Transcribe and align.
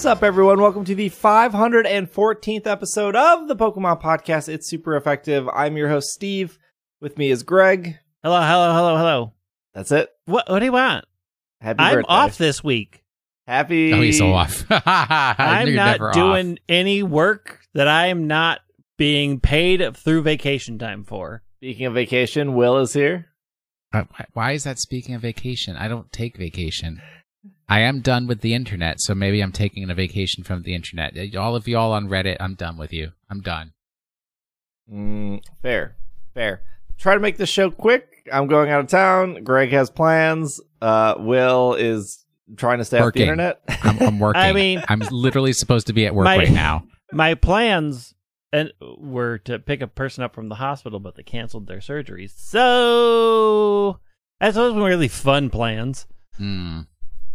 What's 0.00 0.06
up, 0.06 0.22
everyone? 0.22 0.62
Welcome 0.62 0.86
to 0.86 0.94
the 0.94 1.10
514th 1.10 2.66
episode 2.66 3.14
of 3.14 3.48
the 3.48 3.54
Pokemon 3.54 4.00
Podcast. 4.00 4.48
It's 4.48 4.66
super 4.66 4.96
effective. 4.96 5.46
I'm 5.52 5.76
your 5.76 5.90
host, 5.90 6.08
Steve. 6.08 6.58
With 7.02 7.18
me 7.18 7.30
is 7.30 7.42
Greg. 7.42 7.98
Hello, 8.22 8.40
hello, 8.40 8.72
hello, 8.72 8.96
hello. 8.96 9.32
That's 9.74 9.92
it. 9.92 10.08
What 10.24 10.48
what 10.48 10.60
do 10.60 10.64
you 10.64 10.72
want? 10.72 11.04
Happy 11.60 11.80
I'm 11.80 11.96
birthday. 11.96 12.08
off 12.08 12.38
this 12.38 12.64
week. 12.64 13.04
Happy. 13.46 13.92
Oh, 13.92 14.00
he's 14.00 14.16
so 14.16 14.32
off. 14.32 14.64
I'm 14.70 15.74
not 15.74 16.14
doing 16.14 16.52
off. 16.52 16.58
any 16.66 17.02
work 17.02 17.60
that 17.74 17.86
I 17.86 18.06
am 18.06 18.26
not 18.26 18.60
being 18.96 19.38
paid 19.38 19.94
through 19.98 20.22
vacation 20.22 20.78
time 20.78 21.04
for. 21.04 21.42
Speaking 21.58 21.84
of 21.84 21.92
vacation, 21.92 22.54
Will 22.54 22.78
is 22.78 22.94
here. 22.94 23.26
Uh, 23.92 24.04
Why 24.32 24.52
is 24.52 24.64
that 24.64 24.78
speaking 24.78 25.14
of 25.14 25.20
vacation? 25.20 25.76
I 25.76 25.88
don't 25.88 26.10
take 26.10 26.38
vacation. 26.38 27.02
I 27.70 27.80
am 27.80 28.00
done 28.00 28.26
with 28.26 28.40
the 28.40 28.52
internet, 28.52 29.00
so 29.00 29.14
maybe 29.14 29.40
I'm 29.40 29.52
taking 29.52 29.88
a 29.88 29.94
vacation 29.94 30.42
from 30.42 30.62
the 30.62 30.74
internet. 30.74 31.14
All 31.36 31.54
of 31.54 31.68
y'all 31.68 31.92
on 31.92 32.08
Reddit, 32.08 32.36
I'm 32.40 32.54
done 32.54 32.76
with 32.76 32.92
you. 32.92 33.12
I'm 33.30 33.40
done. 33.40 33.72
Mm, 34.92 35.40
fair. 35.62 35.94
Fair. 36.34 36.62
Try 36.98 37.14
to 37.14 37.20
make 37.20 37.36
this 37.36 37.48
show 37.48 37.70
quick. 37.70 38.08
I'm 38.32 38.48
going 38.48 38.70
out 38.70 38.80
of 38.80 38.88
town. 38.88 39.44
Greg 39.44 39.70
has 39.70 39.88
plans. 39.88 40.60
Uh, 40.82 41.14
Will 41.18 41.74
is 41.74 42.24
trying 42.56 42.78
to 42.78 42.84
stay 42.84 42.98
off 42.98 43.12
the 43.12 43.22
internet. 43.22 43.60
I'm, 43.84 44.02
I'm 44.02 44.18
working. 44.18 44.42
I 44.42 44.52
mean- 44.52 44.82
I'm 44.88 45.00
literally 45.12 45.52
supposed 45.52 45.86
to 45.86 45.92
be 45.92 46.06
at 46.06 46.14
work 46.14 46.24
My- 46.24 46.38
right 46.38 46.50
now. 46.50 46.84
My 47.12 47.34
plans 47.34 48.14
and 48.52 48.72
were 48.98 49.38
to 49.38 49.60
pick 49.60 49.80
a 49.80 49.86
person 49.86 50.24
up 50.24 50.34
from 50.34 50.48
the 50.48 50.56
hospital, 50.56 50.98
but 50.98 51.14
they 51.14 51.22
canceled 51.22 51.68
their 51.68 51.78
surgeries. 51.78 52.32
So 52.36 54.00
that's 54.40 54.56
those 54.56 54.74
were 54.74 54.88
really 54.88 55.06
fun 55.08 55.50
plans. 55.50 56.06
Hmm. 56.36 56.80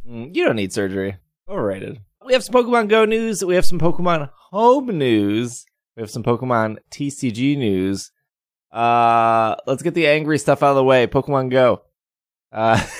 Mm, 0.09 0.35
you 0.35 0.45
don't 0.45 0.55
need 0.55 0.73
surgery. 0.73 1.17
Overrated. 1.49 1.99
We 2.25 2.33
have 2.33 2.43
some 2.43 2.53
Pokemon 2.53 2.89
Go 2.89 3.05
news. 3.05 3.43
We 3.43 3.55
have 3.55 3.65
some 3.65 3.79
Pokemon 3.79 4.29
Home 4.51 4.87
news. 4.97 5.65
We 5.95 6.01
have 6.01 6.09
some 6.09 6.23
Pokemon 6.23 6.77
TCG 6.91 7.57
news. 7.57 8.11
Uh, 8.71 9.55
let's 9.67 9.83
get 9.83 9.93
the 9.93 10.07
angry 10.07 10.37
stuff 10.37 10.63
out 10.63 10.71
of 10.71 10.75
the 10.75 10.83
way. 10.83 11.07
Pokemon 11.07 11.51
Go. 11.51 11.81
Uh, 12.51 12.83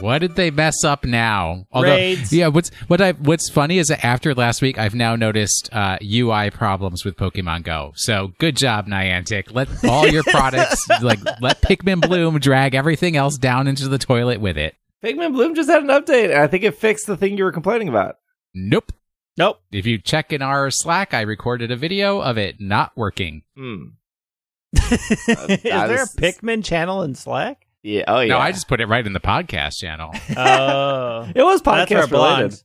What 0.00 0.18
did 0.18 0.34
they 0.34 0.50
mess 0.50 0.82
up 0.84 1.04
now? 1.04 1.64
Raids. 1.72 2.32
yeah. 2.32 2.48
What's 2.48 2.70
what 2.88 3.00
I 3.00 3.12
what's 3.12 3.48
funny 3.48 3.78
is 3.78 3.86
that 3.86 4.04
after 4.04 4.34
last 4.34 4.60
week, 4.60 4.76
I've 4.76 4.96
now 4.96 5.14
noticed 5.14 5.68
uh, 5.72 5.98
UI 6.02 6.50
problems 6.50 7.04
with 7.04 7.16
Pokemon 7.16 7.62
Go. 7.62 7.92
So 7.94 8.32
good 8.38 8.56
job, 8.56 8.88
Niantic. 8.88 9.54
Let 9.54 9.68
all 9.84 10.08
your 10.08 10.24
products 10.26 10.88
like 11.02 11.20
let 11.40 11.62
Pikmin 11.62 12.00
Bloom 12.00 12.40
drag 12.40 12.74
everything 12.74 13.16
else 13.16 13.38
down 13.38 13.68
into 13.68 13.86
the 13.86 13.98
toilet 13.98 14.40
with 14.40 14.58
it. 14.58 14.74
Pikmin 15.02 15.32
Bloom 15.32 15.54
just 15.54 15.68
had 15.70 15.82
an 15.82 15.88
update, 15.88 16.26
and 16.30 16.34
I 16.40 16.46
think 16.46 16.62
it 16.64 16.76
fixed 16.76 17.06
the 17.06 17.16
thing 17.16 17.36
you 17.36 17.44
were 17.44 17.52
complaining 17.52 17.88
about. 17.88 18.16
Nope. 18.54 18.92
Nope. 19.36 19.60
If 19.72 19.86
you 19.86 19.98
check 19.98 20.32
in 20.32 20.42
our 20.42 20.70
Slack, 20.70 21.14
I 21.14 21.22
recorded 21.22 21.70
a 21.70 21.76
video 21.76 22.20
of 22.20 22.38
it 22.38 22.60
not 22.60 22.92
working. 22.96 23.42
Hmm. 23.56 23.84
is 24.74 24.88
that 24.88 25.62
there 25.62 25.98
a 25.98 26.02
is- 26.02 26.14
Pikmin 26.16 26.64
channel 26.64 27.02
in 27.02 27.14
Slack? 27.14 27.66
Yeah. 27.82 28.04
Oh, 28.06 28.20
yeah. 28.20 28.34
No, 28.34 28.38
I 28.38 28.52
just 28.52 28.68
put 28.68 28.80
it 28.80 28.86
right 28.86 29.04
in 29.04 29.12
the 29.12 29.20
podcast 29.20 29.74
channel. 29.80 30.10
Oh, 30.36 31.28
It 31.34 31.42
was 31.42 31.62
podcast 31.62 31.90
related. 31.90 32.10
belongs. 32.10 32.64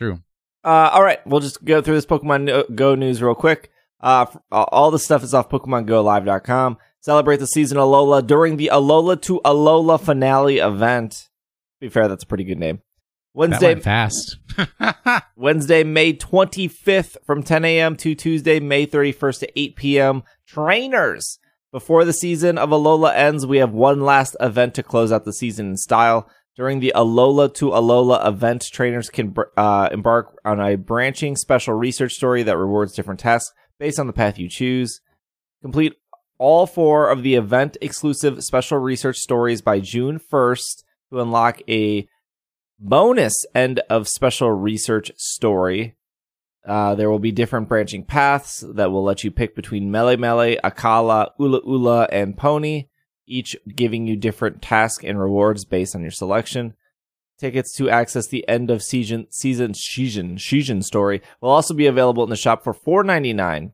True. 0.00 0.20
Uh, 0.64 0.90
all 0.92 1.02
right, 1.02 1.24
we'll 1.26 1.40
just 1.40 1.64
go 1.64 1.80
through 1.80 1.94
this 1.94 2.06
Pokemon 2.06 2.74
Go 2.74 2.94
news 2.96 3.22
real 3.22 3.34
quick. 3.36 3.70
Uh, 4.00 4.26
f- 4.28 4.36
uh, 4.50 4.62
all 4.64 4.90
the 4.90 4.98
stuff 4.98 5.22
is 5.22 5.32
off 5.32 5.48
PokemonGoLive.com. 5.48 6.78
Celebrate 7.00 7.36
the 7.38 7.46
season 7.46 7.78
Alola 7.78 8.26
during 8.26 8.56
the 8.56 8.70
Alola 8.72 9.20
to 9.22 9.40
Alola 9.44 10.00
finale 10.00 10.58
event. 10.58 11.27
To 11.80 11.86
be 11.86 11.88
fair, 11.88 12.08
that's 12.08 12.24
a 12.24 12.26
pretty 12.26 12.44
good 12.44 12.58
name. 12.58 12.80
Wednesday, 13.34 13.76
fast. 13.76 14.38
Wednesday, 15.36 15.84
May 15.84 16.12
25th 16.12 17.16
from 17.24 17.44
10 17.44 17.64
a.m. 17.64 17.94
to 17.96 18.16
Tuesday, 18.16 18.58
May 18.58 18.84
31st 18.84 19.40
to 19.40 19.60
8 19.60 19.76
p.m. 19.76 20.22
Trainers. 20.44 21.38
Before 21.70 22.04
the 22.04 22.12
season 22.12 22.58
of 22.58 22.70
Alola 22.70 23.14
ends, 23.14 23.46
we 23.46 23.58
have 23.58 23.70
one 23.70 24.00
last 24.00 24.34
event 24.40 24.74
to 24.74 24.82
close 24.82 25.12
out 25.12 25.24
the 25.24 25.32
season 25.32 25.68
in 25.68 25.76
style. 25.76 26.28
During 26.56 26.80
the 26.80 26.92
Alola 26.96 27.54
to 27.54 27.66
Alola 27.66 28.26
event, 28.26 28.66
trainers 28.72 29.08
can 29.08 29.32
uh, 29.56 29.88
embark 29.92 30.36
on 30.44 30.58
a 30.60 30.76
branching 30.76 31.36
special 31.36 31.74
research 31.74 32.14
story 32.14 32.42
that 32.42 32.56
rewards 32.56 32.94
different 32.94 33.20
tasks 33.20 33.52
based 33.78 34.00
on 34.00 34.08
the 34.08 34.12
path 34.12 34.40
you 34.40 34.48
choose. 34.48 35.00
Complete 35.62 35.94
all 36.38 36.66
four 36.66 37.08
of 37.08 37.22
the 37.22 37.36
event 37.36 37.76
exclusive 37.80 38.42
special 38.42 38.78
research 38.78 39.18
stories 39.18 39.62
by 39.62 39.78
June 39.78 40.18
1st 40.18 40.82
to 41.10 41.20
unlock 41.20 41.60
a 41.68 42.08
bonus 42.78 43.44
end 43.54 43.80
of 43.90 44.08
special 44.08 44.50
research 44.50 45.10
story. 45.16 45.94
Uh, 46.66 46.94
there 46.94 47.10
will 47.10 47.18
be 47.18 47.32
different 47.32 47.68
branching 47.68 48.04
paths 48.04 48.62
that 48.74 48.90
will 48.90 49.02
let 49.02 49.24
you 49.24 49.30
pick 49.30 49.56
between 49.56 49.90
Melemele, 49.90 50.60
Akala, 50.62 51.30
Ula 51.38 51.60
Ula, 51.64 52.08
and 52.12 52.36
Poni, 52.36 52.88
each 53.26 53.56
giving 53.74 54.06
you 54.06 54.16
different 54.16 54.60
tasks 54.60 55.04
and 55.04 55.18
rewards 55.18 55.64
based 55.64 55.94
on 55.94 56.02
your 56.02 56.10
selection. 56.10 56.74
Tickets 57.38 57.74
to 57.76 57.88
access 57.88 58.26
the 58.26 58.46
end 58.48 58.70
of 58.70 58.82
season 58.82 59.28
season 59.30 59.72
season 59.72 60.38
season 60.38 60.82
story 60.82 61.22
will 61.40 61.50
also 61.50 61.72
be 61.72 61.86
available 61.86 62.24
in 62.24 62.30
the 62.30 62.36
shop 62.36 62.64
for 62.64 62.74
four 62.74 63.04
ninety 63.04 63.32
nine. 63.32 63.72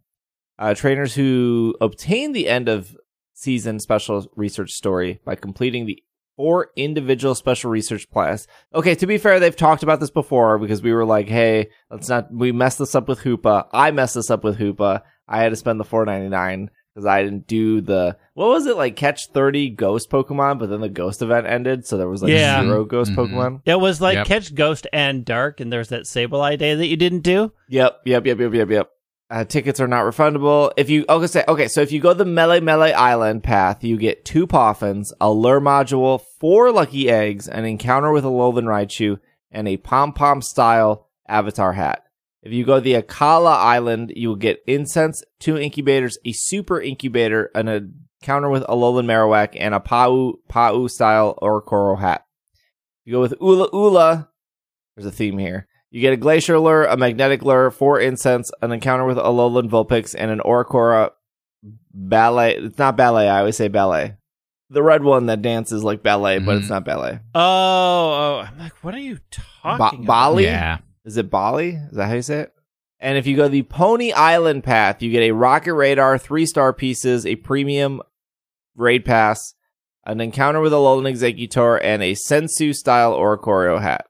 Uh, 0.59 0.75
trainers 0.75 1.15
who 1.15 1.75
obtain 1.81 2.33
the 2.33 2.49
end 2.49 2.69
of 2.69 2.95
season 3.33 3.81
special 3.81 4.31
research 4.37 4.71
story 4.71 5.21
by 5.25 5.35
completing 5.35 5.87
the 5.87 6.03
four 6.37 6.69
individual 6.77 7.35
special 7.35 7.71
research 7.71 8.09
class. 8.11 8.47
Okay, 8.75 8.95
to 8.97 9.07
be 9.07 9.19
fair, 9.19 9.41
they've 9.41 9.55
talked 9.57 9.83
about 9.83 10.01
this 10.01 10.11
before 10.11 10.59
because 10.59 10.83
we 10.83 10.93
were 10.93 11.05
like, 11.05 11.29
"Hey, 11.29 11.69
let's 11.91 12.09
not." 12.09 12.33
We 12.33 12.53
messed 12.53 12.79
this 12.79 12.95
up 12.95 13.09
with 13.09 13.21
Hoopa. 13.21 13.67
I 13.73 13.91
messed 13.91 14.15
this 14.15 14.31
up 14.31 14.45
with 14.45 14.59
Hoopa. 14.59 15.03
I 15.29 15.41
had 15.43 15.51
to 15.51 15.57
spend 15.57 15.81
the 15.81 15.85
four 15.85 16.05
ninety 16.05 16.29
nine 16.29 16.71
because 16.95 17.07
I 17.07 17.23
didn't 17.23 17.47
do 17.49 17.81
the 17.81 18.17
what 18.35 18.49
was 18.49 18.67
it 18.67 18.77
like 18.77 18.95
catch 18.97 19.29
thirty 19.29 19.71
ghost 19.71 20.11
Pokemon, 20.11 20.59
but 20.59 20.69
then 20.71 20.81
the 20.81 20.89
ghost 20.89 21.23
event 21.23 21.47
ended, 21.47 21.87
so 21.87 21.97
there 21.97 22.09
was 22.09 22.23
like 22.23 22.31
Yeah. 22.33 22.63
zero 22.63 22.85
ghost 22.85 23.13
Mhm. 23.13 23.17
Pokemon. 23.17 23.61
It 23.65 23.81
was 23.81 24.01
like 24.01 24.17
Yep. 24.17 24.27
catch 24.27 24.55
ghost 24.55 24.87
and 24.93 25.25
dark, 25.25 25.61
and 25.61 25.73
there's 25.73 25.89
that 25.89 26.03
Sableye 26.03 26.59
day 26.59 26.75
that 26.75 26.87
you 26.87 26.97
didn't 26.97 27.21
do. 27.23 27.53
Yep, 27.69 28.01
yep, 28.05 28.27
yep, 28.27 28.39
yep, 28.39 28.55
yep, 28.55 28.71
yep. 28.71 28.91
Uh, 29.31 29.45
tickets 29.45 29.81
are 29.81 29.89
not 29.89 30.05
refundable. 30.05 30.71
If 30.77 30.91
you 30.91 31.07
okay, 31.09 31.27
say 31.27 31.45
okay, 31.49 31.67
so 31.69 31.81
if 31.81 31.91
you 31.91 32.01
go 32.01 32.13
the 32.13 32.25
Melemele 32.25 32.93
Island 32.93 33.43
path, 33.43 33.83
you 33.83 33.97
get 33.97 34.25
two 34.25 34.47
Poffins, 34.47 35.13
a 35.21 35.31
lure 35.31 35.61
module, 35.61 36.21
four 36.39 36.71
lucky 36.71 37.09
eggs, 37.11 37.49
an 37.49 37.65
encounter 37.65 38.13
with 38.13 38.25
a 38.25 38.31
Lolan 38.31 38.67
Raichu, 38.67 39.19
and 39.51 39.67
a 39.67 39.79
pom 39.79 40.13
pom 40.13 40.43
style 40.43 41.09
avatar 41.27 41.73
hat. 41.73 42.05
If 42.43 42.53
you 42.53 42.65
go 42.65 42.79
the 42.79 43.01
Akala 43.01 43.57
Island, 43.57 44.13
you 44.15 44.29
will 44.29 44.37
get 44.37 44.63
incense, 44.67 45.25
two 45.41 45.57
incubators, 45.57 46.19
a 46.27 46.33
super 46.33 46.79
incubator, 46.79 47.51
an 47.55 47.97
encounter 48.21 48.51
with 48.51 48.65
a 48.69 48.75
Lolan 48.75 49.07
Marowak, 49.07 49.57
and 49.59 49.75
a 49.75 49.81
Pau 49.81 50.35
Pau 50.49 50.87
style 50.87 51.39
Oricorio 51.41 51.99
hat. 51.99 52.27
If 52.53 53.07
you 53.07 53.13
go 53.15 53.23
with 53.23 53.35
Ula 53.41 53.69
Ula, 53.73 54.29
there's 54.95 55.07
a 55.07 55.11
theme 55.11 55.39
here. 55.39 55.67
You 55.95 56.01
get 56.01 56.13
a 56.13 56.17
glacier 56.17 56.59
lure, 56.59 56.87
a 56.87 56.97
magnetic 56.97 57.43
lure, 57.45 57.71
four 57.71 58.01
incense, 58.01 58.51
an 58.61 58.73
encounter 58.73 59.05
with 59.05 59.17
a 59.17 59.23
Alolan 59.23 59.71
Vulpix, 59.71 60.13
and 60.19 60.29
an 60.29 60.41
Oricorio 60.41 61.11
ballet. 61.93 62.57
It's 62.57 62.79
not 62.79 62.97
ballet. 62.97 63.29
I 63.29 63.39
always 63.39 63.57
say 63.57 63.69
ballet. 63.69 64.17
The 64.71 64.83
red 64.83 65.05
one 65.05 65.27
that 65.27 65.41
dances 65.41 65.85
like 65.85 66.03
ballet, 66.03 66.41
but 66.41 66.57
it's 66.57 66.67
Mhm. 66.67 66.71
not 66.71 66.85
ballet. 66.85 67.21
Oh, 67.33 67.41
oh, 67.41 68.45
I'm 68.45 68.59
like, 68.59 68.73
what 68.83 68.93
are 68.95 68.99
you 68.99 69.19
Ba- 69.63 69.77
talking 69.79 69.99
about? 70.01 70.05
Bali? 70.07 70.45
Yeah. 70.47 70.79
Is 71.05 71.17
it 71.17 71.31
Bali? 71.31 71.75
Is 71.91 71.93
that 71.97 72.09
how 72.09 72.15
you 72.15 72.23
say 72.23 72.41
it? 72.41 72.53
And 72.99 73.17
if 73.17 73.25
you 73.25 73.37
go 73.37 73.47
the 73.47 73.63
Poni 73.63 74.13
Island 74.17 74.65
path, 74.65 75.01
you 75.01 75.13
get 75.13 75.23
a 75.23 75.31
rocket 75.31 75.75
radar, 75.75 76.19
three 76.19 76.47
star 76.47 76.73
pieces, 76.73 77.25
a 77.25 77.37
premium 77.37 78.03
raid 78.75 79.05
pass, 79.05 79.55
an 80.05 80.21
encounter 80.21 80.61
with 80.61 80.73
a 80.73 80.77
Alolan 80.77 81.09
Exeggutor, 81.09 81.79
and 81.85 82.03
a 82.03 82.15
Sensu 82.15 82.73
style 82.73 83.13
Oricorio 83.15 83.81
hat. 83.81 84.07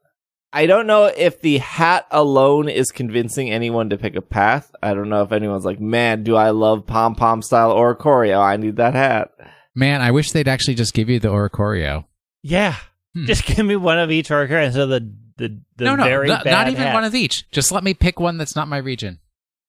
I 0.55 0.65
don't 0.67 0.87
know 0.87 1.05
if 1.05 1.41
the 1.41 1.57
hat 1.57 2.07
alone 2.11 2.69
is 2.69 2.87
convincing 2.91 3.51
anyone 3.51 3.89
to 3.89 3.97
pick 3.97 4.15
a 4.15 4.21
path. 4.21 4.73
I 4.81 4.93
don't 4.93 5.09
know 5.09 5.21
if 5.21 5.31
anyone's 5.33 5.65
like, 5.65 5.81
man, 5.81 6.23
do 6.23 6.35
I 6.35 6.51
love 6.51 6.87
pom 6.87 7.13
pom 7.15 7.41
style 7.41 7.71
or 7.71 7.93
Oricorio? 7.95 8.39
I 8.41 8.55
need 8.55 8.77
that 8.77 8.93
hat. 8.93 9.31
Man, 9.75 10.01
I 10.01 10.11
wish 10.11 10.31
they'd 10.31 10.47
actually 10.47 10.75
just 10.75 10.93
give 10.93 11.09
you 11.09 11.19
the 11.19 11.27
Oricorio. 11.27 12.05
Yeah, 12.41 12.75
Hmm. 13.13 13.25
just 13.25 13.45
give 13.45 13.65
me 13.65 13.75
one 13.75 13.99
of 13.99 14.11
each 14.11 14.31
orca 14.31 14.61
instead 14.61 14.83
of 14.83 14.89
the 14.89 15.13
the, 15.37 15.59
the 15.75 15.83
no, 15.83 15.95
no, 15.97 16.03
very 16.05 16.29
not, 16.29 16.45
bad 16.45 16.51
not 16.51 16.67
even 16.69 16.83
hat. 16.83 16.93
one 16.93 17.03
of 17.03 17.13
each. 17.13 17.49
Just 17.51 17.71
let 17.73 17.83
me 17.83 17.93
pick 17.93 18.19
one 18.21 18.37
that's 18.37 18.55
not 18.55 18.69
my 18.69 18.77
region. 18.77 19.19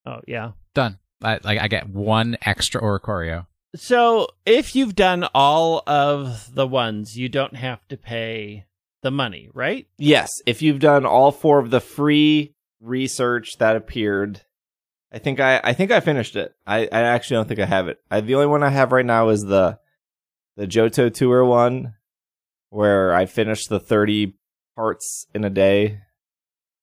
Oh 0.04 0.20
yeah. 0.28 0.52
Done. 0.74 0.98
I, 1.22 1.40
like 1.42 1.58
I 1.60 1.66
get 1.66 1.88
one 1.88 2.36
extra 2.42 2.80
Oricorio. 2.80 3.46
So 3.74 4.28
if 4.44 4.76
you've 4.76 4.94
done 4.94 5.26
all 5.34 5.82
of 5.86 6.54
the 6.54 6.66
ones, 6.66 7.18
you 7.18 7.28
don't 7.28 7.56
have 7.56 7.86
to 7.88 7.96
pay 7.96 8.66
the 9.06 9.11
money, 9.12 9.49
right? 9.55 9.87
Yes, 9.99 10.31
if 10.47 10.62
you've 10.62 10.81
done 10.81 11.06
all 11.06 11.31
four 11.31 11.61
of 11.61 11.70
the 11.70 11.79
free 11.81 12.55
research 12.81 13.56
that 13.58 13.76
appeared, 13.76 14.43
I 15.12 15.19
think 15.19 15.38
I 15.38 15.61
I 15.62 15.75
think 15.75 15.93
I 15.93 16.00
finished 16.00 16.35
it. 16.35 16.53
I, 16.67 16.88
I 16.91 17.03
actually 17.03 17.37
don't 17.37 17.47
think 17.47 17.61
I 17.61 17.67
have 17.67 17.87
it. 17.87 17.99
I, 18.11 18.20
the 18.20 18.35
only 18.35 18.49
one 18.49 18.64
I 18.64 18.70
have 18.70 18.91
right 18.91 19.06
now 19.06 19.29
is 19.29 19.43
the 19.43 19.79
the 20.56 20.67
Johto 20.67 21.14
tour 21.14 21.44
one, 21.44 21.94
where 22.70 23.14
I 23.14 23.26
finished 23.26 23.69
the 23.69 23.79
thirty 23.79 24.35
parts 24.75 25.29
in 25.32 25.44
a 25.44 25.50
day. 25.50 26.00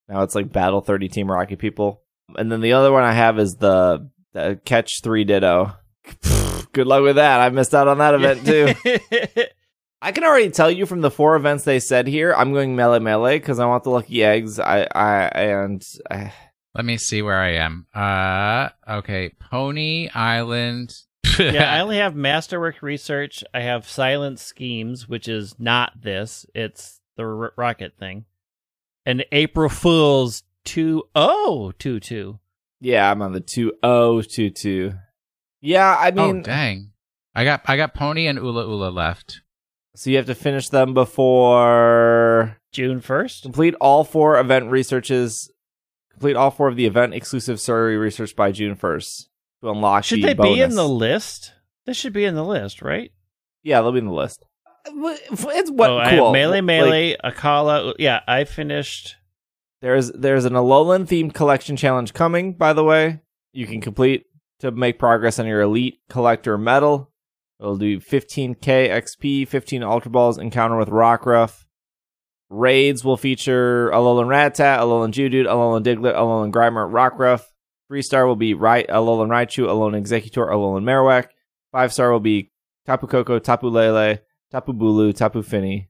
Now 0.08 0.24
it's 0.24 0.36
like 0.36 0.52
Battle 0.52 0.82
30 0.82 1.10
Team 1.10 1.32
Rocket 1.32 1.60
People. 1.60 2.02
And 2.38 2.52
then 2.52 2.62
the 2.62 2.74
other 2.74 2.92
one 2.92 3.04
I 3.04 3.14
have 3.14 3.40
is 3.40 3.56
the, 3.56 4.10
the 4.34 4.60
Catch 4.66 5.02
3 5.02 5.24
Ditto. 5.24 5.74
Good 6.74 6.88
luck 6.88 7.04
with 7.04 7.16
that. 7.16 7.40
I 7.40 7.50
missed 7.50 7.74
out 7.74 7.88
on 7.88 8.00
that 8.00 8.16
event 8.16 8.46
too. 8.46 9.44
I 10.04 10.12
can 10.12 10.26
already 10.26 10.50
tell 10.50 10.70
you 10.70 10.86
from 10.86 11.00
the 11.00 11.10
four 11.10 11.38
events 11.38 11.64
they 11.64 11.80
said 11.80 12.08
here, 12.08 12.34
I'm 12.36 12.52
going 12.52 12.76
Melemele 12.76 13.36
because 13.38 13.58
I 13.58 13.66
want 13.66 13.86
the 13.86 13.90
lucky 13.90 14.22
eggs. 14.22 14.60
I, 14.60 14.86
I, 14.94 15.24
and 15.28 15.82
I, 16.12 16.34
Let 16.76 16.84
me 16.84 16.98
see 16.98 17.22
where 17.22 17.40
I 17.40 17.54
am. 17.54 17.88
Uh, 17.96 18.68
okay, 18.98 19.32
Poni 19.42 20.14
Island. 20.14 20.94
yeah, 21.40 21.74
I 21.74 21.80
only 21.80 22.00
have 22.00 22.16
Masterwork 22.16 22.82
Research. 22.82 23.46
I 23.54 23.62
have 23.62 23.88
Silent 23.88 24.40
Schemes, 24.40 25.08
which 25.08 25.30
is 25.30 25.56
not 25.58 26.02
this. 26.02 26.46
It's 26.54 27.00
the 27.16 27.24
r- 27.24 27.54
rocket 27.56 27.94
thing. 27.98 28.26
And 29.06 29.24
April 29.32 29.70
Fool's 29.70 30.44
2022. 30.66 32.40
yeah, 32.82 33.10
I'm 33.10 33.22
on 33.22 33.32
the 33.32 33.40
2022. 33.40 34.94
Yeah, 35.62 35.96
I 35.98 36.12
mean, 36.12 36.40
oh 36.40 36.42
dang! 36.42 36.92
I 37.34 37.46
got 37.46 37.62
I 37.66 37.78
got 37.78 37.96
Poni 37.96 38.30
and 38.30 38.38
Ula 38.38 38.68
Ula 38.68 38.90
left. 38.90 39.43
So 39.96 40.10
you 40.10 40.18
have 40.18 40.26
to 40.26 40.36
finish 40.36 40.70
them 40.70 40.94
before 40.94 42.58
June 42.72 43.02
1st? 43.02 43.44
complete 43.44 43.76
all 43.82 44.04
four 44.04 44.40
event 44.40 44.70
researches. 44.72 45.50
Complete 46.12 46.36
all 46.36 46.52
four 46.52 46.68
of 46.68 46.76
the 46.76 46.86
event 46.86 47.14
exclusive 47.14 47.60
survey 47.60 47.96
research 47.96 48.36
by 48.36 48.52
June 48.52 48.76
1st 48.76 49.28
to 49.62 49.70
unlock. 49.70 50.04
Should 50.04 50.20
the 50.22 50.28
they 50.28 50.34
be 50.34 50.62
in 50.62 50.76
the 50.76 50.88
list? 50.88 51.54
This 51.86 51.98
should 51.98 52.14
be 52.14 52.26
in 52.26 52.36
the 52.36 52.46
list, 52.46 52.82
right? 52.82 53.12
Yeah, 53.64 53.82
they'll 53.82 53.92
be 53.92 54.00
in 54.00 54.06
the 54.06 54.14
list. 54.14 54.46
It's 54.86 55.72
what 55.72 55.90
oh, 55.90 55.98
I 55.98 56.10
cool. 56.10 56.26
have 56.26 56.34
Melee 56.34 56.58
Like, 56.58 56.66
Melee, 56.66 57.18
Akala. 57.24 57.94
Yeah, 57.98 58.22
I 58.28 58.44
finished. 58.44 59.16
there's 59.82 60.12
there's 60.12 60.46
an 60.46 60.54
Alolan 60.54 61.06
themed 61.08 61.34
collection 61.34 61.78
challenge 61.78 62.14
coming. 62.14 62.54
By 62.54 62.74
the 62.74 62.84
way, 62.84 63.22
you 63.54 63.66
can 63.66 63.80
complete 63.80 64.26
to 64.60 64.72
make 64.72 65.00
progress 65.00 65.40
on 65.40 65.48
your 65.48 65.62
elite 65.62 66.00
collector 66.10 66.58
medal. 66.58 67.13
It'll 67.64 67.78
do 67.78 68.02
15k 68.02 68.58
XP, 68.90 69.48
15 69.48 69.84
Ultra 69.84 70.12
Balls, 70.12 70.38
encounter 70.38 70.76
with 70.76 70.90
Rockruff. 70.90 71.64
Raids 72.50 73.06
will 73.06 73.16
feature 73.16 73.90
Alolan 73.92 74.28
Rattata, 74.28 74.80
Alolan 74.80 75.14
Geodude, 75.14 75.46
Alolan 75.46 75.82
Diglett, 75.82 76.14
Alolan 76.14 76.52
Grimer, 76.52 76.92
Rockruff. 76.92 77.44
Three 77.88 78.02
star 78.02 78.28
will 78.28 78.36
be 78.36 78.54
Rai- 78.54 78.84
Alolan 78.84 79.30
Raichu, 79.30 79.66
Alolan 79.66 79.98
Exeggutor, 79.98 80.50
Alolan 80.50 80.84
Marowak. 80.84 81.28
Five 81.72 81.94
star 81.94 82.12
will 82.12 82.20
be 82.20 82.52
Tapu 82.86 83.08
Koko, 83.08 83.40
Tapu 83.40 83.70
Lele, 83.70 84.20
Tapu 84.52 84.74
Bulu, 84.74 85.16
Tapu 85.16 85.42
Fini. 85.42 85.88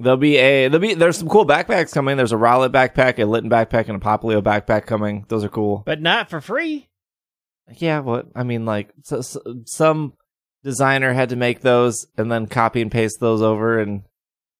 There'll 0.00 0.16
be 0.16 0.36
a 0.36 0.66
there'll 0.66 0.80
be 0.80 0.94
there's 0.94 1.16
some 1.16 1.28
cool 1.28 1.46
backpacks 1.46 1.92
coming. 1.92 2.16
There's 2.16 2.32
a 2.32 2.36
Rowlet 2.36 2.70
backpack, 2.70 3.20
a 3.20 3.24
Litten 3.24 3.48
backpack, 3.50 3.88
and 3.88 3.96
a 3.96 4.04
Popplio 4.04 4.42
backpack 4.42 4.84
coming. 4.86 5.26
Those 5.28 5.44
are 5.44 5.48
cool. 5.48 5.84
But 5.86 6.02
not 6.02 6.28
for 6.28 6.40
free. 6.40 6.88
Yeah, 7.76 8.00
what 8.00 8.26
I 8.34 8.42
mean, 8.42 8.66
like 8.66 8.92
so, 9.04 9.20
so, 9.20 9.40
some 9.66 10.14
designer 10.64 11.12
had 11.12 11.28
to 11.28 11.36
make 11.36 11.60
those 11.60 12.06
and 12.16 12.32
then 12.32 12.46
copy 12.46 12.80
and 12.82 12.90
paste 12.90 13.20
those 13.20 13.42
over 13.42 13.78
and 13.78 14.02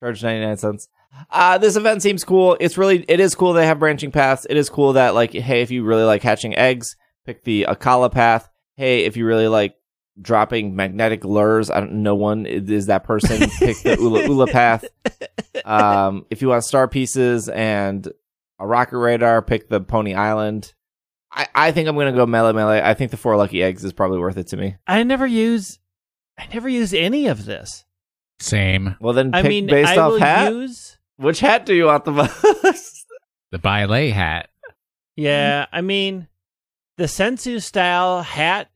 charge 0.01 0.23
ninety 0.23 0.45
nine 0.47 0.59
cents. 0.59 0.89
Uh, 1.31 1.59
this 1.59 1.77
event 1.77 2.03
seems 2.03 2.23
cool. 2.23 2.57
It's 2.61 2.79
really 2.79 3.05
it 3.09 3.19
is 3.19 3.35
cool 3.35 3.53
they 3.53 3.67
have 3.67 3.79
branching 3.79 4.13
paths. 4.13 4.47
It 4.49 4.57
is 4.57 4.69
cool 4.69 4.93
that 4.93 5.15
like 5.15 5.33
hey, 5.33 5.63
if 5.63 5.71
you 5.71 5.85
really 5.85 6.05
like 6.05 6.23
hatching 6.23 6.55
eggs, 6.55 6.97
pick 7.25 7.43
the 7.45 7.67
Akala 7.69 8.13
path. 8.13 8.49
Hey, 8.77 9.05
if 9.05 9.17
you 9.17 9.27
really 9.27 9.49
like 9.49 9.75
dropping 10.21 10.77
magnetic 10.77 11.25
lures, 11.25 11.71
I 11.71 11.81
don't 11.81 12.03
no 12.03 12.15
one 12.15 12.47
is 12.47 12.87
that 12.87 13.05
person. 13.05 13.49
pick 13.59 13.83
the 13.83 13.97
Ula 13.99 14.23
Ula 14.29 14.47
path. 14.49 14.85
Um, 15.65 16.27
if 16.31 16.43
you 16.43 16.49
want 16.49 16.65
star 16.65 16.87
pieces 16.89 17.49
and 17.49 18.07
a 18.59 18.67
rocket 18.67 18.99
radar, 18.99 19.43
pick 19.43 19.69
the 19.69 19.81
Poni 19.81 20.17
Island. 20.17 20.73
I, 21.33 21.47
I 21.55 21.73
think 21.73 21.89
I'm 21.89 21.97
gonna 21.97 22.13
go 22.13 22.27
Melemele. 22.27 22.83
I 22.83 22.95
think 22.95 23.11
the 23.11 23.17
four 23.17 23.37
lucky 23.37 23.63
eggs 23.63 23.85
is 23.85 23.93
probably 23.93 24.19
worth 24.19 24.37
it 24.37 24.49
to 24.49 24.57
me. 24.57 24.77
I 24.87 25.03
never 25.03 25.27
use. 25.27 25.79
I 26.39 26.47
never 26.53 26.69
use 26.69 26.93
any 26.95 27.27
of 27.29 27.45
this. 27.45 27.85
Same. 28.41 28.97
Well 29.01 29.13
then, 29.13 29.35
I 29.35 29.43
mean, 29.43 29.67
based 29.67 29.93
I 29.93 29.99
off 29.99 30.19
hat. 30.19 30.53
use. 30.53 30.99
Which 31.17 31.41
hat 31.41 31.65
do 31.67 31.75
you 31.75 31.87
want 31.87 32.05
the 32.05 32.13
most? 32.13 33.01
The 33.53 33.59
ballet 33.61 34.11
hat. 34.11 34.49
Yeah, 35.15 35.67
I 35.73 35.81
mean, 35.81 36.27
the 36.97 37.07
sensu 37.07 37.61
style 37.61 38.23
hat 38.23 38.69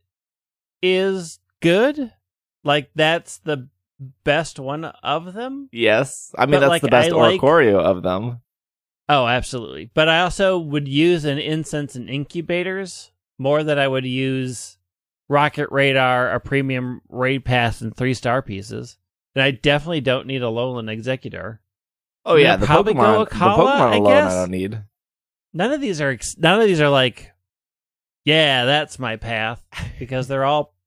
is 0.82 1.40
good. 1.60 2.12
Like 2.62 2.90
that's 2.94 3.38
the 3.38 3.68
best 4.22 4.60
one 4.60 4.84
of 4.84 5.34
them. 5.34 5.68
yes, 5.72 6.32
I 6.38 6.46
mean 6.46 6.52
But, 6.52 6.60
that's 6.60 6.68
like, 6.70 6.82
the 6.82 6.88
best 6.88 7.10
I 7.10 7.16
like- 7.16 7.42
of 7.42 8.02
them. 8.04 8.40
Oh, 9.08 9.26
absolutely. 9.26 9.90
But 9.94 10.08
I 10.08 10.20
also 10.20 10.58
would 10.58 10.86
use 10.86 11.24
an 11.24 11.38
incense 11.38 11.96
and 11.96 12.08
incubators 12.08 13.10
more 13.36 13.64
than 13.64 13.78
I 13.80 13.88
would 13.88 14.04
use 14.06 14.77
rocket 15.28 15.68
radar, 15.70 16.30
a 16.30 16.40
premium 16.40 17.00
raid 17.08 17.44
pass, 17.44 17.80
and 17.80 17.96
three 17.96 18.14
star 18.14 18.42
pieces. 18.42 18.96
And 19.34 19.42
I 19.42 19.50
definitely 19.52 20.00
don't 20.00 20.26
need 20.26 20.42
a 20.42 20.48
Lowland 20.48 20.88
Exeggutor. 20.88 21.58
Oh 22.24 22.36
yeah, 22.36 22.56
the 22.56 22.66
probably 22.66 22.94
go 22.94 23.24
the 23.24 23.30
Pokemon 23.30 23.92
I 23.92 23.96
alone, 23.96 24.12
guess. 24.12 24.32
I 24.32 24.40
don't 24.40 24.50
need. 24.50 24.82
None 25.52 25.72
of 25.72 25.80
these 25.80 26.00
are. 26.00 26.10
Ex- 26.10 26.36
none 26.36 26.60
of 26.60 26.66
these 26.66 26.80
are 26.80 26.90
like, 26.90 27.30
yeah, 28.24 28.64
that's 28.64 28.98
my 28.98 29.16
path 29.16 29.62
because 29.98 30.28
they're 30.28 30.44
all. 30.44 30.74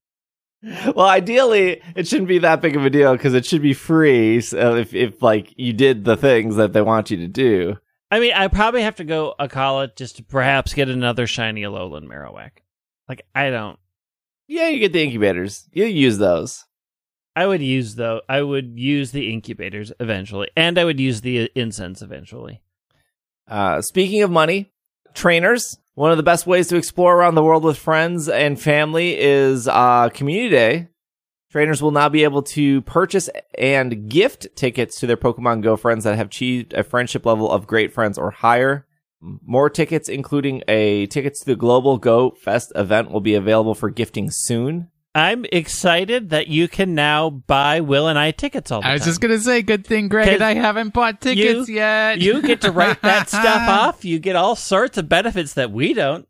Well, 0.96 1.08
ideally, 1.08 1.82
it 1.96 2.08
shouldn't 2.08 2.28
be 2.28 2.38
that 2.40 2.62
big 2.62 2.76
of 2.76 2.86
a 2.86 2.90
deal 2.92 3.14
because 3.14 3.34
it 3.34 3.46
should 3.46 3.64
be 3.64 3.74
free. 3.74 4.42
So 4.42 4.76
if 4.76 4.94
if 4.94 5.22
like 5.22 5.54
you 5.58 5.74
did 5.74 6.06
the 6.06 6.16
things 6.16 6.56
that 6.58 6.74
they 6.74 6.82
want 6.82 7.10
you 7.10 7.18
to 7.18 7.28
do. 7.28 7.78
I 8.12 8.20
mean, 8.20 8.34
I 8.34 8.48
probably 8.48 8.84
have 8.84 8.98
to 8.98 9.04
go 9.04 9.34
Akala 9.40 9.96
just 9.96 10.18
to 10.18 10.24
perhaps 10.24 10.74
get 10.74 10.90
another 10.90 11.26
shiny 11.26 11.62
Alolan 11.64 12.06
Marowak. 12.06 12.52
Like 13.10 13.26
I 13.34 13.50
don't. 13.50 13.80
Yeah, 14.52 14.68
you 14.68 14.80
get 14.80 14.92
the 14.92 15.02
incubators. 15.02 15.70
You 15.72 15.86
use 15.86 16.18
those. 16.18 16.66
I 17.38 17.48
would 17.48 17.62
use 17.62 17.96
though. 17.96 18.20
I 18.28 18.42
would 18.42 18.78
use 18.78 19.12
the 19.14 19.32
incubators 19.32 19.94
eventually, 19.98 20.50
and 20.58 20.78
I 20.78 20.84
would 20.84 21.00
use 21.00 21.22
the 21.22 21.50
incense 21.56 22.02
eventually. 22.02 22.62
Uh, 23.48 23.82
speaking 23.82 24.24
of 24.24 24.30
money, 24.30 24.70
trainers. 25.14 25.78
One 25.94 26.12
of 26.12 26.18
the 26.18 26.24
best 26.24 26.48
ways 26.48 26.68
to 26.68 26.76
explore 26.76 27.16
around 27.16 27.36
the 27.36 27.44
world 27.44 27.64
with 27.64 27.78
friends 27.78 28.28
and 28.28 28.60
family 28.60 29.18
is 29.18 29.70
uh, 29.70 30.10
Community 30.10 30.50
Day. 30.50 30.88
Trainers 31.50 31.82
will 31.82 31.92
now 31.92 32.10
be 32.10 32.26
able 32.26 32.44
to 32.44 32.82
purchase 32.82 33.30
and 33.58 34.10
gift 34.10 34.48
tickets 34.58 35.00
to 35.00 35.08
their 35.08 35.16
Pokemon 35.16 35.62
Go 35.62 35.78
friends 35.78 36.04
that 36.04 36.18
have 36.18 36.28
achieved 36.28 36.74
a 36.74 36.84
friendship 36.84 37.26
level 37.26 37.50
of 37.50 37.68
great 37.68 37.94
friends 37.94 38.18
or 38.18 38.32
higher. 38.32 38.86
More 39.22 39.70
tickets, 39.70 40.10
including 40.10 40.64
a 40.68 41.06
tickets 41.08 41.40
to 41.42 41.46
the 41.46 41.56
Global 41.56 41.98
Go 41.98 42.32
Fest 42.32 42.72
event, 42.76 43.12
will 43.12 43.22
be 43.22 43.36
available 43.36 43.76
for 43.76 43.90
gifting 43.90 44.30
soon. 44.32 44.90
I'm 45.14 45.46
excited 45.52 46.30
that 46.30 46.48
you 46.48 46.68
can 46.70 46.96
now 46.96 47.30
buy 47.30 47.82
Will 47.82 48.08
and 48.08 48.18
I 48.18 48.32
tickets 48.32 48.72
all 48.72 48.82
the 48.82 48.88
I 48.88 48.94
was 48.94 49.02
time. 49.02 49.10
just 49.10 49.22
gonna 49.22 49.40
say, 49.40 49.62
good 49.62 49.86
thing 49.86 50.08
Greg 50.08 50.28
and 50.28 50.38
'Cause 50.38 50.42
I 50.46 50.54
haven't 50.54 50.94
bought 50.94 51.20
tickets 51.22 51.70
yet. 51.70 52.20
you 52.22 52.42
get 52.42 52.62
to 52.62 52.72
write 52.72 53.02
that 53.02 53.28
stuff 53.30 53.68
off. 53.70 54.06
You 54.06 54.20
get 54.20 54.36
all 54.38 54.56
sorts 54.56 54.98
of 54.98 55.10
benefits 55.10 55.54
that 55.56 55.72
we 55.72 55.94
don't. 55.94 56.28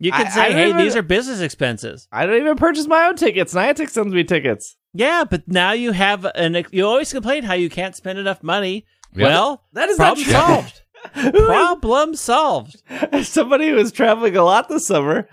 You 0.00 0.10
can 0.12 0.26
I- 0.26 0.30
say, 0.30 0.40
I 0.40 0.50
"Hey, 0.52 0.62
remember- 0.64 0.82
these 0.82 0.96
are 0.96 1.02
business 1.02 1.40
expenses." 1.40 2.08
I 2.12 2.26
don't 2.26 2.36
even 2.40 2.56
purchase 2.56 2.86
my 2.88 3.06
own 3.06 3.16
tickets. 3.16 3.54
Niantic 3.54 3.88
sends 3.90 4.12
me 4.12 4.24
tickets. 4.24 4.76
Yeah, 4.92 5.24
but 5.24 5.46
now 5.46 5.72
you 5.72 5.92
have 5.92 6.26
an. 6.34 6.64
You 6.72 6.84
always 6.86 7.12
complain 7.12 7.44
how 7.44 7.54
you 7.54 7.70
can't 7.70 7.94
spend 7.94 8.18
enough 8.18 8.42
money. 8.42 8.84
Yep. 9.14 9.22
Well, 9.24 9.62
That 9.72 9.88
is 9.88 9.96
problem 9.96 10.18
not 10.18 10.24
true. 10.24 10.32
solved. 10.32 10.82
problem 11.32 12.14
solved. 12.16 12.82
As 12.88 13.28
somebody 13.28 13.68
who 13.68 13.76
is 13.78 13.92
traveling 13.92 14.36
a 14.36 14.42
lot 14.44 14.68
this 14.68 14.86
summer, 14.86 15.28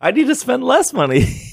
I 0.00 0.10
need 0.10 0.26
to 0.28 0.34
spend 0.34 0.64
less 0.64 0.92
money. 0.92 1.26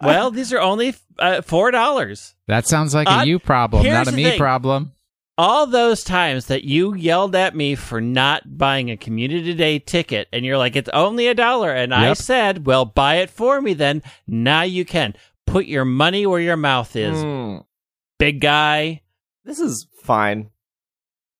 Well, 0.00 0.30
these 0.30 0.52
are 0.52 0.60
only 0.60 0.94
uh, 1.18 1.42
four 1.42 1.72
dollars. 1.72 2.34
That 2.46 2.66
sounds 2.68 2.94
like 2.94 3.08
a 3.08 3.12
Uh, 3.18 3.24
you 3.24 3.40
problem, 3.40 3.84
not 3.84 4.06
a 4.06 4.12
me 4.12 4.22
thing. 4.24 4.38
problem. 4.38 4.92
All 5.36 5.66
those 5.66 6.04
times 6.04 6.46
that 6.46 6.62
you 6.62 6.94
yelled 6.94 7.34
at 7.34 7.56
me 7.56 7.74
for 7.74 8.00
not 8.00 8.56
buying 8.58 8.90
a 8.92 8.96
community 8.96 9.54
day 9.54 9.80
ticket, 9.80 10.28
and 10.32 10.44
you're 10.44 10.58
like, 10.58 10.76
"It's 10.76 10.90
only 10.90 11.26
a 11.26 11.34
dollar," 11.34 11.72
and 11.72 11.92
I 11.92 12.12
said, 12.12 12.64
"Well, 12.64 12.84
buy 12.84 13.16
it 13.16 13.30
for 13.30 13.60
me 13.60 13.72
then." 13.74 14.02
Now 14.28 14.62
you 14.62 14.84
can 14.84 15.14
put 15.48 15.66
your 15.66 15.84
money 15.84 16.26
where 16.26 16.40
your 16.40 16.56
mouth 16.56 16.94
is, 16.94 17.20
Hmm. 17.20 17.58
big 18.20 18.40
guy. 18.40 19.02
This 19.44 19.58
is 19.58 19.88
fine. 20.04 20.50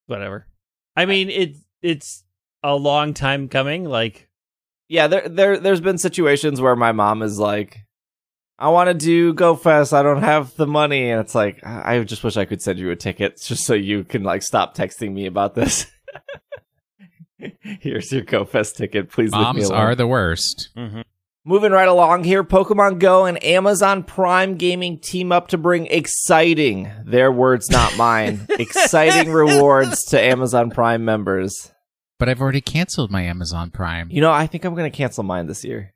Whatever. 0.06 0.48
I 0.96 1.06
mean, 1.06 1.30
it's 1.30 1.58
it's 1.82 2.24
a 2.62 2.74
long 2.76 3.14
time 3.14 3.48
coming. 3.48 3.84
Like, 3.84 4.28
Yeah, 4.88 5.06
there 5.06 5.28
there 5.28 5.58
there's 5.58 5.80
been 5.80 5.98
situations 5.98 6.60
where 6.60 6.76
my 6.76 6.92
mom 6.92 7.22
is 7.22 7.38
like, 7.38 7.84
I 8.58 8.68
want 8.68 8.88
to 8.88 8.94
do 8.94 9.32
Go 9.34 9.56
Fest, 9.56 9.92
I 9.92 10.02
don't 10.02 10.22
have 10.22 10.54
the 10.56 10.66
money, 10.66 11.10
and 11.10 11.20
it's 11.20 11.34
like 11.34 11.64
I 11.66 11.96
I 11.96 12.04
just 12.04 12.22
wish 12.22 12.36
I 12.36 12.44
could 12.44 12.62
send 12.62 12.78
you 12.78 12.90
a 12.90 12.96
ticket 12.96 13.40
just 13.42 13.64
so 13.64 13.74
you 13.74 14.04
can 14.04 14.22
like 14.22 14.42
stop 14.42 14.76
texting 14.76 15.12
me 15.12 15.26
about 15.26 15.54
this. 15.54 15.86
Here's 17.60 18.12
your 18.12 18.22
Go 18.22 18.44
Fest 18.44 18.76
ticket. 18.76 19.10
Please 19.10 19.32
leave 19.32 19.40
me 19.40 19.44
Moms 19.44 19.68
alone. 19.68 19.78
are 19.80 19.94
the 19.96 20.06
worst. 20.06 20.68
mhm. 20.76 21.02
Moving 21.44 21.72
right 21.72 21.88
along 21.88 22.22
here, 22.22 22.44
Pokemon 22.44 23.00
Go 23.00 23.24
and 23.26 23.42
Amazon 23.42 24.04
Prime 24.04 24.56
Gaming 24.56 24.98
team 24.98 25.32
up 25.32 25.48
to 25.48 25.58
bring 25.58 25.86
exciting, 25.86 26.88
their 27.04 27.32
words, 27.32 27.68
not 27.68 27.96
mine, 27.96 28.46
exciting 28.48 29.32
rewards 29.32 30.04
to 30.10 30.20
Amazon 30.20 30.70
Prime 30.70 31.04
members. 31.04 31.72
But 32.20 32.28
I've 32.28 32.40
already 32.40 32.60
canceled 32.60 33.10
my 33.10 33.22
Amazon 33.22 33.70
Prime. 33.70 34.08
You 34.12 34.20
know, 34.20 34.30
I 34.30 34.46
think 34.46 34.64
I'm 34.64 34.74
going 34.76 34.88
to 34.90 34.96
cancel 34.96 35.24
mine 35.24 35.46
this 35.48 35.64
year. 35.64 35.92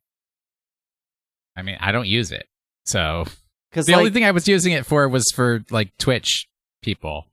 I 1.56 1.62
mean, 1.62 1.76
I 1.80 1.92
don't 1.92 2.08
use 2.08 2.32
it. 2.32 2.48
So 2.84 3.26
Because 3.70 3.86
the 3.86 3.92
like, 3.92 4.00
only 4.00 4.10
thing 4.10 4.24
I 4.24 4.32
was 4.32 4.48
using 4.48 4.72
it 4.72 4.84
for 4.84 5.08
was 5.08 5.30
for 5.32 5.64
like 5.70 5.96
Twitch 5.96 6.48
people. 6.82 7.26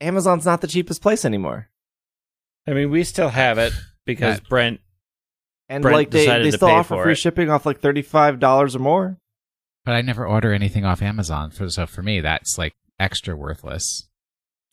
Amazon's 0.00 0.46
not 0.46 0.62
the 0.62 0.66
cheapest 0.66 1.02
place 1.02 1.26
anymore. 1.26 1.68
I 2.66 2.72
mean, 2.72 2.90
we 2.90 3.04
still 3.04 3.28
have 3.28 3.58
it 3.58 3.74
because 4.06 4.38
That- 4.40 4.48
Brent. 4.48 4.80
And 5.72 5.82
Brent 5.82 5.96
like 5.96 6.10
they, 6.10 6.26
they 6.26 6.50
still 6.50 6.68
offer 6.68 7.02
free 7.02 7.12
it. 7.12 7.16
shipping 7.16 7.50
off 7.50 7.64
like 7.66 7.80
$35 7.80 8.74
or 8.74 8.78
more. 8.78 9.18
But 9.84 9.92
I 9.92 10.02
never 10.02 10.26
order 10.26 10.52
anything 10.52 10.84
off 10.84 11.02
Amazon. 11.02 11.50
For, 11.50 11.68
so 11.70 11.86
for 11.86 12.02
me, 12.02 12.20
that's 12.20 12.58
like 12.58 12.74
extra 13.00 13.34
worthless. 13.34 14.08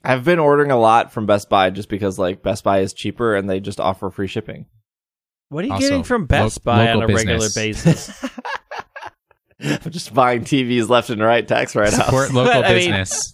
I've 0.04 0.24
been 0.24 0.40
ordering 0.40 0.72
a 0.72 0.78
lot 0.78 1.12
from 1.12 1.26
Best 1.26 1.50
Buy 1.50 1.70
just 1.72 1.90
because 1.90 2.20
like 2.20 2.44
Best 2.44 2.64
Buy 2.64 2.80
is 2.80 2.94
cheaper 2.94 3.36
and 3.36 3.50
they 3.50 3.60
just 3.60 3.80
offer 3.80 4.10
free 4.10 4.28
shipping. 4.28 4.66
What 5.50 5.64
are 5.64 5.68
you 5.68 5.74
Also, 5.74 5.88
getting 5.88 6.04
from 6.04 6.26
Best 6.26 6.66
lo- 6.66 6.74
Buy 6.74 6.90
on 6.90 6.98
a 6.98 7.00
local 7.00 7.16
regular 7.16 7.50
basis? 7.56 8.24
I'm 9.62 9.92
just 9.92 10.14
buying 10.14 10.42
TVs 10.44 10.90
left 10.90 11.10
and 11.10 11.22
right 11.22 11.46
tax 11.48 11.76
write 11.76 11.88
offs. 11.94 12.06
Support 12.06 12.34
local 12.34 12.62
But, 12.62 12.66
I 12.66 12.70
mean- 12.76 12.92
business. 12.92 13.34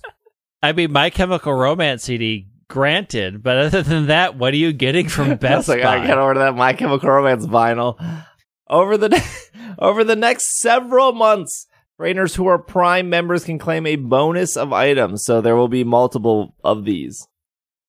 I 0.63 0.71
mean, 0.71 0.91
My 0.91 1.09
Chemical 1.11 1.53
Romance 1.53 2.03
CD, 2.03 2.47
granted, 2.69 3.43
but 3.43 3.57
other 3.57 3.81
than 3.81 4.07
that, 4.07 4.37
what 4.37 4.53
are 4.53 4.57
you 4.57 4.73
getting 4.73 5.07
from 5.07 5.35
Best 5.37 5.67
like 5.67 5.81
Buy? 5.81 5.99
I 5.99 6.07
gotta 6.07 6.21
order 6.21 6.39
that 6.41 6.55
My 6.55 6.73
Chemical 6.73 7.09
Romance 7.09 7.45
vinyl. 7.45 8.23
Over 8.69 8.97
the 8.97 9.23
over 9.79 10.03
the 10.03 10.15
next 10.15 10.59
several 10.59 11.13
months, 11.13 11.67
trainers 11.97 12.35
who 12.35 12.47
are 12.47 12.57
Prime 12.57 13.09
members 13.09 13.45
can 13.45 13.59
claim 13.59 13.85
a 13.85 13.95
bonus 13.95 14.57
of 14.57 14.73
items. 14.73 15.23
So 15.23 15.41
there 15.41 15.55
will 15.55 15.67
be 15.67 15.83
multiple 15.83 16.55
of 16.63 16.85
these, 16.85 17.27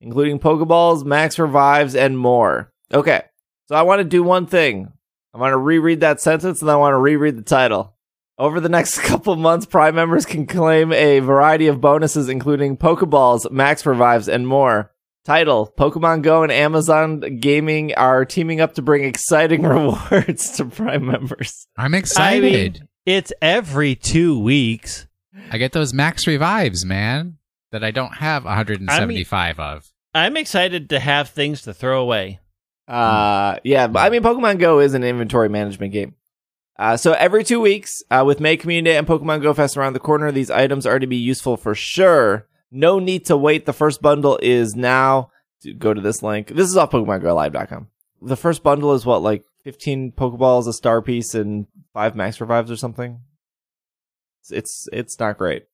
including 0.01 0.39
Pokeballs, 0.39 1.05
Max 1.05 1.39
Revives, 1.39 1.95
and 1.95 2.19
more. 2.19 2.73
Okay, 2.93 3.23
so 3.67 3.75
I 3.75 3.83
want 3.83 4.01
to 4.01 4.05
do 4.05 4.23
one 4.23 4.47
thing. 4.47 4.93
I 5.35 5.39
want 5.39 5.53
to 5.53 5.59
reread 5.59 6.01
that 6.01 6.21
sentence, 6.21 6.63
and 6.63 6.71
I 6.71 6.77
want 6.77 6.95
to 6.95 6.99
reread 6.99 7.37
the 7.37 7.43
title. 7.43 7.96
Over 8.39 8.61
the 8.61 8.69
next 8.69 8.99
couple 9.03 9.35
months, 9.37 9.67
Prime 9.67 9.95
members 9.95 10.27
can 10.27 10.47
claim 10.47 10.93
a 10.93 11.21
variety 11.21 11.69
of 11.69 11.81
bonuses, 11.81 12.29
including 12.29 12.77
Pokeballs, 12.77 13.51
Max 13.51 13.85
Revives, 13.87 14.29
and 14.29 14.47
more. 14.47 14.93
Title 15.25 15.73
Pokemon 15.77 16.23
Go 16.23 16.45
and 16.45 16.53
Amazon 16.53 17.39
Gaming 17.41 17.93
are 17.95 18.25
teaming 18.25 18.61
up 18.61 18.75
to 18.75 18.83
bring 18.83 19.03
exciting 19.05 19.63
rewards 19.67 20.57
to 20.57 20.67
Prime 20.67 21.07
members. 21.07 21.67
I'm 21.77 21.95
I 21.95 21.99
excited. 21.99 22.75
mean, 22.75 22.89
it's 23.07 23.33
every 23.43 23.97
two 23.97 24.39
weeks. 24.39 25.07
I 25.51 25.59
get 25.59 25.73
those 25.73 25.93
max 25.93 26.27
revives, 26.27 26.85
man, 26.85 27.39
that 27.73 27.83
I 27.83 27.91
don't 27.91 28.15
have 28.15 28.45
175 28.45 29.59
of. 29.59 29.91
I'm 30.15 30.37
excited 30.37 30.91
to 30.91 31.01
have 31.01 31.31
things 31.31 31.63
to 31.63 31.75
throw 31.75 32.01
away. 32.03 32.39
Uh, 32.87 33.59
yeah, 33.65 33.89
I 33.97 34.11
mean, 34.11 34.23
Pokemon 34.23 34.61
Go 34.61 34.79
is 34.79 34.95
an 34.95 35.03
inventory 35.03 35.49
management 35.49 35.93
game. 35.93 36.15
Uh, 36.79 36.97
so 36.97 37.13
every 37.13 37.43
two 37.43 37.61
weeks, 37.61 38.03
uh, 38.11 38.23
with 38.27 38.41
May 38.41 38.57
Community 38.57 38.93
Day 38.93 38.99
and 38.99 39.07
Pokemon 39.07 39.43
Go 39.43 39.55
Fest 39.55 39.77
around 39.77 39.95
the 39.95 40.01
corner, 40.01 40.31
these 40.31 40.51
items 40.51 40.87
are 40.87 40.99
to 40.99 41.07
be 41.07 41.17
useful 41.17 41.57
for 41.57 41.75
sure. 41.75 42.47
No 42.71 42.99
need 42.99 43.25
to 43.27 43.37
wait. 43.37 43.65
The 43.65 43.73
first 43.73 44.03
bundle 44.03 44.39
is 44.43 44.75
now. 44.77 45.31
Go 45.79 45.95
to 45.95 46.01
this 46.01 46.23
link. 46.23 46.49
This 46.49 46.69
is 46.69 46.77
off 46.77 46.91
PokemonGoLive.com. 46.91 47.89
The 48.23 48.37
first 48.37 48.63
bundle 48.63 48.93
is 48.93 49.07
what, 49.07 49.23
like 49.23 49.45
15 49.65 50.13
Pokeballs, 50.13 50.69
a 50.69 50.73
star 50.73 51.01
piece, 51.01 51.35
and 51.35 51.67
five 51.95 52.15
Max 52.15 52.41
Revives 52.41 52.71
or 52.71 52.77
something. 52.77 53.21
It's 54.41 54.53
it's, 54.53 54.89
it's 54.93 55.19
not 55.19 55.39
great. 55.39 55.65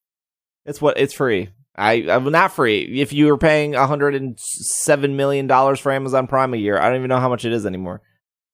It's 0.65 0.81
what 0.81 0.99
it's 0.99 1.13
free. 1.13 1.51
I 1.75 2.07
I'm 2.09 2.31
not 2.31 2.53
free. 2.53 3.01
If 3.01 3.13
you 3.13 3.27
were 3.27 3.39
paying 3.39 3.73
107 3.73 5.17
million 5.17 5.47
dollars 5.47 5.81
for 5.81 5.91
Amazon 5.91 6.27
Prime 6.27 6.55
a 6.55 6.59
year, 6.59 6.79
I 6.79 6.89
don't 6.89 6.99
even 6.99 7.09
know 7.09 7.21
how 7.21 7.29
much 7.29 7.45
it 7.45 7.53
is 7.53 7.67
anymore. 7.67 8.03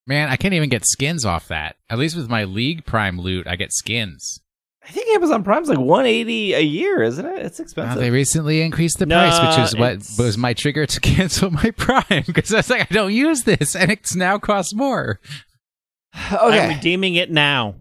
Man, 0.09 0.29
I 0.31 0.37
can't 0.37 0.55
even 0.55 0.71
get 0.71 0.87
skins 0.87 1.25
off 1.27 1.49
that. 1.49 1.77
At 1.91 1.99
least 1.99 2.17
with 2.17 2.29
my 2.31 2.45
League 2.45 2.85
Prime 2.87 3.21
loot, 3.21 3.47
I 3.47 3.57
get 3.57 3.73
skins. 3.73 4.41
I 4.83 4.91
think 4.91 5.09
Amazon 5.15 5.45
Prime's 5.45 5.69
like 5.69 5.79
180 5.79 6.55
a 6.55 6.61
year, 6.61 7.03
isn't 7.03 7.27
it? 7.27 7.45
It's 7.45 7.61
Uh, 7.61 7.62
expensive. 7.65 8.00
they 8.00 8.09
recently 8.11 8.62
increased 8.62 8.99
the 8.99 9.05
No, 9.05 9.19
price, 9.19 9.38
which 9.59 9.67
is 9.67 9.77
what 9.79 9.93
it's- 9.93 10.19
was 10.19 10.38
my 10.38 10.55
trigger 10.55 10.87
to 10.87 11.00
cancel 11.03 11.50
my 11.50 11.71
Prime 11.73 12.25
because 12.27 12.55
I 12.55 12.57
was 12.57 12.71
like, 12.71 12.91
I 12.91 12.95
don't 12.95 13.12
use 13.12 13.43
this, 13.45 13.77
and 13.77 13.93
it's 13.93 14.17
now 14.17 14.38
costs 14.38 14.75
more. 14.75 15.21
I'm 16.15 16.75
redeeming 16.77 17.17
it 17.17 17.31
now. 17.31 17.75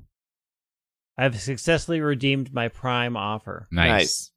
I've 1.17 1.39
successfully 1.39 2.01
redeemed 2.01 2.53
my 2.53 2.67
Prime 2.67 3.15
offer. 3.15 3.69
Nice. 3.71 3.89
Nice. 3.89 4.31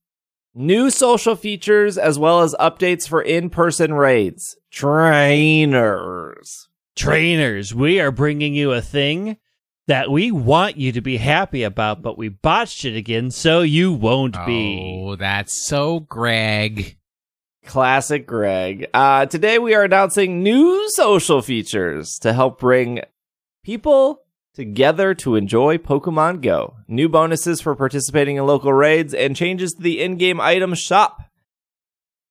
New 0.55 0.91
social 0.91 1.35
features 1.35 1.99
as 1.99 2.21
well 2.21 2.41
as 2.43 2.55
updates 2.61 3.09
for 3.09 3.21
in-person 3.21 3.95
raids. 3.95 4.57
Trainers. 4.71 6.69
Trainers, 6.97 7.75
we 7.75 8.01
are 8.01 8.11
bringing 8.11 8.55
you 8.55 8.73
a 8.73 8.83
thing 8.83 9.37
that 9.87 10.11
we 10.11 10.31
want 10.31 10.77
you 10.77 10.93
to 10.93 11.01
be 11.01 11.17
happy 11.17 11.63
about, 11.63 12.03
but 12.03 12.19
we 12.19 12.29
botched 12.29 12.85
it 12.85 12.97
again, 12.97 13.31
so 13.31 13.63
you 13.63 13.93
won't 13.93 14.37
be. 14.47 15.03
Oh, 15.03 15.17
that's 15.17 15.67
so 15.67 16.01
Greg. 16.01 16.97
Classic 17.65 18.27
Greg. 18.27 18.89
Uh, 18.95 19.27
today 19.27 19.59
we 19.59 19.75
are 19.75 19.85
announcing 19.85 20.43
new 20.43 20.89
social 20.91 21.43
features 21.43 22.19
to 22.21 22.33
help 22.33 22.61
bring 22.61 23.01
people 23.65 24.23
together 24.55 25.15
to 25.15 25.37
enjoy 25.37 25.79
Pokemon 25.79 26.43
Go. 26.43 26.77
New 26.89 27.09
bonuses 27.09 27.61
for 27.61 27.75
participating 27.75 28.37
in 28.37 28.47
local 28.47 28.73
raids 28.73 29.15
and 29.15 29.37
changes 29.37 29.73
to 29.73 29.83
the 29.83 30.01
in-game 30.01 30.41
item 30.41 30.75
shop. 30.75 31.23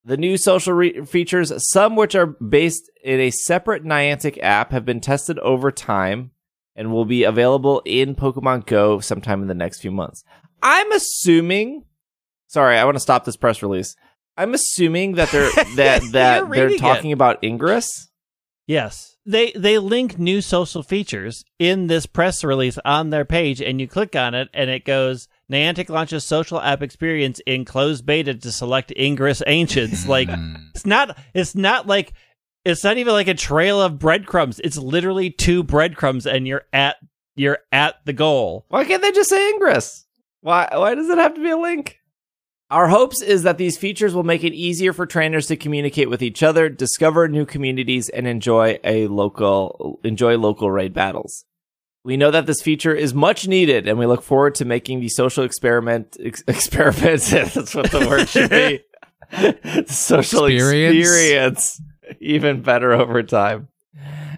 The 0.10 0.18
new 0.18 0.38
social 0.38 0.74
re- 0.74 1.06
features, 1.06 1.54
some 1.72 1.96
which 1.96 2.16
are 2.16 2.25
based 2.25 2.89
in 3.04 3.20
a 3.20 3.30
separate 3.30 3.84
Niantic 3.84 4.39
app, 4.42 4.72
have 4.72 4.84
been 4.84 5.01
tested 5.01 5.38
over 5.38 5.72
time 5.72 6.32
and 6.75 6.92
will 6.92 7.06
be 7.06 7.24
available 7.24 7.84
in 7.86 8.16
Pokemon 8.16 8.66
Go 8.66 9.00
sometime 9.01 9.44
in 9.44 9.48
the 9.48 9.54
next 9.54 9.82
few 9.82 9.92
months. 9.92 10.24
I'm 10.63 10.92
assuming. 10.92 11.84
Sorry, 12.48 12.75
I 12.75 12.86
want 12.86 12.96
to 12.96 13.01
stop 13.01 13.24
this 13.24 13.38
press 13.38 13.62
release. 13.62 13.96
I'm 14.36 14.56
assuming 14.56 15.13
that 15.13 15.30
they're 15.30 15.51
that 15.75 16.01
that 16.01 16.12
they're 16.12 16.46
reading 16.46 16.78
it. 16.78 16.80
talking 16.80 17.12
about 17.12 17.44
Ingress. 17.44 18.10
Yes. 18.66 19.16
They 19.28 19.51
they 19.51 19.78
link 19.78 20.18
new 20.18 20.42
social 20.42 20.82
features 20.82 21.46
in 21.60 21.86
this 21.86 22.08
press 22.08 22.44
release 22.44 22.80
on 22.84 23.12
their 23.12 23.25
page 23.25 23.62
and 23.62 23.80
you 23.80 23.88
click 23.88 24.16
on 24.16 24.34
it 24.34 24.50
and 24.56 24.72
it 24.72 24.86
goes 24.86 25.28
Niantic 25.51 25.89
launches 25.89 26.24
social 26.24 26.62
app 26.62 26.82
experience 26.84 27.41
in 27.46 27.65
closed 27.65 28.06
beta 28.06 28.36
to 28.36 28.51
select 28.51 28.94
Ingress 28.98 29.41
Ancients. 29.48 30.08
like 30.08 30.29
Mm. 30.29 30.62
it's 30.75 30.86
not 30.86 31.18
it's 31.34 31.56
not 31.56 31.88
like 31.88 32.13
it's 32.65 32.84
not 32.84 32.98
even 32.98 33.13
like 33.13 33.27
a 33.27 33.34
trail 33.34 33.82
of 33.82 33.98
breadcrumbs. 34.00 34.60
It's 34.63 34.77
literally 34.77 35.29
two 35.32 35.63
breadcrumbs 35.63 36.27
and 36.27 36.48
you're 36.48 36.65
at 36.74 36.98
you're 37.36 37.60
at 37.72 37.96
the 38.06 38.13
goal. 38.13 38.65
Why 38.70 38.84
can't 38.84 39.01
they 39.01 39.12
just 39.12 39.29
say 39.29 39.50
Ingress? 39.53 40.06
Why 40.41 40.68
why 40.72 40.96
does 40.96 41.10
it 41.10 41.18
have 41.18 41.34
to 41.36 41.41
be 41.41 41.50
a 41.50 41.58
link? 41.58 41.98
Our 42.72 42.88
hopes 42.88 43.24
is 43.24 43.41
that 43.44 43.58
these 43.58 43.79
features 43.79 44.13
will 44.13 44.24
make 44.24 44.44
it 44.44 44.53
easier 44.53 44.94
for 44.94 45.08
trainers 45.08 45.48
to 45.48 45.56
communicate 45.56 46.08
with 46.08 46.22
each 46.22 46.44
other, 46.44 46.70
discover 46.70 47.27
new 47.27 47.44
communities, 47.44 48.10
and 48.10 48.27
enjoy 48.27 48.77
a 48.84 49.08
local 49.08 50.00
enjoy 50.03 50.38
local 50.38 50.70
raid 50.70 50.94
battles. 50.94 51.46
We 52.10 52.18
know 52.18 52.32
that 52.32 52.48
this 52.48 52.63
feature 52.63 52.96
is 52.96 53.13
much 53.13 53.48
needed, 53.48 53.88
and 53.88 54.00
we 54.00 54.08
look 54.08 54.24
forward 54.24 54.56
to 54.56 54.66
making 54.66 55.00
the 55.00 55.10
social 55.10 55.44
experiment 55.44 56.18
ex- 56.20 56.44
experiment. 56.48 57.22
that's 57.30 57.75
what 57.75 57.92
the 57.92 58.08
word 58.10 58.28
should 58.28 58.50
be. 58.50 58.80
Social 59.86 60.46
Experience? 60.46 61.08
experience 61.08 61.82
even 62.20 62.63
better 62.63 62.94
over 62.94 63.22
time. 63.22 63.68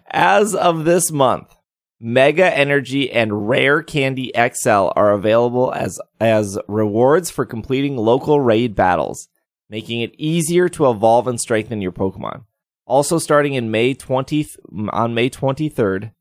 As 0.07 0.53
of 0.53 0.83
this 0.83 1.13
month, 1.13 1.55
Mega 1.97 2.53
Energy 2.53 3.09
and 3.09 3.47
Rare 3.47 3.81
Candy 3.81 4.33
XL 4.35 4.89
are 4.97 5.13
available 5.13 5.71
as 5.71 5.97
as 6.19 6.59
rewards 6.67 7.31
for 7.31 7.45
completing 7.45 7.95
local 7.95 8.41
raid 8.41 8.75
battles, 8.75 9.29
making 9.69 10.01
it 10.01 10.13
easier 10.17 10.67
to 10.67 10.89
evolve 10.89 11.25
and 11.25 11.39
strengthen 11.39 11.81
your 11.81 11.93
Pokemon. 11.93 12.43
Also 12.85 13.17
starting 13.17 13.53
in 13.53 13.71
May 13.71 13.95
20th 13.95 14.57
on 14.91 15.13
May 15.13 15.29
23rd, 15.29 16.11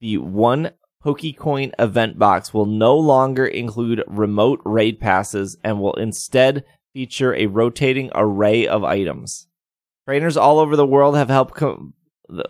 the 0.00 0.18
1 0.18 0.72
Pokecoin 1.04 1.72
event 1.78 2.18
box 2.18 2.52
will 2.52 2.66
no 2.66 2.96
longer 2.96 3.46
include 3.46 4.04
remote 4.06 4.60
raid 4.64 5.00
passes 5.00 5.56
and 5.64 5.80
will 5.80 5.94
instead 5.94 6.64
feature 6.92 7.34
a 7.34 7.46
rotating 7.46 8.10
array 8.14 8.66
of 8.66 8.84
items. 8.84 9.48
Trainers 10.06 10.36
all 10.36 10.58
over 10.58 10.76
the 10.76 10.86
world 10.86 11.16
have 11.16 11.30
helped 11.30 11.60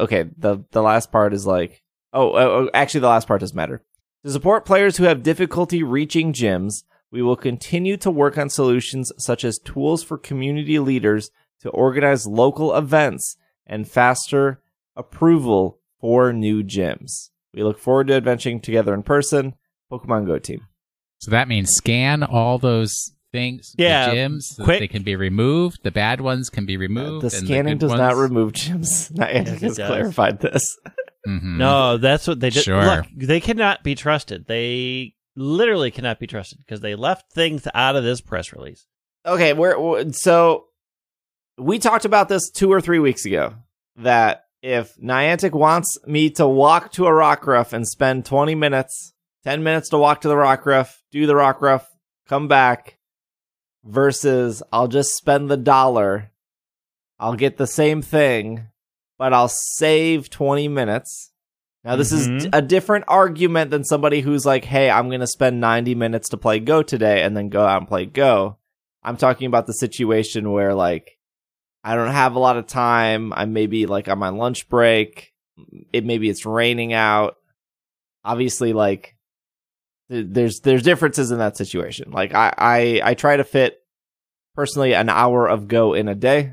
okay, 0.00 0.24
the 0.36 0.64
the 0.72 0.82
last 0.82 1.12
part 1.12 1.32
is 1.32 1.46
like 1.46 1.82
Oh, 2.12 2.32
oh, 2.32 2.38
oh, 2.38 2.70
actually, 2.74 3.00
the 3.00 3.08
last 3.08 3.28
part 3.28 3.40
doesn't 3.40 3.56
matter. 3.56 3.84
To 4.24 4.32
support 4.32 4.66
players 4.66 4.96
who 4.96 5.04
have 5.04 5.22
difficulty 5.22 5.82
reaching 5.82 6.32
gyms, 6.32 6.82
we 7.10 7.22
will 7.22 7.36
continue 7.36 7.96
to 7.98 8.10
work 8.10 8.36
on 8.36 8.50
solutions 8.50 9.12
such 9.18 9.44
as 9.44 9.58
tools 9.58 10.02
for 10.02 10.18
community 10.18 10.78
leaders 10.78 11.30
to 11.60 11.70
organize 11.70 12.26
local 12.26 12.74
events 12.74 13.36
and 13.66 13.88
faster 13.88 14.60
approval 14.96 15.78
for 16.00 16.32
new 16.32 16.62
gyms. 16.62 17.30
We 17.54 17.62
look 17.62 17.78
forward 17.78 18.06
to 18.08 18.14
adventuring 18.14 18.60
together 18.60 18.94
in 18.94 19.02
person. 19.02 19.54
Pokemon 19.90 20.26
Go 20.26 20.38
team. 20.38 20.66
So 21.18 21.30
that 21.32 21.48
means 21.48 21.70
scan 21.70 22.22
all 22.22 22.58
those 22.58 23.12
things, 23.32 23.72
the 23.76 23.82
Yeah, 23.84 24.14
gyms, 24.14 24.42
so 24.54 24.64
they 24.64 24.88
can 24.88 25.02
be 25.02 25.16
removed. 25.16 25.80
The 25.82 25.90
bad 25.90 26.20
ones 26.20 26.48
can 26.48 26.64
be 26.66 26.76
removed. 26.76 27.28
the 27.30 27.36
and 27.36 27.46
scanning 27.46 27.78
good 27.78 27.88
does 27.88 27.98
not 27.98 28.16
remove 28.16 28.52
gyms. 28.52 29.12
Niantic 29.12 29.44
Yes, 29.46 29.48
it 29.48 29.60
has 29.62 29.76
does. 29.76 29.86
clarified 29.88 30.40
this. 30.40 30.64
Mhm. 31.28 31.58
No, 31.58 31.96
that's 31.98 32.26
what 32.26 32.40
they 32.40 32.50
did. 32.50 32.62
Sure. 32.64 32.82
Look, 32.82 33.06
they 33.16 33.40
cannot 33.40 33.82
be 33.84 33.94
trusted. 33.94 34.46
They 34.46 35.14
literally 35.36 35.90
cannot 35.90 36.18
be 36.18 36.26
trusted 36.26 36.58
because 36.58 36.80
they 36.80 36.94
left 36.94 37.32
things 37.32 37.68
out 37.74 37.94
of 37.96 38.02
this 38.04 38.20
press 38.20 38.52
release. 38.52 38.86
Okay, 39.26 39.52
we're, 39.52 39.78
we're- 39.78 40.12
so 40.12 40.64
we 41.58 41.78
talked 41.78 42.04
about 42.06 42.28
this 42.28 42.50
two 42.50 42.72
or 42.72 42.80
three 42.80 42.98
weeks 43.00 43.26
ago 43.26 43.54
that 43.96 44.44
if 44.62 44.94
Niantic 44.96 45.52
wants 45.52 45.98
me 46.06 46.30
to 46.30 46.46
walk 46.46 46.92
to 46.92 47.06
a 47.06 47.10
Rockruff 47.10 47.72
and 47.72 47.86
spend 47.86 48.24
20 48.26 48.54
minutes, 48.54 49.12
10 49.44 49.62
minutes 49.62 49.88
to 49.90 49.98
walk 49.98 50.20
to 50.22 50.28
the 50.28 50.34
Rockruff, 50.34 50.96
do 51.10 51.26
the 51.26 51.32
Rockruff, 51.34 51.84
come 52.28 52.46
back, 52.48 52.98
versus 53.84 54.62
I'll 54.72 54.88
just 54.88 55.16
spend 55.16 55.50
the 55.50 55.56
dollar, 55.56 56.30
I'll 57.18 57.34
get 57.36 57.56
the 57.56 57.66
same 57.66 58.02
thing, 58.02 58.66
but 59.18 59.32
I'll 59.32 59.48
save 59.48 60.30
20 60.30 60.68
minutes. 60.68 61.32
Now, 61.84 61.96
this 61.96 62.12
is 62.12 62.28
Mhm. 62.28 62.40
d- 62.42 62.48
a 62.52 62.60
different 62.60 63.06
argument 63.08 63.70
than 63.70 63.84
somebody 63.84 64.20
who's 64.20 64.44
like, 64.44 64.66
hey, 64.66 64.90
I'm 64.90 65.08
going 65.08 65.20
to 65.20 65.26
spend 65.26 65.60
90 65.60 65.94
minutes 65.94 66.28
to 66.30 66.36
play 66.36 66.60
Go 66.60 66.82
today 66.82 67.22
and 67.22 67.34
then 67.34 67.48
go 67.48 67.64
out 67.64 67.78
and 67.80 67.88
play 67.88 68.04
Go. 68.04 68.58
I'm 69.02 69.16
talking 69.16 69.46
about 69.46 69.66
the 69.66 69.72
situation 69.72 70.52
where, 70.52 70.74
like, 70.74 71.18
I 71.82 71.94
don't 71.94 72.10
have 72.12 72.34
a 72.34 72.38
lot 72.38 72.56
of 72.56 72.66
time. 72.66 73.32
I'm 73.32 73.52
maybe 73.52 73.86
like 73.86 74.08
on 74.08 74.18
my 74.18 74.28
lunch 74.28 74.68
break. 74.68 75.32
It 75.92 76.04
maybe 76.04 76.28
it's 76.28 76.44
raining 76.46 76.92
out. 76.92 77.36
Obviously, 78.24 78.72
like 78.72 79.16
th- 80.10 80.26
there's 80.28 80.60
there's 80.60 80.82
differences 80.82 81.30
in 81.30 81.38
that 81.38 81.56
situation. 81.56 82.10
Like 82.10 82.34
I 82.34 82.52
I 82.56 83.00
I 83.04 83.14
try 83.14 83.36
to 83.36 83.44
fit 83.44 83.78
personally 84.54 84.94
an 84.94 85.08
hour 85.08 85.46
of 85.46 85.68
go 85.68 85.94
in 85.94 86.08
a 86.08 86.14
day, 86.14 86.52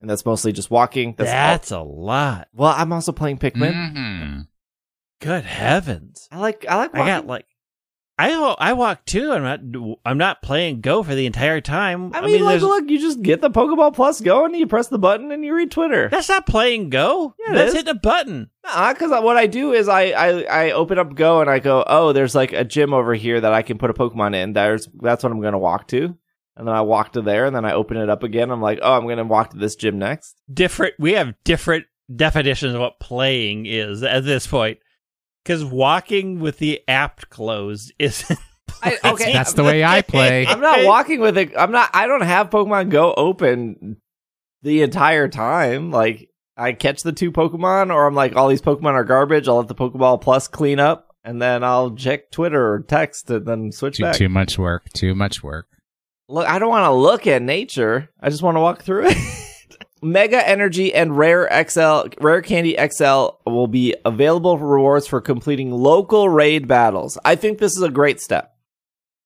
and 0.00 0.10
that's 0.10 0.26
mostly 0.26 0.52
just 0.52 0.70
walking. 0.70 1.14
That's, 1.16 1.30
That's 1.30 1.70
a 1.70 1.80
lot. 1.80 2.48
well, 2.52 2.74
I'm 2.76 2.92
also 2.92 3.12
playing 3.12 3.38
Pikmin. 3.38 3.72
Mhm. 3.72 4.46
Good 5.20 5.44
heavens! 5.44 6.28
I 6.30 6.38
like 6.38 6.66
I 6.68 6.76
like 6.76 6.94
I 6.94 6.98
walking. 6.98 7.14
got 7.14 7.26
like, 7.26 7.46
I 8.22 8.54
I 8.58 8.72
walk 8.74 9.04
too. 9.04 9.32
I'm 9.32 9.42
not. 9.42 9.96
I'm 10.04 10.18
not 10.18 10.42
playing 10.42 10.80
Go 10.80 11.02
for 11.02 11.14
the 11.14 11.26
entire 11.26 11.60
time. 11.60 12.14
I 12.14 12.20
mean, 12.20 12.44
like, 12.44 12.60
look, 12.60 12.88
you 12.88 13.00
just 13.00 13.20
get 13.20 13.40
the 13.40 13.50
Pokeball 13.50 13.94
Plus 13.94 14.20
going, 14.20 14.54
you 14.54 14.68
press 14.68 14.86
the 14.86 14.98
button, 14.98 15.32
and 15.32 15.44
you 15.44 15.52
read 15.54 15.72
Twitter. 15.72 16.08
that's 16.08 16.28
not 16.28 16.46
playing 16.46 16.90
Go. 16.90 17.34
Yeah, 17.46 17.54
that's 17.54 17.72
hitting 17.72 17.88
a 17.88 17.94
button. 17.94 18.50
because 18.62 19.10
what 19.10 19.36
I 19.36 19.48
do 19.48 19.72
is 19.72 19.88
I, 19.88 20.10
I 20.10 20.42
I 20.42 20.70
open 20.70 21.00
up 21.00 21.14
Go 21.16 21.40
and 21.40 21.50
I 21.50 21.58
go, 21.58 21.82
oh, 21.86 22.12
there's 22.12 22.34
like 22.34 22.52
a 22.52 22.64
gym 22.64 22.94
over 22.94 23.12
here 23.12 23.40
that 23.40 23.52
I 23.52 23.62
can 23.62 23.76
put 23.76 23.90
a 23.90 23.94
Pokemon 23.94 24.36
in. 24.36 24.52
There's 24.52 24.88
that's 25.00 25.24
what 25.24 25.32
I'm 25.32 25.40
gonna 25.40 25.58
walk 25.58 25.88
to, 25.88 26.16
and 26.56 26.68
then 26.68 26.74
I 26.74 26.82
walk 26.82 27.14
to 27.14 27.22
there, 27.22 27.46
and 27.46 27.56
then 27.56 27.64
I 27.64 27.72
open 27.72 27.96
it 27.96 28.08
up 28.08 28.22
again. 28.22 28.52
I'm 28.52 28.62
like, 28.62 28.78
oh, 28.82 28.92
I'm 28.92 29.08
gonna 29.08 29.24
walk 29.24 29.50
to 29.50 29.58
this 29.58 29.74
gym 29.74 29.98
next. 29.98 30.36
Different. 30.52 30.94
We 30.98 31.14
have 31.14 31.34
different 31.42 31.86
definitions 32.14 32.74
of 32.74 32.80
what 32.80 33.00
playing 33.00 33.66
is 33.66 34.02
at 34.04 34.24
this 34.24 34.46
point. 34.46 34.78
Because 35.44 35.64
walking 35.64 36.38
with 36.40 36.58
the 36.58 36.82
app 36.88 37.28
closed 37.28 37.92
isn't. 37.98 38.38
I, 38.82 38.98
okay, 39.04 39.32
that's 39.32 39.52
the 39.52 39.64
way 39.64 39.84
I 39.84 40.02
play. 40.02 40.46
I'm 40.46 40.60
not 40.60 40.84
walking 40.84 41.20
with 41.20 41.36
it. 41.38 41.52
I'm 41.56 41.72
not. 41.72 41.90
I 41.92 42.06
don't 42.06 42.22
have 42.22 42.50
Pokemon 42.50 42.90
Go 42.90 43.12
open 43.14 43.98
the 44.62 44.82
entire 44.82 45.28
time. 45.28 45.90
Like 45.90 46.30
I 46.56 46.72
catch 46.72 47.02
the 47.02 47.12
two 47.12 47.32
Pokemon, 47.32 47.92
or 47.92 48.06
I'm 48.06 48.14
like, 48.14 48.34
all 48.34 48.48
these 48.48 48.62
Pokemon 48.62 48.94
are 48.94 49.04
garbage. 49.04 49.48
I'll 49.48 49.56
let 49.56 49.68
the 49.68 49.74
Pokeball 49.74 50.20
Plus 50.20 50.48
clean 50.48 50.80
up, 50.80 51.14
and 51.24 51.40
then 51.40 51.62
I'll 51.62 51.94
check 51.94 52.30
Twitter 52.30 52.72
or 52.72 52.80
text, 52.80 53.30
and 53.30 53.46
then 53.46 53.72
switch 53.72 53.98
Too, 53.98 54.04
back. 54.04 54.16
too 54.16 54.28
much 54.28 54.58
work. 54.58 54.88
Too 54.94 55.14
much 55.14 55.42
work. 55.42 55.66
Look, 56.28 56.48
I 56.48 56.58
don't 56.58 56.70
want 56.70 56.86
to 56.86 56.92
look 56.92 57.26
at 57.26 57.42
nature. 57.42 58.08
I 58.20 58.30
just 58.30 58.42
want 58.42 58.56
to 58.56 58.60
walk 58.60 58.82
through 58.82 59.08
it. 59.08 59.16
Mega 60.02 60.46
Energy 60.46 60.92
and 60.92 61.16
Rare 61.16 61.48
XL, 61.68 62.08
Rare 62.20 62.42
Candy 62.42 62.76
XL 62.76 63.28
will 63.46 63.68
be 63.68 63.94
available 64.04 64.58
for 64.58 64.66
rewards 64.66 65.06
for 65.06 65.20
completing 65.20 65.70
local 65.70 66.28
raid 66.28 66.66
battles. 66.66 67.16
I 67.24 67.36
think 67.36 67.58
this 67.58 67.76
is 67.76 67.82
a 67.82 67.90
great 67.90 68.20
step. 68.20 68.54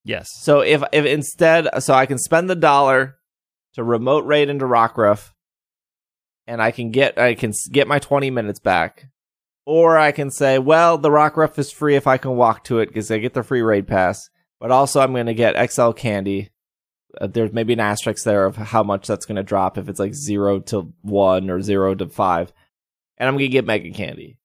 yes. 0.04 0.28
So 0.42 0.60
if 0.60 0.82
if 0.92 1.04
instead, 1.06 1.68
so 1.82 1.94
I 1.94 2.06
can 2.06 2.18
spend 2.18 2.50
the 2.50 2.54
dollar 2.54 3.16
to 3.74 3.82
remote 3.84 4.24
raid 4.26 4.48
into 4.48 4.66
Rockruff, 4.66 5.32
and 6.46 6.62
I 6.62 6.70
can 6.70 6.90
get 6.90 7.18
I 7.18 7.34
can 7.34 7.52
get 7.72 7.88
my 7.88 7.98
twenty 7.98 8.30
minutes 8.30 8.60
back, 8.60 9.06
or 9.64 9.96
I 9.98 10.12
can 10.12 10.30
say, 10.30 10.58
well, 10.58 10.98
the 10.98 11.10
Rockruff 11.10 11.58
is 11.58 11.72
free 11.72 11.96
if 11.96 12.06
I 12.06 12.18
can 12.18 12.36
walk 12.36 12.64
to 12.64 12.78
it 12.80 12.86
because 12.86 13.10
I 13.10 13.18
get 13.18 13.34
the 13.34 13.42
free 13.42 13.62
raid 13.62 13.86
pass, 13.86 14.28
but 14.60 14.70
also 14.70 15.00
I'm 15.00 15.12
going 15.12 15.26
to 15.26 15.34
get 15.34 15.70
XL 15.70 15.92
candy. 15.92 16.50
Uh, 17.20 17.26
there's 17.26 17.52
maybe 17.52 17.72
an 17.72 17.80
asterisk 17.80 18.24
there 18.24 18.44
of 18.46 18.56
how 18.56 18.82
much 18.82 19.06
that's 19.06 19.26
going 19.26 19.36
to 19.36 19.42
drop 19.42 19.78
if 19.78 19.88
it's 19.88 20.00
like 20.00 20.14
zero 20.14 20.60
to 20.60 20.92
one 21.02 21.50
or 21.50 21.60
zero 21.62 21.94
to 21.94 22.06
five, 22.08 22.52
and 23.18 23.28
I'm 23.28 23.34
going 23.34 23.44
to 23.44 23.48
get 23.48 23.64
mega 23.66 23.90
candy. 23.90 24.38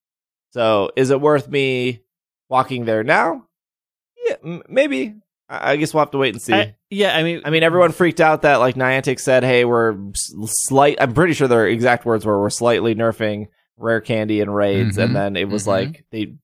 So 0.52 0.92
is 0.96 1.10
it 1.10 1.22
worth 1.22 1.48
me 1.50 2.02
walking 2.50 2.86
there 2.86 3.04
now? 3.04 3.46
Yeah, 4.26 4.36
m- 4.44 4.64
maybe. 4.70 5.16
I 5.50 5.72
I 5.72 5.76
guess 5.78 5.94
we'll 5.94 6.02
have 6.02 6.12
to 6.12 6.18
wait 6.18 6.34
and 6.34 6.42
see. 6.42 6.54
I- 6.54 6.76
yeah, 6.90 7.16
I 7.16 7.24
mean, 7.24 7.42
I 7.46 7.50
mean, 7.50 7.64
everyone 7.64 7.92
freaked 7.94 8.20
out 8.22 8.42
that 8.44 8.58
like 8.58 8.76
Niantic 8.76 9.20
said, 9.20 9.44
"Hey, 9.44 9.64
we're 9.66 9.96
slight." 10.14 10.98
I'm 11.00 11.14
pretty 11.14 11.34
sure 11.34 11.48
their 11.48 11.68
exact 11.68 12.06
words 12.06 12.26
were, 12.26 12.40
"We're 12.40 12.50
slightly 12.50 12.96
nerfing 12.96 13.48
rare 13.78 14.02
candy 14.02 14.42
and 14.42 14.54
raids," 14.54 14.98
Mhm, 14.98 15.04
and 15.06 15.16
then 15.16 15.36
it 15.38 15.48
was 15.50 15.64
mhm. 15.64 15.68
like 15.68 16.06
they, 16.12 16.36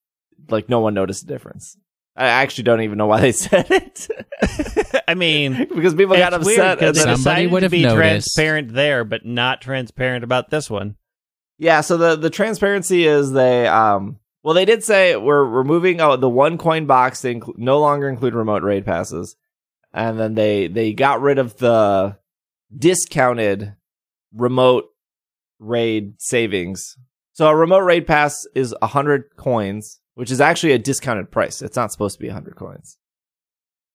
like, 0.50 0.70
no 0.70 0.80
one 0.80 0.94
noticed 0.94 1.28
the 1.28 1.34
difference. 1.34 1.78
I 2.18 2.28
actually 2.28 2.64
don't 2.66 2.82
even 2.82 2.98
know 2.98 3.06
why 3.06 3.22
they 3.22 3.32
said 3.32 3.68
it 3.70 4.08
I 5.08 5.14
mean, 5.14 5.54
because 5.76 5.94
people 5.96 6.16
got 6.16 6.34
it's 6.34 6.46
weird 6.46 6.60
upset. 6.60 6.80
Because 6.80 6.96
they 6.98 7.02
Somebody 7.02 7.18
decided 7.18 7.52
would 7.52 7.60
to 7.62 7.66
have 7.66 7.72
be 7.72 7.82
noticed. 7.84 7.98
transparent 8.36 8.74
there, 8.74 9.04
but 9.04 9.26
not 9.26 9.62
transparent 9.62 10.24
about 10.24 10.50
this 10.50 10.70
one. 10.70 10.96
yeah, 11.58 11.82
so 11.82 11.96
the 11.98 12.16
the 12.16 12.30
transparency 12.30 13.06
is 13.06 13.32
they 13.32 13.68
um. 13.68 14.20
Well, 14.44 14.54
they 14.54 14.66
did 14.66 14.84
say 14.84 15.16
we're 15.18 15.44
removing 15.44 16.00
oh, 16.00 16.16
the 16.16 16.30
one 16.30 16.58
coin 16.58 16.86
box. 16.86 17.22
They 17.22 17.36
inclu- 17.36 17.58
no 17.58 17.80
longer 17.80 18.08
include 18.10 18.34
remote 18.34 18.64
raid 18.64 18.86
passes, 18.86 19.36
and 19.94 20.18
then 20.20 20.36
they 20.36 20.68
they 20.68 20.94
got 20.94 21.22
rid 21.22 21.38
of 21.38 21.58
the 21.58 22.18
discounted 22.76 23.76
remote 24.34 24.86
raid 25.60 26.14
savings. 26.20 26.98
So 27.34 27.48
a 27.48 27.56
remote 27.56 27.80
raid 27.82 28.08
pass 28.08 28.46
is 28.56 28.74
a 28.82 28.88
hundred 28.88 29.26
coins, 29.38 30.00
which 30.18 30.32
is 30.32 30.42
actually 30.42 30.72
a 30.74 30.80
discounted 30.80 31.30
price. 31.30 31.62
It's 31.62 31.76
not 31.76 31.92
supposed 31.92 32.16
to 32.18 32.22
be 32.22 32.28
a 32.30 32.34
hundred 32.34 32.56
coins. 32.56 32.98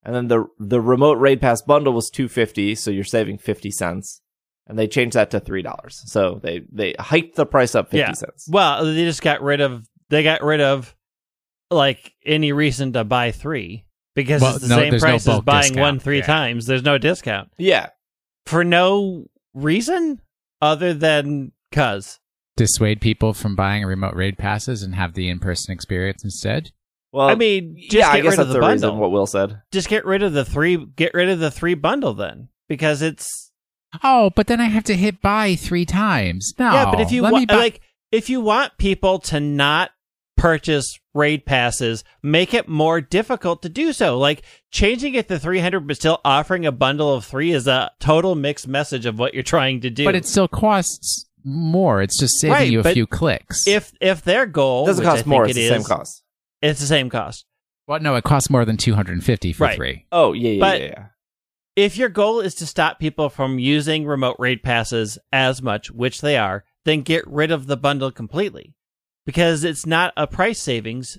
And 0.05 0.15
then 0.15 0.29
the 0.29 0.45
the 0.59 0.81
remote 0.81 1.19
raid 1.19 1.41
pass 1.41 1.63
bundle 1.63 1.93
was 1.93 2.11
two 2.11 2.29
fifty, 2.29 2.75
so 2.77 2.91
you're 2.93 3.03
saving 3.05 3.39
fifty 3.39 3.71
cents. 3.73 4.21
And 4.69 4.79
they 4.79 4.87
changed 4.87 5.17
that 5.17 5.33
to 5.33 5.41
three 5.41 5.63
dollars. 5.63 6.01
So 6.07 6.39
they 6.43 6.63
they 6.73 6.95
hiked 6.99 7.35
the 7.35 7.45
price 7.45 7.75
up 7.75 7.87
fifty 7.87 7.99
Yeah. 7.99 8.13
cents. 8.13 8.49
Well, 8.49 8.85
they 8.85 9.05
just 9.05 9.21
got 9.23 9.43
rid 9.43 9.61
of 9.61 9.85
they 10.11 10.23
got 10.23 10.43
rid 10.43 10.61
of 10.61 10.95
like 11.71 12.13
any 12.25 12.53
reason 12.53 12.93
to 12.93 13.03
buy 13.03 13.33
three 13.33 13.85
because 14.15 14.43
Well, 14.43 14.55
it's 14.57 14.63
the 14.63 14.69
no, 14.69 14.77
same 14.79 14.91
there's 14.91 15.03
no 15.03 15.09
price 15.09 15.29
as 15.29 15.41
buying 15.41 15.63
discount. 15.63 15.81
one 15.81 15.99
three 15.99 16.19
Yeah. 16.19 16.27
times. 16.27 16.67
There's 16.67 16.85
no 16.85 16.99
discount 16.99 17.51
Yeah. 17.59 17.89
for 18.47 18.63
no 18.63 19.27
reason 19.55 20.21
other 20.61 20.95
than 20.95 21.51
cuz. 21.73 22.21
Dissuade 22.57 23.01
people 23.01 23.33
from 23.33 23.57
buying 23.57 23.85
remote 23.85 24.15
raid 24.15 24.37
passes 24.37 24.83
and 24.83 24.95
have 24.95 25.15
the 25.15 25.29
in-person 25.29 25.73
experience 25.73 26.23
instead. 26.23 26.71
Well, 27.11 27.29
I 27.29 27.35
mean, 27.35 27.77
just 27.79 27.93
yeah, 27.95 28.13
get 28.13 28.15
I 28.15 28.21
guess 28.21 28.31
rid 28.33 28.33
of 28.33 28.37
that's 28.39 28.49
the 28.49 28.61
the 28.61 28.61
reason 28.67 28.89
bundle. 28.89 29.01
what 29.01 29.11
Will 29.11 29.27
said. 29.27 29.63
Just 29.73 29.89
get 29.89 30.05
rid 30.05 30.23
of 30.23 30.33
the 30.33 30.45
three. 30.45 30.77
Get 30.77 31.15
rid 31.15 31.29
of 31.31 31.39
the 31.41 31.51
three 31.51 31.75
bundle 31.75 32.15
then, 32.15 32.49
because 32.69 33.01
it's 33.03 33.51
Oh, 34.03 34.31
but 34.35 34.47
then 34.47 34.61
I 34.61 34.67
have 34.67 34.85
to 34.85 34.95
hit 34.97 35.21
buy 35.21 35.55
three 35.55 35.85
times. 35.85 36.55
No. 36.59 36.73
yeah. 36.73 36.91
But 36.91 37.01
if 37.01 37.13
you 37.13 37.23
let 37.23 37.33
wa- 37.33 37.39
me 37.41 37.47
buy- 37.47 37.57
like, 37.57 37.81
if 38.11 38.31
you 38.31 38.41
want 38.41 38.77
people 38.79 39.19
to 39.21 39.41
not 39.41 39.91
purchase 40.39 40.99
raid 41.15 41.45
passes, 41.45 42.03
make 42.23 42.55
it 42.55 42.67
more 42.69 43.01
difficult 43.03 43.63
to 43.63 43.69
do 43.69 43.93
so. 43.93 44.19
Like 44.19 44.43
changing 44.71 45.15
it 45.15 45.29
to 45.29 45.39
three 45.39 45.61
hundred, 45.61 45.87
but 45.87 45.97
still 45.97 46.21
offering 46.25 46.65
a 46.67 46.73
bundle 46.73 47.13
of 47.15 47.25
three 47.25 47.53
is 47.53 47.67
a 47.67 47.91
total 48.01 48.35
mixed 48.35 48.67
message 48.67 49.05
of 49.07 49.19
what 49.19 49.35
you're 49.35 49.43
trying 49.43 49.81
to 49.83 49.91
do. 49.91 50.05
but 50.05 50.15
it 50.15 50.27
still 50.27 50.49
costs 50.49 51.27
more. 51.45 52.03
It's 52.03 52.19
just 52.19 52.39
saving 52.41 52.53
Right, 52.53 52.71
you 52.71 52.81
a 52.81 52.85
few 52.85 53.07
clicks. 53.07 53.67
if 53.67 53.93
if 54.01 54.23
their 54.23 54.47
goal 54.47 54.85
It 54.85 54.87
doesn't 54.89 55.05
which 55.05 55.09
I 55.13 55.17
cost 55.17 55.27
more. 55.27 55.45
It's 55.47 55.57
it 55.57 55.63
the 55.63 55.69
same 55.69 55.85
cost. 55.85 56.23
It's 56.61 56.81
the 56.81 56.87
same 56.87 57.11
cost. 57.11 57.45
well, 57.89 58.01
no, 58.01 58.15
it 58.17 58.25
costs 58.25 58.49
more 58.51 58.65
than 58.65 58.77
two 58.77 58.95
hundred 58.95 59.13
and 59.15 59.25
fifty 59.25 59.53
for 59.53 59.65
Right. 59.65 59.77
three. 59.77 60.07
Oh 60.13 60.33
yeah, 60.33 60.51
yeah, 60.51 60.61
But- 60.61 60.81
yeah, 60.81 60.87
yeah. 60.87 61.07
if 61.77 61.97
your 61.97 62.09
goal 62.09 62.41
is 62.41 62.55
to 62.57 62.67
stop 62.67 62.99
people 62.99 63.29
from 63.29 63.59
using 63.59 64.07
remote 64.07 64.37
raid 64.39 64.63
passes 64.63 65.19
as 65.33 65.63
much, 65.63 65.91
which 65.91 66.21
they 66.21 66.37
are, 66.37 66.65
then 66.85 67.03
get 67.03 67.27
rid 67.27 67.51
of 67.51 67.67
the 67.67 67.77
bundle 67.77 68.11
completely 68.11 68.75
because 69.27 69.65
it's 69.65 69.87
not 69.87 70.13
a 70.17 70.27
price 70.27 70.59
savings 70.59 71.19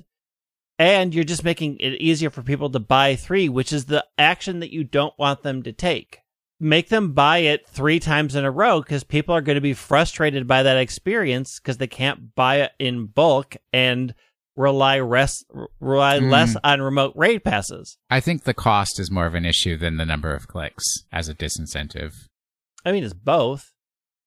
and 0.79 1.13
you're 1.13 1.23
just 1.23 1.43
making 1.43 1.77
it 1.79 2.01
easier 2.01 2.29
for 2.29 2.41
people 2.41 2.69
to 2.69 2.79
buy 2.79 3.15
three, 3.15 3.47
which 3.47 3.71
is 3.71 3.86
the 3.86 4.03
action 4.17 4.59
that 4.59 4.73
you 4.73 4.83
don't 4.83 5.13
want 5.19 5.43
them 5.43 5.62
to 5.63 5.71
take. 5.71 6.19
Make 6.63 6.88
them 6.89 7.12
buy 7.12 7.39
it 7.39 7.67
three 7.67 7.99
times 7.99 8.36
in 8.36 8.45
a 8.45 8.52
row 8.52 8.82
because 8.82 9.04
people 9.04 9.36
are 9.36 9.41
going 9.41 9.56
to 9.56 9.62
be 9.62 9.73
frustrated 9.73 10.47
by 10.47 10.63
that 10.63 10.78
experience 10.78 11.60
because 11.60 11.78
they 11.78 11.88
can't 11.88 12.34
buy 12.36 12.62
it 12.62 12.71
in 12.80 13.08
bulk 13.08 13.58
and 13.73 14.15
rely 14.56 14.95
res- 14.95 15.43
rely 15.82 16.19
Mm. 16.19 16.32
less 16.32 16.56
on 16.63 16.82
remote 16.82 17.12
raid 17.17 17.43
passes. 17.43 17.97
I 18.10 18.19
think 18.21 18.43
the 18.43 18.54
cost 18.54 18.99
is 18.99 19.12
more 19.12 19.26
of 19.26 19.36
an 19.36 19.45
issue 19.45 19.76
than 19.78 19.97
the 19.97 20.06
number 20.06 20.34
of 20.34 20.47
clicks 20.47 20.84
as 21.12 21.28
a 21.28 21.34
disincentive. 21.36 22.13
I 22.86 22.91
mean, 22.93 23.04
it's 23.04 23.13
both, 23.13 23.73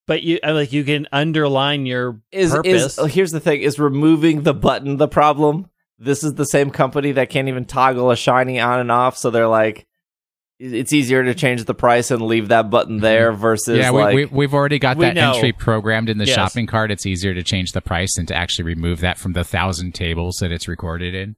but 0.06 0.22
you 0.22 0.38
like 0.44 0.72
you 0.72 0.84
can 0.84 1.06
underline 1.12 1.86
your 1.86 2.20
Is 2.32 2.50
purpose. 2.50 2.98
is 2.98 3.12
here's 3.14 3.30
the 3.32 3.40
thing: 3.40 3.62
is 3.62 3.78
removing 3.78 4.42
the 4.42 4.52
button 4.54 4.98
the 4.98 5.08
problem? 5.08 5.70
This 5.98 6.22
is 6.22 6.34
the 6.34 6.44
same 6.44 6.70
company 6.70 7.12
that 7.12 7.30
can't 7.30 7.48
even 7.48 7.64
toggle 7.64 8.10
a 8.10 8.16
shiny 8.16 8.60
on 8.60 8.80
and 8.80 8.92
off, 8.92 9.16
so 9.16 9.30
they're 9.30 9.48
like, 9.48 9.86
it's 10.58 10.92
easier 10.92 11.22
to 11.24 11.34
change 11.34 11.64
the 11.64 11.74
price 11.74 12.10
and 12.10 12.22
leave 12.22 12.48
that 12.48 12.70
button 12.70 12.98
there 12.98 13.30
mm-hmm. 13.32 13.40
versus 13.40 13.78
yeah, 13.78 13.90
like 13.90 14.14
we, 14.14 14.24
we, 14.24 14.36
we've 14.36 14.54
already 14.54 14.78
got 14.78 14.96
We 14.96 15.06
that 15.06 15.14
know. 15.14 15.34
entry 15.34 15.52
programmed 15.52 16.08
in 16.08 16.18
the 16.18 16.24
Yes. 16.26 16.34
shopping 16.34 16.66
cart. 16.66 16.90
It's 16.90 17.06
easier 17.06 17.34
to 17.34 17.42
change 17.42 17.72
the 17.72 17.82
price 17.82 18.16
than 18.16 18.26
to 18.26 18.34
actually 18.34 18.64
remove 18.64 19.00
that 19.00 19.18
from 19.18 19.34
the 19.34 19.44
thousand 19.44 19.94
tables 19.94 20.36
that 20.40 20.52
it's 20.52 20.66
recorded 20.66 21.14
in. 21.14 21.36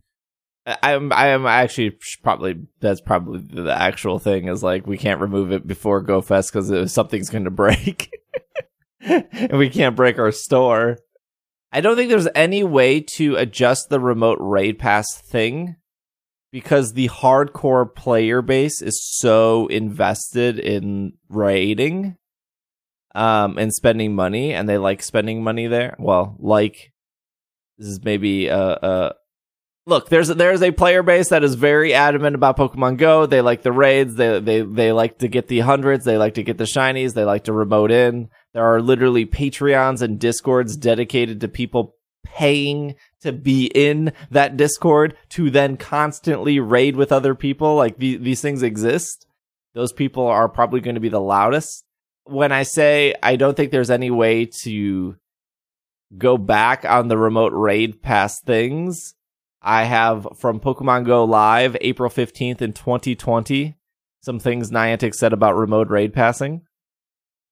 I 0.67 0.93
am 0.93 1.13
I 1.13 1.29
am 1.29 1.47
actually 1.47 1.99
probably 2.23 2.57
that's 2.81 3.01
probably 3.01 3.41
the 3.41 3.73
actual 3.73 4.19
thing 4.19 4.49
is 4.49 4.63
like 4.63 4.87
we 4.87 4.99
can't 4.99 5.21
remove 5.21 5.51
it 5.51 5.67
before 5.67 6.05
GoFest 6.05 6.53
because 6.53 6.93
something's 6.93 7.31
going 7.31 7.45
to 7.45 7.51
break, 7.51 8.11
and 9.01 9.53
we 9.59 9.71
can't 9.71 9.97
break 9.97 10.19
our 10.19 10.31
store. 10.31 10.99
I 11.73 11.81
don't 11.81 11.97
think 11.97 12.11
there's 12.11 12.29
any 12.35 12.65
way 12.65 13.01
to 13.17 13.37
adjust 13.37 13.89
the 13.89 13.99
remote 13.99 14.39
raid 14.41 14.79
pass 14.79 15.07
thing 15.17 15.77
because 16.51 16.93
the 16.93 17.09
hardcore 17.09 17.95
player 17.95 18.43
base 18.43 18.83
is 18.83 19.05
so 19.05 19.67
invested 19.69 20.59
in 20.59 21.13
raiding 21.29 22.17
um 23.15 23.59
and 23.59 23.73
spending 23.73 24.15
money 24.15 24.53
and 24.53 24.69
they 24.69 24.79
like 24.79 25.03
spending 25.03 25.43
money 25.43 25.67
there. 25.67 25.97
Well 25.99 26.37
like 26.39 26.93
this 27.79 27.89
is 27.89 28.05
maybe 28.05 28.49
a, 28.49 28.59
a 28.59 29.15
look 29.87 30.09
there's 30.09 30.29
there's 30.29 30.63
a 30.63 30.71
player 30.71 31.03
base 31.03 31.31
that 31.31 31.43
is 31.43 31.55
very 31.55 31.95
adamant 31.95 32.35
about 32.35 32.57
pokemon 32.57 32.99
go. 32.99 33.27
They 33.27 33.41
like 33.41 33.63
the 33.63 33.73
raids. 33.73 34.15
They 34.15 34.41
they 34.41 34.61
they 34.63 34.93
like 34.93 35.19
to 35.19 35.29
get 35.29 35.49
the 35.49 35.61
hundreds. 35.61 36.05
They 36.05 36.19
like 36.19 36.35
to 36.35 36.43
get 36.43 36.59
the 36.59 36.65
shinies. 36.65 37.15
They 37.15 37.25
like 37.25 37.45
to 37.45 37.53
remote 37.53 37.91
in. 37.91 38.29
There 38.53 38.65
are 38.65 38.81
literally 38.81 39.27
patreons 39.27 40.03
and 40.03 40.19
discords 40.19 40.77
dedicated 40.77 41.41
to 41.41 41.49
people 41.49 41.97
paying 42.25 42.95
to 43.23 43.33
be 43.33 43.67
in 43.75 44.13
that 44.31 44.57
discord 44.57 45.17
to 45.31 45.51
then 45.51 45.77
constantly 45.77 46.61
raid 46.61 46.97
with 46.97 47.13
other 47.13 47.35
people. 47.35 47.77
Like 47.77 47.99
the, 47.99 48.17
these 48.17 48.41
things 48.41 48.63
exist. 48.63 49.27
Those 49.75 49.93
people 49.93 50.27
are 50.27 50.49
probably 50.49 50.81
going 50.81 50.95
to 50.95 51.01
be 51.01 51.09
the 51.09 51.21
loudest. 51.21 51.85
When 52.25 52.53
i 52.53 52.63
say 52.63 53.15
i 53.23 53.37
don't 53.37 53.57
think 53.57 53.71
there's 53.71 53.91
any 53.91 54.11
way 54.11 54.45
to 54.65 55.17
go 56.19 56.37
back 56.37 56.85
on 56.85 57.09
the 57.09 57.17
remote 57.17 57.55
raid 57.55 58.03
pass 58.03 58.39
things 58.41 59.15
I 59.61 59.85
have 59.85 60.27
from 60.37 60.61
Pokemon 60.61 61.05
Go 61.05 61.25
Live, 61.25 61.77
April 61.81 62.09
15th 62.09 62.63
in 62.63 62.73
2020, 62.73 63.75
some 64.21 64.39
things 64.39 64.71
Niantic 64.71 65.15
said 65.15 65.33
about 65.33 65.57
remote 65.57 65.89
raid 65.89 66.13
passing. 66.13 66.63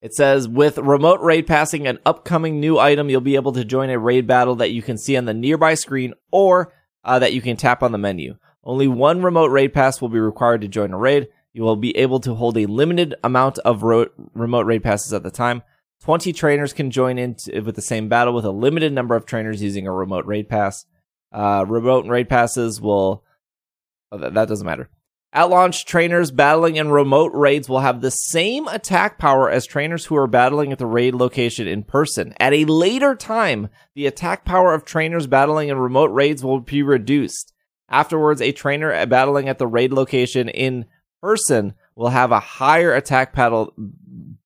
It 0.06 0.14
says, 0.14 0.46
with 0.46 0.78
remote 0.78 1.20
raid 1.20 1.48
passing, 1.48 1.88
an 1.88 1.98
upcoming 2.06 2.60
new 2.60 2.78
item, 2.78 3.10
you'll 3.10 3.20
be 3.20 3.34
able 3.34 3.50
to 3.54 3.64
join 3.64 3.90
a 3.90 3.98
raid 3.98 4.24
battle 4.24 4.54
that 4.54 4.70
you 4.70 4.80
can 4.80 4.98
see 4.98 5.16
on 5.16 5.24
the 5.24 5.34
nearby 5.34 5.74
screen 5.74 6.14
or 6.30 6.72
uh, 7.02 7.18
that 7.18 7.32
you 7.32 7.42
can 7.42 7.56
tap 7.56 7.82
on 7.82 7.90
the 7.90 7.98
menu. 7.98 8.36
Only 8.62 8.86
one 8.86 9.20
remote 9.20 9.50
raid 9.50 9.74
pass 9.74 10.00
will 10.00 10.08
be 10.08 10.20
required 10.20 10.60
to 10.60 10.68
join 10.68 10.92
a 10.92 10.96
raid. 10.96 11.26
You 11.52 11.64
will 11.64 11.74
be 11.74 11.96
able 11.96 12.20
to 12.20 12.36
hold 12.36 12.56
a 12.56 12.66
limited 12.66 13.16
amount 13.24 13.58
of 13.58 13.82
ro- 13.82 14.06
remote 14.32 14.66
raid 14.66 14.84
passes 14.84 15.12
at 15.12 15.24
the 15.24 15.30
time. 15.32 15.64
20 16.02 16.32
trainers 16.32 16.72
can 16.72 16.92
join 16.92 17.18
in 17.18 17.34
t- 17.34 17.58
with 17.58 17.74
the 17.74 17.82
same 17.82 18.08
battle 18.08 18.32
with 18.32 18.44
a 18.44 18.52
limited 18.52 18.92
number 18.92 19.16
of 19.16 19.26
trainers 19.26 19.60
using 19.60 19.88
a 19.88 19.92
remote 19.92 20.24
raid 20.24 20.48
pass. 20.48 20.86
Uh, 21.32 21.64
remote 21.66 22.06
raid 22.06 22.28
passes 22.28 22.80
will. 22.80 23.24
Oh, 24.12 24.18
that, 24.18 24.34
that 24.34 24.46
doesn't 24.46 24.66
matter. 24.66 24.88
At 25.36 25.50
launch, 25.50 25.84
trainers 25.84 26.30
battling 26.30 26.76
in 26.76 26.90
remote 26.90 27.30
raids 27.34 27.68
will 27.68 27.80
have 27.80 28.00
the 28.00 28.10
same 28.10 28.66
attack 28.68 29.18
power 29.18 29.50
as 29.50 29.66
trainers 29.66 30.06
who 30.06 30.16
are 30.16 30.26
battling 30.26 30.72
at 30.72 30.78
the 30.78 30.86
raid 30.86 31.14
location 31.14 31.68
in 31.68 31.82
person. 31.82 32.32
At 32.40 32.54
a 32.54 32.64
later 32.64 33.14
time, 33.14 33.68
the 33.94 34.06
attack 34.06 34.46
power 34.46 34.72
of 34.72 34.86
trainers 34.86 35.26
battling 35.26 35.68
in 35.68 35.76
remote 35.76 36.10
raids 36.10 36.42
will 36.42 36.60
be 36.60 36.82
reduced. 36.82 37.52
Afterwards, 37.90 38.40
a 38.40 38.52
trainer 38.52 39.04
battling 39.04 39.46
at 39.46 39.58
the 39.58 39.66
raid 39.66 39.92
location 39.92 40.48
in 40.48 40.86
person 41.20 41.74
will 41.96 42.08
have 42.08 42.32
a 42.32 42.40
higher 42.40 42.94
attack 42.94 43.34
paddle, 43.34 43.74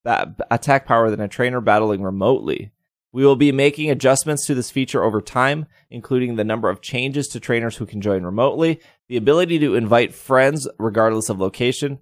ba- 0.03 0.35
attack 0.51 0.87
power 0.87 1.09
than 1.09 1.21
a 1.21 1.29
trainer 1.29 1.61
battling 1.61 2.03
remotely. 2.03 2.73
We 3.13 3.25
will 3.25 3.37
be 3.37 3.53
making 3.53 3.91
adjustments 3.91 4.47
to 4.47 4.55
this 4.55 4.71
feature 4.71 5.03
over 5.03 5.21
time, 5.21 5.67
including 5.89 6.37
the 6.37 6.45
number 6.45 6.69
of 6.69 6.81
changes 6.81 7.27
to 7.29 7.41
trainers 7.41 7.77
who 7.77 7.87
can 7.87 8.01
join 8.01 8.23
remotely, 8.25 8.81
the 9.11 9.17
ability 9.17 9.59
to 9.59 9.75
invite 9.75 10.15
friends 10.15 10.69
regardless 10.79 11.29
of 11.29 11.41
location. 11.41 11.99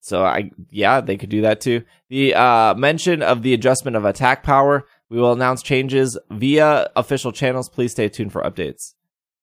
So 0.00 0.24
I 0.24 0.50
yeah, 0.70 1.00
they 1.00 1.16
could 1.16 1.28
do 1.30 1.42
that 1.42 1.60
too. 1.60 1.84
The 2.08 2.34
uh, 2.34 2.74
mention 2.74 3.22
of 3.22 3.42
the 3.42 3.54
adjustment 3.54 3.96
of 3.96 4.04
attack 4.04 4.42
power. 4.42 4.84
We 5.08 5.20
will 5.20 5.32
announce 5.32 5.62
changes 5.62 6.18
via 6.30 6.90
official 6.96 7.30
channels. 7.30 7.68
Please 7.68 7.92
stay 7.92 8.08
tuned 8.08 8.32
for 8.32 8.42
updates. 8.42 8.94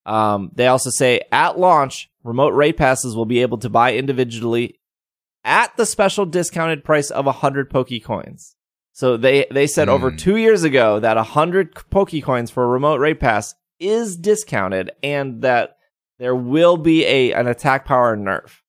Um, 0.05 0.51
they 0.53 0.67
also 0.67 0.89
say 0.89 1.21
at 1.31 1.57
launch, 1.57 2.09
remote 2.21 2.49
raid 2.53 2.75
passes 2.75 3.15
will 3.15 3.25
be 3.25 3.41
able 3.41 3.57
to 3.59 3.69
buy 3.69 3.93
individually 3.95 4.77
at 5.45 5.75
the 5.77 5.85
special 5.85 6.25
discounted 6.25 6.83
price 6.83 7.09
of 7.11 7.25
100 7.25 7.69
Pokecoins. 7.69 8.55
So 8.91 9.15
they, 9.15 9.45
they 9.51 9.67
said 9.67 9.87
over 9.87 10.09
Hmm. 10.11 10.17
two 10.17 10.35
years 10.35 10.63
ago 10.63 10.99
that 10.99 11.15
100 11.15 11.73
Pokecoins 11.89 12.51
for 12.51 12.65
a 12.65 12.67
remote 12.67 12.99
raid 12.99 13.21
pass 13.21 13.55
is 13.79 14.17
discounted 14.17 14.91
and 15.01 15.41
that 15.43 15.77
there 16.23 16.35
will 16.35 16.77
be 16.77 17.05
a 17.05 17.33
an 17.33 17.47
attack 17.47 17.85
power 17.85 18.15
nerf. 18.17 18.59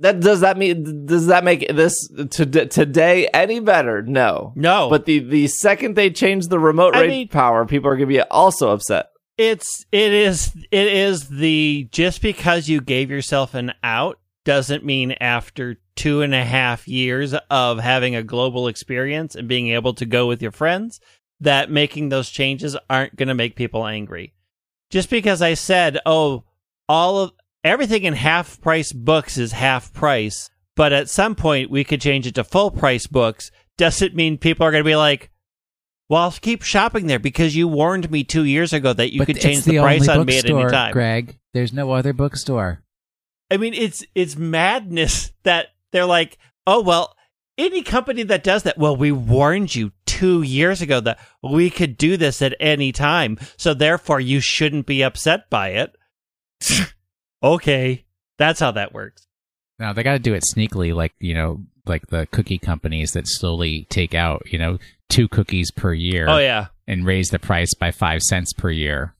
That 0.00 0.20
does 0.20 0.40
that 0.40 0.56
mean 0.56 1.06
does 1.06 1.26
that 1.26 1.42
make 1.44 1.66
this 1.68 1.94
to, 2.30 2.46
today 2.46 3.26
any 3.34 3.58
better? 3.60 4.02
No. 4.02 4.52
no, 4.54 4.88
But 4.88 5.06
the 5.06 5.18
the 5.18 5.48
second 5.48 5.96
they 5.96 6.10
change 6.10 6.46
the 6.48 6.58
remote 6.60 6.94
I 6.94 7.00
raid 7.02 7.08
mean- 7.10 7.28
power, 7.28 7.66
people 7.66 7.90
are 7.90 7.96
going 7.96 8.08
to 8.08 8.14
be 8.14 8.20
also 8.22 8.70
upset. 8.70 9.10
it's 9.36 9.84
it 9.92 10.12
is 10.12 10.54
it 10.70 10.86
is 10.86 11.28
the 11.28 11.88
just 11.90 12.22
because 12.22 12.68
you 12.68 12.80
gave 12.80 13.10
yourself 13.10 13.54
an 13.54 13.72
out 13.82 14.18
doesn't 14.44 14.84
mean 14.84 15.12
after 15.20 15.76
two 15.96 16.22
and 16.22 16.32
a 16.32 16.44
half 16.44 16.86
years 16.86 17.34
of 17.50 17.80
having 17.80 18.14
a 18.14 18.22
global 18.22 18.68
experience 18.68 19.34
and 19.34 19.48
being 19.48 19.68
able 19.70 19.92
to 19.94 20.06
go 20.06 20.28
with 20.28 20.40
your 20.40 20.52
friends 20.52 21.00
that 21.40 21.70
making 21.72 22.08
those 22.08 22.30
changes 22.30 22.76
aren't 22.88 23.16
going 23.16 23.28
to 23.28 23.34
make 23.34 23.56
people 23.56 23.84
angry. 23.86 24.32
Just 24.90 25.10
because 25.10 25.42
I 25.42 25.54
said, 25.54 25.98
oh, 26.06 26.44
all 26.88 27.18
of 27.18 27.32
everything 27.64 28.04
in 28.04 28.14
half 28.14 28.60
price 28.60 28.92
books 28.92 29.38
is 29.38 29.52
half 29.52 29.92
price, 29.92 30.50
but 30.76 30.92
at 30.92 31.08
some 31.08 31.34
point 31.34 31.70
we 31.70 31.84
could 31.84 32.00
change 32.00 32.26
it 32.26 32.34
to 32.36 32.44
full 32.44 32.70
price 32.70 33.06
books, 33.06 33.50
doesn't 33.76 34.14
mean 34.14 34.38
people 34.38 34.66
are 34.66 34.70
going 34.70 34.84
to 34.84 34.88
be 34.88 34.96
like, 34.96 35.30
well, 36.08 36.22
I'll 36.22 36.32
keep 36.32 36.62
shopping 36.62 37.06
there 37.06 37.18
because 37.18 37.54
you 37.54 37.68
warned 37.68 38.10
me 38.10 38.24
two 38.24 38.44
years 38.44 38.72
ago 38.72 38.92
that 38.92 39.12
you 39.12 39.18
but 39.18 39.26
could 39.26 39.40
change 39.40 39.64
the, 39.64 39.72
the 39.72 39.78
price 39.78 40.08
on 40.08 40.24
me 40.24 40.38
at 40.38 40.48
any 40.48 40.64
time. 40.70 40.92
Greg. 40.92 41.38
There's 41.52 41.72
no 41.72 41.92
other 41.92 42.12
bookstore. 42.12 42.82
I 43.50 43.56
mean, 43.56 43.74
it's 43.74 44.04
it's 44.14 44.36
madness 44.36 45.32
that 45.42 45.68
they're 45.92 46.06
like, 46.06 46.38
oh 46.66 46.82
well, 46.82 47.14
any 47.56 47.82
company 47.82 48.22
that 48.22 48.44
does 48.44 48.62
that, 48.62 48.78
well, 48.78 48.96
we 48.96 49.10
warned 49.10 49.74
you 49.74 49.92
two 50.06 50.42
years 50.42 50.80
ago 50.80 51.00
that 51.00 51.18
we 51.42 51.70
could 51.70 51.98
do 51.98 52.16
this 52.16 52.40
at 52.40 52.54
any 52.60 52.92
time, 52.92 53.38
so 53.56 53.74
therefore 53.74 54.20
you 54.20 54.40
shouldn't 54.40 54.86
be 54.86 55.02
upset 55.02 55.50
by 55.50 55.70
it. 55.70 55.94
okay, 57.42 58.04
that's 58.38 58.60
how 58.60 58.72
that 58.72 58.92
works. 58.92 59.26
Now 59.78 59.92
they 59.92 60.02
got 60.02 60.12
to 60.12 60.18
do 60.18 60.34
it 60.34 60.44
sneakily, 60.54 60.94
like 60.94 61.14
you 61.20 61.34
know, 61.34 61.60
like 61.86 62.08
the 62.08 62.26
cookie 62.32 62.58
companies 62.58 63.12
that 63.12 63.28
slowly 63.28 63.86
take 63.90 64.14
out, 64.14 64.42
you 64.50 64.58
know, 64.58 64.78
two 65.08 65.28
cookies 65.28 65.70
per 65.70 65.92
year 65.92 66.26
Oh 66.28 66.38
yeah, 66.38 66.66
and 66.86 67.06
raise 67.06 67.28
the 67.28 67.38
price 67.38 67.72
by 67.74 67.90
five 67.92 68.22
cents 68.22 68.52
per 68.52 68.70
year. 68.70 69.14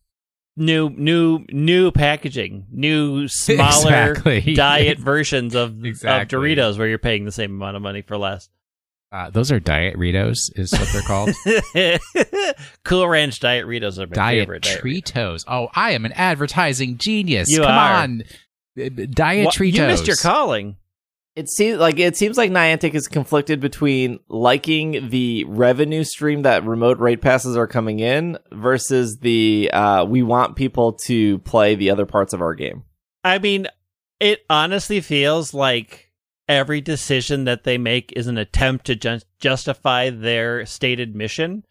new 0.57 0.91
new 0.91 1.45
new 1.53 1.91
packaging, 1.93 2.67
new 2.73 3.29
smaller 3.29 4.11
Exactly. 4.11 4.55
diet 4.55 4.99
versions 4.99 5.55
of, 5.55 5.85
Exactly. 5.85 6.37
of 6.37 6.43
Doritos 6.43 6.77
where 6.79 6.89
you're 6.89 6.99
paying 6.99 7.25
the 7.25 7.33
same 7.33 7.53
amount 7.53 7.77
of 7.77 7.83
money 7.83 8.03
for 8.03 8.17
less. 8.19 8.49
Uh, 9.11 9.31
those 9.31 9.51
are 9.51 9.59
diet 9.59 9.97
Ritos, 9.97 10.37
is 10.55 10.73
what 10.73 10.89
they're 10.93 11.03
called. 11.03 11.31
cool 12.85 13.09
Ranch 13.09 13.41
Diet 13.41 13.67
Ritos 13.67 13.99
are 13.99 14.07
my 14.07 14.13
diet 14.13 14.41
favorite. 14.43 14.63
Diet 14.65 14.83
Ritos. 14.83 15.45
Oh, 15.49 15.69
I 15.75 15.93
am 15.93 16.05
an 16.05 16.13
advertising 16.13 16.99
genius. 16.99 17.49
You 17.49 17.63
Come 17.63 17.71
are. 17.71 17.95
on, 18.03 18.23
diet 18.77 19.47
Wha- 19.47 19.51
Treatos. 19.53 19.73
You 19.75 19.87
missed 19.87 20.07
your 20.07 20.17
calling. 20.17 20.77
It 21.37 21.49
seems 21.49 21.79
like 21.79 21.99
it 22.01 22.17
seems 22.17 22.37
like 22.37 22.51
Niantic 22.51 22.95
is 22.95 23.07
conflicted 23.07 23.61
between 23.61 24.19
liking 24.29 25.09
the 25.09 25.45
revenue 25.45 26.03
stream 26.03 26.43
that 26.43 26.65
remote 26.65 26.99
rate 26.99 27.23
passes 27.23 27.57
are 27.57 27.69
coming 27.69 28.01
in 28.01 28.37
versus 28.51 29.19
the 29.19 29.71
uh, 29.73 30.05
we 30.05 30.23
want 30.25 30.57
people 30.57 30.95
to 31.07 31.39
play 31.39 31.77
the 31.77 31.91
other 31.91 32.07
parts 32.07 32.33
of 32.33 32.43
our 32.43 32.55
game. 32.55 32.83
I 33.23 33.39
mean, 33.39 33.69
it 34.19 34.45
honestly 34.51 35.01
feels 35.01 35.55
like 35.55 36.08
every 36.49 36.81
decision 36.81 37.45
that 37.45 37.65
they 37.65 37.77
make 37.79 38.13
is 38.17 38.27
an 38.27 38.39
attempt 38.39 38.87
to 38.87 38.97
ju- 38.97 39.21
justify 39.39 40.11
their 40.11 40.65
stated 40.67 41.15
mission. 41.15 41.65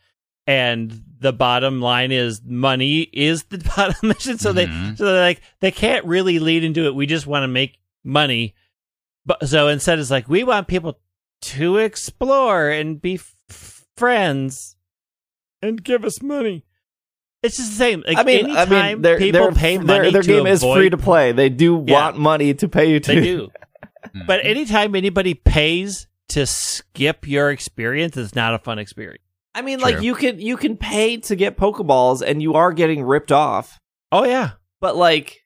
and 0.50 1.04
the 1.20 1.34
bottom 1.34 1.82
line 1.82 2.10
is 2.12 2.42
money 2.46 3.02
is 3.12 3.44
the 3.46 3.58
bottom 3.76 3.96
mission. 4.08 4.38
So 4.38 4.54
Mhm. 4.54 4.56
they 4.56 4.96
so 4.96 5.06
they're 5.06 5.20
like 5.22 5.42
they 5.60 5.72
can't 5.72 6.06
really 6.06 6.40
lead 6.40 6.64
into 6.64 6.86
it. 6.86 6.96
We 6.96 7.06
just 7.06 7.28
want 7.28 7.44
to 7.44 7.48
make 7.50 7.80
money. 8.06 8.56
But 9.26 9.46
so 9.50 9.68
instead, 9.68 10.00
it's 10.00 10.10
like 10.12 10.30
we 10.30 10.46
want 10.46 10.68
people 10.70 11.00
to 11.42 11.78
explore 11.78 12.70
and 12.70 13.02
be 13.02 13.16
f- 13.16 13.86
friends 13.98 14.78
and 15.62 15.84
give 15.84 16.06
us 16.06 16.22
money. 16.22 16.64
It's 17.44 17.58
just 17.58 17.72
the 17.72 17.76
same. 17.78 18.04
Like 18.08 18.18
I 18.18 18.24
mean, 18.24 18.46
I 18.46 18.62
anytime 18.62 18.70
mean, 18.94 19.02
their, 19.02 19.18
people 19.18 19.42
their, 19.42 19.52
pay 19.52 19.76
their, 19.78 19.86
money, 19.86 20.12
their 20.12 20.22
to 20.22 20.28
game 20.28 20.48
is 20.48 20.62
free 20.64 20.90
to 20.90 20.98
play. 20.98 21.34
They 21.34 21.50
do 21.50 21.84
Yeah. 21.86 21.94
want 21.94 22.18
money 22.20 22.54
to 22.54 22.70
pay 22.70 22.90
you 22.90 23.02
to. 23.02 23.16
They 23.16 23.22
do. 23.22 23.50
But 24.26 24.40
mm-hmm. 24.40 24.48
anytime 24.48 24.96
anybody 24.96 25.34
pays 25.34 26.08
to 26.30 26.46
skip 26.46 27.28
your 27.28 27.52
experience, 27.52 28.18
it's 28.18 28.36
not 28.36 28.54
a 28.54 28.60
fun 28.60 28.80
experience. 28.80 29.24
I 29.56 29.62
mean, 29.62 29.80
True. 29.80 29.92
like 29.92 30.04
you 30.04 30.14
can 30.14 30.40
you 30.40 30.56
can 30.56 30.78
pay 30.78 31.18
to 31.18 31.36
get 31.36 31.58
Pokeballs, 31.58 32.22
and 32.22 32.42
you 32.42 32.54
are 32.54 32.72
getting 32.72 33.04
ripped 33.04 33.32
off. 33.32 33.80
Oh 34.12 34.24
yeah. 34.24 34.52
But 34.80 34.96
like, 34.96 35.42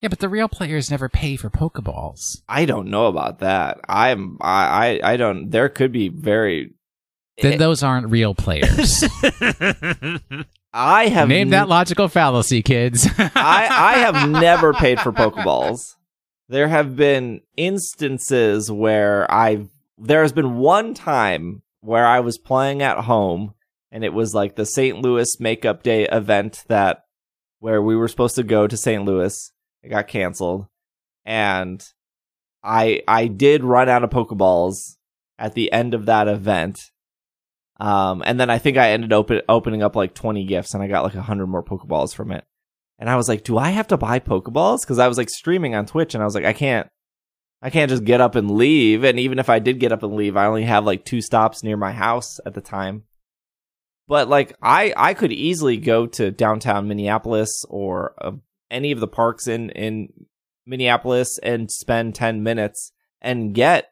yeah, 0.00 0.08
but 0.08 0.20
the 0.20 0.28
real 0.28 0.48
players 0.48 0.90
never 0.90 1.08
pay 1.08 1.36
for 1.36 1.50
Pokeballs. 1.50 2.42
I 2.48 2.64
don't 2.64 2.88
know 2.88 3.06
about 3.06 3.40
that. 3.40 3.80
I'm 3.88 4.38
I 4.40 5.00
I, 5.02 5.12
I 5.12 5.16
don't. 5.16 5.50
There 5.50 5.68
could 5.68 5.90
be 5.90 6.08
very. 6.08 6.74
Then 7.40 7.54
eh. 7.54 7.56
those 7.56 7.82
aren't 7.82 8.10
real 8.10 8.34
players. 8.34 9.02
I 10.74 11.08
have 11.08 11.28
Name 11.28 11.50
that 11.50 11.68
logical 11.68 12.08
fallacy, 12.08 12.62
kids. 12.62 13.06
I, 13.18 13.68
I 13.70 13.92
have 13.98 14.28
never 14.30 14.72
paid 14.72 15.00
for 15.00 15.12
Pokeballs. 15.12 15.96
There 16.52 16.68
have 16.68 16.96
been 16.96 17.40
instances 17.56 18.70
where 18.70 19.24
I've 19.32 19.70
there 19.96 20.20
has 20.20 20.34
been 20.34 20.58
one 20.58 20.92
time 20.92 21.62
where 21.80 22.04
I 22.04 22.20
was 22.20 22.36
playing 22.36 22.82
at 22.82 23.04
home 23.04 23.54
and 23.90 24.04
it 24.04 24.12
was 24.12 24.34
like 24.34 24.54
the 24.54 24.66
St. 24.66 25.00
Louis 25.00 25.40
Makeup 25.40 25.82
Day 25.82 26.04
event 26.04 26.64
that 26.68 27.04
where 27.60 27.80
we 27.80 27.96
were 27.96 28.06
supposed 28.06 28.34
to 28.34 28.42
go 28.42 28.66
to 28.66 28.76
St. 28.76 29.02
Louis. 29.02 29.50
It 29.82 29.88
got 29.88 30.08
canceled. 30.08 30.66
And 31.24 31.82
I 32.62 33.00
I 33.08 33.28
did 33.28 33.64
run 33.64 33.88
out 33.88 34.04
of 34.04 34.10
Pokeballs 34.10 34.98
at 35.38 35.54
the 35.54 35.72
end 35.72 35.94
of 35.94 36.04
that 36.04 36.28
event. 36.28 36.78
Um, 37.80 38.22
and 38.26 38.38
then 38.38 38.50
I 38.50 38.58
think 38.58 38.76
I 38.76 38.90
ended 38.90 39.14
open, 39.14 39.40
opening 39.48 39.82
up 39.82 39.96
like 39.96 40.12
20 40.12 40.44
gifts 40.44 40.74
and 40.74 40.82
I 40.82 40.86
got 40.86 41.02
like 41.02 41.14
100 41.14 41.46
more 41.46 41.64
Pokeballs 41.64 42.14
from 42.14 42.30
it. 42.30 42.44
And 43.02 43.10
I 43.10 43.16
was 43.16 43.28
like, 43.28 43.42
do 43.42 43.58
I 43.58 43.70
have 43.70 43.88
to 43.88 43.96
buy 43.96 44.20
Pokeballs? 44.20 44.82
Because 44.82 45.00
I 45.00 45.08
was 45.08 45.18
like 45.18 45.28
streaming 45.28 45.74
on 45.74 45.86
Twitch 45.86 46.14
and 46.14 46.22
I 46.22 46.24
was 46.24 46.36
like, 46.36 46.44
I 46.44 46.52
can't, 46.52 46.88
I 47.60 47.68
can't 47.68 47.90
just 47.90 48.04
get 48.04 48.20
up 48.20 48.36
and 48.36 48.48
leave. 48.48 49.02
And 49.02 49.18
even 49.18 49.40
if 49.40 49.50
I 49.50 49.58
did 49.58 49.80
get 49.80 49.90
up 49.90 50.04
and 50.04 50.14
leave, 50.14 50.36
I 50.36 50.46
only 50.46 50.62
have 50.62 50.84
like 50.84 51.04
two 51.04 51.20
stops 51.20 51.64
near 51.64 51.76
my 51.76 51.90
house 51.90 52.38
at 52.46 52.54
the 52.54 52.60
time. 52.60 53.02
But 54.06 54.28
like, 54.28 54.56
I, 54.62 54.94
I 54.96 55.14
could 55.14 55.32
easily 55.32 55.78
go 55.78 56.06
to 56.06 56.30
downtown 56.30 56.86
Minneapolis 56.86 57.64
or 57.68 58.14
uh, 58.22 58.34
any 58.70 58.92
of 58.92 59.00
the 59.00 59.08
parks 59.08 59.48
in, 59.48 59.70
in 59.70 60.12
Minneapolis 60.64 61.40
and 61.42 61.72
spend 61.72 62.14
10 62.14 62.44
minutes 62.44 62.92
and 63.20 63.52
get 63.52 63.88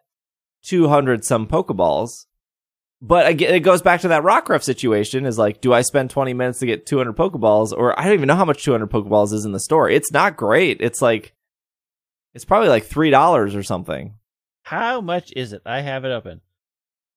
200 0.66 1.24
some 1.24 1.48
Pokeballs. 1.48 2.26
But 3.02 3.26
again, 3.26 3.54
it 3.54 3.60
goes 3.60 3.80
back 3.80 4.02
to 4.02 4.08
that 4.08 4.22
Rockruff 4.22 4.62
situation 4.62 5.24
is 5.24 5.38
like, 5.38 5.60
do 5.62 5.72
I 5.72 5.80
spend 5.80 6.10
20 6.10 6.34
minutes 6.34 6.58
to 6.58 6.66
get 6.66 6.84
200 6.84 7.16
Pokeballs? 7.16 7.72
Or 7.72 7.98
I 7.98 8.04
don't 8.04 8.12
even 8.14 8.26
know 8.26 8.36
how 8.36 8.44
much 8.44 8.62
200 8.62 8.90
Pokeballs 8.90 9.32
is 9.32 9.44
in 9.46 9.52
the 9.52 9.60
store. 9.60 9.88
It's 9.88 10.12
not 10.12 10.36
great. 10.36 10.82
It's 10.82 11.00
like, 11.00 11.32
it's 12.34 12.44
probably 12.44 12.68
like 12.68 12.86
$3 12.86 13.56
or 13.56 13.62
something. 13.62 14.16
How 14.64 15.00
much 15.00 15.32
is 15.34 15.52
it? 15.54 15.62
I 15.64 15.80
have 15.80 16.04
it 16.04 16.10
open. 16.10 16.42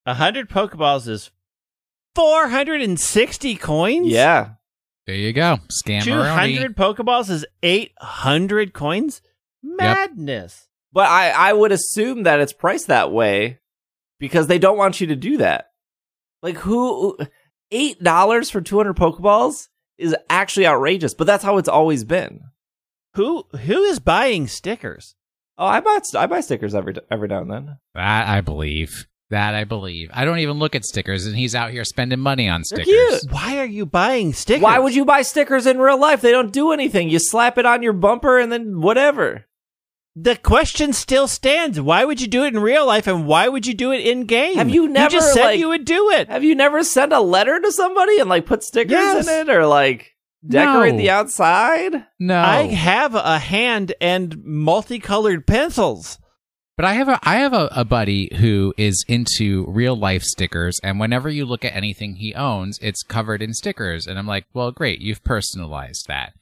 A 0.06 0.14
hundred 0.16 0.50
Pokeballs 0.50 1.08
is 1.08 1.32
four 2.16 2.48
hundred 2.50 2.82
and 2.82 3.00
sixty 3.00 3.56
coins. 3.56 4.08
Yeah. 4.08 4.52
there 5.06 5.16
you 5.16 5.32
go. 5.34 5.60
Scam 5.70 6.02
two 6.04 6.22
hundred 6.22 6.76
Pokeballs 6.76 7.30
is 7.30 7.46
eight 7.62 7.92
hundred 8.00 8.74
coins. 8.74 9.22
Madness. 9.62 10.68
But 10.92 11.10
I, 11.10 11.30
I 11.30 11.54
would 11.54 11.72
assume 11.72 12.24
that 12.24 12.40
it's 12.40 12.54
priced 12.54 12.88
that 12.88 13.12
way 13.12 13.60
because 14.20 14.48
they 14.48 14.60
don't 14.60 14.78
want 14.78 15.00
you 15.02 15.08
to 15.08 15.16
do 15.16 15.38
that. 15.38 15.72
Like 16.44 16.58
who, 16.58 17.18
$8 17.72 18.52
for 18.52 18.62
200 18.62 18.96
Pokeballs 18.96 19.70
is 19.98 20.16
actually 20.30 20.68
outrageous, 20.68 21.14
but 21.16 21.26
that's 21.26 21.44
how 21.44 21.58
it's 21.58 21.70
always 21.70 22.04
been. 22.04 22.42
Who 23.16 23.46
who 23.52 23.84
is 23.84 24.00
buying 24.00 24.48
stickers? 24.48 25.16
Oh, 25.58 25.66
I 25.66 25.80
buy, 25.80 26.00
I 26.16 26.26
buy 26.28 26.42
stickers 26.42 26.76
every, 26.76 26.96
every 27.10 27.28
now 27.28 27.42
and 27.42 27.52
then. 27.52 27.78
That 27.96 28.28
I 28.28 28.42
believe. 28.42 29.08
That 29.30 29.56
I 29.56 29.64
believe. 29.64 30.10
I 30.14 30.26
don't 30.26 30.40
even 30.40 30.60
look 30.60 30.76
at 30.76 30.84
stickers, 30.84 31.26
and 31.26 31.36
he's 31.36 31.56
out 31.56 31.72
here 31.72 31.86
spending 31.86 32.20
money 32.20 32.50
on 32.50 32.62
They're 32.70 32.84
stickers. 32.84 33.22
cute. 33.22 33.32
Why 33.32 33.58
are 33.60 33.66
you 33.66 33.86
buying 33.86 34.34
stickers? 34.34 34.64
Why 34.64 34.80
would 34.80 34.94
you 34.94 35.06
buy 35.06 35.22
stickers 35.22 35.66
in 35.66 35.78
real 35.80 36.00
life? 36.00 36.22
They 36.22 36.32
don't 36.32 36.52
do 36.52 36.72
anything. 36.72 37.10
You 37.10 37.20
slap 37.20 37.58
it 37.58 37.66
on 37.66 37.82
your 37.82 37.94
bumper 37.94 38.38
and 38.40 38.52
then 38.52 38.82
whatever. 38.82 39.46
The 40.16 40.36
question 40.36 40.94
still 40.94 41.28
stands. 41.28 41.82
Why 41.82 42.06
would 42.06 42.22
you 42.22 42.28
do 42.28 42.44
it 42.44 42.54
in 42.54 42.60
real 42.60 42.86
life, 42.86 43.08
and 43.08 43.26
why 43.26 43.48
would 43.48 43.66
you 43.66 43.74
do 43.74 43.92
it 43.92 44.02
in 44.06 44.26
game? 44.26 44.56
Have 44.58 44.70
you 44.70 44.84
You 44.84 44.90
never, 44.90 45.10
just 45.10 45.34
said 45.34 45.44
like- 45.46 45.60
you 45.60 45.70
would 45.70 45.86
do 45.86 46.12
it. 46.12 46.30
Have 46.30 46.44
you 46.44 46.54
never 46.54 46.84
sent 46.84 47.12
a 47.14 47.20
letter 47.20 47.60
to 47.60 47.72
somebody 47.72 48.20
and 48.20 48.30
like 48.30 48.46
put 48.46 48.64
stickers 48.64 48.92
Yes. 48.92 49.28
in 49.28 49.50
it 49.50 49.50
or 49.50 49.66
like 49.66 50.12
decorate 50.48 50.94
No. 50.94 50.98
the 51.00 51.10
outside? 51.10 52.06
No, 52.20 52.40
I 52.40 52.68
have 52.68 53.16
a 53.16 53.40
hand 53.40 53.94
and 54.00 54.38
multicolored 54.44 55.48
pencils. 55.48 56.20
But 56.76 56.86
I 56.86 56.94
have 56.94 57.08
a 57.10 57.20
I 57.24 57.36
have 57.38 57.54
a, 57.54 57.68
a 57.72 57.86
buddy 57.86 58.30
who 58.38 58.74
is 58.78 59.04
into 59.08 59.66
real 59.68 59.96
life 59.96 60.24
stickers, 60.24 60.80
and 60.84 61.00
whenever 61.00 61.30
you 61.30 61.46
look 61.46 61.64
at 61.66 61.76
anything 61.76 62.16
he 62.16 62.34
owns, 62.36 62.78
it's 62.82 63.04
covered 63.04 63.42
in 63.44 63.54
stickers, 63.54 64.06
and 64.08 64.18
I'm 64.20 64.26
like, 64.28 64.46
well, 64.54 64.72
great, 64.72 65.00
you've 65.00 65.24
personalized 65.24 66.08
that. 66.08 66.34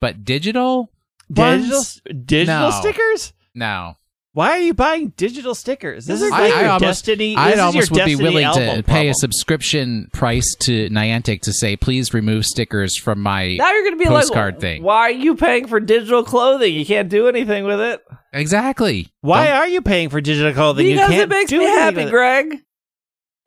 But 0.00 0.24
digital, 0.24 0.90
Digital 1.32 1.82
digital 2.24 2.70
No. 2.70 2.80
stickers? 2.80 3.32
No, 3.54 3.96
Why 4.32 4.50
are 4.50 4.58
you 4.60 4.74
buying 4.74 5.08
digital 5.16 5.56
stickers? 5.56 6.06
This 6.06 6.22
is 6.22 6.30
I- 6.30 6.38
like 6.40 6.52
I 6.54 6.60
your 6.60 6.70
almost- 6.70 7.04
Destiny. 7.04 7.36
I 7.36 7.46
this 7.46 7.52
is 7.54 7.56
your 7.58 7.66
almost 7.66 7.90
would 7.90 7.96
be 7.96 8.00
Destiny 8.12 8.22
willing 8.22 8.54
to 8.54 8.64
album 8.64 8.82
pay 8.84 9.08
a 9.08 9.14
subscription 9.14 10.08
price 10.12 10.54
to 10.60 10.88
Niantic 10.88 11.40
to 11.42 11.52
say, 11.52 11.76
please 11.76 12.14
remove 12.14 12.44
stickers 12.46 12.96
from 12.96 13.20
my. 13.20 13.56
Now 13.56 13.72
you're 13.72 13.82
going 13.82 13.98
to 13.98 14.04
be 14.04 14.06
Postcard 14.06 14.54
like, 14.54 14.60
thing. 14.60 14.82
why 14.84 14.98
are 15.08 15.10
you 15.10 15.34
paying 15.34 15.66
for 15.66 15.80
digital 15.80 16.22
clothing? 16.22 16.72
You 16.74 16.86
can't 16.86 17.08
do 17.08 17.26
anything 17.26 17.64
with 17.64 17.80
it. 17.80 18.00
exactly. 18.32 19.08
Why 19.20 19.46
Don't- 19.48 19.56
are 19.56 19.68
you 19.68 19.82
paying 19.82 20.08
for 20.10 20.20
digital 20.20 20.52
clothing? 20.52 20.86
you 20.86 20.92
because 20.94 21.10
can't 21.10 21.22
it 21.22 21.28
makes 21.28 21.50
do 21.50 21.58
me 21.58 21.64
anything 21.64 21.80
happy, 21.82 21.96
with 21.96 22.06
it. 22.06 22.10
Greg. 22.10 22.58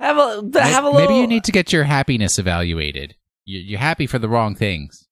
Have 0.01 0.17
a 0.17 0.41
May- 0.43 0.59
have 0.59 0.83
a 0.83 0.89
little. 0.89 1.07
Maybe 1.07 1.19
you 1.21 1.27
need 1.27 1.45
to 1.45 1.51
get 1.53 1.71
your 1.71 1.85
happiness 1.85 2.37
evaluated. 2.37 3.15
You- 3.45 3.59
You're 3.61 3.79
happy 3.79 4.05
for 4.05 4.19
the 4.19 4.27
wrong 4.27 4.53
things. 4.53 5.02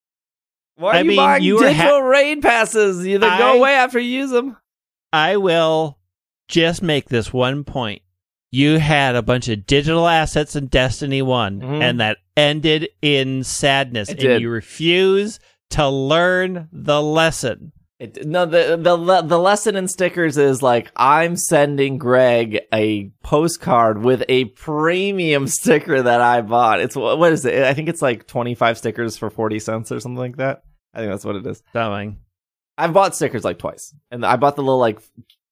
Why 0.82 0.92
are 0.92 0.96
I 0.96 1.00
you 1.02 1.08
mean, 1.10 1.18
buying 1.18 1.44
you 1.44 1.60
digital 1.60 2.02
raid 2.02 2.42
passes? 2.42 3.06
You 3.06 3.18
they 3.20 3.28
I- 3.28 3.38
go 3.38 3.54
away 3.58 3.74
after 3.76 4.00
you 4.00 4.20
use 4.20 4.32
them. 4.32 4.58
I 5.14 5.38
will 5.38 5.98
just 6.48 6.82
make 6.82 7.10
this 7.10 7.32
one 7.34 7.64
point. 7.64 8.02
You 8.52 8.80
had 8.80 9.16
a 9.16 9.22
bunch 9.22 9.48
of 9.48 9.66
digital 9.66 10.08
assets 10.08 10.56
in 10.58 10.68
Destiny 10.68 11.22
one 11.22 11.62
Mhm. 11.62 11.82
and 11.82 12.00
that 12.02 12.18
ended 12.36 12.90
in 13.02 13.44
sadness, 13.46 14.10
It 14.10 14.14
and 14.14 14.20
did. 14.20 14.42
you 14.42 14.50
refuse 14.50 15.40
to 15.70 15.88
learn 15.88 16.68
the 16.74 17.02
lesson. 17.02 17.72
It, 18.00 18.26
no, 18.26 18.46
the, 18.48 18.78
the 18.82 18.98
the 18.98 19.22
the 19.22 19.38
lesson 19.40 19.76
in 19.76 19.88
stickers 19.88 20.36
is 20.36 20.64
like 20.64 20.92
I'm 20.96 21.38
sending 21.38 21.98
Greg 22.00 22.60
a 22.74 23.12
postcard 23.24 24.04
with 24.04 24.24
a 24.28 24.46
premium 24.46 25.46
sticker 25.48 26.02
that 26.02 26.20
I 26.20 26.42
bought. 26.42 26.82
It's 26.82 26.96
what 26.96 27.32
is 27.32 27.46
it? 27.46 27.64
I 27.64 27.74
think 27.76 27.90
it's 27.90 28.02
like 28.02 28.26
25 28.28 28.78
stickers 28.80 29.18
for 29.18 29.30
40 29.30 29.60
cents 29.60 29.92
or 29.92 30.00
something 30.00 30.18
like 30.18 30.38
that. 30.38 30.64
I 30.94 31.00
think 31.00 31.12
that's 31.12 31.26
what 31.26 31.36
it 31.36 31.46
is. 31.46 31.64
Something. 31.74 32.18
I've 32.78 32.94
bought 32.94 33.16
stickers 33.16 33.44
like 33.44 33.60
twice, 33.60 33.94
and 34.10 34.26
I 34.26 34.36
bought 34.36 34.56
the 34.56 34.64
little 34.64 34.80
like 34.80 35.02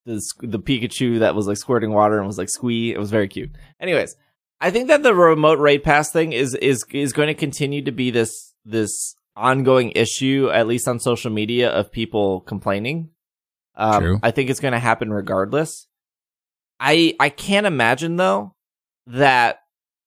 the 0.06 0.22
the 0.42 0.60
Pikachu 0.60 1.20
that 1.20 1.36
was 1.36 1.48
like 1.48 1.58
squirting 1.58 1.92
water 1.92 2.18
and 2.18 2.28
was 2.28 2.38
like 2.38 2.50
squee. 2.50 2.92
It 2.92 2.98
was 2.98 3.12
very 3.12 3.28
cute. 3.28 3.52
Anyways, 3.80 4.16
I 4.60 4.72
think 4.72 4.88
that 4.88 5.04
the 5.04 5.14
remote 5.14 5.60
raid 5.60 5.84
pass 5.84 6.12
thing 6.12 6.34
is 6.34 6.56
is 6.56 6.84
is 6.92 7.14
going 7.14 7.28
to 7.28 7.34
continue 7.34 7.84
to 7.84 7.92
be 7.92 8.12
this 8.12 8.54
this 8.66 9.16
ongoing 9.36 9.92
issue, 9.92 10.50
at 10.52 10.68
least 10.68 10.88
on 10.88 11.00
social 11.00 11.32
media, 11.32 11.70
of 11.70 11.92
people 11.92 12.42
complaining. 12.42 13.10
Um, 13.76 14.04
True. 14.04 14.20
I 14.22 14.32
think 14.32 14.50
it's 14.50 14.60
going 14.60 14.74
to 14.74 14.80
happen 14.80 15.12
regardless. 15.12 15.88
I 16.80 17.16
I 17.20 17.30
can't 17.30 17.66
imagine 17.66 18.16
though 18.16 18.56
that 19.08 19.60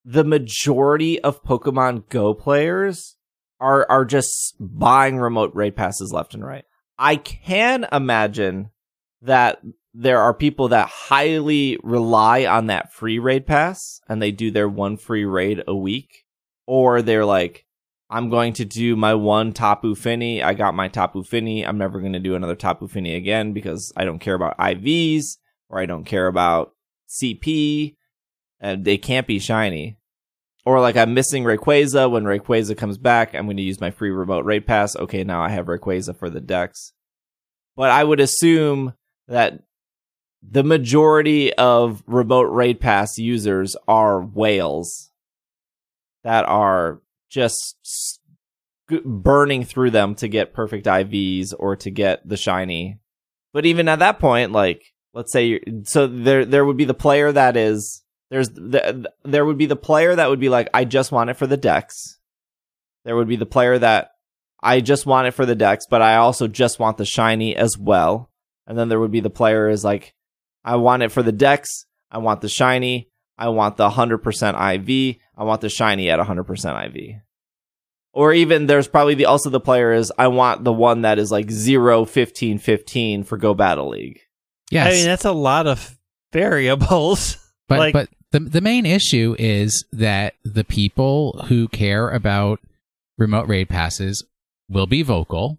the 0.05 0.25
majority 0.25 1.21
of 1.21 1.43
Pokemon 1.45 2.09
Go 2.09 2.35
players 2.35 3.17
are 3.63 3.87
are 3.89 4.05
just 4.05 4.57
buying 4.59 5.19
remote 5.19 5.55
raid 5.55 5.77
passes 5.77 6.13
left 6.13 6.35
and 6.35 6.45
right. 6.45 6.65
I 6.99 7.17
can 7.17 7.87
imagine 7.91 8.71
that 9.23 9.63
there 9.95 10.21
are 10.21 10.35
people 10.35 10.69
that 10.69 10.89
highly 10.89 11.79
rely 11.83 12.45
on 12.45 12.67
that 12.67 12.93
free 12.93 13.19
raid 13.19 13.47
pass 13.47 14.01
and 14.09 14.21
they 14.21 14.33
do 14.33 14.51
their 14.51 14.69
one 14.69 14.97
free 14.97 15.25
raid 15.25 15.63
a 15.67 15.75
week 15.75 16.25
or 16.67 17.03
they're 17.03 17.25
like 17.25 17.65
I'm 18.11 18.29
going 18.29 18.53
to 18.55 18.67
do 18.67 18.95
my 18.95 19.15
one 19.15 19.55
Tapu 19.55 19.95
Fini. 19.95 20.43
I 20.43 20.53
got 20.53 20.75
my 20.75 20.89
Tapu 20.89 21.23
Fini. 21.23 21.67
I'm 21.67 21.79
never 21.79 21.99
going 21.99 22.13
to 22.13 22.19
do 22.19 22.35
another 22.35 22.55
Tapu 22.55 22.87
Fini 22.87 23.15
again 23.15 23.55
because 23.55 23.91
I 23.97 24.05
don't 24.05 24.19
care 24.19 24.35
about 24.35 24.59
IVs 24.59 25.39
or 25.71 25.79
I 25.79 25.87
don't 25.87 26.05
care 26.05 26.27
about 26.27 26.75
CP 27.09 27.97
and 28.61 28.85
they 28.85 28.99
can't 28.99 29.27
be 29.27 29.39
shiny. 29.39 29.97
Or 30.65 30.81
like 30.81 30.97
I'm 30.97 31.15
missing 31.15 31.45
Rayquaza. 31.45 32.11
When 32.11 32.25
Rayquaza 32.25 32.77
comes 32.77 32.99
back, 32.99 33.35
I'm 33.35 33.47
going 33.47 33.57
to 33.57 33.63
use 33.63 33.81
my 33.81 33.91
free 33.91 34.11
remote 34.11 34.45
raid 34.45 34.67
pass. 34.67 34.97
Okay, 34.97 35.25
now 35.25 35.43
I 35.43 35.49
have 35.49 35.67
Rayquaza 35.67 36.17
for 36.17 36.31
the 36.31 36.41
Dex. 36.41 36.93
But 37.77 37.91
I 37.91 38.05
would 38.05 38.21
assume 38.21 38.95
that 39.29 39.61
the 40.43 40.65
majority 40.65 41.53
of 41.55 42.03
remote 42.07 42.51
raid 42.53 42.81
pass 42.81 43.17
users 43.17 43.77
are 43.87 44.21
whales 44.21 45.11
that 46.25 46.45
are 46.45 47.01
just 47.31 48.21
burning 49.05 49.65
through 49.65 49.91
them 49.91 50.15
to 50.17 50.29
get 50.29 50.53
perfect 50.53 50.87
IVs 50.87 51.55
or 51.59 51.77
to 51.77 51.91
get 51.91 52.29
the 52.29 52.37
shiny. 52.37 52.99
But 53.53 53.67
even 53.67 53.89
at 53.89 54.01
that 54.01 54.19
point, 54.19 54.53
like 54.53 54.83
let's 55.15 55.33
say, 55.33 55.61
so 55.85 56.07
there 56.07 56.45
there 56.45 56.65
would 56.65 56.77
be 56.77 56.85
the 56.85 56.95
player 56.95 57.33
that 57.33 57.57
is 57.57 58.03
there's 58.33 58.49
the, 58.49 59.13
there 59.25 59.45
would 59.45 59.59
be 59.59 59.67
the 59.67 59.77
player 59.77 60.17
that 60.17 60.31
would 60.31 60.41
be 60.41 60.49
like, 60.49 60.71
I 60.73 60.87
just 60.87 61.13
want 61.13 61.29
it 61.29 61.35
for 61.37 61.47
the 61.47 61.59
Dex. 61.59 62.19
There 63.05 63.15
would 63.15 63.29
be 63.29 63.37
the 63.37 63.45
player 63.45 63.79
that 63.79 64.13
I 64.63 64.81
just 64.81 65.05
want 65.05 65.29
it 65.29 65.33
for 65.33 65.45
the 65.45 65.55
Dex, 65.55 65.85
but 65.91 66.01
I 66.01 66.17
also 66.17 66.49
just 66.49 66.79
want 66.79 66.97
the 66.97 67.05
shiny 67.05 67.55
as 67.55 67.77
well. 67.79 68.31
And 68.67 68.79
then 68.79 68.89
there 68.89 68.99
would 68.99 69.11
be 69.11 69.21
the 69.21 69.29
player 69.29 69.69
is 69.69 69.85
like, 69.85 70.15
I 70.65 70.77
want 70.77 71.03
it 71.03 71.13
for 71.13 71.23
the 71.23 71.31
Dex. 71.31 71.69
I 72.11 72.19
want 72.19 72.41
the 72.41 72.49
shiny. 72.49 73.11
I 73.37 73.49
want 73.51 73.77
the 73.77 73.91
100% 73.91 74.79
IV. 74.79 75.17
I 75.37 75.45
want 75.45 75.61
the 75.61 75.69
shiny 75.69 76.09
at 76.09 76.19
100% 76.19 76.87
IV. 76.87 77.17
Or 78.15 78.33
even 78.33 78.67
there's 78.67 78.89
probably 78.89 79.15
the 79.15 79.27
also 79.27 79.51
the 79.51 79.61
player 79.61 79.93
is 79.93 80.11
I 80.17 80.29
want 80.29 80.65
the 80.65 80.73
one 80.73 81.03
that 81.03 81.19
is 81.19 81.31
like 81.31 81.51
0 81.51 82.07
15 82.07 82.59
15 82.59 83.25
for 83.25 83.37
Go 83.37 83.53
Battle 83.53 83.89
League. 83.91 84.21
Yes. 84.71 84.87
I 84.87 84.91
mean, 84.93 85.05
that's 85.07 85.25
a 85.27 85.33
lot 85.33 85.67
of 85.67 85.99
variables. 86.33 87.37
But 87.69 87.79
like- 87.79 87.93
but 87.95 88.09
the 88.33 88.41
the 88.41 88.61
main 88.61 88.85
issue 88.85 89.37
is 89.39 89.85
that 89.93 90.35
the 90.43 90.65
people 90.65 91.45
who 91.49 91.69
care 91.69 92.09
about 92.09 92.61
remote 93.17 93.47
raid 93.47 93.69
passes 93.69 94.25
will 94.69 94.87
be 94.87 95.03
vocal 95.03 95.59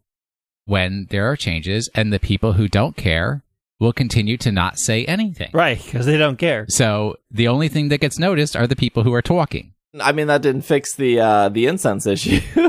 when 0.66 1.08
there 1.10 1.30
are 1.30 1.36
changes, 1.36 1.90
and 1.94 2.12
the 2.12 2.20
people 2.20 2.54
who 2.54 2.68
don't 2.68 2.96
care 2.96 3.44
will 3.80 3.94
continue 3.94 4.38
to 4.38 4.52
not 4.52 4.80
say 4.80 5.06
anything. 5.06 5.50
Right, 5.54 5.82
because 5.84 6.06
they 6.06 6.18
don't 6.18 6.38
care. 6.38 6.66
So 6.70 7.18
the 7.30 7.48
only 7.48 7.68
thing 7.68 7.90
that 7.90 8.02
gets 8.02 8.18
noticed 8.18 8.56
are 8.56 8.68
the 8.68 8.76
people 8.76 9.04
who 9.04 9.14
are 9.14 9.22
talking. 9.22 9.74
I 10.00 10.12
mean 10.12 10.28
that 10.28 10.42
didn't 10.42 10.64
fix 10.64 10.96
the 10.96 11.20
uh 11.20 11.50
the 11.50 11.68
incense 11.68 12.08
issue. 12.08 12.40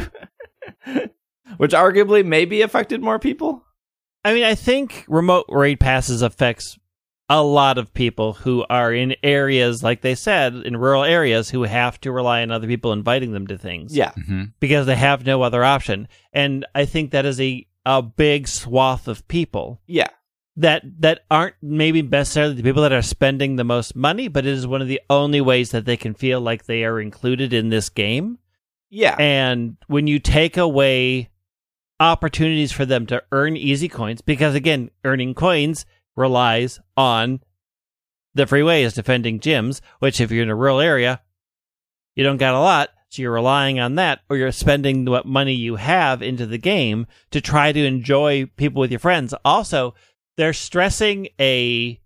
Which 1.56 1.72
arguably 1.72 2.24
maybe 2.24 2.62
affected 2.62 3.00
more 3.00 3.18
people. 3.18 3.62
I 4.24 4.34
mean, 4.34 4.44
I 4.44 4.54
think 4.54 5.04
remote 5.06 5.46
raid 5.48 5.78
passes 5.78 6.22
affects 6.22 6.78
a 7.28 7.42
lot 7.42 7.78
of 7.78 7.94
people 7.94 8.34
who 8.34 8.64
are 8.68 8.92
in 8.92 9.16
areas, 9.22 9.82
like 9.82 10.02
they 10.02 10.14
said, 10.14 10.54
in 10.54 10.76
rural 10.76 11.04
areas, 11.04 11.48
who 11.50 11.62
have 11.62 11.98
to 12.02 12.12
rely 12.12 12.42
on 12.42 12.50
other 12.50 12.66
people 12.66 12.92
inviting 12.92 13.32
them 13.32 13.46
to 13.46 13.56
things. 13.56 13.96
Yeah. 13.96 14.12
hmm 14.12 14.44
because 14.60 14.86
they 14.86 14.96
have 14.96 15.24
no 15.24 15.40
other 15.42 15.64
option. 15.64 16.06
And 16.32 16.66
I 16.74 16.84
think 16.84 17.10
that 17.12 17.24
is 17.26 17.40
a 17.40 17.66
a 17.86 18.00
big 18.02 18.48
swath 18.48 19.08
of 19.08 19.26
people 19.28 19.80
Yeah. 19.86 20.08
that 20.56 20.82
that 21.00 21.20
aren't 21.30 21.54
maybe 21.62 22.00
necessarily 22.02 22.54
the 22.54 22.62
people 22.62 22.82
that 22.82 22.92
are 22.92 23.02
spending 23.02 23.56
the 23.56 23.64
most 23.64 23.94
money, 23.96 24.28
but 24.28 24.46
it 24.46 24.52
is 24.52 24.66
one 24.66 24.80
of 24.82 24.88
the 24.88 25.00
only 25.10 25.40
ways 25.40 25.70
that 25.70 25.84
they 25.86 25.96
can 25.96 26.14
feel 26.14 26.40
like 26.40 26.64
they 26.66 26.84
are 26.84 27.00
included 27.00 27.52
in 27.52 27.68
this 27.70 27.88
game. 27.90 28.38
Yeah. 28.90 29.16
And 29.18 29.76
when 29.86 30.06
you 30.06 30.18
take 30.18 30.56
away 30.56 31.28
opportunities 32.00 32.72
for 32.72 32.84
them 32.84 33.06
to 33.06 33.22
earn 33.32 33.56
easy 33.56 33.88
coins, 33.88 34.20
because 34.20 34.54
again, 34.54 34.90
earning 35.04 35.34
coins 35.34 35.86
relies 36.16 36.80
on 36.96 37.40
the 38.34 38.46
freeway 38.46 38.82
is 38.82 38.94
defending 38.94 39.40
gyms, 39.40 39.80
which 40.00 40.20
if 40.20 40.30
you're 40.30 40.42
in 40.42 40.50
a 40.50 40.56
rural 40.56 40.80
area, 40.80 41.22
you 42.16 42.24
don't 42.24 42.36
got 42.36 42.54
a 42.54 42.60
lot. 42.60 42.90
So 43.10 43.22
you're 43.22 43.32
relying 43.32 43.78
on 43.78 43.94
that, 43.94 44.22
or 44.28 44.36
you're 44.36 44.50
spending 44.50 45.04
what 45.04 45.24
money 45.24 45.54
you 45.54 45.76
have 45.76 46.20
into 46.20 46.46
the 46.46 46.58
game 46.58 47.06
to 47.30 47.40
try 47.40 47.70
to 47.70 47.86
enjoy 47.86 48.46
people 48.56 48.80
with 48.80 48.90
your 48.90 48.98
friends. 48.98 49.32
Also, 49.44 49.94
they're 50.36 50.52
stressing 50.52 51.28
a 51.40 52.00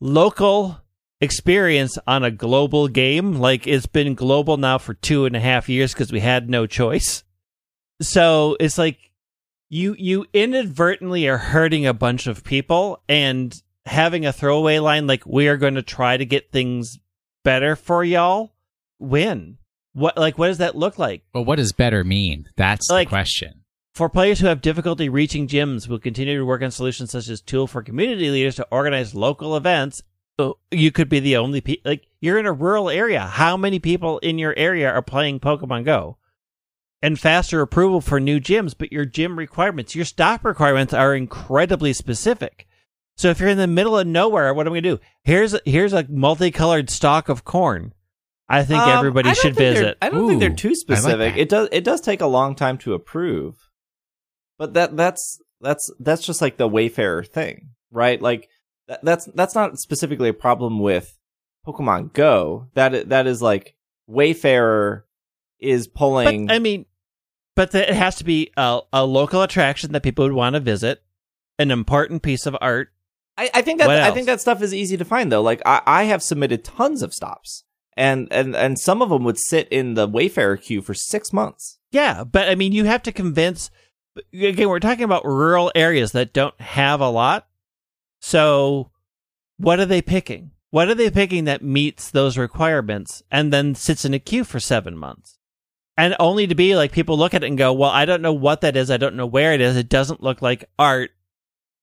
local 0.00 0.80
experience 1.20 1.98
on 2.06 2.22
a 2.22 2.30
global 2.30 2.86
game. 2.86 3.32
Like 3.34 3.66
it's 3.66 3.86
been 3.86 4.14
global 4.14 4.56
now 4.56 4.78
for 4.78 4.94
two 4.94 5.24
and 5.24 5.34
a 5.34 5.40
half 5.40 5.68
years 5.68 5.92
because 5.92 6.12
we 6.12 6.20
had 6.20 6.48
no 6.48 6.66
choice. 6.66 7.24
So 8.00 8.56
it's 8.60 8.78
like 8.78 9.10
you 9.74 9.96
you 9.98 10.24
inadvertently 10.32 11.26
are 11.26 11.38
hurting 11.38 11.84
a 11.84 11.92
bunch 11.94 12.26
of 12.28 12.44
people 12.44 13.02
and 13.08 13.52
having 13.86 14.24
a 14.24 14.32
throwaway 14.32 14.78
line 14.78 15.06
like 15.06 15.26
we 15.26 15.48
are 15.48 15.56
going 15.56 15.74
to 15.74 15.82
try 15.82 16.16
to 16.16 16.24
get 16.24 16.52
things 16.52 16.98
better 17.42 17.74
for 17.76 18.04
y'all. 18.04 18.52
when 18.98 19.58
What 19.92 20.16
like 20.16 20.38
what 20.38 20.46
does 20.48 20.58
that 20.58 20.76
look 20.76 20.98
like? 20.98 21.22
well 21.34 21.44
what 21.44 21.56
does 21.56 21.72
better 21.72 22.04
mean? 22.04 22.46
That's 22.56 22.88
Like- 22.90 23.08
the 23.08 23.10
question. 23.10 23.60
For 23.94 24.08
players 24.08 24.40
who 24.40 24.48
have 24.48 24.60
difficulty 24.60 25.08
reaching 25.08 25.46
gyms, 25.46 25.86
we'll 25.88 26.00
continue 26.00 26.36
to 26.36 26.44
work 26.44 26.62
on 26.62 26.72
solutions 26.72 27.12
such 27.12 27.28
as 27.28 27.40
tool 27.40 27.68
for 27.68 27.80
community 27.80 28.28
leaders 28.28 28.56
to 28.56 28.66
organize 28.72 29.14
local 29.14 29.56
events. 29.56 30.02
Oh, 30.36 30.56
You 30.72 30.90
could 30.90 31.08
be 31.08 31.20
the 31.20 31.36
only 31.36 31.60
pe- 31.60 31.76
like 31.84 32.06
you're 32.20 32.38
in 32.40 32.46
a 32.46 32.52
rural 32.52 32.90
area. 32.90 33.20
How 33.20 33.56
many 33.56 33.78
people 33.78 34.18
in 34.18 34.36
your 34.38 34.52
area 34.56 34.90
are 34.90 35.00
playing 35.02 35.38
Pokemon 35.40 35.84
Go? 35.84 36.16
And 37.04 37.20
faster 37.20 37.60
approval 37.60 38.00
for 38.00 38.18
new 38.18 38.40
gyms, 38.40 38.74
but 38.76 38.90
your 38.90 39.04
gym 39.04 39.38
requirements, 39.38 39.94
your 39.94 40.06
stock 40.06 40.42
requirements 40.42 40.94
are 40.94 41.14
incredibly 41.14 41.92
specific. 41.92 42.66
So 43.16 43.28
if 43.28 43.38
you're 43.40 43.50
in 43.50 43.58
the 43.58 43.66
middle 43.66 43.98
of 43.98 44.06
nowhere, 44.06 44.54
what 44.54 44.66
am 44.66 44.72
I 44.72 44.76
gonna 44.80 44.96
do? 44.96 45.00
Here's 45.22 45.54
here's 45.64 45.92
a 45.92 46.06
multicolored 46.08 46.88
stalk 46.90 47.28
of 47.28 47.44
corn. 47.44 47.92
I 48.48 48.64
think 48.64 48.80
Um, 48.80 48.98
everybody 48.98 49.28
I 49.28 49.34
should 49.34 49.54
think 49.54 49.76
visit. 49.76 49.98
I 50.02 50.08
don't 50.10 50.28
think 50.28 50.40
they're 50.40 50.50
too 50.54 50.68
I 50.68 50.70
like 50.70 50.78
specific. 50.78 51.36
it 51.36 51.48
does 51.48 51.68
it 51.72 51.84
does 51.84 52.00
take 52.00 52.20
a 52.20 52.26
long 52.26 52.54
time 52.54 52.78
to 52.78 52.94
approve. 52.94 53.56
But 54.58 54.74
that 54.74 54.96
that's 54.96 55.40
that's 55.60 55.90
that's 56.00 56.24
just 56.24 56.40
like 56.40 56.56
the 56.56 56.68
Wayfarer 56.68 57.24
thing, 57.24 57.70
right? 57.90 58.20
Like 58.20 58.48
that, 58.88 59.04
that's 59.04 59.26
that's 59.26 59.54
not 59.54 59.78
specifically 59.78 60.30
a 60.30 60.34
problem 60.34 60.78
with 60.78 61.18
Pokemon 61.66 62.12
Go. 62.12 62.68
That 62.74 63.08
that 63.10 63.26
is 63.26 63.40
like 63.40 63.74
Wayfarer 64.06 65.06
is 65.60 65.86
pulling 65.86 66.46
But 66.46 66.54
I 66.54 66.58
mean, 66.58 66.86
but 67.54 67.70
the, 67.70 67.88
it 67.88 67.94
has 67.94 68.16
to 68.16 68.24
be 68.24 68.50
a, 68.56 68.80
a 68.92 69.04
local 69.04 69.42
attraction 69.42 69.92
that 69.92 70.02
people 70.02 70.24
would 70.24 70.32
want 70.32 70.54
to 70.54 70.60
visit, 70.60 71.02
an 71.58 71.70
important 71.70 72.22
piece 72.22 72.46
of 72.46 72.56
art. 72.60 72.88
I, 73.36 73.50
I 73.54 73.62
think 73.62 73.80
that 73.80 73.90
I 73.90 74.12
think 74.12 74.26
that 74.26 74.40
stuff 74.40 74.62
is 74.62 74.72
easy 74.72 74.96
to 74.96 75.04
find 75.04 75.30
though. 75.30 75.42
Like 75.42 75.60
I, 75.66 75.82
I 75.86 76.02
have 76.04 76.22
submitted 76.22 76.64
tons 76.64 77.02
of 77.02 77.12
stops, 77.12 77.64
and 77.96 78.28
and 78.30 78.54
and 78.54 78.78
some 78.78 79.02
of 79.02 79.08
them 79.08 79.24
would 79.24 79.38
sit 79.38 79.68
in 79.68 79.94
the 79.94 80.06
Wayfarer 80.06 80.56
queue 80.56 80.82
for 80.82 80.94
six 80.94 81.32
months. 81.32 81.78
Yeah, 81.90 82.24
but 82.24 82.48
I 82.48 82.54
mean, 82.54 82.72
you 82.72 82.84
have 82.84 83.02
to 83.04 83.12
convince. 83.12 83.70
Again, 84.32 84.68
we're 84.68 84.78
talking 84.78 85.04
about 85.04 85.24
rural 85.24 85.72
areas 85.74 86.12
that 86.12 86.32
don't 86.32 86.58
have 86.60 87.00
a 87.00 87.08
lot. 87.08 87.48
So, 88.20 88.92
what 89.56 89.80
are 89.80 89.86
they 89.86 90.00
picking? 90.00 90.52
What 90.70 90.88
are 90.88 90.94
they 90.94 91.10
picking 91.10 91.44
that 91.44 91.62
meets 91.62 92.10
those 92.10 92.38
requirements 92.38 93.22
and 93.30 93.52
then 93.52 93.74
sits 93.74 94.04
in 94.04 94.14
a 94.14 94.18
queue 94.18 94.44
for 94.44 94.60
seven 94.60 94.96
months? 94.96 95.38
And 95.96 96.16
only 96.18 96.46
to 96.48 96.54
be 96.54 96.74
like 96.74 96.92
people 96.92 97.16
look 97.16 97.34
at 97.34 97.44
it 97.44 97.46
and 97.46 97.58
go, 97.58 97.72
well, 97.72 97.90
I 97.90 98.04
don't 98.04 98.22
know 98.22 98.32
what 98.32 98.62
that 98.62 98.76
is. 98.76 98.90
I 98.90 98.96
don't 98.96 99.16
know 99.16 99.26
where 99.26 99.52
it 99.52 99.60
is. 99.60 99.76
It 99.76 99.88
doesn't 99.88 100.22
look 100.22 100.42
like 100.42 100.68
art. 100.78 101.10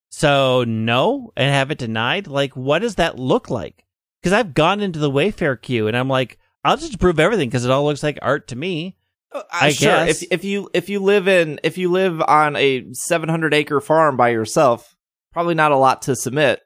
So, 0.10 0.66
no, 0.66 1.32
and 1.38 1.54
have 1.54 1.72
it 1.72 1.78
denied? 1.78 2.28
Like, 2.28 2.56
what 2.58 2.80
does 2.80 2.96
that 2.96 3.18
look 3.18 3.50
like? 3.50 3.86
Because 4.22 4.34
I've 4.34 4.54
gone 4.54 4.82
into 4.82 5.00
the 5.00 5.10
Wayfair 5.10 5.62
queue 5.62 5.88
and 5.88 5.96
I'm 5.96 6.10
like, 6.10 6.38
I'll 6.64 6.78
just 6.78 6.96
approve 6.96 7.20
everything 7.20 7.48
because 7.48 7.64
it 7.64 7.72
all 7.72 7.86
looks 7.86 8.04
like 8.04 8.20
art 8.22 8.50
to 8.50 8.56
me. 8.58 8.98
Uh, 9.32 9.44
I 9.52 9.72
sure. 9.72 9.90
guess. 9.90 10.22
If 10.24 10.32
if 10.32 10.44
you 10.44 10.70
if 10.74 10.90
you 10.90 11.00
live 11.00 11.28
in 11.28 11.60
if 11.64 11.78
you 11.78 11.90
live 11.90 12.22
on 12.22 12.56
a 12.56 12.94
700 12.94 13.54
acre 13.54 13.80
farm 13.80 14.18
by 14.18 14.30
yourself, 14.30 14.96
probably 15.32 15.56
not 15.56 15.72
a 15.72 15.78
lot 15.78 16.04
to 16.04 16.16
submit. 16.16 16.62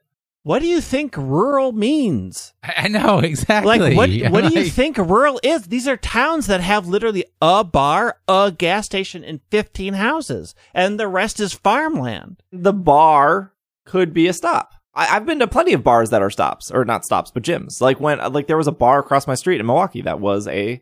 What 0.46 0.60
do 0.60 0.68
you 0.68 0.80
think 0.80 1.18
rural 1.18 1.72
means? 1.72 2.54
I, 2.62 2.74
I 2.84 2.88
know 2.88 3.18
exactly. 3.24 3.80
Like, 3.80 3.98
what, 3.98 4.32
what 4.32 4.48
do 4.48 4.60
you 4.60 4.70
think 4.70 4.96
rural 4.96 5.40
is? 5.42 5.64
These 5.64 5.88
are 5.88 5.98
towns 5.98 6.46
that 6.46 6.62
have 6.62 6.86
literally 6.88 7.26
a 7.42 7.64
bar, 7.64 8.20
a 8.28 8.54
gas 8.56 8.86
station, 8.86 9.24
and 9.24 9.42
15 9.50 9.96
houses, 9.96 10.54
and 10.72 11.00
the 11.00 11.08
rest 11.08 11.40
is 11.40 11.54
farmland. 11.54 12.44
The 12.52 12.74
bar 12.74 13.54
could 13.88 14.14
be 14.14 14.28
a 14.28 14.34
stop. 14.34 14.76
I, 14.94 15.16
I've 15.16 15.26
been 15.26 15.40
to 15.40 15.48
plenty 15.48 15.74
of 15.74 15.84
bars 15.84 16.12
that 16.12 16.22
are 16.22 16.30
stops 16.30 16.70
or 16.70 16.86
not 16.86 17.06
stops, 17.06 17.32
but 17.32 17.42
gyms. 17.42 17.82
Like 17.82 18.00
when 18.00 18.20
like 18.32 18.46
there 18.46 18.56
was 18.56 18.68
a 18.68 18.72
bar 18.72 19.00
across 19.00 19.26
my 19.26 19.34
street 19.34 19.60
in 19.60 19.66
Milwaukee 19.66 20.04
that 20.04 20.20
was 20.20 20.48
a 20.48 20.80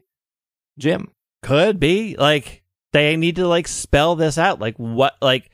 gym. 0.77 1.11
Could 1.41 1.79
be. 1.79 2.17
Like, 2.17 2.63
they 2.91 3.15
need 3.15 3.37
to, 3.37 3.47
like, 3.47 3.67
spell 3.67 4.15
this 4.15 4.37
out. 4.37 4.59
Like, 4.59 4.75
what, 4.75 5.15
like, 5.21 5.49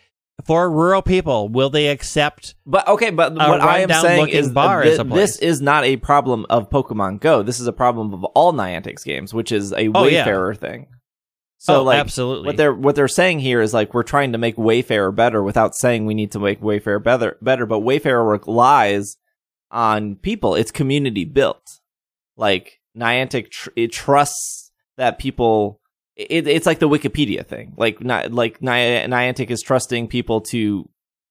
for 0.46 0.70
rural 0.70 1.02
people, 1.02 1.50
will 1.50 1.70
they 1.70 1.88
accept 1.88 2.56
But 2.66 2.88
okay, 2.88 3.10
but 3.10 3.34
what 3.34 3.62
I 3.62 3.80
am 3.80 3.90
saying 3.90 4.30
is 4.30 4.50
bar 4.52 4.84
is 4.84 4.98
this 4.98 5.38
is 5.38 5.62
not 5.62 5.84
a 5.84 5.98
problem 5.98 6.46
of 6.50 6.70
Pokemon 6.70 7.20
Go. 7.20 7.44
This 7.44 7.60
is 7.60 7.68
a 7.68 7.74
problem 7.74 8.14
of 8.14 8.24
all 8.24 8.54
Niantic's 8.54 9.04
games, 9.04 9.34
which 9.34 9.52
is 9.52 9.72
a 9.74 9.90
Oh, 9.94 10.06
yeah. 10.06 10.26
Wayfarer 10.26 10.56
thing. 10.56 10.88
So 11.58 11.82
oh, 11.82 11.84
like 11.84 12.00
absolutely. 12.00 12.46
what 12.48 12.58
they're 12.58 12.74
what 12.74 12.96
they're 12.96 13.10
saying 13.10 13.40
here 13.40 13.60
is 13.62 13.74
like 13.74 13.94
we're 13.94 14.04
trying 14.04 14.32
to 14.32 14.38
make 14.38 14.58
Wayfarer 14.58 15.12
better 15.12 15.44
without 15.44 15.76
saying 15.76 16.06
we 16.06 16.14
need 16.14 16.32
to 16.32 16.40
make 16.40 16.62
Wayfarer 16.62 17.00
better 17.00 17.38
better, 17.42 17.66
but 17.66 17.80
Wayfarer 17.80 18.24
relies 18.24 19.18
on 19.70 20.16
people. 20.16 20.56
It's 20.56 20.72
community 20.72 21.26
built. 21.26 21.62
Like 22.38 22.80
Niantic 22.98 23.52
tr- 23.52 23.72
it 23.76 23.92
trusts 23.92 24.72
that 24.96 25.20
people. 25.20 25.79
It, 26.20 26.48
it's 26.48 26.66
like 26.66 26.80
the 26.80 26.90
Wikipedia 26.90 27.46
thing. 27.46 27.74
Like 27.78 28.02
Ni- 28.02 28.28
like 28.28 28.62
Ni- 28.62 29.06
Niantic 29.08 29.50
is 29.50 29.62
trusting 29.62 30.10
people 30.10 30.42
to 30.42 30.90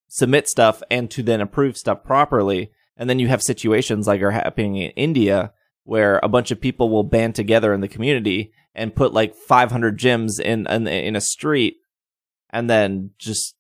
submit 0.09 0.49
stuff 0.49 0.83
and 0.91 1.11
to 1.11 1.23
then 1.23 1.43
approve 1.43 1.77
stuff 1.77 2.03
properly. 2.05 2.73
And 2.97 3.09
then 3.09 3.19
you 3.19 3.29
have 3.29 3.43
situations 3.43 4.07
like 4.07 4.23
are 4.23 4.31
happening 4.31 4.77
in 4.77 4.91
India 4.93 5.53
where 5.85 6.21
a 6.23 6.29
bunch 6.29 6.51
of 6.51 6.61
people 6.61 6.89
will 6.91 7.03
band 7.03 7.35
together 7.35 7.73
in 7.73 7.81
the 7.81 7.89
community 7.89 8.53
and 8.75 8.95
put 8.95 9.13
like 9.13 9.35
500 9.35 9.99
gyms 9.99 10.41
in 10.41 10.67
in, 10.67 10.87
in 10.87 11.17
a 11.17 11.21
street, 11.21 11.77
and 12.51 12.69
then 12.69 13.11
just 13.19 13.55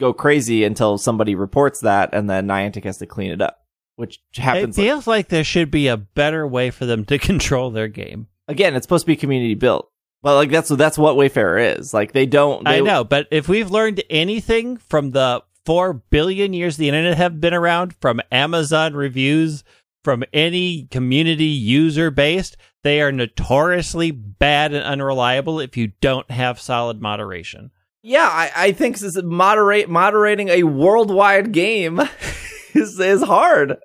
go 0.00 0.12
crazy 0.12 0.64
until 0.64 0.98
somebody 0.98 1.34
reports 1.34 1.80
that, 1.80 2.10
and 2.12 2.28
then 2.28 2.48
Niantic 2.48 2.84
has 2.84 2.98
to 2.98 3.06
clean 3.06 3.30
it 3.30 3.40
up, 3.40 3.58
which 3.96 4.20
happens. 4.34 4.76
It 4.76 4.82
feels 4.82 5.06
like 5.06 5.28
there 5.28 5.44
should 5.44 5.70
be 5.70 5.88
a 5.88 5.96
better 5.96 6.46
way 6.46 6.70
for 6.70 6.86
them 6.86 7.04
to 7.06 7.18
control 7.30 7.70
their 7.70 7.88
game. 7.88 8.28
again, 8.48 8.74
it's 8.74 8.84
supposed 8.84 9.02
to 9.04 9.06
be 9.06 9.16
community 9.16 9.54
built. 9.54 9.91
But 10.22 10.36
like 10.36 10.50
that's 10.50 10.68
that's 10.68 10.98
what 10.98 11.16
Wayfarer 11.16 11.58
is. 11.58 11.92
Like 11.92 12.12
they 12.12 12.26
don't. 12.26 12.64
They, 12.64 12.78
I 12.78 12.80
know, 12.80 13.02
but 13.02 13.26
if 13.30 13.48
we've 13.48 13.70
learned 13.70 14.02
anything 14.08 14.76
from 14.76 15.10
the 15.10 15.42
four 15.66 15.94
billion 15.94 16.52
years 16.52 16.76
the 16.76 16.88
internet 16.88 17.16
have 17.16 17.40
been 17.40 17.54
around, 17.54 17.94
from 18.00 18.20
Amazon 18.30 18.94
reviews, 18.94 19.64
from 20.04 20.24
any 20.32 20.86
community 20.90 21.44
user 21.46 22.10
based, 22.10 22.56
they 22.84 23.00
are 23.00 23.12
notoriously 23.12 24.10
bad 24.12 24.72
and 24.72 24.84
unreliable 24.84 25.60
if 25.60 25.76
you 25.76 25.92
don't 26.00 26.30
have 26.30 26.60
solid 26.60 27.00
moderation. 27.00 27.72
Yeah, 28.02 28.28
I, 28.28 28.50
I 28.56 28.72
think 28.72 28.98
this 28.98 29.16
is 29.16 29.22
moderate 29.22 29.88
moderating 29.88 30.48
a 30.48 30.64
worldwide 30.64 31.52
game 31.52 32.00
is 32.74 32.98
is 32.98 33.22
hard. 33.22 33.76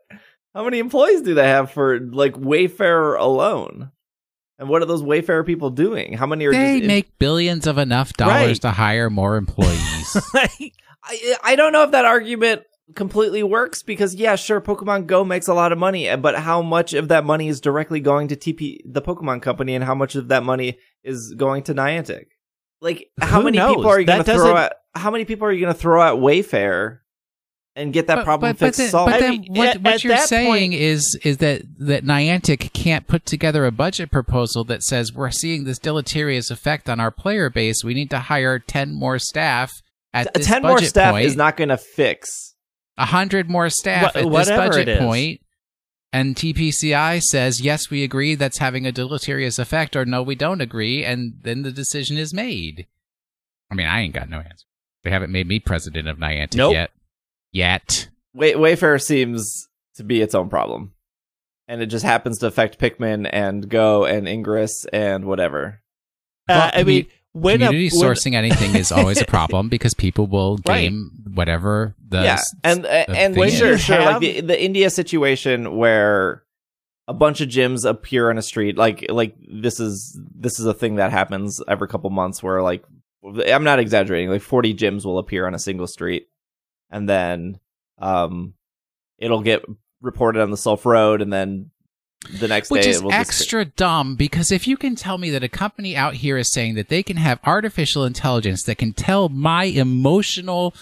How 0.54 0.64
many 0.64 0.80
employees 0.80 1.22
do 1.22 1.36
they 1.36 1.48
have 1.48 1.72
for 1.72 2.00
like 2.00 2.36
Wayfarer 2.38 3.16
alone? 3.16 3.92
And 4.60 4.70
what 4.70 4.82
are 4.82 4.86
those 4.86 5.04
Wayfarer 5.04 5.44
people 5.44 5.70
doing? 5.70 6.14
How 6.14 6.26
many 6.26 6.46
are 6.46 6.52
They 6.52 6.80
just 6.80 6.88
make 6.88 7.20
billions 7.20 7.68
of 7.68 7.78
enough 7.78 8.14
dollars 8.14 8.34
Right. 8.48 8.62
to 8.62 8.72
hire 8.72 9.10
more 9.10 9.36
employees. 9.38 10.18
I 10.34 10.72
I 11.44 11.56
don't 11.56 11.72
know 11.72 11.84
if 11.84 11.92
that 11.92 12.06
argument 12.06 12.64
completely 12.96 13.44
works 13.44 13.84
because 13.84 14.16
yeah, 14.16 14.36
sure, 14.36 14.60
Pokemon 14.60 15.08
Go 15.08 15.24
makes 15.24 15.48
a 15.48 15.54
lot 15.54 15.72
of 15.72 15.78
money, 15.78 16.14
but 16.16 16.36
how 16.40 16.62
much 16.62 16.94
of 16.94 17.10
that 17.10 17.24
money 17.26 17.48
is 17.50 17.62
directly 17.62 18.00
going 18.00 18.28
to 18.30 18.36
TP 18.36 18.78
the 18.86 19.02
Pokemon 19.02 19.42
Company, 19.42 19.76
and 19.76 19.84
how 19.84 19.96
much 19.96 20.16
of 20.16 20.30
that 20.30 20.44
money 20.44 20.80
is 21.04 21.34
going 21.36 21.64
to 21.64 21.74
Niantic? 21.74 22.26
Like, 22.82 23.10
how 23.20 23.40
Who 23.40 23.46
many 23.46 23.58
knows? 23.58 23.76
people 23.76 23.90
are 23.92 24.00
you 24.00 24.06
going 24.06 24.24
to 24.24 24.34
throw 24.34 24.56
at? 24.58 24.74
How 24.96 25.12
many 25.12 25.26
people 25.26 25.48
are 25.48 25.52
you 25.52 25.62
going 25.62 25.74
to 25.74 25.80
throw 25.80 26.02
at 26.02 26.14
Wayfair 26.20 27.00
and 27.78 27.94
get 27.94 28.08
that 28.08 28.26
problem 28.26 28.56
fixed 28.56 28.80
then, 28.80 28.90
solved? 28.90 29.12
but 29.12 29.18
I 29.18 29.20
then 29.22 29.32
mean, 29.42 29.54
what, 29.54 29.68
at- 29.70 29.82
what 29.82 29.94
at 29.94 30.04
you're 30.04 30.18
saying 30.18 30.48
point- 30.72 30.74
is 30.74 31.18
is 31.24 31.38
that 31.38 31.62
that 31.80 32.04
Niantic 32.04 32.74
can't 32.74 33.08
put 33.08 33.26
together 33.26 33.66
a 33.66 33.72
budget 33.72 34.12
proposal 34.12 34.64
that 34.66 34.84
says 34.84 35.14
we're 35.14 35.32
seeing 35.32 35.64
this 35.64 35.80
deleterious 35.80 36.50
effect 36.52 36.90
on 36.90 37.00
our 37.00 37.12
player 37.12 37.50
base. 37.50 37.84
We 37.84 37.94
need 37.94 38.10
to 38.10 38.20
hire 38.20 38.60
ten 38.60 38.94
more 38.94 39.20
staff 39.20 39.72
at 40.14 40.34
this 40.34 40.48
Ten 40.48 40.62
more 40.64 40.76
budget 40.76 40.90
staff 40.90 41.14
point, 41.14 41.26
is 41.26 41.36
not 41.36 41.56
going 41.58 41.70
to 41.70 41.78
fix. 41.78 42.56
a 42.98 43.06
hundred 43.06 43.50
more 43.50 43.70
staff 43.70 44.16
Wha- 44.16 44.22
at 44.40 44.48
this 44.48 44.50
budget 44.50 45.00
point. 45.00 45.42
And 46.14 46.36
TPCI 46.38 47.20
says 47.22 47.60
yes, 47.62 47.90
we 47.92 48.04
agree 48.04 48.34
that's 48.36 48.60
having 48.60 48.88
a 48.88 48.92
deleterious 48.94 49.60
effect, 49.60 49.96
or 49.96 50.06
no, 50.06 50.24
we 50.24 50.36
don't 50.36 50.62
agree, 50.62 51.04
and 51.04 51.34
then 51.42 51.64
the 51.64 51.72
decision 51.72 52.18
is 52.18 52.34
made. 52.34 52.88
I 53.70 53.76
mean, 53.76 53.86
I 53.86 54.00
ain't 54.02 54.14
got 54.14 54.30
no 54.30 54.38
answer. 54.40 54.66
They 55.04 55.12
haven't 55.12 55.32
made 55.34 55.48
me 55.48 55.60
president 55.60 56.08
of 56.08 56.18
Niantic 56.18 56.56
Nope. 56.56 56.74
yet. 56.74 56.92
Yet. 57.58 58.10
Way- 58.34 58.54
Wayfair 58.54 59.02
seems 59.02 59.68
to 59.96 60.04
be 60.04 60.22
its 60.22 60.36
own 60.36 60.48
problem, 60.50 60.94
and 61.68 61.82
it 61.82 61.88
just 61.88 62.06
happens 62.06 62.38
to 62.40 62.48
affect 62.48 62.80
Pikmin 62.80 63.28
and 63.32 63.68
Go 63.68 64.06
and 64.06 64.28
Ingress 64.28 64.86
and 64.94 65.26
whatever. 65.26 65.82
Uh, 66.48 66.70
I 66.74 66.84
mean, 66.84 67.08
when 67.34 67.62
a, 67.62 67.66
Community 67.68 67.90
when- 67.98 68.06
sourcing 68.12 68.34
anything 68.36 68.76
is 68.76 68.92
always 68.92 69.20
a 69.22 69.26
problem 69.38 69.70
because 69.70 69.94
people 69.94 70.28
will 70.28 70.60
Right. 70.68 70.82
game 70.84 71.12
whatever 71.34 71.96
the 72.08 72.22
yeah, 72.24 72.34
s- 72.36 72.56
and 72.64 72.86
uh, 72.86 73.06
and 73.10 73.34
thing 73.36 73.52
sure, 73.52 73.72
is. 73.74 73.82
sure, 73.82 74.00
like 74.02 74.20
the 74.22 74.42
the 74.42 74.64
India 74.64 74.90
situation 74.90 75.76
where 75.78 76.44
a 77.08 77.14
bunch 77.14 77.42
of 77.42 77.50
gyms 77.50 77.90
appear 77.90 78.30
on 78.30 78.38
a 78.38 78.42
street, 78.42 78.78
like 78.78 79.06
like 79.10 79.36
this 79.52 79.80
is 79.80 80.18
this 80.36 80.60
is 80.60 80.66
a 80.68 80.74
thing 80.74 80.96
that 80.96 81.12
happens 81.12 81.60
every 81.68 81.88
couple 81.88 82.10
months, 82.12 82.42
where 82.44 82.62
like 82.62 82.84
I'm 83.48 83.64
not 83.64 83.80
exaggerating, 83.80 84.30
like 84.30 84.42
40 84.42 84.74
gyms 84.76 85.06
will 85.06 85.18
appear 85.18 85.48
on 85.48 85.54
a 85.56 85.60
single 85.60 85.88
street, 85.88 86.28
and 86.90 87.08
then 87.08 87.60
um 88.00 88.54
it'll 89.18 89.42
get 89.42 89.64
reported 90.02 90.42
on 90.42 90.52
the 90.52 90.58
Silph 90.58 90.86
Road, 90.86 91.22
and 91.22 91.32
then 91.34 91.72
the 92.40 92.48
next 92.48 92.70
Which 92.70 92.84
day 92.84 92.90
is 92.90 92.98
it 92.98 93.04
will 93.04 93.12
just- 93.12 93.30
extra 93.30 93.66
dumb 93.66 94.16
because 94.16 94.52
if 94.52 94.68
you 94.68 94.76
can 94.78 94.96
tell 94.96 95.18
me 95.18 95.30
that 95.32 95.44
a 95.44 95.50
company 95.50 95.96
out 95.96 96.16
here 96.16 96.38
is 96.38 96.52
saying 96.52 96.76
that 96.76 96.90
they 96.90 97.04
can 97.04 97.18
have 97.18 97.40
artificial 97.46 98.04
intelligence 98.06 98.64
that 98.64 98.78
can 98.78 98.94
tell 98.94 99.30
my 99.30 99.66
emotional 99.66 100.74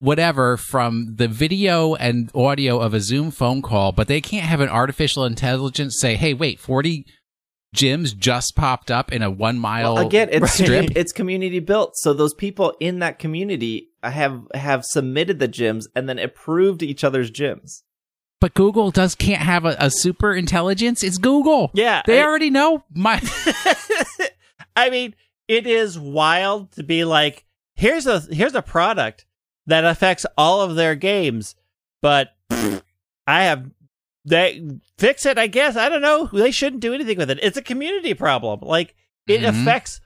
whatever 0.00 0.56
from 0.56 1.14
the 1.16 1.28
video 1.28 1.94
and 1.94 2.30
audio 2.34 2.80
of 2.80 2.94
a 2.94 3.00
Zoom 3.00 3.30
phone 3.30 3.60
call, 3.62 3.92
but 3.92 4.08
they 4.08 4.20
can't 4.20 4.46
have 4.46 4.60
an 4.60 4.68
artificial 4.68 5.24
intelligence 5.24 5.98
say, 6.00 6.16
hey, 6.16 6.32
wait, 6.34 6.58
40 6.58 7.04
gyms 7.76 8.16
just 8.16 8.56
popped 8.56 8.90
up 8.90 9.12
in 9.12 9.22
a 9.22 9.30
one 9.30 9.58
mile 9.58 9.94
Well, 9.94 10.06
again, 10.06 10.28
it's 10.32 10.52
strip. 10.54 10.90
it's 10.96 11.12
community 11.12 11.60
built. 11.60 11.96
So 11.96 12.12
those 12.12 12.34
people 12.34 12.74
in 12.80 12.98
that 13.00 13.18
community 13.18 13.89
have 14.02 14.42
have 14.54 14.84
submitted 14.84 15.38
the 15.38 15.48
gyms 15.48 15.84
and 15.94 16.08
then 16.08 16.18
approved 16.18 16.82
each 16.82 17.04
other's 17.04 17.30
gyms. 17.30 17.82
But 18.40 18.54
Google 18.54 18.90
does 18.90 19.14
can't 19.14 19.42
have 19.42 19.66
a, 19.66 19.76
a 19.78 19.90
super 19.90 20.32
intelligence. 20.34 21.04
It's 21.04 21.18
Google. 21.18 21.70
Yeah, 21.74 22.00
They 22.06 22.20
I- 22.20 22.24
already 22.24 22.48
know 22.48 22.84
my 22.94 23.20
I 24.76 24.88
mean, 24.90 25.14
it 25.48 25.66
is 25.66 25.98
wild 25.98 26.72
to 26.72 26.82
be 26.82 27.04
like, 27.04 27.44
here's 27.74 28.06
a 28.06 28.20
here's 28.20 28.54
a 28.54 28.62
product 28.62 29.26
that 29.66 29.84
affects 29.84 30.24
all 30.38 30.62
of 30.62 30.74
their 30.76 30.94
games, 30.94 31.54
but 32.00 32.30
pfft, 32.50 32.82
I 33.26 33.42
have 33.44 33.70
they 34.24 34.62
fix 34.98 35.26
it. 35.26 35.38
I 35.38 35.46
guess 35.46 35.76
I 35.76 35.88
don't 35.88 36.02
know. 36.02 36.26
They 36.32 36.50
shouldn't 36.50 36.82
do 36.82 36.94
anything 36.94 37.18
with 37.18 37.30
it. 37.30 37.38
It's 37.42 37.56
a 37.56 37.62
community 37.62 38.14
problem. 38.14 38.60
Like 38.62 38.94
it 39.26 39.40
Mhm. 39.42 39.48
affects 39.62 40.00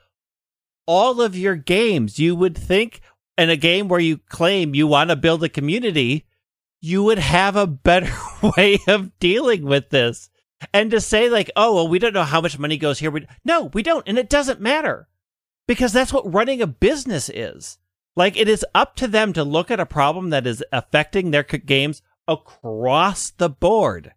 all 0.85 1.21
of 1.21 1.37
your 1.37 1.55
games. 1.55 2.19
You 2.19 2.35
would 2.35 2.57
think 2.57 3.01
in 3.37 3.49
a 3.49 3.57
game 3.57 3.87
where 3.87 3.99
you 3.99 4.17
claim 4.29 4.75
you 4.75 4.87
want 4.87 5.09
to 5.09 5.15
build 5.15 5.43
a 5.43 5.49
community, 5.49 6.25
you 6.81 7.03
would 7.03 7.19
have 7.19 7.55
a 7.55 7.67
better 7.67 8.13
way 8.57 8.79
of 8.87 9.17
dealing 9.19 9.63
with 9.65 9.89
this. 9.89 10.29
And 10.73 10.89
to 10.91 11.01
say 11.01 11.29
like, 11.29 11.51
oh 11.55 11.75
well, 11.75 11.87
we 11.87 11.99
don't 11.99 12.13
know 12.13 12.23
how 12.23 12.41
much 12.41 12.57
money 12.57 12.77
goes 12.77 12.99
here. 12.99 13.11
We, 13.11 13.27
no, 13.43 13.65
we 13.73 13.83
don't, 13.83 14.07
and 14.07 14.17
it 14.17 14.29
doesn't 14.29 14.61
matter 14.61 15.07
because 15.67 15.93
that's 15.93 16.13
what 16.13 16.33
running 16.33 16.61
a 16.61 16.67
business 16.67 17.29
is. 17.29 17.77
Like 18.15 18.37
it 18.37 18.47
is 18.47 18.65
up 18.73 18.95
to 18.97 19.07
them 19.07 19.33
to 19.33 19.43
look 19.43 19.69
at 19.69 19.79
a 19.79 19.85
problem 19.85 20.29
that 20.29 20.47
is 20.47 20.63
affecting 20.71 21.31
their 21.31 21.43
games 21.43 22.01
across 22.27 23.31
the 23.31 23.49
board. 23.49 24.13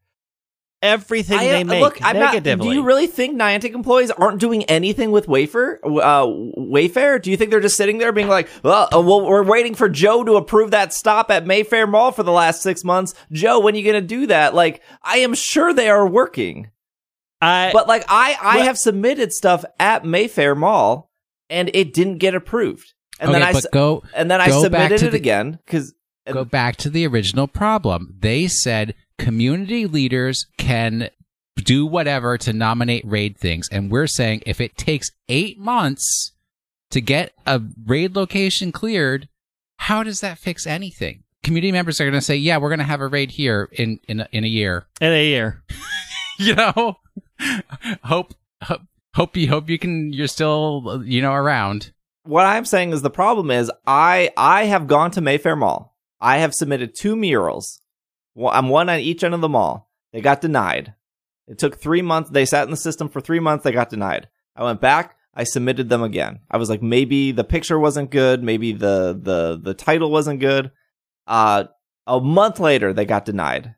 Everything 0.81 1.39
I, 1.39 1.45
they 1.45 1.61
uh, 1.63 1.65
make 1.65 1.81
look, 1.81 1.99
I'm 2.03 2.17
not, 2.19 2.35
negatively. 2.35 2.69
do 2.69 2.73
you 2.73 2.85
really 2.85 3.09
think 3.09 3.37
Niantic 3.37 3.75
employees 3.75 4.13
aren't 4.13 4.39
doing 4.39 4.63
anything 4.65 5.11
with 5.11 5.27
Wafer, 5.27 5.81
uh, 5.85 6.25
Wayfair? 6.25 7.21
Do 7.21 7.33
you 7.33 7.37
think 7.37 7.51
they're 7.51 7.59
just 7.59 7.77
sitting 7.77 7.99
there 7.99 8.13
being 8.13 8.29
like, 8.29 8.49
well, 8.63 8.89
uh, 8.95 9.01
well, 9.01 9.27
we're 9.27 9.43
waiting 9.43 9.75
for 9.75 9.89
Joe 9.89 10.23
to 10.23 10.37
approve 10.37 10.71
that 10.71 10.93
stop 10.93 11.33
at 11.33 11.45
Mayfair 11.47 11.89
Mall 11.89 12.13
for 12.13 12.23
the 12.23 12.31
last 12.31 12.63
six 12.63 12.85
months. 12.85 13.13
Joe, 13.33 13.59
when 13.59 13.75
are 13.75 13.79
you 13.79 13.83
going 13.83 14.01
to 14.01 14.07
do 14.07 14.27
that? 14.29 14.55
Like, 14.55 14.81
I 15.03 15.19
am 15.19 15.35
sure 15.35 15.73
they 15.73 15.89
are 15.89 16.07
working. 16.07 16.71
I, 17.41 17.71
But 17.73 17.89
like, 17.89 18.05
I, 18.09 18.37
I 18.41 18.57
Well- 18.57 18.65
have 18.67 18.79
submitted 18.79 19.33
stuff 19.33 19.65
at 19.81 20.05
Mayfair 20.05 20.55
Mall 20.55 21.11
and 21.51 21.71
it 21.75 21.93
didn't 21.93 22.19
get 22.19 22.35
approved. 22.37 22.95
And 23.21 23.31
okay, 23.31 23.41
then 23.41 23.49
I, 23.49 23.53
but 23.53 23.67
go 23.73 24.05
and 24.15 24.31
then 24.31 24.41
I 24.41 24.47
go 24.47 24.69
back 24.69 24.91
submitted 24.91 25.07
it 25.09 25.11
the- 25.11 25.17
again 25.17 25.59
because 25.67 25.93
go 26.31 26.45
back 26.45 26.77
to 26.77 26.91
the 26.91 27.05
original 27.05 27.49
problem. 27.49 28.15
They 28.21 28.47
said 28.47 28.95
community 29.19 29.87
leaders 29.87 30.47
can 30.57 31.11
do 31.57 31.85
whatever 31.85 32.39
to 32.39 32.53
nominate 32.53 33.05
raid 33.07 33.37
things, 33.37 33.69
and 33.71 33.91
we're 33.91 34.07
saying 34.07 34.43
if 34.47 34.61
it 34.61 34.77
takes 34.77 35.11
eight 35.29 35.59
months 35.59 36.33
to 36.91 37.01
get 37.01 37.33
a 37.47 37.61
raid 37.85 38.17
location 38.17 38.73
cleared, 38.73 39.29
how 39.79 40.03
does 40.03 40.21
that 40.21 40.39
fix 40.39 40.67
anything? 40.67 41.25
Community 41.43 41.73
members 41.73 42.01
are 42.01 42.05
going 42.05 42.15
to 42.15 42.21
say, 42.21 42.37
"Yeah, 42.37 42.59
we're 42.59 42.69
going 42.69 42.79
to 42.79 42.85
have 42.85 43.01
a 43.01 43.07
raid 43.09 43.33
here 43.33 43.69
in 43.73 44.01
in 44.09 44.21
a, 44.21 44.29
in 44.33 44.45
a 44.45 44.49
year." 44.49 44.87
in 45.01 45.13
a 45.13 45.27
year. 45.27 45.63
you 46.39 46.55
know, 46.55 46.97
hope 48.05 48.35
hope 48.63 48.83
hope 49.15 49.37
you 49.37 49.49
hope 49.49 49.69
you 49.69 49.79
can 49.79 50.13
you're 50.13 50.27
still 50.27 51.03
you 51.05 51.23
know 51.23 51.33
around. 51.33 51.93
what 52.25 52.47
I'm 52.47 52.65
saying 52.65 52.93
is 52.93 53.03
the 53.03 53.11
problem 53.11 53.51
is 53.51 53.71
I 53.87 54.31
I 54.37 54.65
have 54.65 54.87
gone 54.87 55.11
to 55.13 55.21
Mayfair 55.21 55.57
Mall. 55.57 55.97
I 56.21 56.39
have 56.39 56.55
submitted 56.55 56.95
two 56.95 57.15
murals. 57.15 57.81
I'm 58.47 58.69
one 58.69 58.89
on 58.89 59.01
each 59.01 59.25
end 59.25 59.35
of 59.35 59.41
the 59.41 59.49
mall. 59.49 59.91
They 60.13 60.21
got 60.21 60.41
denied. 60.41 60.95
It 61.47 61.59
took 61.59 61.79
three 61.79 62.03
months. 62.03 62.31
They 62.31 62.45
sat 62.45 62.65
in 62.65 62.71
the 62.71 62.77
system 62.77 63.09
for 63.09 63.21
three 63.21 63.41
months. 63.41 63.65
They 63.65 63.73
got 63.73 63.91
denied. 63.91 64.29
I 64.55 64.65
went 64.65 64.81
back. 64.81 65.17
I 65.35 65.45
submitted 65.45 65.89
them 65.89 66.03
again. 66.03 66.41
I 66.51 66.57
was 66.57 66.69
like, 66.69 66.83
maybe 66.83 67.33
the 67.33 67.45
picture 67.45 67.79
wasn't 67.79 68.11
good. 68.11 68.43
Maybe 68.43 68.73
the 68.73 69.19
the 69.21 69.59
the 69.63 69.75
title 69.75 70.11
wasn't 70.11 70.41
good. 70.41 70.73
Uh, 71.27 71.65
a 72.07 72.21
month 72.21 72.59
later, 72.59 72.93
they 72.93 73.05
got 73.05 73.25
denied. 73.25 73.75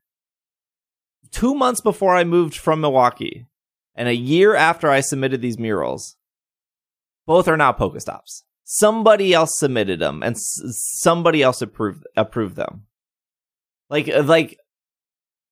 Two 1.30 1.54
months 1.54 1.80
before 1.80 2.14
I 2.16 2.24
moved 2.24 2.56
from 2.56 2.80
Milwaukee, 2.80 3.46
And 3.94 4.08
a 4.08 4.14
year 4.14 4.54
after 4.54 4.90
I 4.90 5.00
submitted 5.00 5.42
these 5.42 5.58
murals, 5.58 6.16
both 7.26 7.46
are 7.48 7.56
now 7.56 7.72
Pokestops. 7.72 8.42
Somebody 8.64 9.34
else 9.34 9.58
submitted 9.58 9.98
them, 10.00 10.22
and 10.22 10.36
s- 10.36 10.60
somebody 11.02 11.42
else 11.42 11.60
approved 11.60 12.04
approved 12.16 12.56
them. 12.56 12.86
Like, 13.90 14.08
uh, 14.08 14.22
like, 14.22 14.58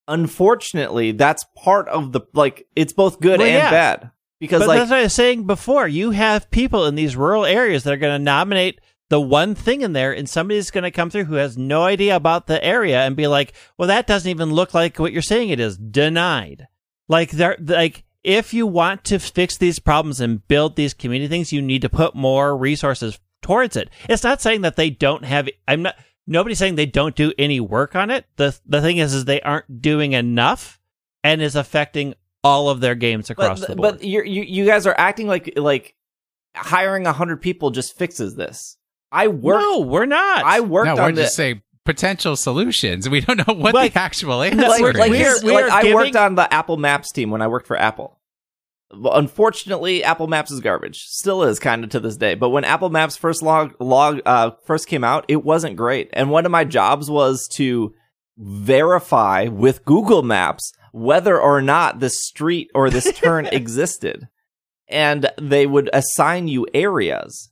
unfortunately, 0.07 1.13
that's 1.13 1.45
part 1.57 1.89
of 1.89 2.13
the 2.13 2.21
like. 2.33 2.67
It's 2.77 2.93
both 2.93 3.21
good 3.21 3.41
Well, 3.41 3.49
and 3.49 3.57
yeah. 3.57 3.71
bad 3.71 4.11
because, 4.41 4.61
But 4.61 4.69
like, 4.69 4.79
that's 4.79 4.91
what 4.91 5.01
I 5.01 5.03
was 5.03 5.15
saying 5.15 5.47
before. 5.47 5.89
You 5.89 6.13
have 6.13 6.51
people 6.51 6.87
in 6.87 6.95
these 6.95 7.17
rural 7.17 7.45
areas 7.45 7.85
that 7.85 7.93
are 7.93 7.99
going 7.99 8.19
to 8.19 8.25
nominate 8.25 8.81
the 9.11 9.21
one 9.21 9.55
thing 9.55 9.81
in 9.83 9.93
there, 9.93 10.13
and 10.13 10.29
somebody's 10.29 10.71
going 10.71 10.85
to 10.85 10.91
come 10.91 11.11
through 11.11 11.25
who 11.25 11.35
has 11.35 11.59
no 11.59 11.83
idea 11.83 12.15
about 12.15 12.47
the 12.47 12.63
area 12.65 13.05
and 13.05 13.17
be 13.17 13.27
like, 13.27 13.53
"Well, 13.77 13.89
that 13.89 14.07
doesn't 14.07 14.31
even 14.31 14.53
look 14.53 14.73
like 14.73 14.99
what 14.99 15.13
you're 15.13 15.23
saying 15.23 15.51
it 15.51 15.61
is." 15.61 15.77
Denied. 15.77 16.69
Like 17.09 17.31
they're 17.31 17.57
like, 17.61 18.05
if 18.23 18.53
you 18.53 18.67
want 18.67 19.05
to 19.05 19.19
fix 19.19 19.57
these 19.57 19.79
problems 19.79 20.21
and 20.21 20.47
build 20.49 20.77
these 20.77 20.95
community 20.95 21.29
things, 21.29 21.53
you 21.53 21.63
need 21.63 21.83
to 21.83 21.89
put 21.89 22.15
more 22.15 22.57
resources 22.57 23.19
towards 23.41 23.77
it. 23.77 23.89
It's 24.09 24.25
not 24.25 24.43
saying 24.43 24.63
that 24.63 24.77
they 24.77 24.91
don't 24.91 25.25
have. 25.25 25.49
I'm 25.67 25.83
not. 25.83 25.97
Nobody's 26.31 26.59
saying 26.59 26.75
they 26.75 26.87
don't 26.87 27.17
do 27.17 27.33
any 27.39 27.59
work 27.59 27.97
on 27.97 28.11
it. 28.11 28.27
the 28.37 28.57
The 28.67 28.81
thing 28.83 28.99
is, 28.99 29.15
is 29.15 29.25
they 29.25 29.41
aren't 29.41 29.81
doing 29.81 30.13
enough, 30.13 30.79
and 31.25 31.41
is 31.41 31.57
affecting 31.57 32.15
all 32.45 32.69
of 32.69 32.81
their 32.81 32.95
games 32.95 33.31
across 33.31 33.61
but, 33.61 33.69
the 33.71 33.77
board. 33.77 33.95
but 33.99 34.05
you're, 34.07 34.25
you 34.25 34.43
you 34.43 34.65
guys 34.67 34.87
are 34.87 34.95
acting 34.97 35.27
like 35.27 35.55
like 35.57 35.95
hiring 36.55 37.07
a 37.07 37.13
hundred 37.13 37.41
people 37.41 37.71
just 37.71 37.97
fixes 37.97 38.35
this. 38.37 38.77
I 39.11 39.29
work 39.29 39.61
no, 39.61 39.81
we're 39.81 40.07
not. 40.07 40.45
I 40.45 40.61
worked 40.61 40.87
no, 40.89 40.95
we're 40.97 41.03
on 41.03 41.15
just 41.17 41.33
the. 41.37 41.43
saying 41.43 41.63
potential 41.85 42.37
solutions. 42.37 43.09
We 43.09 43.23
don't 43.23 43.39
know 43.49 43.55
what 43.55 43.73
Like- 43.75 43.95
the 43.95 44.01
actual 44.01 44.43
answer 44.43 44.57
Like, 44.61 44.81
is. 44.83 44.83
like, 44.83 45.11
We're- 45.11 45.19
here's- 45.19 45.43
we 45.43 45.53
like, 45.55 45.71
I 45.71 45.95
worked 45.95 46.17
on 46.17 46.35
the 46.35 46.53
Apple 46.53 46.77
Maps 46.77 47.11
team 47.13 47.31
when 47.31 47.41
I 47.41 47.47
worked 47.49 47.67
for 47.67 47.79
Apple. 47.79 48.18
Unfortunately, 48.91 50.03
Apple 50.03 50.29
Maps 50.29 50.51
is 50.51 50.61
garbage. 50.61 51.03
Still 51.05 51.43
is 51.43 51.59
kind 51.59 51.85
of 51.85 51.91
to 51.91 52.01
this 52.01 52.17
day. 52.17 52.35
But 52.35 52.51
when 52.51 52.65
Apple 52.65 52.89
Maps 52.89 53.17
first 53.17 53.43
log 53.43 53.75
log 53.81 54.21
uh, 54.25 54.53
first 54.65 54.87
came 54.87 55.05
out, 55.05 55.25
it 55.29 55.45
wasn't 55.45 55.77
great. 55.77 56.09
And 56.15 56.31
one 56.31 56.47
of 56.47 56.53
my 56.53 56.65
jobs 56.65 57.11
was 57.11 57.47
to 57.55 57.95
verify 58.39 59.49
with 59.49 59.85
Google 59.85 60.23
Maps 60.23 60.73
whether 60.93 61.39
or 61.39 61.61
not 61.61 62.01
this 62.01 62.25
street 62.25 62.71
or 62.75 62.89
this 62.89 63.13
turn 63.13 63.47
existed. 63.53 64.29
And 64.89 65.31
they 65.39 65.67
would 65.67 65.91
assign 65.93 66.49
you 66.49 66.67
areas. 66.73 67.51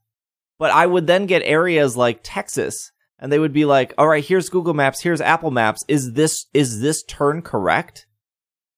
But 0.59 0.71
I 0.71 0.87
would 0.87 1.07
then 1.07 1.27
get 1.27 1.43
areas 1.43 1.99
like 1.99 2.21
Texas 2.23 2.93
and 3.19 3.31
they 3.31 3.39
would 3.39 3.53
be 3.53 3.65
like, 3.65 3.95
"All 3.99 4.09
right, 4.09 4.25
here's 4.25 4.49
Google 4.49 4.75
Maps, 4.75 5.03
here's 5.03 5.21
Apple 5.21 5.51
Maps. 5.51 5.83
Is 5.89 6.13
this 6.13 6.47
is 6.53 6.81
this 6.81 7.03
turn 7.03 7.43
correct?" 7.43 8.07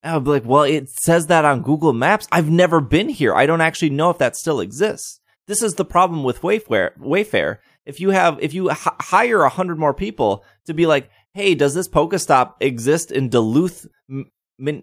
I'd 0.03 0.23
be 0.23 0.29
like, 0.29 0.45
"Well, 0.45 0.63
it 0.63 0.89
says 0.89 1.27
that 1.27 1.45
on 1.45 1.61
Google 1.61 1.93
Maps. 1.93 2.27
I've 2.31 2.49
never 2.49 2.79
been 2.81 3.09
here. 3.09 3.33
I 3.35 3.45
don't 3.45 3.61
actually 3.61 3.89
know 3.91 4.09
if 4.09 4.17
that 4.19 4.35
still 4.35 4.59
exists." 4.59 5.19
This 5.47 5.61
is 5.63 5.75
the 5.75 5.85
problem 5.85 6.23
with 6.23 6.41
Wayfair. 6.41 6.91
Wayfair. 6.99 7.57
If 7.85 7.99
you 7.99 8.11
have 8.11 8.37
if 8.41 8.53
you 8.53 8.69
h- 8.71 8.77
hire 9.01 9.41
a 9.43 9.49
hundred 9.49 9.79
more 9.79 9.93
people 9.93 10.43
to 10.67 10.73
be 10.73 10.85
like, 10.85 11.09
"Hey, 11.33 11.55
does 11.55 11.73
this 11.73 11.87
Pokestop 11.89 12.53
exist 12.61 13.11
in 13.11 13.29
Duluth, 13.29 13.85
M- 14.09 14.29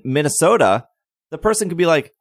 Minnesota?" 0.05 0.87
The 1.31 1.39
person 1.39 1.69
could 1.69 1.79
be 1.79 1.87
like, 1.87 2.15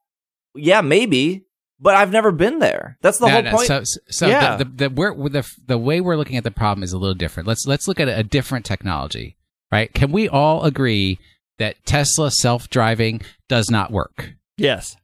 "Yeah, 0.55 0.81
maybe." 0.81 1.45
But 1.77 1.95
I've 1.95 2.11
never 2.11 2.31
been 2.31 2.59
there. 2.59 2.97
That's 3.01 3.17
the 3.17 3.25
No, 3.27 3.33
whole 3.33 3.43
no, 3.43 3.51
point. 3.51 3.67
So, 3.67 3.83
so 4.09 4.27
Yeah. 4.27 4.55
the, 4.55 4.63
the, 4.63 4.87
the, 4.89 5.29
the, 5.29 5.51
the 5.67 5.77
way 5.77 5.99
we're 5.99 6.15
looking 6.15 6.37
at 6.37 6.45
the 6.45 6.49
problem 6.51 6.83
is 6.83 6.93
a 6.93 6.97
little 6.97 7.13
different. 7.15 7.47
Let's 7.47 7.65
let's 7.67 7.85
look 7.85 7.99
at 7.99 8.07
a 8.07 8.23
different 8.23 8.63
technology, 8.63 9.35
right? 9.73 9.93
Can 9.93 10.13
we 10.13 10.29
all 10.29 10.63
agree 10.63 11.19
that 11.59 11.85
Tesla 11.85 12.31
self-driving 12.31 13.21
does 13.47 13.69
not 13.69 13.91
work? 13.91 14.33
yes. 14.57 14.95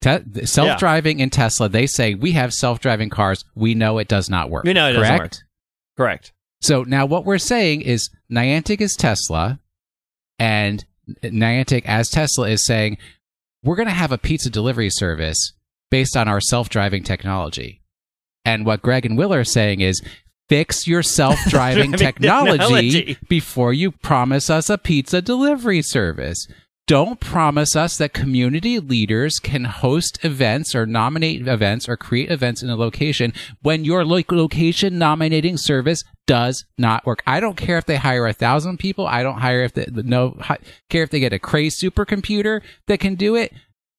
Te- 0.00 0.46
self-driving 0.46 1.18
in 1.18 1.28
Tesla, 1.28 1.68
they 1.68 1.88
say 1.88 2.14
we 2.14 2.30
have 2.32 2.52
self-driving 2.52 3.10
cars. 3.10 3.44
We 3.56 3.74
know 3.74 3.98
it 3.98 4.06
does 4.06 4.30
not 4.30 4.48
work. 4.48 4.62
We 4.64 4.72
know 4.72 4.88
it 4.88 4.92
doesn't 4.92 5.18
correct? 5.18 5.34
work. 5.34 5.96
Correct. 5.96 6.32
So 6.60 6.84
now 6.84 7.04
what 7.04 7.24
we're 7.24 7.38
saying 7.38 7.82
is 7.82 8.08
Niantic 8.30 8.80
is 8.80 8.94
Tesla, 8.94 9.58
and 10.38 10.84
Niantic 11.22 11.84
as 11.84 12.10
Tesla 12.10 12.48
is 12.48 12.64
saying 12.64 12.98
we're 13.64 13.74
going 13.74 13.88
to 13.88 13.94
have 13.94 14.12
a 14.12 14.18
pizza 14.18 14.50
delivery 14.50 14.90
service 14.90 15.52
based 15.90 16.16
on 16.16 16.28
our 16.28 16.40
self-driving 16.40 17.02
technology. 17.02 17.82
And 18.44 18.64
what 18.64 18.82
Greg 18.82 19.04
and 19.04 19.18
Will 19.18 19.34
are 19.34 19.42
saying 19.42 19.80
is 19.80 20.00
fix 20.48 20.86
your 20.86 21.02
self-driving 21.02 21.92
technology, 21.94 22.58
technology. 22.58 23.18
before 23.28 23.72
you 23.72 23.90
promise 23.90 24.48
us 24.50 24.70
a 24.70 24.78
pizza 24.78 25.20
delivery 25.22 25.82
service. 25.82 26.46
Don't 26.86 27.20
promise 27.20 27.76
us 27.76 27.98
that 27.98 28.14
community 28.14 28.78
leaders 28.78 29.38
can 29.38 29.64
host 29.64 30.24
events 30.24 30.74
or 30.74 30.86
nominate 30.86 31.46
events 31.46 31.86
or 31.86 31.98
create 31.98 32.30
events 32.30 32.62
in 32.62 32.70
a 32.70 32.76
location 32.76 33.34
when 33.60 33.84
your 33.84 34.06
lo- 34.06 34.22
location 34.30 34.96
nominating 34.96 35.58
service 35.58 36.02
does 36.26 36.64
not 36.78 37.04
work. 37.04 37.22
I 37.26 37.40
don't 37.40 37.58
care 37.58 37.76
if 37.76 37.84
they 37.84 37.96
hire 37.96 38.26
a 38.26 38.32
thousand 38.32 38.78
people. 38.78 39.06
I 39.06 39.22
don't 39.22 39.40
hire 39.40 39.64
if 39.64 39.74
they 39.74 39.84
no 39.92 40.38
hi, 40.40 40.56
care 40.88 41.02
if 41.02 41.10
they 41.10 41.20
get 41.20 41.34
a 41.34 41.38
crazy 41.38 41.90
supercomputer 41.90 42.62
that 42.86 43.00
can 43.00 43.16
do 43.16 43.36
it. 43.36 43.52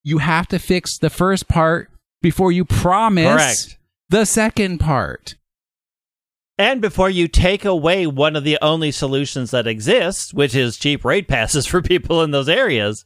You 0.03 0.17
have 0.17 0.47
to 0.47 0.57
fix 0.57 0.97
the 0.97 1.11
first 1.11 1.47
part 1.47 1.91
before 2.23 2.51
you 2.51 2.65
promise 2.65 3.65
Correct. 3.65 3.77
the 4.09 4.25
second 4.25 4.79
part. 4.79 5.35
And 6.59 6.81
before 6.81 7.09
you 7.09 7.27
take 7.29 7.63
away 7.65 8.05
one 8.05 8.35
of 8.35 8.43
the 8.43 8.59
only 8.61 8.91
solutions 8.91 9.51
that 9.51 9.65
exists, 9.65 10.33
which 10.33 10.53
is 10.53 10.77
cheap 10.77 11.03
raid 11.05 11.27
passes 11.27 11.65
for 11.65 11.81
people 11.81 12.21
in 12.21 12.31
those 12.31 12.49
areas, 12.49 13.03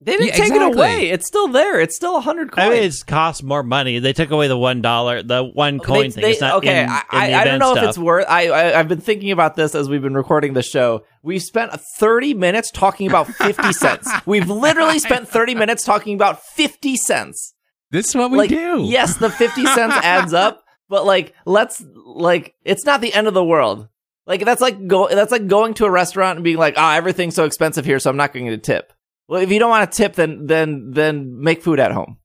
they 0.00 0.12
didn't 0.12 0.26
Yeah, 0.28 0.32
take 0.34 0.42
exactly. 0.52 0.66
it 0.70 0.74
away. 0.76 1.10
It's 1.10 1.26
still 1.26 1.48
there. 1.48 1.80
It's 1.80 1.96
still 1.96 2.16
a 2.16 2.20
hundred 2.20 2.52
coins. 2.52 2.66
I 2.66 2.70
mean, 2.70 2.82
it's 2.84 3.02
cost 3.02 3.42
more 3.42 3.62
money. 3.62 3.98
They 3.98 4.12
took 4.12 4.30
away 4.30 4.48
the 4.48 4.56
one 4.58 4.82
dollar, 4.82 5.22
the 5.22 5.42
one 5.42 5.78
coin 5.80 6.04
They- 6.04 6.10
thing. 6.10 6.22
they- 6.22 6.30
it's 6.32 6.40
not 6.40 6.56
okay, 6.58 6.82
in, 6.84 6.88
I, 6.90 6.98
in 6.98 7.04
the 7.10 7.16
I, 7.16 7.20
I 7.22 7.26
event 7.26 7.44
don't 7.46 7.58
know 7.58 7.72
stuff. 7.72 7.82
if 7.84 7.88
it's 7.90 7.98
worth. 7.98 8.26
I, 8.28 8.48
I 8.48 8.78
I've 8.78 8.88
been 8.88 9.00
thinking 9.00 9.30
about 9.32 9.56
this 9.56 9.74
as 9.74 9.88
we've 9.88 10.02
been 10.02 10.14
recording 10.14 10.52
the 10.52 10.62
show. 10.62 11.04
We've 11.22 11.42
spent 11.42 11.72
30 11.98 12.34
minutes 12.34 12.70
talking 12.70 13.08
about 13.08 13.28
50 13.28 13.72
cents. 13.72 14.08
We've 14.26 14.48
literally 14.48 14.98
spent 15.00 15.26
30 15.28 15.54
minutes 15.56 15.84
talking 15.84 16.14
about 16.14 16.40
50 16.54 16.96
cents. 16.96 17.54
This 17.90 18.08
is 18.08 18.14
what 18.14 18.30
we 18.30 18.38
like, 18.38 18.50
do. 18.50 18.82
yes, 18.86 19.16
the 19.16 19.30
50 19.30 19.64
cents 19.66 19.94
adds 20.02 20.34
up, 20.34 20.63
but 20.88 21.04
like, 21.04 21.34
let's 21.44 21.84
like, 21.94 22.54
it's 22.64 22.84
not 22.84 23.00
the 23.00 23.12
end 23.12 23.26
of 23.26 23.34
the 23.34 23.44
world. 23.44 23.88
Like 24.26 24.44
that's 24.44 24.60
like 24.60 24.86
go. 24.86 25.08
That's 25.08 25.32
like 25.32 25.46
going 25.48 25.74
to 25.74 25.84
a 25.84 25.90
restaurant 25.90 26.38
and 26.38 26.44
being 26.44 26.56
like, 26.56 26.74
"Ah, 26.78 26.96
everything's 26.96 27.34
so 27.34 27.44
expensive 27.44 27.84
here, 27.84 27.98
so 27.98 28.08
I'm 28.08 28.16
not 28.16 28.32
going 28.32 28.46
to 28.46 28.56
tip." 28.56 28.92
Well, 29.28 29.42
if 29.42 29.50
you 29.50 29.58
don't 29.58 29.70
want 29.70 29.90
to 29.90 29.96
tip, 29.96 30.14
then 30.14 30.46
then 30.46 30.92
then 30.92 31.40
make 31.42 31.62
food 31.62 31.78
at 31.78 31.92
home. 31.92 32.16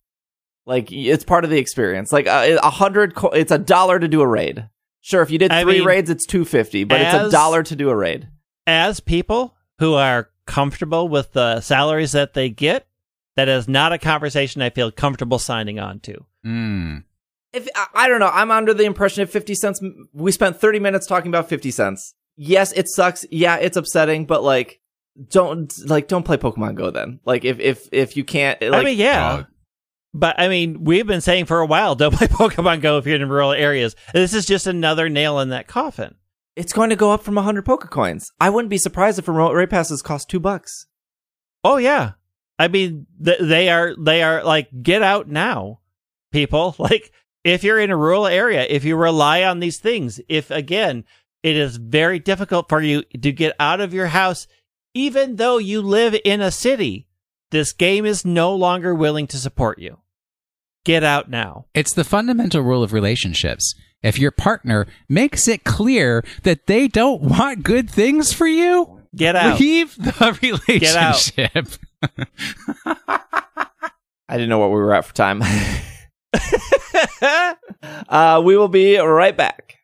Like 0.66 0.92
it's 0.92 1.26
part 1.26 1.44
of 1.44 1.50
the 1.50 1.58
experience. 1.58 2.14
Like 2.14 2.28
uh, 2.28 2.58
a 2.64 2.70
hundred, 2.70 3.16
co- 3.16 3.30
it's 3.30 3.52
a 3.52 3.58
dollar 3.58 4.00
to 4.00 4.08
do 4.08 4.22
a 4.22 4.28
raid. 4.28 4.70
Sure, 5.02 5.22
if 5.22 5.32
you 5.32 5.38
did 5.38 5.52
I 5.52 5.64
three 5.64 5.80
mean, 5.80 5.88
raids, 5.88 6.10
it's 6.10 6.26
two 6.26 6.46
fifty, 6.46 6.84
but 6.84 7.02
it's 7.02 7.14
a 7.14 7.32
dollar 7.32 7.64
to 7.64 7.76
do 7.76 7.90
a 7.90 7.96
raid. 7.96 8.30
As 8.66 9.00
people 9.00 9.58
who 9.80 9.96
are 9.96 10.30
comfortable 10.46 11.08
with 11.10 11.34
the 11.34 11.60
salaries 11.62 12.14
that 12.14 12.34
they 12.34 12.50
get, 12.50 12.88
that 13.36 13.50
is 13.50 13.68
not 13.68 13.94
a 13.94 13.98
conversation 13.98 14.62
I 14.62 14.70
feel 14.70 14.92
comfortable 14.92 15.40
signing 15.40 15.80
on 15.80 16.00
to. 16.02 16.26
Mm. 16.46 17.04
If 17.54 17.68
I, 17.76 17.88
I 17.96 18.08
don't 18.08 18.20
know, 18.20 18.30
I'm 18.32 18.52
under 18.52 18.74
the 18.74 18.84
impression 18.84 19.24
of 19.24 19.30
fifty 19.30 19.56
cents. 19.56 19.82
We 20.14 20.32
spent 20.32 20.58
thirty 20.60 20.80
minutes 20.80 21.08
talking 21.08 21.30
about 21.30 21.50
fifty 21.50 21.72
cents. 21.72 22.14
Yes, 22.36 22.72
it 22.74 22.88
sucks. 22.88 23.26
Yeah, 23.32 23.58
it's 23.58 23.76
upsetting, 23.78 24.26
but 24.26 24.44
like, 24.44 24.80
don't 25.30 25.74
like 25.88 26.08
don't 26.08 26.24
play 26.24 26.38
Pokemon 26.38 26.76
Go 26.76 26.92
then. 26.92 27.20
Like, 27.26 27.44
if 27.46 27.60
if 27.60 27.90
if 27.92 28.16
you 28.16 28.24
can't, 28.24 28.62
like, 28.62 28.74
I 28.74 28.84
mean, 28.84 28.98
yeah. 28.98 29.30
uh, 29.30 29.44
but 30.14 30.40
I 30.40 30.48
mean, 30.48 30.84
we've 30.84 31.08
been 31.08 31.22
saying 31.22 31.46
for 31.46 31.60
a 31.60 31.66
while, 31.66 31.96
don't 31.96 32.14
play 32.14 32.28
Pokemon 32.28 32.82
Go 32.82 32.98
if 32.98 33.06
you're 33.06 33.16
in 33.16 33.28
rural 33.28 33.52
areas. 33.52 33.96
This 34.14 34.34
is 34.34 34.46
just 34.46 34.68
another 34.68 35.10
nail 35.10 35.40
in 35.40 35.50
that 35.50 35.68
coffin. 35.68 36.16
it's 36.56 36.74
going 36.74 36.92
to 36.92 36.96
go 36.96 37.12
up 37.12 37.24
from 37.24 37.36
hundred 37.38 37.66
Pokecoins. 37.66 38.26
I 38.40 38.50
wouldn't 38.50 38.70
be 38.70 38.78
surprised 38.78 39.20
if 39.20 39.28
remote 39.28 39.54
raid 39.54 39.70
passes 39.70 40.02
cost 40.02 40.30
two 40.30 40.40
bucks. 40.40 40.86
Oh 41.64 41.78
yeah, 41.78 42.12
I 42.58 42.68
mean, 42.70 43.08
th- 43.24 43.40
they 43.42 43.70
are 43.70 43.96
they 44.00 44.24
are 44.24 44.44
like 44.44 44.70
get 44.82 45.02
out 45.02 45.28
now, 45.28 45.80
people. 46.32 46.76
Like 46.80 47.12
if 47.44 47.64
you're 47.64 47.80
in 47.80 47.92
a 47.92 47.98
rural 47.98 48.28
area, 48.28 48.66
if 48.70 48.84
you 48.84 48.96
rely 48.96 49.44
on 49.44 49.60
these 49.60 49.78
things, 49.80 50.20
if 50.28 50.52
again 50.52 51.04
it 51.44 51.56
is 51.56 51.78
very 51.78 52.20
difficult 52.20 52.68
for 52.70 52.82
you 52.82 53.04
to 53.04 53.32
get 53.32 53.56
out 53.60 53.80
of 53.80 53.94
your 53.94 54.08
house, 54.08 54.48
even 54.94 55.38
though 55.38 55.58
you 55.58 55.82
live 55.82 56.16
in 56.26 56.42
a 56.42 56.52
city, 56.52 57.08
this 57.52 57.72
game 57.72 58.06
is 58.06 58.26
no 58.26 58.54
longer 58.54 58.94
willing 58.94 59.28
to 59.28 59.38
support 59.38 59.80
you. 59.80 60.00
Get 60.86 61.04
out 61.04 61.30
now. 61.30 61.66
It's 61.74 61.94
the 61.94 62.04
fundamental 62.04 62.62
rule 62.62 62.84
of 62.84 62.94
relationships. 62.94 63.74
If 64.02 64.18
your 64.18 64.32
partner 64.32 64.88
makes 65.10 65.48
it 65.48 65.64
clear 65.64 66.24
that 66.44 66.68
they 66.68 66.88
don't 66.88 67.22
want 67.22 67.64
good 67.64 67.90
things 67.90 68.32
for 68.34 68.48
you, 68.48 69.02
Get 69.16 69.36
out. 69.36 69.60
leave 69.60 69.96
the 69.98 70.38
relationship. 70.42 70.82
Get 70.82 70.96
out. 70.96 71.32
relationship. 71.38 71.80
I 74.30 74.38
didn't 74.38 74.50
know 74.50 74.60
what 74.60 74.70
we 74.70 74.76
were 74.76 74.94
at 74.94 75.06
for 75.06 75.14
time. 75.14 75.42
uh, 78.10 78.42
we 78.44 78.56
will 78.58 78.68
be 78.68 78.98
right 78.98 79.36
back. 79.36 79.78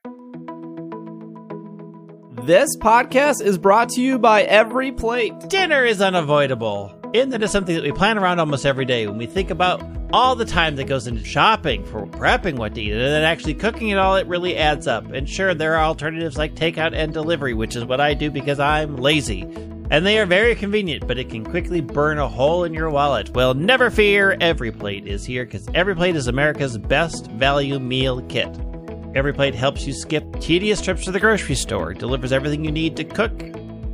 This 2.46 2.78
podcast 2.78 3.42
is 3.42 3.58
brought 3.58 3.90
to 3.90 4.02
you 4.02 4.20
by 4.20 4.44
Every 4.44 4.92
Plate. 4.92 5.34
Dinner 5.50 5.84
is 5.84 6.02
unavoidable. 6.02 6.94
in 7.14 7.30
that 7.30 7.42
it's 7.42 7.52
something 7.52 7.76
that 7.76 7.84
we 7.84 7.92
plan 7.92 8.18
around 8.18 8.40
almost 8.40 8.66
every 8.66 8.86
day 8.86 9.08
when 9.08 9.18
we 9.18 9.26
think 9.26 9.50
about 9.50 9.82
all 10.14 10.36
the 10.36 10.46
time 10.46 10.76
that 10.76 10.84
goes 10.84 11.08
into 11.08 11.24
shopping 11.24 11.84
for 11.86 12.06
prepping 12.06 12.56
what 12.58 12.76
to 12.76 12.82
eat 12.82 12.92
and 12.92 13.02
then 13.02 13.24
actually 13.24 13.54
cooking 13.54 13.90
it 13.90 13.98
all, 13.98 14.16
it 14.16 14.28
really 14.28 14.56
adds 14.58 14.86
up. 14.86 15.12
And 15.12 15.28
sure, 15.28 15.54
there 15.54 15.76
are 15.76 15.84
alternatives 15.84 16.38
like 16.38 16.56
takeout 16.56 16.94
and 16.94 17.14
delivery, 17.14 17.54
which 17.54 17.76
is 17.76 17.84
what 17.84 18.00
I 18.00 18.14
do 18.14 18.30
because 18.30 18.60
I'm 18.60 18.98
lazy. 18.98 19.42
And 19.92 20.06
they 20.06 20.18
are 20.18 20.26
very 20.26 20.56
convenient, 20.56 21.08
but 21.08 21.20
it 21.20 21.30
can 21.30 21.46
quickly 21.46 21.80
burn 21.80 22.18
a 22.18 22.28
hole 22.28 22.64
in 22.64 22.74
your 22.74 22.90
wallet. 22.90 23.30
Well, 23.36 23.54
never 23.54 23.92
fear, 23.92 24.36
Every 24.42 24.72
Plate 24.72 25.08
is 25.08 25.26
here 25.26 25.46
because 25.46 25.68
Every 25.76 25.96
Plate 25.96 26.16
is 26.16 26.28
America's 26.28 26.78
best 26.78 27.28
value 27.32 27.78
meal 27.80 28.22
kit. 28.24 28.50
Every 29.14 29.32
Plate 29.34 29.54
helps 29.54 29.86
you 29.86 29.94
skip 29.94 30.40
tedious 30.40 30.82
trips 30.82 31.06
to 31.06 31.12
the 31.12 31.20
grocery 31.20 31.56
store, 31.56 31.94
delivers 31.94 32.32
everything 32.32 32.66
you 32.66 32.72
need 32.72 32.98
to 32.98 33.04
cook, 33.04 33.38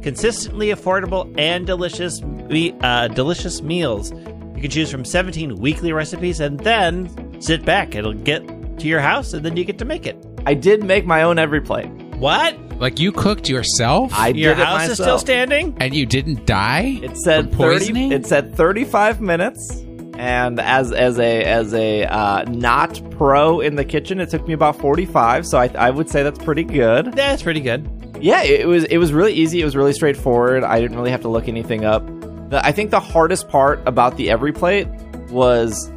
consistently 0.01 0.67
affordable 0.67 1.33
and 1.37 1.67
delicious, 1.67 2.21
me- 2.21 2.75
uh, 2.81 3.09
delicious 3.09 3.61
meals. 3.61 4.11
You 4.55 4.61
can 4.61 4.71
choose 4.71 4.89
from 4.91 5.03
17 5.03 5.57
weekly 5.57 5.91
recipes 5.91 6.39
and 6.39 6.59
then 6.61 7.41
sit 7.41 7.65
back. 7.65 7.95
It'll 7.95 8.13
get 8.13 8.47
to 8.79 8.87
your 8.87 9.01
house 9.01 9.33
and 9.33 9.43
then 9.45 9.57
you 9.57 9.65
get 9.65 9.77
to 9.79 9.85
make 9.85 10.05
it. 10.05 10.15
I 10.45 10.53
did 10.53 10.83
make 10.83 11.05
my 11.05 11.21
own 11.21 11.37
every 11.37 11.61
plate. 11.61 11.89
What? 12.15 12.57
Like 12.81 12.99
you 12.99 13.11
cooked 13.11 13.47
yourself 13.47 14.11
I 14.13 14.29
Your 14.29 14.55
did 14.55 14.61
it 14.61 14.65
house 14.65 14.73
myself. 14.79 14.91
is 14.91 14.97
still 14.97 15.19
standing? 15.19 15.77
and 15.79 15.93
you 15.95 16.05
didn't 16.05 16.45
die? 16.47 16.99
It 17.03 17.15
said 17.17 17.49
From 17.49 17.57
30 17.59 17.77
poisoning? 17.79 18.11
it 18.11 18.25
said 18.25 18.55
35 18.55 19.21
minutes 19.21 19.83
and 20.17 20.59
as 20.59 20.91
as 20.91 21.17
a 21.19 21.43
as 21.43 21.73
a 21.73 22.03
uh, 22.05 22.43
not 22.49 22.99
pro 23.11 23.59
in 23.61 23.75
the 23.75 23.85
kitchen 23.85 24.19
it 24.19 24.29
took 24.29 24.45
me 24.47 24.53
about 24.53 24.75
45 24.77 25.45
so 25.47 25.57
I, 25.57 25.67
I 25.77 25.89
would 25.89 26.09
say 26.09 26.21
that's 26.23 26.37
pretty 26.43 26.63
good 26.63 27.13
That's 27.13 27.41
pretty 27.43 27.61
good. 27.61 27.87
yeah 28.19 28.43
it 28.43 28.67
was 28.67 28.83
it 28.85 28.97
was 28.97 29.13
really 29.13 29.33
easy 29.33 29.61
it 29.61 29.65
was 29.65 29.75
really 29.75 29.93
straightforward 29.93 30.63
i 30.63 30.79
didn't 30.81 30.97
really 30.97 31.11
have 31.11 31.21
to 31.21 31.29
look 31.29 31.47
anything 31.47 31.85
up 31.85 32.05
the, 32.49 32.59
i 32.65 32.71
think 32.71 32.91
the 32.91 32.99
hardest 32.99 33.47
part 33.47 33.79
about 33.87 34.17
the 34.17 34.29
every 34.29 34.51
plate 34.51 34.87
was 35.29 35.89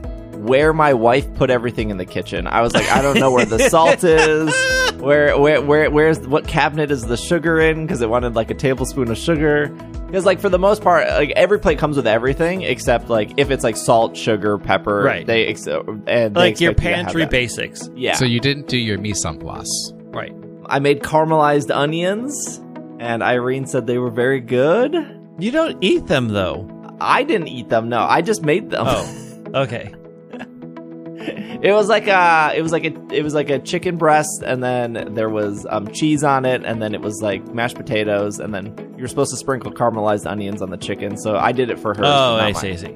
where 0.46 0.72
my 0.72 0.92
wife 0.94 1.32
put 1.34 1.50
everything 1.50 1.90
in 1.90 1.96
the 1.96 2.04
kitchen 2.04 2.46
i 2.46 2.60
was 2.60 2.74
like 2.74 2.86
i 2.90 3.00
don't 3.02 3.18
know 3.18 3.30
where 3.30 3.44
the 3.46 3.58
salt 3.70 4.02
is 4.04 4.52
where 5.00 5.38
where 5.38 5.60
where 5.62 5.90
where's 5.90 6.18
what 6.20 6.46
cabinet 6.46 6.90
is 6.90 7.02
the 7.06 7.16
sugar 7.16 7.60
in 7.60 7.86
because 7.86 8.00
it 8.00 8.08
wanted 8.08 8.34
like 8.34 8.50
a 8.50 8.54
tablespoon 8.54 9.10
of 9.10 9.18
sugar 9.18 9.68
because 10.06 10.24
like 10.24 10.40
for 10.40 10.48
the 10.48 10.58
most 10.58 10.82
part 10.82 11.08
like 11.08 11.30
every 11.30 11.58
plate 11.58 11.78
comes 11.78 11.96
with 11.96 12.06
everything 12.06 12.62
except 12.62 13.08
like 13.08 13.32
if 13.36 13.50
it's 13.50 13.64
like 13.64 13.76
salt 13.76 14.16
sugar 14.16 14.58
pepper 14.58 15.02
Right. 15.02 15.26
they 15.26 15.46
ex- 15.46 15.66
uh, 15.66 15.82
and 16.06 16.34
they 16.34 16.40
Like 16.40 16.60
your 16.60 16.72
expect 16.72 16.88
you 16.88 16.94
pantry 17.04 17.26
basics. 17.26 17.90
yeah 17.94 18.14
So 18.14 18.24
you 18.24 18.40
didn't 18.40 18.68
do 18.68 18.78
your 18.78 18.98
mise 18.98 19.24
en 19.24 19.38
place. 19.38 19.92
Right. 20.12 20.32
i 20.66 20.78
made 20.78 21.00
caramelized 21.02 21.74
onions 21.74 22.60
and 23.00 23.22
irene 23.22 23.66
said 23.66 23.86
they 23.86 23.98
were 23.98 24.10
very 24.10 24.40
good 24.40 24.94
You 25.38 25.50
don't 25.50 25.82
eat 25.82 26.06
them 26.06 26.28
though. 26.28 26.68
i 27.00 27.24
didn't 27.24 27.48
eat 27.48 27.68
them 27.68 27.88
no 27.88 28.00
i 28.02 28.22
just 28.22 28.42
made 28.42 28.70
them 28.70 28.86
Oh, 28.88 29.42
okay. 29.54 29.92
it 31.62 31.72
was 31.72 31.88
like 31.88 32.06
a 32.08 32.52
it 32.56 32.62
was 32.62 32.72
like 32.72 32.84
a 32.84 32.92
it 33.14 33.22
was 33.22 33.34
like 33.34 33.50
a 33.50 33.58
chicken 33.58 33.96
breast 33.96 34.42
and 34.44 34.62
then 34.62 35.14
there 35.14 35.28
was 35.30 35.66
um, 35.70 35.86
cheese 35.92 36.22
on 36.24 36.44
it 36.44 36.64
and 36.64 36.80
then 36.82 36.94
it 36.94 37.00
was 37.00 37.20
like 37.22 37.44
mashed 37.54 37.76
potatoes 37.76 38.38
and 38.40 38.54
then 38.54 38.94
you're 38.98 39.08
supposed 39.08 39.30
to 39.30 39.36
sprinkle 39.36 39.72
caramelized 39.72 40.30
onions 40.30 40.60
on 40.62 40.70
the 40.70 40.76
chicken 40.76 41.16
so 41.16 41.36
i 41.36 41.52
did 41.52 41.70
it 41.70 41.78
for 41.78 41.94
her 41.94 42.04
Oh, 42.04 42.36
not 42.36 42.40
I 42.40 42.52
mine. 42.52 42.54
see, 42.54 42.72
I 42.72 42.76
see. 42.76 42.92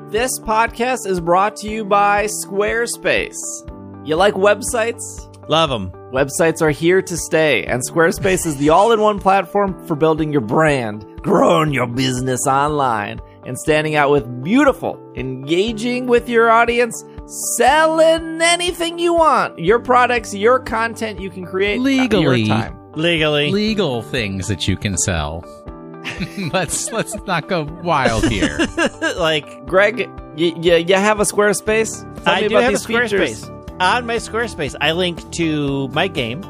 this 0.08 0.38
podcast 0.40 1.06
is 1.06 1.20
brought 1.20 1.56
to 1.56 1.68
you 1.68 1.84
by 1.84 2.26
squarespace 2.26 3.34
you 4.06 4.14
like 4.16 4.34
websites 4.34 5.02
Love 5.48 5.70
them. 5.70 5.92
Websites 6.12 6.60
are 6.60 6.70
here 6.70 7.00
to 7.00 7.16
stay, 7.16 7.64
and 7.66 7.80
Squarespace 7.88 8.46
is 8.46 8.56
the 8.56 8.70
all 8.70 8.90
in 8.90 9.00
one 9.00 9.20
platform 9.20 9.86
for 9.86 9.94
building 9.94 10.32
your 10.32 10.40
brand, 10.40 11.04
growing 11.22 11.72
your 11.72 11.86
business 11.86 12.40
online, 12.48 13.20
and 13.46 13.58
standing 13.58 13.94
out 13.94 14.10
with 14.10 14.42
beautiful, 14.42 15.00
engaging 15.16 16.06
with 16.06 16.28
your 16.28 16.50
audience, 16.50 17.04
selling 17.56 18.40
anything 18.42 18.98
you 18.98 19.14
want. 19.14 19.58
Your 19.58 19.78
products, 19.78 20.34
your 20.34 20.58
content 20.58 21.20
you 21.20 21.30
can 21.30 21.46
create 21.46 21.80
Legally. 21.80 22.42
your 22.42 22.48
time. 22.48 22.78
Legally. 22.92 23.50
Legal 23.52 24.02
things 24.02 24.48
that 24.48 24.66
you 24.66 24.76
can 24.76 24.96
sell. 24.96 25.44
let's 26.52 26.92
let's 26.92 27.14
not 27.26 27.48
go 27.48 27.64
wild 27.82 28.26
here. 28.28 28.58
like, 29.16 29.66
Greg, 29.66 30.08
you, 30.36 30.54
you, 30.60 30.76
you 30.76 30.94
have 30.94 31.20
a 31.20 31.24
Squarespace? 31.24 32.02
Tell 32.24 32.34
I 32.34 32.42
me 32.42 32.48
do 32.48 32.54
about 32.56 32.62
have 32.64 32.72
a 32.72 32.76
these 32.76 32.86
features. 32.86 33.44
Squarespace. 33.44 33.80
On 33.80 34.06
my 34.06 34.16
Squarespace, 34.16 34.74
I 34.80 34.92
link 34.92 35.30
to 35.32 35.88
my 35.88 36.08
game. 36.08 36.42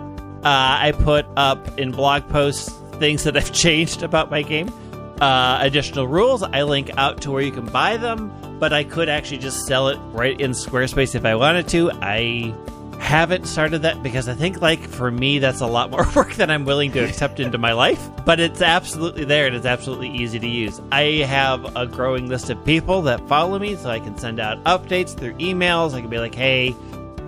Uh, 0.45 0.79
I 0.81 0.93
put 0.93 1.27
up 1.37 1.79
in 1.79 1.91
blog 1.91 2.29
posts 2.29 2.71
things 2.99 3.25
that 3.25 3.37
I've 3.37 3.53
changed 3.65 4.03
about 4.03 4.31
my 4.31 4.43
game. 4.43 4.73
Uh, 5.21 5.59
additional 5.63 6.07
rules. 6.07 6.43
I 6.43 6.63
link 6.65 6.91
out 6.99 7.23
to 7.23 7.31
where 7.31 7.43
you 7.43 7.53
can 7.53 7.67
buy 7.67 7.97
them, 7.97 8.31
but 8.59 8.73
I 8.73 8.85
could 8.85 9.09
actually 9.09 9.39
just 9.39 9.67
sell 9.67 9.89
it 9.89 9.99
right 10.13 10.39
in 10.39 10.51
Squarespace 10.51 11.15
if 11.15 11.25
I 11.25 11.35
wanted 11.37 11.69
to. 11.69 11.91
I 12.03 12.55
haven't 12.99 13.47
started 13.47 13.83
that 13.83 14.03
because 14.03 14.29
I 14.29 14.35
think, 14.35 14.61
like, 14.61 14.81
for 14.81 15.11
me, 15.11 15.39
that's 15.39 15.61
a 15.61 15.67
lot 15.67 15.91
more 15.93 16.07
work 16.15 16.35
than 16.35 16.51
I'm 16.51 16.65
willing 16.65 16.93
to 16.93 17.01
accept 17.01 17.41
into 17.41 17.57
my 17.57 17.73
life. 17.73 18.09
But 18.25 18.41
it's 18.41 18.61
absolutely 18.61 19.25
there 19.25 19.47
and 19.47 19.57
it's 19.57 19.67
absolutely 19.67 20.11
easy 20.11 20.39
to 20.39 20.49
use. 20.49 20.81
I 20.93 21.03
have 21.27 21.77
a 21.77 21.87
growing 21.87 22.29
list 22.29 22.51
of 22.51 22.63
people 22.65 23.03
that 23.03 23.27
follow 23.29 23.59
me, 23.59 23.77
so 23.77 23.89
I 23.89 24.01
can 24.01 24.19
send 24.19 24.41
out 24.41 24.63
updates 24.65 25.17
through 25.17 25.35
emails. 25.35 25.95
I 25.95 26.01
can 26.01 26.11
be 26.11 26.19
like, 26.19 26.35
hey, 26.35 26.75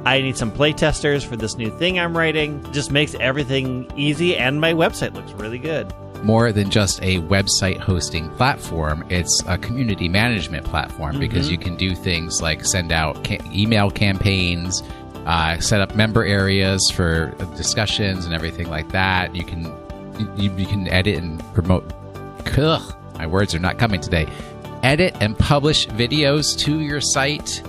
I 0.05 0.20
need 0.20 0.36
some 0.36 0.51
playtesters 0.53 1.24
for 1.24 1.36
this 1.36 1.57
new 1.57 1.70
thing 1.78 1.99
I'm 1.99 2.16
writing. 2.16 2.64
Just 2.72 2.91
makes 2.91 3.14
everything 3.14 3.91
easy, 3.97 4.36
and 4.36 4.61
my 4.61 4.72
website 4.72 5.14
looks 5.14 5.32
really 5.32 5.59
good. 5.59 5.93
More 6.24 6.52
than 6.52 6.70
just 6.70 7.02
a 7.02 7.20
website 7.22 7.78
hosting 7.78 8.28
platform. 8.30 9.04
It's 9.08 9.42
a 9.46 9.58
community 9.58 10.08
management 10.08 10.64
platform 10.64 11.18
because 11.18 11.50
you 11.50 11.58
can 11.58 11.76
do 11.76 11.94
things 11.94 12.40
like 12.42 12.64
send 12.64 12.92
out 12.92 13.24
ca- 13.24 13.40
email 13.52 13.90
campaigns, 13.90 14.82
uh, 15.26 15.58
set 15.60 15.80
up 15.80 15.94
member 15.94 16.24
areas 16.24 16.80
for 16.94 17.34
discussions 17.56 18.24
and 18.24 18.34
everything 18.34 18.68
like 18.68 18.90
that. 18.90 19.34
You 19.34 19.44
can 19.44 19.64
you, 20.36 20.52
you 20.56 20.66
can 20.66 20.88
edit 20.88 21.16
and 21.18 21.40
promote. 21.54 21.92
Ugh, 22.56 22.96
my 23.14 23.26
words 23.26 23.54
are 23.54 23.60
not 23.60 23.78
coming 23.78 24.00
today. 24.00 24.26
Edit 24.82 25.16
and 25.20 25.38
publish 25.38 25.86
videos 25.88 26.56
to 26.58 26.80
your 26.80 27.00
site, 27.00 27.62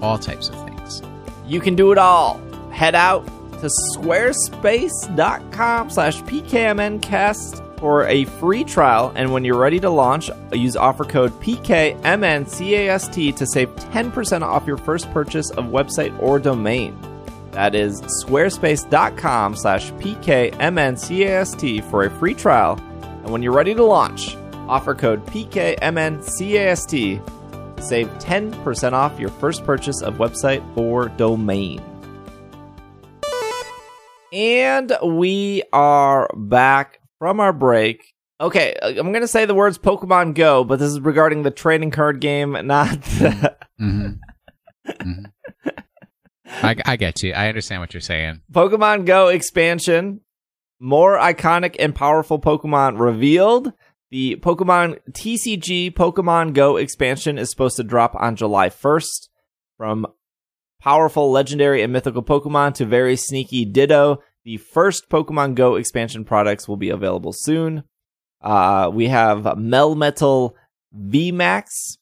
all 0.00 0.18
types 0.18 0.48
of 0.48 0.54
things. 0.64 1.02
You 1.46 1.60
can 1.60 1.74
do 1.74 1.92
it 1.92 1.98
all. 1.98 2.40
Head 2.70 2.94
out 2.94 3.26
to 3.60 3.68
squarespace.com 3.94 5.90
slash 5.90 6.22
pkmncast 6.22 7.65
for 7.78 8.06
a 8.06 8.24
free 8.24 8.64
trial, 8.64 9.12
and 9.14 9.32
when 9.32 9.44
you're 9.44 9.58
ready 9.58 9.80
to 9.80 9.90
launch, 9.90 10.30
use 10.52 10.76
offer 10.76 11.04
code 11.04 11.32
PKMNCAST 11.40 13.36
to 13.36 13.46
save 13.46 13.68
10% 13.76 14.42
off 14.42 14.66
your 14.66 14.76
first 14.76 15.10
purchase 15.12 15.50
of 15.50 15.66
website 15.66 16.16
or 16.22 16.38
domain. 16.38 16.98
That 17.52 17.74
is 17.74 18.00
squarespace.com 18.24 19.56
slash 19.56 19.90
PKMNCAST 19.92 21.90
for 21.90 22.04
a 22.04 22.10
free 22.10 22.34
trial, 22.34 22.78
and 23.00 23.30
when 23.30 23.42
you're 23.42 23.52
ready 23.52 23.74
to 23.74 23.84
launch, 23.84 24.36
offer 24.68 24.94
code 24.94 25.24
PKMNCAST 25.26 27.22
Save 27.80 28.08
10% 28.18 28.92
off 28.92 29.20
your 29.20 29.28
first 29.28 29.64
purchase 29.64 30.02
of 30.02 30.14
website 30.14 30.62
or 30.76 31.08
domain. 31.08 31.82
And 34.32 34.92
we 35.02 35.62
are 35.72 36.28
back 36.34 37.00
from 37.18 37.40
our 37.40 37.52
break. 37.52 38.14
Okay, 38.40 38.76
I'm 38.82 39.12
going 39.12 39.20
to 39.22 39.28
say 39.28 39.46
the 39.46 39.54
words 39.54 39.78
Pokemon 39.78 40.34
Go, 40.34 40.62
but 40.64 40.78
this 40.78 40.90
is 40.90 41.00
regarding 41.00 41.42
the 41.42 41.50
trading 41.50 41.90
card 41.90 42.20
game, 42.20 42.52
not 42.66 43.02
the 43.02 43.56
hmm 43.78 44.08
hmm 45.00 45.24
I, 46.62 46.76
I 46.84 46.96
get 46.96 47.22
you. 47.22 47.32
I 47.32 47.48
understand 47.48 47.80
what 47.80 47.92
you're 47.92 48.00
saying. 48.00 48.40
Pokemon 48.52 49.04
Go 49.04 49.28
expansion. 49.28 50.20
More 50.78 51.18
iconic 51.18 51.76
and 51.78 51.94
powerful 51.94 52.38
Pokemon 52.38 53.00
revealed. 53.00 53.72
The 54.10 54.36
Pokemon 54.36 54.98
TCG 55.10 55.92
Pokemon 55.92 56.54
Go 56.54 56.76
expansion 56.76 57.38
is 57.38 57.50
supposed 57.50 57.76
to 57.76 57.84
drop 57.84 58.14
on 58.14 58.36
July 58.36 58.68
1st. 58.68 59.28
From 59.76 60.06
powerful, 60.80 61.30
legendary, 61.30 61.82
and 61.82 61.92
mythical 61.92 62.22
Pokemon 62.22 62.74
to 62.74 62.86
very 62.86 63.16
sneaky 63.16 63.64
Ditto, 63.64 64.22
the 64.46 64.56
first 64.56 65.10
Pokemon 65.10 65.56
Go 65.56 65.74
expansion 65.74 66.24
products 66.24 66.68
will 66.68 66.76
be 66.76 66.88
available 66.88 67.32
soon. 67.32 67.82
Uh, 68.40 68.88
we 68.94 69.08
have 69.08 69.42
Melmetal 69.42 70.52
VMAX. 70.96 71.98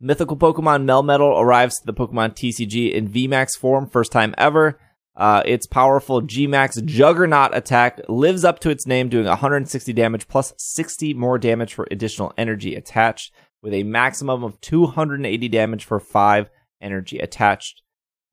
Mythical 0.00 0.36
Pokemon 0.36 0.84
Melmetal 0.84 1.36
arrives 1.36 1.80
to 1.80 1.86
the 1.86 1.92
Pokemon 1.92 2.36
TCG 2.36 2.92
in 2.92 3.08
VMAX 3.08 3.58
form, 3.58 3.88
first 3.88 4.12
time 4.12 4.36
ever. 4.38 4.78
Uh, 5.16 5.42
its 5.44 5.66
powerful 5.66 6.22
Gmax 6.22 6.84
Juggernaut 6.84 7.56
attack 7.56 8.00
lives 8.08 8.44
up 8.44 8.60
to 8.60 8.70
its 8.70 8.86
name, 8.86 9.08
doing 9.08 9.26
160 9.26 9.92
damage 9.92 10.28
plus 10.28 10.52
60 10.56 11.14
more 11.14 11.38
damage 11.38 11.74
for 11.74 11.88
additional 11.90 12.32
energy 12.38 12.76
attached, 12.76 13.32
with 13.62 13.74
a 13.74 13.82
maximum 13.82 14.44
of 14.44 14.60
280 14.60 15.48
damage 15.48 15.84
for 15.84 15.98
5 15.98 16.50
energy 16.80 17.18
attached. 17.18 17.82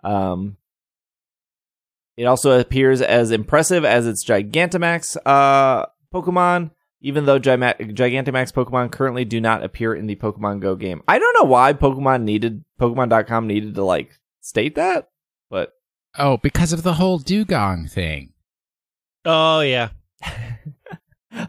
Um, 0.03 0.57
it 2.21 2.25
also 2.25 2.59
appears 2.59 3.01
as 3.01 3.31
impressive 3.31 3.83
as 3.83 4.05
its 4.05 4.23
Gigantamax 4.23 5.17
uh, 5.25 5.87
Pokemon, 6.13 6.69
even 7.01 7.25
though 7.25 7.39
Gima- 7.39 7.79
Gigantamax 7.95 8.53
Pokemon 8.53 8.91
currently 8.91 9.25
do 9.25 9.41
not 9.41 9.63
appear 9.63 9.95
in 9.95 10.05
the 10.05 10.15
Pokemon 10.15 10.59
Go 10.59 10.75
game. 10.75 11.01
I 11.07 11.17
don't 11.17 11.33
know 11.33 11.45
why 11.49 11.73
Pokemon 11.73 12.21
needed 12.21 12.63
Pokemon.com 12.79 13.47
needed 13.47 13.73
to 13.73 13.83
like 13.83 14.19
state 14.41 14.75
that, 14.75 15.09
but 15.49 15.71
Oh, 16.19 16.37
because 16.37 16.73
of 16.73 16.83
the 16.83 16.93
whole 16.93 17.17
dugong 17.17 17.87
thing, 17.87 18.33
Oh 19.25 19.61
yeah. 19.61 19.89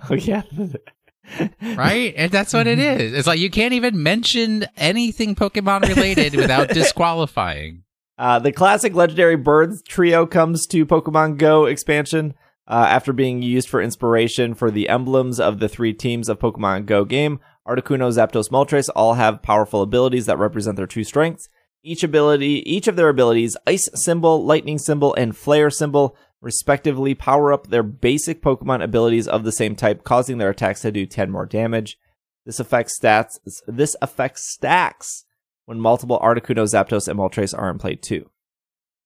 oh 0.08 0.14
yeah, 0.14 0.42
right? 1.76 2.14
and 2.16 2.32
that's 2.32 2.54
what 2.54 2.66
it 2.66 2.78
is. 2.78 3.12
It's 3.12 3.26
like 3.26 3.40
you 3.40 3.50
can't 3.50 3.74
even 3.74 4.02
mention 4.02 4.64
anything 4.78 5.34
Pokemon 5.34 5.82
related 5.86 6.34
without 6.34 6.68
disqualifying. 6.80 7.82
Uh, 8.18 8.38
the 8.38 8.52
classic 8.52 8.94
legendary 8.94 9.36
birds 9.36 9.82
trio 9.82 10.26
comes 10.26 10.66
to 10.66 10.86
Pokemon 10.86 11.38
Go 11.38 11.64
expansion 11.64 12.34
uh, 12.68 12.86
after 12.88 13.12
being 13.12 13.42
used 13.42 13.68
for 13.68 13.80
inspiration 13.80 14.54
for 14.54 14.70
the 14.70 14.88
emblems 14.88 15.40
of 15.40 15.58
the 15.58 15.68
three 15.68 15.92
teams 15.92 16.28
of 16.28 16.38
Pokemon 16.38 16.86
Go 16.86 17.04
game. 17.04 17.40
Articuno, 17.66 18.10
Zapdos, 18.12 18.50
Moltres 18.50 18.88
all 18.94 19.14
have 19.14 19.42
powerful 19.42 19.82
abilities 19.82 20.26
that 20.26 20.38
represent 20.38 20.76
their 20.76 20.86
true 20.86 21.04
strengths. 21.04 21.48
Each 21.84 22.02
ability, 22.02 22.62
each 22.70 22.86
of 22.86 22.96
their 22.96 23.08
abilities, 23.08 23.56
Ice 23.66 23.88
Symbol, 23.94 24.44
Lightning 24.44 24.78
Symbol, 24.78 25.14
and 25.14 25.36
Flare 25.36 25.70
Symbol, 25.70 26.16
respectively, 26.40 27.14
power 27.14 27.52
up 27.52 27.68
their 27.68 27.82
basic 27.82 28.42
Pokemon 28.42 28.82
abilities 28.82 29.26
of 29.26 29.42
the 29.42 29.52
same 29.52 29.74
type, 29.74 30.04
causing 30.04 30.38
their 30.38 30.50
attacks 30.50 30.82
to 30.82 30.92
do 30.92 31.06
10 31.06 31.30
more 31.30 31.46
damage. 31.46 31.98
This 32.46 32.60
affects 32.60 32.98
stats. 33.00 33.38
This 33.66 33.96
affects 34.00 34.48
stacks 34.48 35.24
when 35.66 35.80
multiple 35.80 36.18
Articuno, 36.22 36.64
Zapdos, 36.66 37.08
and 37.08 37.18
Moltres 37.18 37.56
are 37.56 37.70
in 37.70 37.78
play 37.78 37.94
too. 37.96 38.28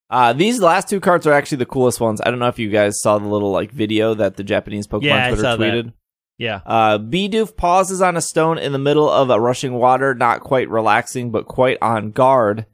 Uh, 0.08 0.32
these 0.32 0.60
last 0.60 0.88
two 0.88 1.00
cards 1.00 1.26
are 1.26 1.32
actually 1.32 1.58
the 1.58 1.66
coolest 1.66 2.00
ones. 2.00 2.20
I 2.24 2.30
don't 2.30 2.38
know 2.38 2.46
if 2.48 2.58
you 2.58 2.70
guys 2.70 3.00
saw 3.00 3.18
the 3.18 3.26
little 3.28 3.50
like 3.50 3.72
video 3.72 4.14
that 4.14 4.36
the 4.36 4.44
Japanese 4.44 4.86
Pokemon 4.86 5.02
Yeah, 5.02 5.28
Twitter 5.28 5.42
saw 5.42 5.56
that. 5.56 5.72
tweeted. 5.72 5.92
Yeah. 6.38 6.60
Uh, 6.64 6.98
Bidoof 6.98 7.56
pauses 7.56 8.00
on 8.02 8.16
a 8.16 8.20
stone 8.20 8.58
in 8.58 8.72
the 8.72 8.78
middle 8.78 9.08
of 9.10 9.30
a 9.30 9.40
rushing 9.40 9.72
water, 9.74 10.14
not 10.14 10.40
quite 10.42 10.68
relaxing, 10.68 11.30
but 11.32 11.46
quite 11.46 11.78
on 11.82 12.12
guard. 12.12 12.66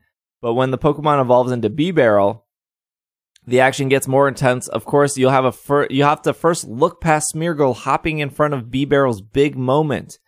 But 0.43 0.55
when 0.55 0.73
the 0.73 0.79
Pokemon 0.79 1.21
evolves 1.21 1.53
into 1.53 1.71
Bibarel, 1.71 2.43
the 3.47 3.61
action 3.61 3.89
gets 3.89 4.07
more 4.09 4.29
intense. 4.29 4.69
Of 4.69 4.85
course, 4.85 5.17
you'll 5.17 5.31
have 5.31 5.45
a 5.45 5.53
fir- 5.53 5.87
you 5.91 6.03
have 6.05 6.23
to 6.23 6.35
first 6.35 6.67
look 6.67 7.01
past 7.01 7.33
Smeargle 7.35 7.75
hopping 7.77 8.19
in 8.19 8.31
front 8.31 8.53
of 8.53 8.65
Bibarel's 8.65 9.23
big 9.23 9.57
moment. 9.57 10.19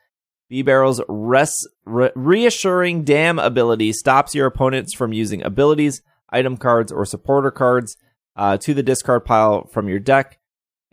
Bibarel's 0.51 1.01
res- 1.09 1.69
re- 1.85 2.13
reassuring 2.15 3.05
dam 3.05 3.39
ability 3.39 3.93
stops 3.93 4.35
your 4.35 4.47
opponents 4.47 4.95
from 4.95 5.13
using 5.13 5.43
abilities, 5.43 6.03
item 6.31 6.57
cards, 6.57 6.93
or 6.93 7.05
supporter 7.05 7.51
cards 7.51 7.97
uh, 8.37 8.57
to 8.59 8.75
the 8.75 8.83
discard 8.83 9.25
pile 9.25 9.67
from 9.69 9.89
your 9.89 9.99
deck, 9.99 10.39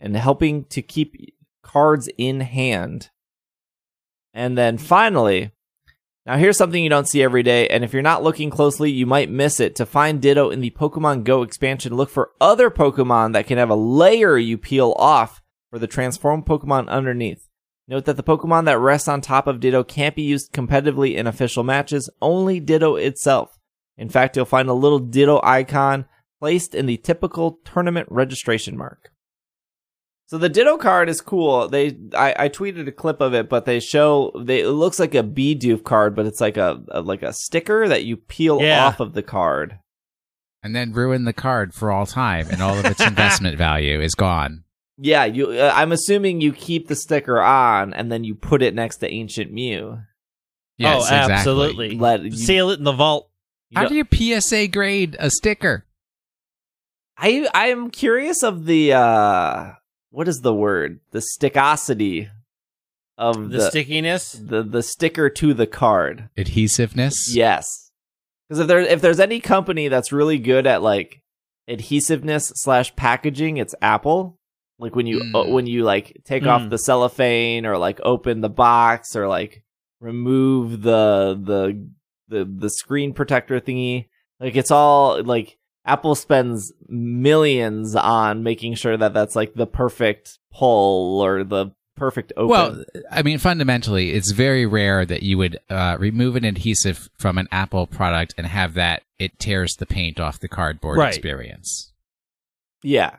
and 0.00 0.16
helping 0.16 0.64
to 0.66 0.82
keep 0.82 1.34
cards 1.62 2.08
in 2.18 2.40
hand. 2.40 3.10
And 4.34 4.56
then 4.56 4.78
finally, 4.78 5.52
now 6.24 6.36
here's 6.36 6.56
something 6.56 6.82
you 6.82 6.88
don't 6.88 7.08
see 7.08 7.22
every 7.22 7.42
day, 7.42 7.68
and 7.68 7.84
if 7.84 7.92
you're 7.92 8.00
not 8.00 8.22
looking 8.22 8.48
closely, 8.48 8.90
you 8.90 9.06
might 9.06 9.28
miss 9.30 9.60
it. 9.60 9.74
To 9.76 9.86
find 9.86 10.22
Ditto 10.22 10.50
in 10.50 10.60
the 10.60 10.70
Pokemon 10.70 11.24
Go 11.24 11.42
expansion, 11.42 11.94
look 11.94 12.10
for 12.10 12.30
other 12.40 12.70
Pokemon 12.70 13.32
that 13.32 13.46
can 13.46 13.58
have 13.58 13.70
a 13.70 13.74
layer 13.74 14.38
you 14.38 14.56
peel 14.56 14.94
off 14.98 15.42
for 15.70 15.78
the 15.78 15.86
transformed 15.86 16.46
Pokemon 16.46 16.88
underneath. 16.88 17.48
Note 17.88 18.04
that 18.04 18.16
the 18.16 18.22
Pokemon 18.22 18.64
that 18.66 18.78
rests 18.78 19.08
on 19.08 19.20
top 19.20 19.46
of 19.46 19.60
Ditto 19.60 19.82
can't 19.82 20.14
be 20.14 20.22
used 20.22 20.52
competitively 20.52 21.16
in 21.16 21.26
official 21.26 21.64
matches, 21.64 22.08
only 22.20 22.60
Ditto 22.60 22.94
itself. 22.96 23.58
In 23.98 24.08
fact, 24.08 24.36
you'll 24.36 24.44
find 24.46 24.68
a 24.68 24.72
little 24.74 24.98
Ditto 25.00 25.40
icon 25.42 26.06
placed 26.40 26.74
in 26.74 26.86
the 26.86 26.96
typical 26.96 27.58
tournament 27.64 28.06
registration 28.10 28.76
mark. 28.76 29.10
So 30.26 30.38
the 30.38 30.48
Ditto 30.48 30.78
card 30.78 31.10
is 31.10 31.20
cool. 31.20 31.68
They 31.68 31.96
I, 32.14 32.34
I 32.38 32.48
tweeted 32.48 32.88
a 32.88 32.92
clip 32.92 33.20
of 33.20 33.34
it, 33.34 33.50
but 33.50 33.66
they 33.66 33.80
show 33.80 34.32
they 34.40 34.60
it 34.60 34.68
looks 34.70 34.98
like 34.98 35.14
a 35.14 35.22
Bidoof 35.22 35.84
card, 35.84 36.16
but 36.16 36.24
it's 36.24 36.40
like 36.40 36.56
a, 36.56 36.82
a 36.88 37.02
like 37.02 37.22
a 37.22 37.34
sticker 37.34 37.86
that 37.88 38.04
you 38.04 38.16
peel 38.16 38.62
Yeah. 38.62 38.86
off 38.86 39.00
of 39.00 39.12
the 39.12 39.22
card. 39.22 39.78
And 40.62 40.74
then 40.74 40.92
ruin 40.92 41.24
the 41.24 41.32
card 41.34 41.74
for 41.74 41.90
all 41.90 42.06
time, 42.06 42.46
and 42.50 42.62
all 42.62 42.78
of 42.78 42.84
its 42.86 43.00
investment 43.06 43.58
value 43.58 44.00
is 44.00 44.14
gone. 44.14 44.64
Yeah, 44.98 45.24
you. 45.24 45.50
Uh, 45.50 45.72
I'm 45.74 45.92
assuming 45.92 46.40
you 46.40 46.52
keep 46.52 46.88
the 46.88 46.94
sticker 46.96 47.40
on 47.40 47.92
and 47.94 48.12
then 48.12 48.24
you 48.24 48.34
put 48.34 48.62
it 48.62 48.74
next 48.74 48.98
to 48.98 49.10
Ancient 49.10 49.50
Mew. 49.52 49.98
Yes, 50.78 50.94
oh, 50.96 50.98
exactly. 51.04 51.34
absolutely. 51.34 51.98
Let 51.98 52.22
you, 52.22 52.30
Seal 52.32 52.70
it 52.70 52.78
in 52.78 52.84
the 52.84 52.92
vault. 52.92 53.30
you 53.70 53.76
How 53.78 53.82
know- 53.84 53.88
do 53.88 53.94
you 53.96 54.40
PSA 54.40 54.68
grade 54.68 55.16
a 55.18 55.30
sticker? 55.30 55.86
I 57.16 57.48
I 57.54 57.66
am 57.68 57.90
curious 57.90 58.42
of 58.42 58.64
the 58.66 58.92
uh 58.94 59.72
what 60.10 60.28
is 60.28 60.40
the 60.40 60.54
word? 60.54 61.00
The 61.12 61.22
stickosity 61.38 62.28
of 63.18 63.50
The, 63.50 63.58
the 63.58 63.70
stickiness. 63.70 64.32
the 64.32 64.62
the 64.62 64.82
sticker 64.82 65.28
to 65.30 65.54
the 65.54 65.66
card. 65.66 66.28
Adhesiveness? 66.36 67.34
Yes. 67.34 67.90
Because 68.48 68.60
if 68.60 68.66
there 68.66 68.80
if 68.80 69.00
there's 69.00 69.20
any 69.20 69.40
company 69.40 69.88
that's 69.88 70.12
really 70.12 70.38
good 70.38 70.66
at 70.66 70.82
like 70.82 71.22
adhesiveness 71.68 72.52
slash 72.56 72.94
packaging, 72.96 73.56
it's 73.58 73.74
Apple. 73.80 74.38
Like 74.82 74.94
when 74.96 75.06
you 75.06 75.20
Mm. 75.20 75.34
uh, 75.34 75.50
when 75.50 75.66
you 75.66 75.84
like 75.84 76.20
take 76.24 76.44
off 76.44 76.62
Mm. 76.62 76.70
the 76.70 76.78
cellophane 76.78 77.64
or 77.64 77.78
like 77.78 78.00
open 78.04 78.40
the 78.42 78.50
box 78.50 79.14
or 79.16 79.28
like 79.28 79.62
remove 80.00 80.82
the 80.82 81.38
the 81.42 81.88
the 82.28 82.44
the 82.44 82.68
screen 82.70 83.12
protector 83.14 83.60
thingy. 83.60 84.08
Like 84.40 84.56
it's 84.56 84.70
all 84.72 85.22
like 85.22 85.56
Apple 85.86 86.14
spends 86.14 86.72
millions 86.88 87.94
on 87.96 88.42
making 88.42 88.74
sure 88.74 88.96
that 88.96 89.14
that's 89.14 89.36
like 89.36 89.54
the 89.54 89.66
perfect 89.66 90.38
pull 90.52 91.20
or 91.20 91.44
the 91.44 91.72
perfect 91.96 92.32
open. 92.36 92.48
Well, 92.48 92.84
I 93.10 93.22
mean, 93.22 93.38
fundamentally, 93.38 94.10
it's 94.12 94.30
very 94.32 94.66
rare 94.66 95.04
that 95.06 95.22
you 95.22 95.38
would 95.38 95.58
uh, 95.70 95.96
remove 96.00 96.36
an 96.36 96.44
adhesive 96.44 97.08
from 97.18 97.38
an 97.38 97.46
Apple 97.52 97.86
product 97.86 98.34
and 98.38 98.46
have 98.46 98.74
that 98.74 99.02
it 99.18 99.38
tears 99.38 99.74
the 99.76 99.86
paint 99.86 100.18
off 100.18 100.40
the 100.40 100.48
cardboard 100.48 100.98
Right. 100.98 101.08
experience. 101.14 101.92
yeah. 102.82 103.16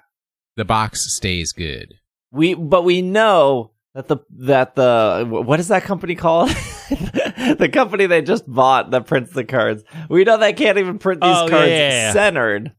The 0.56 0.66
box 0.66 0.99
stays 1.16 1.51
good. 1.51 1.95
We 2.32 2.54
but 2.54 2.84
we 2.84 3.01
know 3.01 3.72
that 3.93 4.08
the 4.08 4.18
that 4.39 4.76
the 4.76 5.26
what 5.30 5.60
is 5.60 5.68
that 5.70 5.84
company 5.84 6.16
called? 6.16 6.49
the 6.89 7.70
company 7.72 8.06
they 8.06 8.22
just 8.22 8.51
bought 8.51 8.91
that 8.91 9.06
prints 9.06 9.34
the 9.34 9.43
cards. 9.43 9.84
We 10.10 10.24
know 10.24 10.38
they 10.38 10.54
can't 10.54 10.78
even 10.78 10.99
print 10.99 11.22
these 11.22 11.30
Oh, 11.36 11.47
cards 11.49 11.70
yeah, 11.72 11.89
yeah. 11.89 12.14
centered. 12.14 12.74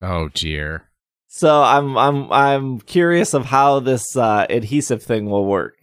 Oh, 0.00 0.28
dear. 0.34 0.88
So 1.28 1.62
I'm 1.62 1.96
I'm 1.96 2.30
I'm 2.32 2.80
curious 2.80 3.32
of 3.34 3.46
how 3.46 3.80
this 3.80 4.16
uh, 4.16 4.46
adhesive 4.50 5.02
thing 5.02 5.26
will 5.30 5.46
work. 5.46 5.74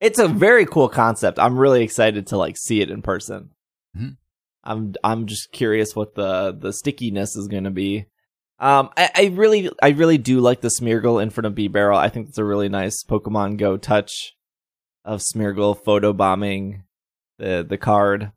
It's 0.00 0.18
a 0.18 0.28
very 0.28 0.64
cool 0.64 0.88
concept. 0.88 1.38
I'm 1.38 1.58
really 1.58 1.82
excited 1.82 2.28
to 2.28 2.38
like 2.38 2.56
see 2.56 2.80
it 2.80 2.90
in 2.90 3.02
person. 3.02 3.50
Mhm. 3.96 4.16
I'm 4.64 4.94
I'm 5.04 5.26
just 5.26 5.52
curious 5.52 5.94
what 5.94 6.14
the 6.14 6.56
the 6.58 6.72
stickiness 6.72 7.36
is 7.36 7.48
going 7.48 7.64
to 7.64 7.70
be. 7.70 8.06
Um, 8.60 8.90
I, 8.96 9.10
I 9.14 9.24
really 9.32 9.70
I 9.82 9.88
really 9.90 10.18
do 10.18 10.40
like 10.40 10.60
the 10.60 10.68
Smeargle 10.68 11.22
in 11.22 11.30
front 11.30 11.46
of 11.46 11.54
Bibarel. 11.54 11.96
I 11.96 12.08
think 12.08 12.28
it's 12.28 12.38
a 12.38 12.44
really 12.44 12.68
nice 12.68 13.02
Pokemon 13.02 13.56
Go 13.56 13.76
touch 13.76 14.34
of 15.04 15.20
Smeargle 15.20 15.82
photobombing 15.82 16.82
the 17.38 17.66
the 17.68 17.78
card. 17.78 18.32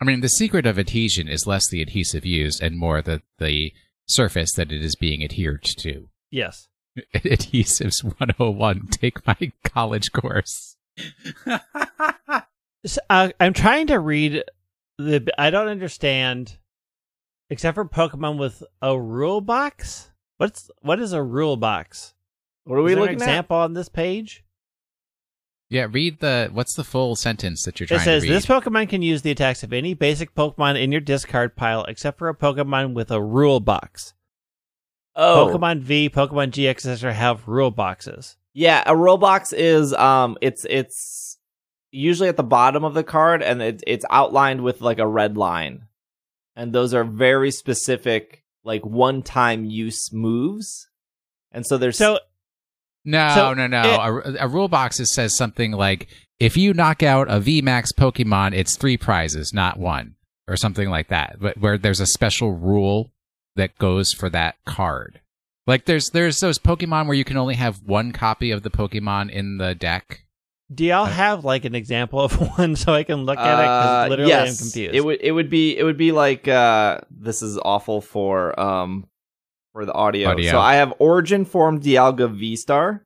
I 0.00 0.04
mean, 0.04 0.20
the 0.20 0.28
secret 0.28 0.66
of 0.66 0.78
adhesion 0.78 1.28
is 1.28 1.46
less 1.46 1.68
the 1.68 1.82
adhesive 1.82 2.26
used 2.26 2.62
and 2.62 2.76
more 2.78 3.00
the, 3.00 3.22
the 3.38 3.72
surface 4.06 4.52
that 4.54 4.72
it 4.72 4.82
is 4.82 4.96
being 4.96 5.22
adhered 5.22 5.62
to. 5.78 6.08
Yes. 6.30 6.68
Adhesives 7.14 8.02
101. 8.04 8.88
Take 8.90 9.26
my 9.26 9.52
college 9.64 10.12
course. 10.12 10.76
So, 12.86 13.00
uh, 13.08 13.30
I'm 13.40 13.54
trying 13.54 13.86
to 13.86 13.98
read 13.98 14.44
the. 14.98 15.26
I 15.38 15.48
don't 15.48 15.68
understand, 15.68 16.58
except 17.50 17.74
for 17.74 17.84
Pokemon 17.84 18.38
with 18.38 18.62
a 18.82 18.98
rule 18.98 19.40
box. 19.40 20.10
What's 20.38 20.70
what 20.80 21.00
is 21.00 21.12
a 21.12 21.22
rule 21.22 21.56
box? 21.56 22.14
What 22.64 22.76
are 22.76 22.78
Is 22.80 22.84
we 22.84 22.94
there 22.94 22.96
an 23.04 23.10
looking 23.10 23.22
at? 23.22 23.28
example 23.28 23.56
on 23.56 23.74
this 23.74 23.88
page? 23.88 24.44
yeah, 25.70 25.86
read 25.90 26.20
the. 26.20 26.50
What's 26.52 26.74
the 26.74 26.84
full 26.84 27.16
sentence 27.16 27.64
that 27.64 27.78
you're 27.80 27.86
trying 27.86 28.00
to 28.00 28.04
do? 28.04 28.10
It 28.10 28.12
says 28.14 28.22
to 28.22 28.28
read? 28.28 28.36
this 28.36 28.46
Pokemon 28.46 28.88
can 28.88 29.02
use 29.02 29.22
the 29.22 29.30
attacks 29.30 29.62
of 29.62 29.72
any 29.72 29.94
basic 29.94 30.34
Pokemon 30.34 30.80
in 30.80 30.92
your 30.92 31.00
discard 31.00 31.56
pile, 31.56 31.84
except 31.84 32.18
for 32.18 32.28
a 32.28 32.34
Pokemon 32.34 32.94
with 32.94 33.10
a 33.10 33.20
rule 33.22 33.60
box. 33.60 34.14
Oh, 35.16 35.50
Pokemon 35.52 35.80
V, 35.80 36.10
Pokemon 36.10 36.50
GX, 36.50 36.70
etc. 36.86 37.12
have 37.14 37.46
rule 37.48 37.70
boxes. 37.70 38.36
Yeah, 38.52 38.82
a 38.86 38.96
rule 38.96 39.18
box 39.18 39.52
is 39.52 39.92
um 39.94 40.36
it's 40.40 40.64
it's 40.68 41.38
usually 41.90 42.28
at 42.28 42.36
the 42.36 42.42
bottom 42.42 42.84
of 42.84 42.94
the 42.94 43.04
card 43.04 43.42
and 43.42 43.62
it, 43.62 43.82
it's 43.86 44.04
outlined 44.10 44.62
with 44.62 44.80
like 44.80 44.98
a 44.98 45.06
red 45.06 45.36
line. 45.36 45.86
And 46.56 46.72
those 46.72 46.94
are 46.94 47.04
very 47.04 47.50
specific 47.50 48.42
like 48.64 48.84
one-time 48.86 49.64
use 49.64 50.10
moves. 50.12 50.88
And 51.52 51.66
so 51.66 51.76
there's 51.78 51.98
So 51.98 52.18
No, 53.04 53.32
So 53.34 53.54
no, 53.54 53.66
no. 53.66 53.82
it- 53.82 54.36
a, 54.40 54.44
a 54.44 54.48
rule 54.48 54.68
box 54.68 54.98
is, 55.00 55.12
says 55.14 55.36
something 55.36 55.72
like 55.72 56.08
if 56.40 56.56
you 56.56 56.72
knock 56.74 57.02
out 57.02 57.30
a 57.30 57.40
VMAX 57.40 57.88
Pokemon, 57.96 58.54
it's 58.54 58.76
three 58.76 58.96
prizes, 58.96 59.52
not 59.52 59.78
one, 59.78 60.14
or 60.48 60.56
something 60.56 60.88
like 60.90 61.08
that. 61.08 61.36
But 61.40 61.58
where 61.58 61.78
there's 61.78 62.00
a 62.00 62.06
special 62.06 62.52
rule 62.54 63.12
that 63.56 63.78
goes 63.78 64.12
for 64.12 64.28
that 64.30 64.56
card. 64.64 65.20
Like 65.66 65.84
there's 65.86 66.10
there's 66.10 66.40
those 66.40 66.58
Pokemon 66.58 67.06
where 67.06 67.16
you 67.16 67.24
can 67.24 67.36
only 67.36 67.54
have 67.54 67.82
one 67.84 68.12
copy 68.12 68.50
of 68.50 68.62
the 68.62 68.70
Pokemon 68.70 69.30
in 69.30 69.58
the 69.58 69.74
deck. 69.74 70.23
Do 70.72 70.84
y'all 70.84 71.04
have 71.04 71.44
like 71.44 71.64
an 71.64 71.74
example 71.74 72.20
of 72.20 72.32
one 72.58 72.76
so 72.76 72.92
I 72.92 73.04
can 73.04 73.24
look 73.24 73.38
at 73.38 73.58
it? 73.58 73.62
Because 73.62 74.06
Uh, 74.06 74.08
literally 74.10 74.34
I'm 74.34 74.44
yes. 74.46 74.60
confused. 74.60 74.94
It 74.94 75.04
would 75.04 75.18
it 75.20 75.32
would 75.32 75.50
be 75.50 75.76
it 75.76 75.84
would 75.84 75.96
be 75.98 76.12
like 76.12 76.48
uh 76.48 77.00
this 77.10 77.42
is 77.42 77.58
awful 77.64 78.00
for 78.00 78.58
um 78.58 79.06
for 79.72 79.84
the 79.84 79.92
audio. 79.92 80.30
Audio. 80.30 80.52
So 80.52 80.58
I 80.60 80.76
have 80.76 80.94
Origin 80.98 81.44
Form 81.44 81.80
Dialga 81.80 82.30
V 82.34 82.56
Star. 82.56 83.04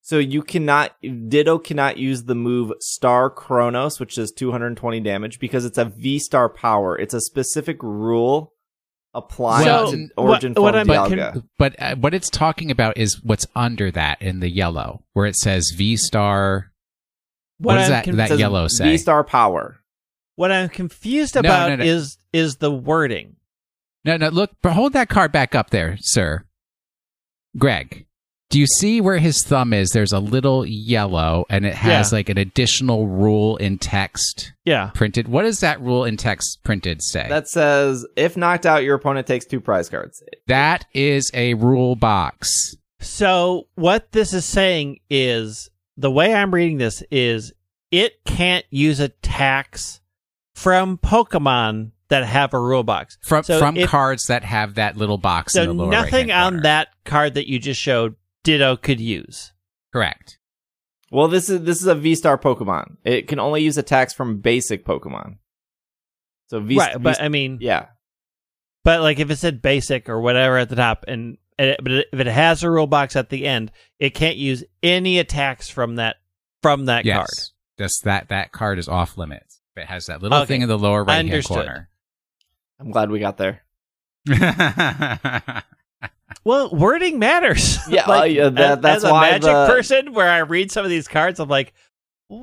So 0.00 0.18
you 0.18 0.42
cannot 0.42 0.92
Ditto 1.02 1.58
cannot 1.58 1.96
use 1.98 2.24
the 2.24 2.34
move 2.34 2.72
Star 2.80 3.30
Chronos, 3.30 3.98
which 3.98 4.18
is 4.18 4.30
220 4.32 5.00
damage, 5.00 5.38
because 5.40 5.64
it's 5.64 5.78
a 5.78 5.86
V 5.86 6.18
Star 6.18 6.48
power. 6.48 6.98
It's 6.98 7.14
a 7.14 7.20
specific 7.20 7.82
rule 7.82 8.52
applied 9.14 9.64
Well, 9.64 9.92
to 9.92 10.08
Origin 10.18 10.52
what 10.54 10.74
Form 10.74 10.90
I'm- 10.90 11.10
Dialga. 11.10 11.42
But 11.58 11.76
uh, 11.80 11.96
what 11.96 12.12
it's 12.14 12.28
talking 12.28 12.70
about 12.70 12.98
is 12.98 13.22
what's 13.22 13.46
under 13.56 13.90
that 13.92 14.20
in 14.20 14.40
the 14.40 14.50
yellow, 14.50 15.04
where 15.14 15.26
it 15.26 15.36
says 15.36 15.72
V 15.74 15.96
Star. 15.96 16.70
What 17.58 17.74
does 17.76 17.88
that- 17.88 18.04
con- 18.04 18.16
that- 18.16 18.38
yellow 18.38 18.66
say? 18.68 18.84
V 18.92 18.98
Star 18.98 19.24
power. 19.24 19.80
what 20.36 20.50
I'm 20.50 20.68
confused 20.68 21.36
about 21.36 21.70
no, 21.70 21.76
no. 21.76 21.84
is 21.84 22.18
is 22.32 22.56
the 22.56 22.70
wording. 22.70 23.36
No, 24.04 24.16
no, 24.16 24.28
look, 24.28 24.50
but 24.62 24.72
hold 24.72 24.92
that 24.94 25.08
card 25.08 25.32
back 25.32 25.54
up 25.54 25.70
there, 25.70 25.96
sir. 26.00 26.44
Greg, 27.56 28.06
do 28.50 28.58
you 28.58 28.66
see 28.66 29.00
where 29.00 29.18
his 29.18 29.42
thumb 29.44 29.72
is? 29.72 29.90
There's 29.90 30.12
a 30.12 30.18
little 30.18 30.66
yellow, 30.66 31.46
and 31.48 31.64
it 31.64 31.74
has 31.74 32.10
Yeah. 32.12 32.16
like 32.18 32.28
an 32.28 32.36
additional 32.38 33.06
rule 33.06 33.56
in 33.56 33.78
text 33.78 34.52
Yeah. 34.64 34.90
printed. 34.94 35.28
What 35.28 35.42
does 35.42 35.60
that 35.60 35.80
rule 35.80 36.04
in 36.04 36.16
text 36.16 36.58
printed 36.64 37.02
say? 37.02 37.26
That 37.28 37.48
says 37.48 38.04
if 38.16 38.36
knocked 38.36 38.66
out, 38.66 38.82
your 38.82 38.96
opponent 38.96 39.26
takes 39.26 39.44
two 39.46 39.60
prize 39.60 39.88
cards. 39.88 40.22
that 40.48 40.84
is 40.92 41.30
a 41.32 41.54
rule 41.54 41.94
box. 41.96 42.76
So 43.00 43.68
what 43.76 44.12
this 44.12 44.32
is 44.34 44.44
saying 44.44 44.98
is 45.08 45.70
the 45.96 46.10
way 46.10 46.34
I'm 46.34 46.52
reading 46.54 46.78
this 46.78 47.02
is 47.10 47.52
it 47.90 48.24
can't 48.24 48.64
use 48.70 49.00
attacks 49.00 50.00
from 50.54 50.98
Pokemon 50.98 51.92
that 52.08 52.24
have 52.24 52.52
a 52.54 52.60
rule 52.60 52.82
box. 52.82 53.18
From 53.22 53.42
So 53.44 53.58
from 53.58 53.76
if- 53.76 53.88
cards 53.88 54.26
that 54.26 54.44
have 54.44 54.74
that 54.74 54.96
little 54.96 55.18
box 55.18 55.54
in 55.56 55.62
So 55.62 55.66
the 55.66 55.72
lower 55.72 55.90
nothing 55.90 56.30
on 56.30 56.52
corner. 56.54 56.62
that 56.64 56.88
card 57.04 57.34
that 57.34 57.48
you 57.48 57.58
just 57.58 57.80
showed 57.80 58.14
Ditto 58.42 58.76
could 58.76 59.00
use. 59.00 59.52
Correct. 59.92 60.38
Well, 61.10 61.28
this 61.28 61.48
is 61.48 61.62
this 61.62 61.80
is 61.80 61.86
a 61.86 61.94
V 61.94 62.14
Star 62.16 62.36
Pokemon. 62.36 62.96
It 63.04 63.28
can 63.28 63.38
only 63.38 63.62
use 63.62 63.78
attacks 63.78 64.12
from 64.12 64.38
basic 64.40 64.84
Pokemon. 64.84 65.36
So 66.48 66.60
V, 66.60 66.76
right, 66.76 66.94
V- 66.96 66.98
but 67.02 67.22
I 67.22 67.28
mean, 67.28 67.58
yeah, 67.60 67.86
but 68.82 69.00
like 69.00 69.18
if 69.20 69.30
it 69.30 69.36
said 69.36 69.62
basic 69.62 70.08
or 70.08 70.20
whatever 70.20 70.58
at 70.58 70.68
the 70.68 70.76
top, 70.76 71.04
and, 71.08 71.22
and 71.30 71.38
it, 71.58 71.80
but 71.82 71.92
if 72.12 72.20
it 72.20 72.26
has 72.26 72.62
a 72.62 72.70
rule 72.70 72.86
box 72.86 73.16
at 73.16 73.28
the 73.30 73.46
end, 73.46 73.70
it 73.98 74.10
can't 74.10 74.36
use 74.36 74.64
any 74.82 75.18
attacks 75.18 75.68
from 75.68 75.96
that 75.96 76.16
from 76.62 76.86
that 76.86 77.04
yes. 77.04 77.16
card. 77.16 77.28
Just 77.78 78.04
that 78.04 78.28
that 78.28 78.52
card 78.52 78.78
is 78.78 78.88
off 78.88 79.18
limits. 79.18 79.60
It 79.76 79.86
has 79.86 80.06
that 80.06 80.22
little 80.22 80.38
Okay. 80.38 80.46
thing 80.46 80.62
in 80.62 80.68
the 80.68 80.78
lower 80.78 81.04
right 81.04 81.26
hand 81.26 81.44
corner. 81.44 81.88
I'm 82.78 82.90
glad 82.90 83.10
we 83.10 83.18
got 83.18 83.36
there. 83.36 83.62
Well, 86.44 86.70
wording 86.70 87.18
matters. 87.18 87.78
Yeah, 87.88 88.06
like, 88.08 88.30
uh, 88.30 88.34
yeah, 88.34 88.48
that- 88.50 88.78
as, 88.78 88.82
that's 88.82 88.96
as 89.04 89.10
a 89.10 89.12
why 89.12 89.30
magic 89.30 89.42
the- 89.44 89.66
person, 89.66 90.12
where 90.12 90.28
I 90.28 90.38
read 90.38 90.70
some 90.70 90.84
of 90.84 90.90
these 90.90 91.08
cards, 91.08 91.40
I'm 91.40 91.48
like, 91.48 91.72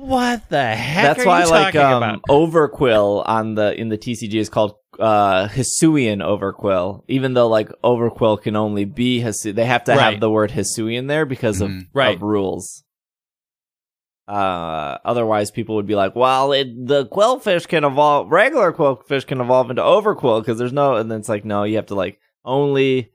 what 0.00 0.48
the 0.48 0.64
heck 0.74 1.04
That's 1.16 1.20
are 1.24 1.28
why 1.28 1.42
you 1.44 1.50
like 1.50 1.74
talking 1.74 1.80
um, 1.80 2.02
about? 2.02 2.22
Overqwil 2.28 3.22
on 3.26 3.54
the 3.54 3.78
in 3.78 3.88
the 3.88 3.98
TCG 3.98 4.34
is 4.34 4.48
called 4.48 4.74
uh 4.98 5.48
Hisuian 5.48 6.18
Overqwil. 6.22 7.02
Even 7.08 7.34
though 7.34 7.48
like 7.48 7.68
Overqwil 7.82 8.42
can 8.42 8.56
only 8.56 8.84
be 8.84 9.20
Hisui, 9.20 9.54
they 9.54 9.64
have 9.64 9.84
to 9.84 9.92
Right. 9.92 10.12
have 10.12 10.20
the 10.20 10.30
word 10.30 10.50
Hisuian 10.50 11.08
there 11.08 11.24
because 11.26 11.60
of, 11.60 11.70
Mhm. 11.70 11.86
Right. 11.94 12.16
of 12.16 12.22
rules. 12.22 12.84
Uh, 14.28 14.98
otherwise 15.04 15.50
people 15.50 15.74
would 15.76 15.86
be 15.86 15.96
like, 15.96 16.14
well, 16.14 16.52
it, 16.52 16.68
the 16.86 17.06
Qwilfish 17.06 17.66
can 17.66 17.84
evolve, 17.84 18.30
regular 18.30 18.72
Qwilfish 18.72 19.26
can 19.26 19.40
evolve 19.40 19.68
into 19.68 19.82
Overqwil 19.82 20.40
because 20.40 20.58
there's 20.58 20.72
no, 20.72 20.94
and 20.94 21.10
then 21.10 21.18
it's 21.20 21.28
like, 21.28 21.44
no, 21.44 21.64
you 21.64 21.76
have 21.76 21.86
to 21.86 21.94
like 21.94 22.20
only 22.44 23.10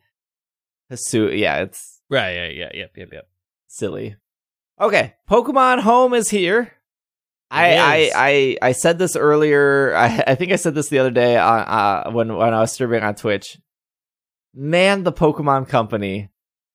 Hisui. 0.92 1.40
Yeah, 1.40 1.62
it's 1.62 2.02
right, 2.10 2.34
yeah, 2.34 2.48
yeah, 2.50 2.70
yep, 2.74 2.92
yep, 2.98 3.10
yep. 3.14 3.28
silly. 3.68 4.16
Okay, 4.80 5.16
Pokemon 5.30 5.82
Home 5.82 6.14
is 6.14 6.30
here. 6.30 6.72
I, 7.50 7.78
I. 7.78 8.12
I 8.16 8.58
I 8.62 8.72
said 8.74 9.00
this 9.00 9.16
earlier. 9.16 9.96
I, 9.98 10.24
I 10.28 10.36
think 10.36 10.52
I 10.52 10.58
said 10.58 10.76
this 10.76 10.90
the 10.90 11.00
other 11.00 11.12
day 11.12 11.38
on 11.38 11.60
uh, 11.60 12.12
when 12.12 12.36
when 12.36 12.54
I 12.54 12.60
was 12.60 12.74
streaming 12.74 13.04
on 13.04 13.16
Twitch. 13.16 13.58
Man, 14.54 15.04
the 15.04 15.14
Pokemon 15.14 15.68
Company 15.70 16.30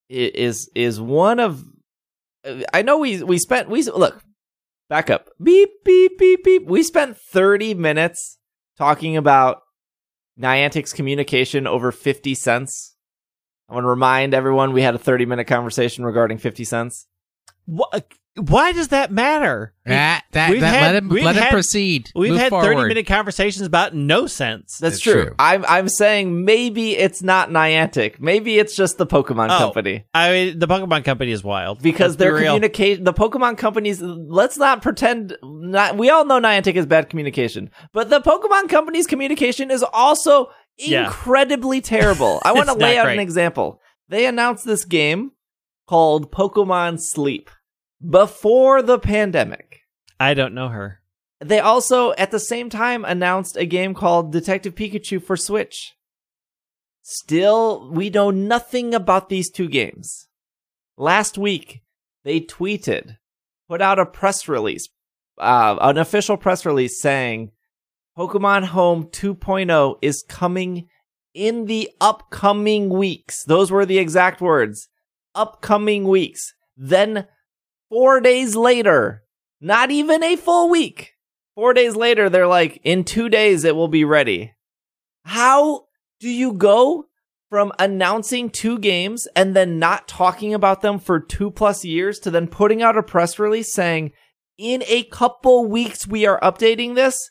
is 0.09 0.70
is 0.74 1.00
one 1.00 1.40
of. 1.40 1.64
I 2.74 2.82
know 2.82 2.98
we 2.98 3.22
we 3.22 3.38
spent 3.38 3.68
we 3.68 3.82
look 3.82 4.22
back 4.88 5.11
up 5.11 5.28
beep 5.42 5.70
beep 5.84 6.18
beep 6.18 6.42
beep. 6.42 6.66
We 6.66 6.82
spent 6.82 7.16
thirty 7.16 7.74
minutes 7.74 8.38
talking 8.76 9.16
about 9.16 9.62
Niantic's 10.40 10.92
communication 10.92 11.66
over 11.66 11.92
fifty 11.92 12.34
cents. 12.34 12.96
I 13.68 13.74
want 13.74 13.84
to 13.84 13.88
remind 13.88 14.34
everyone 14.34 14.72
we 14.72 14.82
had 14.82 14.94
a 14.94 14.98
thirty 14.98 15.24
minute 15.24 15.46
conversation 15.46 16.05
regarding 16.05 16.38
fifty 16.38 16.64
cents. 16.64 17.07
Wh- 17.68 17.82
uh, 17.92 18.00
Why 18.36 18.72
does 18.72 18.88
that 18.88 19.12
matter? 19.12 19.74
that, 19.84 20.24
that, 20.32 20.50
We've 20.50 20.60
that- 20.62 20.74
had- 20.74 20.94
let 20.94 21.02
him 21.02 21.08
we've 21.10 21.24
let 21.24 21.36
him 21.36 21.48
proceed. 21.50 22.10
We've 22.14 22.30
Move 22.30 22.40
had 22.40 22.48
forward. 22.50 22.74
30 22.76 22.88
minute 22.88 23.06
conversations 23.06 23.66
about 23.66 23.94
no 23.94 24.26
sense. 24.26 24.78
That's 24.78 24.94
It's 24.96 25.02
true. 25.04 25.24
true. 25.26 25.34
I'm 25.38 25.64
I'm 25.68 25.88
saying 25.88 26.44
maybe 26.46 26.96
it's 26.96 27.22
not 27.22 27.50
Niantic. 27.50 28.20
Maybe 28.20 28.58
it's 28.58 28.74
just 28.74 28.96
the 28.96 29.06
Pokemon 29.06 29.48
Oh. 29.50 29.58
Company 29.58 30.04
I 30.14 30.30
mean, 30.32 30.58
the 30.58 30.66
Pokemon 30.66 31.04
Company 31.04 31.30
is 31.32 31.44
wild 31.44 31.82
because 31.82 32.12
Let's 32.12 32.16
be 32.16 32.24
their 32.24 32.36
communication. 32.38 33.04
The 33.04 33.12
Pokemon 33.12 33.58
companies. 33.58 34.00
Let's 34.00 34.56
not 34.56 34.80
pretend. 34.82 35.36
Not 35.42 35.98
we 35.98 36.08
all 36.08 36.24
know 36.24 36.40
Niantic 36.40 36.74
is 36.74 36.86
bad 36.86 37.10
communication, 37.10 37.70
but 37.92 38.08
the 38.08 38.20
Pokemon 38.20 38.68
Company's 38.70 39.06
communication 39.06 39.70
is 39.70 39.82
also 39.92 40.48
Yeah. 40.78 41.04
incredibly 41.04 41.82
terrible. 41.82 42.40
I 42.44 42.52
want 42.56 42.68
to 42.68 42.74
lay 42.74 42.96
not 42.96 43.06
out 43.08 43.12
an 43.12 43.18
example. 43.20 43.78
They 44.08 44.24
announced 44.26 44.64
this 44.64 44.84
game 44.86 45.32
called 45.87 46.33
Pokemon 46.33 47.01
Sleep 47.01 47.51
before 48.09 48.83
the 48.83 48.99
pandemic. 48.99 49.80
I 50.18 50.35
don't 50.35 50.55
know 50.55 50.68
her. 50.68 51.01
They 51.41 51.59
also, 51.59 52.12
at 52.12 52.30
the 52.30 52.39
same 52.39 52.70
time, 52.70 53.05
announced 53.05 53.57
a 53.57 53.66
game 53.66 53.95
called 53.95 54.33
Detective 54.33 54.74
Pikachu 54.74 55.22
for 55.22 55.37
Switch. 55.37 55.93
Still, 57.03 57.91
we 57.91 58.11
know 58.11 58.30
nothing 58.30 58.95
about 58.95 59.28
these 59.28 59.51
two 59.51 59.68
games. 59.68 60.28
Last 60.97 61.37
week, 61.37 61.83
they 62.22 62.41
tweeted, 62.41 63.16
put 63.68 63.83
out 63.83 63.99
a 63.99 64.07
press 64.07 64.47
release, 64.47 64.89
uh, 65.39 65.76
an 65.80 65.99
official 65.99 66.37
press 66.37 66.64
release 66.64 67.01
saying 67.01 67.51
Pokemon 68.16 68.66
Home 68.66 69.07
2.0 69.07 69.97
is 70.01 70.24
coming 70.28 70.89
in 71.35 71.64
the 71.64 71.91
upcoming 72.01 72.89
weeks. 72.89 73.43
Those 73.45 73.72
were 73.72 73.87
the 73.87 73.99
exact 73.99 74.41
words. 74.41 74.89
Upcoming 75.35 76.05
weeks. 76.05 76.55
Then, 76.76 77.26
four 77.89 78.20
days 78.20 78.57
later, 78.57 79.22
not 79.61 79.91
even 79.91 80.22
a 80.22 80.37
full 80.37 80.68
week, 80.68 81.12
four 81.55 81.74
days 81.74 81.97
later, 81.97 82.28
they're 82.28 82.47
like, 82.47 82.80
in 82.85 83.05
two 83.05 83.28
days, 83.28 83.64
it 83.64 83.76
will 83.76 83.89
be 83.89 84.05
ready. 84.05 84.53
How 85.24 85.85
do 86.20 86.28
you 86.28 86.53
go 86.53 87.07
from 87.51 87.72
announcing 87.78 88.49
two 88.49 88.78
games 88.78 89.28
and 89.37 89.55
then 89.55 89.78
not 89.78 90.09
talking 90.09 90.55
about 90.55 90.80
them 90.80 90.99
for 90.99 91.20
two 91.20 91.51
plus 91.51 91.85
years 91.85 92.18
to 92.20 92.30
then 92.30 92.47
putting 92.49 92.83
out 92.83 92.97
a 92.97 93.03
press 93.03 93.39
release 93.39 93.74
saying, 93.74 94.12
in 94.57 94.83
a 94.87 95.03
couple 95.05 95.66
weeks, 95.66 96.07
we 96.07 96.24
are 96.24 96.41
updating 96.41 96.95
this? 96.95 97.30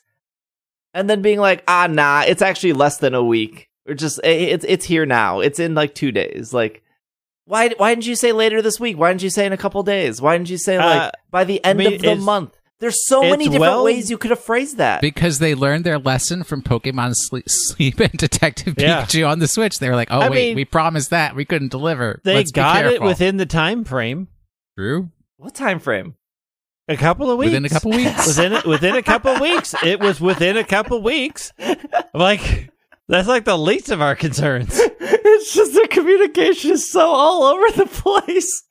And 0.94 1.10
then 1.10 1.22
being 1.22 1.40
like, 1.40 1.64
ah, 1.66 1.88
nah, 1.88 2.22
it's 2.26 2.42
actually 2.42 2.74
less 2.74 2.98
than 2.98 3.14
a 3.14 3.24
week. 3.24 3.68
We're 3.86 3.94
just, 3.94 4.20
it's, 4.22 4.64
it's 4.68 4.84
here 4.84 5.06
now. 5.06 5.40
It's 5.40 5.58
in 5.58 5.74
like 5.74 5.94
two 5.94 6.12
days. 6.12 6.52
Like, 6.54 6.82
why, 7.44 7.70
why 7.76 7.94
didn't 7.94 8.06
you 8.06 8.14
say 8.16 8.32
later 8.32 8.62
this 8.62 8.78
week? 8.80 8.96
Why 8.98 9.10
didn't 9.10 9.22
you 9.22 9.30
say 9.30 9.46
in 9.46 9.52
a 9.52 9.56
couple 9.56 9.82
days? 9.82 10.20
Why 10.20 10.36
didn't 10.36 10.50
you 10.50 10.58
say 10.58 10.78
like 10.78 11.00
Uh, 11.00 11.10
by 11.30 11.44
the 11.44 11.64
end 11.64 11.78
mean, 11.78 11.94
of 11.94 12.00
the 12.02 12.16
month? 12.16 12.56
There's 12.80 13.06
so 13.06 13.22
many 13.22 13.44
different 13.44 13.60
well- 13.60 13.84
ways 13.84 14.10
you 14.10 14.18
could 14.18 14.30
have 14.30 14.40
phrased 14.40 14.78
that. 14.78 15.00
because 15.00 15.38
they 15.38 15.54
learned 15.54 15.84
their 15.84 15.98
lesson 16.00 16.42
from 16.42 16.62
Pokemon 16.62 17.12
Sleep, 17.14 17.44
Sleep 17.48 18.00
and 18.00 18.10
Detective 18.12 18.74
Yeah. 18.76 19.02
Pikachu 19.04 19.28
on 19.28 19.38
the 19.38 19.46
Switch. 19.46 19.78
They 19.78 19.88
were 19.88 19.94
like, 19.94 20.08
"Oh 20.10 20.18
I 20.18 20.28
wait, 20.30 20.48
mean, 20.48 20.56
we 20.56 20.64
promised 20.64 21.10
that 21.10 21.36
we 21.36 21.44
couldn't 21.44 21.70
deliver. 21.70 22.20
They 22.24 22.34
Let's 22.34 22.50
got 22.50 22.84
it 22.86 23.00
within 23.00 23.36
the 23.36 23.46
time 23.46 23.84
frame. 23.84 24.26
True. 24.76 25.10
What 25.36 25.54
time 25.54 25.78
frame? 25.78 26.16
A 26.88 26.96
couple 26.96 27.30
of 27.30 27.38
weeks. 27.38 27.50
Within 27.50 27.64
a 27.64 27.68
couple 27.68 27.90
weeks. 27.92 28.26
within 28.26 28.52
a, 28.52 28.62
within 28.68 28.96
a 28.96 29.02
couple 29.02 29.38
weeks. 29.40 29.74
It 29.84 30.00
was 30.00 30.20
within 30.20 30.56
a 30.56 30.64
couple 30.64 31.00
weeks. 31.02 31.52
I'm 31.60 31.76
like 32.14 32.70
that's 33.12 33.28
like 33.28 33.44
the 33.44 33.58
least 33.58 33.90
of 33.90 34.00
our 34.00 34.16
concerns. 34.16 34.70
it's 35.00 35.52
just 35.52 35.74
their 35.74 35.86
communication 35.86 36.70
is 36.70 36.90
so 36.90 37.10
all 37.10 37.42
over 37.42 37.70
the 37.76 37.86
place. 37.86 38.62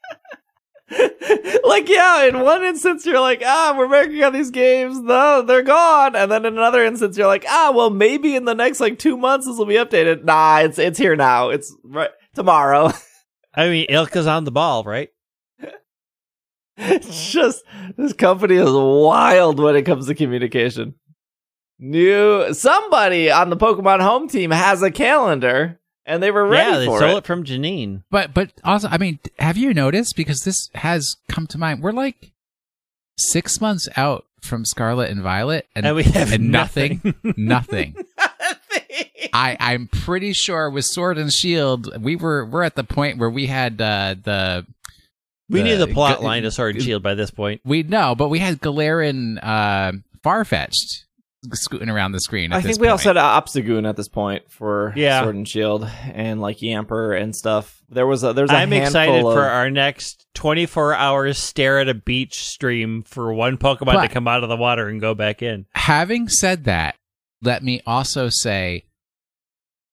like, 1.64 1.88
yeah, 1.88 2.26
in 2.26 2.39
one 2.39 2.64
instance 2.64 3.06
you're 3.06 3.20
like, 3.20 3.44
ah, 3.46 3.76
we're 3.78 3.88
working 3.88 4.24
on 4.24 4.34
these 4.34 4.50
games. 4.50 5.00
No, 5.00 5.44
they're 5.44 5.62
gone. 5.62 6.16
And 6.16 6.32
then 6.32 6.44
in 6.46 6.54
another 6.54 6.84
instance 6.84 7.20
you're 7.20 7.28
like, 7.28 7.46
ah, 7.48 7.72
well, 7.74 7.92
maybe 7.92 8.36
in 8.36 8.46
the 8.46 8.56
next 8.56 8.80
like 8.80 8.98
two 8.98 9.16
months 9.16 9.46
this 9.46 9.58
will 9.60 9.68
be 9.68 9.76
updated. 9.76 10.24
Nah, 10.24 10.62
it's 10.62 10.80
it's 10.80 10.98
here 10.98 11.16
now. 11.16 11.50
It's 11.50 11.72
right 11.84 12.10
tomorrow. 12.34 12.92
I 13.54 13.70
mean, 13.70 13.86
ILCA's 13.89 14.26
on 14.26 14.46
the 14.46 14.52
ball, 14.52 14.84
right? 14.84 15.10
it's 16.78 17.32
just 17.32 17.64
this 17.96 18.14
company 18.14 18.56
is 18.56 18.72
wild 18.72 19.60
when 19.60 19.76
it 19.76 19.84
comes 19.84 20.08
to 20.08 20.16
communication. 20.16 20.96
New 21.84 22.54
somebody 22.54 23.32
on 23.32 23.50
the 23.50 23.58
Pokemon 23.58 24.02
home 24.02 24.28
team 24.30 24.52
has 24.52 24.84
a 24.84 24.92
calendar 24.92 25.80
and 26.06 26.22
they 26.22 26.30
were 26.30 26.46
ready 26.48 26.72
yeah, 26.72 26.78
they 26.80 26.86
for 26.86 26.98
stole 27.00 27.16
it. 27.16 27.18
it 27.20 27.26
from 27.26 27.44
Janine. 27.44 28.04
But 28.12 28.34
but 28.34 28.52
also, 28.64 28.88
I 28.88 28.98
mean, 29.00 29.18
have 29.40 29.58
you 29.58 29.74
noticed? 29.74 30.16
Because 30.16 30.42
this 30.42 30.70
has 30.76 31.16
come 31.28 31.48
to 31.48 31.58
mind. 31.58 31.82
We're 31.82 31.92
like 31.92 32.32
six 33.18 33.60
months 33.60 33.90
out 33.98 34.26
from 34.42 34.64
Scarlet 34.66 35.10
and 35.12 35.22
Violet, 35.22 35.68
and, 35.76 35.86
And 35.86 35.96
we 35.96 36.04
have 36.04 36.32
and 36.32 36.52
nothing, 36.52 37.16
nothing. 37.38 37.96
I 39.34 39.56
I'm 39.60 39.88
pretty 39.88 40.34
sure 40.34 40.70
with 40.70 40.86
Sword 40.86 41.18
and 41.18 41.32
Shield, 41.32 42.02
we 42.02 42.16
were 42.16 42.46
we're 42.46 42.64
at 42.64 42.76
the 42.76 42.84
point 42.84 43.18
where 43.18 43.30
we 43.30 43.48
had 43.48 43.80
uh, 43.82 44.16
the 44.22 44.66
We 45.50 45.60
The- 45.62 45.64
knew 45.66 45.78
the 45.78 45.88
plot 45.88 46.22
line 46.22 46.44
to 46.44 46.52
Sword 46.52 46.76
and 46.76 46.84
Shield 46.84 47.02
by 47.04 47.16
this 47.16 47.32
point. 47.32 47.62
we 47.64 47.84
know, 47.84 48.16
but 48.16 48.30
we 48.30 48.40
had 48.40 48.62
Galarian 48.62 49.40
uh, 49.42 49.94
Farfetch'd 50.24 51.06
scooting 51.54 51.89
around 51.89 52.12
the 52.12 52.20
screen. 52.20 52.52
At 52.52 52.58
I 52.58 52.62
this 52.62 52.72
think 52.74 52.82
we 52.82 52.88
also 52.88 53.10
point. 53.10 53.18
had 53.18 53.24
uh, 53.24 53.42
Obstagoon 53.42 53.88
at 53.89 53.96
this 53.98 54.08
point 54.08 54.50
for 54.52 54.94
Yeah. 54.96 55.22
Sword 55.24 55.36
and 55.36 55.48
Shield 55.48 55.89
and 56.14 56.39
like 56.39 56.58
Yamper 56.60 57.20
and 57.20 57.36
stuff. 57.36 57.82
There 57.89 58.06
was 58.08 58.24
a 58.24 58.34
there's 58.34 58.52
a 58.52 58.56
I'm 58.56 58.72
excited 58.74 59.26
of, 59.26 59.34
for 59.34 59.44
our 59.44 59.70
next 59.70 60.28
24 60.36 60.94
hours 60.96 61.38
stare 61.38 61.80
at 61.80 61.89
a 61.89 61.94
beach 61.94 62.36
stream 62.44 63.04
for 63.04 63.34
one 63.34 63.58
Pokemon 63.58 63.86
But- 63.86 64.02
to 64.04 64.08
come 64.08 64.28
out 64.28 64.44
of 64.44 64.50
the 64.50 64.56
water 64.58 64.88
and 64.88 65.02
go 65.02 65.14
back 65.16 65.42
in. 65.42 65.66
having 65.74 66.28
said 66.30 66.66
that, 66.66 66.96
let 67.42 67.64
me 67.64 67.82
also 67.88 68.30
say 68.30 68.86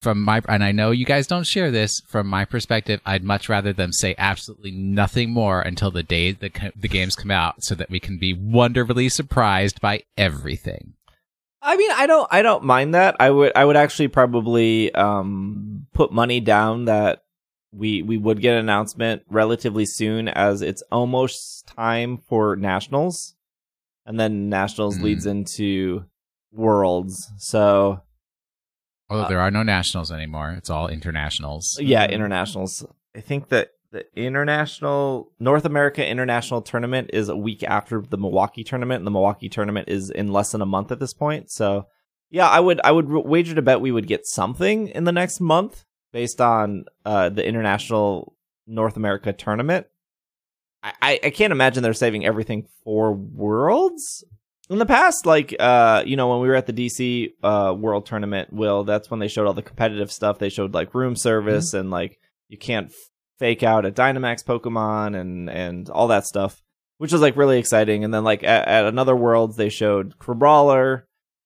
from 0.00 0.22
my 0.22 0.40
and 0.48 0.62
I 0.62 0.70
know 0.70 0.92
you 0.92 1.04
guys 1.04 1.26
don't 1.26 1.46
share 1.46 1.72
this 1.72 2.00
from 2.06 2.28
my 2.28 2.44
perspective, 2.44 3.00
I'd 3.04 3.24
much 3.24 3.48
rather 3.48 3.72
them 3.72 3.92
say 3.92 4.14
absolutely 4.16 4.70
nothing 4.70 5.30
more 5.32 5.60
until 5.60 5.90
the 5.90 6.04
day 6.04 6.30
the 6.32 6.50
the 6.76 6.86
games 6.88 7.16
come 7.16 7.32
out 7.32 7.56
so 7.64 7.74
that 7.74 7.90
we 7.90 7.98
can 7.98 8.16
be 8.18 8.32
wonderfully 8.32 9.08
surprised 9.08 9.80
by 9.80 10.02
everything. 10.16 10.92
I 11.62 11.76
mean, 11.76 11.90
I 11.90 12.06
don't 12.06 12.28
I 12.30 12.42
don't 12.42 12.64
mind 12.64 12.94
that. 12.94 13.16
I 13.20 13.30
would 13.30 13.52
I 13.56 13.64
would 13.64 13.76
actually 13.76 14.08
probably 14.08 14.94
um 14.94 15.86
put 15.92 16.12
money 16.12 16.40
down 16.40 16.84
that 16.86 17.24
we 17.72 18.02
we 18.02 18.16
would 18.16 18.40
get 18.40 18.52
an 18.54 18.60
announcement 18.60 19.22
relatively 19.28 19.84
soon 19.84 20.28
as 20.28 20.62
it's 20.62 20.82
almost 20.92 21.66
time 21.66 22.18
for 22.18 22.56
nationals. 22.56 23.34
And 24.06 24.18
then 24.18 24.48
nationals 24.48 24.98
Mm. 24.98 25.02
leads 25.02 25.26
into 25.26 26.04
worlds. 26.52 27.30
So 27.38 28.02
Although 29.10 29.24
Uh, 29.24 29.28
there 29.28 29.40
are 29.40 29.50
no 29.50 29.62
nationals 29.62 30.12
anymore, 30.12 30.52
it's 30.52 30.68
all 30.70 30.86
internationals. 30.88 31.78
Yeah, 31.80 32.06
internationals. 32.06 32.84
I 33.16 33.20
think 33.20 33.48
that 33.48 33.70
the 33.90 34.04
international 34.14 35.32
North 35.38 35.64
America 35.64 36.06
international 36.06 36.62
tournament 36.62 37.10
is 37.12 37.28
a 37.28 37.36
week 37.36 37.62
after 37.62 38.02
the 38.02 38.18
Milwaukee 38.18 38.64
tournament, 38.64 38.98
and 38.98 39.06
the 39.06 39.10
Milwaukee 39.10 39.48
tournament 39.48 39.88
is 39.88 40.10
in 40.10 40.32
less 40.32 40.52
than 40.52 40.60
a 40.60 40.66
month 40.66 40.92
at 40.92 41.00
this 41.00 41.14
point. 41.14 41.50
So, 41.50 41.86
yeah, 42.30 42.48
I 42.48 42.60
would 42.60 42.80
I 42.84 42.92
would 42.92 43.08
wager 43.08 43.54
to 43.54 43.62
bet 43.62 43.80
we 43.80 43.92
would 43.92 44.06
get 44.06 44.26
something 44.26 44.88
in 44.88 45.04
the 45.04 45.12
next 45.12 45.40
month 45.40 45.84
based 46.12 46.40
on 46.40 46.84
uh, 47.04 47.30
the 47.30 47.46
international 47.46 48.34
North 48.66 48.96
America 48.96 49.32
tournament. 49.32 49.86
I, 50.82 50.92
I 51.00 51.20
I 51.24 51.30
can't 51.30 51.52
imagine 51.52 51.82
they're 51.82 51.94
saving 51.94 52.26
everything 52.26 52.68
for 52.84 53.12
Worlds. 53.12 54.24
In 54.70 54.76
the 54.76 54.84
past, 54.84 55.24
like 55.24 55.56
uh, 55.58 56.02
you 56.04 56.16
know, 56.16 56.28
when 56.28 56.40
we 56.40 56.48
were 56.48 56.54
at 56.54 56.66
the 56.66 56.74
DC 56.74 57.32
uh 57.42 57.74
World 57.74 58.04
Tournament, 58.04 58.52
Will, 58.52 58.84
that's 58.84 59.10
when 59.10 59.18
they 59.18 59.28
showed 59.28 59.46
all 59.46 59.54
the 59.54 59.62
competitive 59.62 60.12
stuff. 60.12 60.38
They 60.38 60.50
showed 60.50 60.74
like 60.74 60.94
room 60.94 61.16
service 61.16 61.72
and 61.72 61.90
like 61.90 62.18
you 62.48 62.58
can't 62.58 62.92
fake 63.38 63.62
out 63.62 63.86
a 63.86 63.90
Dynamax 63.90 64.44
Pokemon 64.44 65.18
and 65.18 65.48
and 65.48 65.88
all 65.90 66.08
that 66.08 66.26
stuff, 66.26 66.62
which 66.98 67.12
was 67.12 67.20
like 67.20 67.36
really 67.36 67.58
exciting. 67.58 68.04
And 68.04 68.12
then 68.12 68.24
like 68.24 68.42
at, 68.44 68.68
at 68.68 68.84
another 68.84 69.16
Worlds, 69.16 69.56
they 69.56 69.68
showed 69.68 70.18
Crabrawler, 70.18 71.02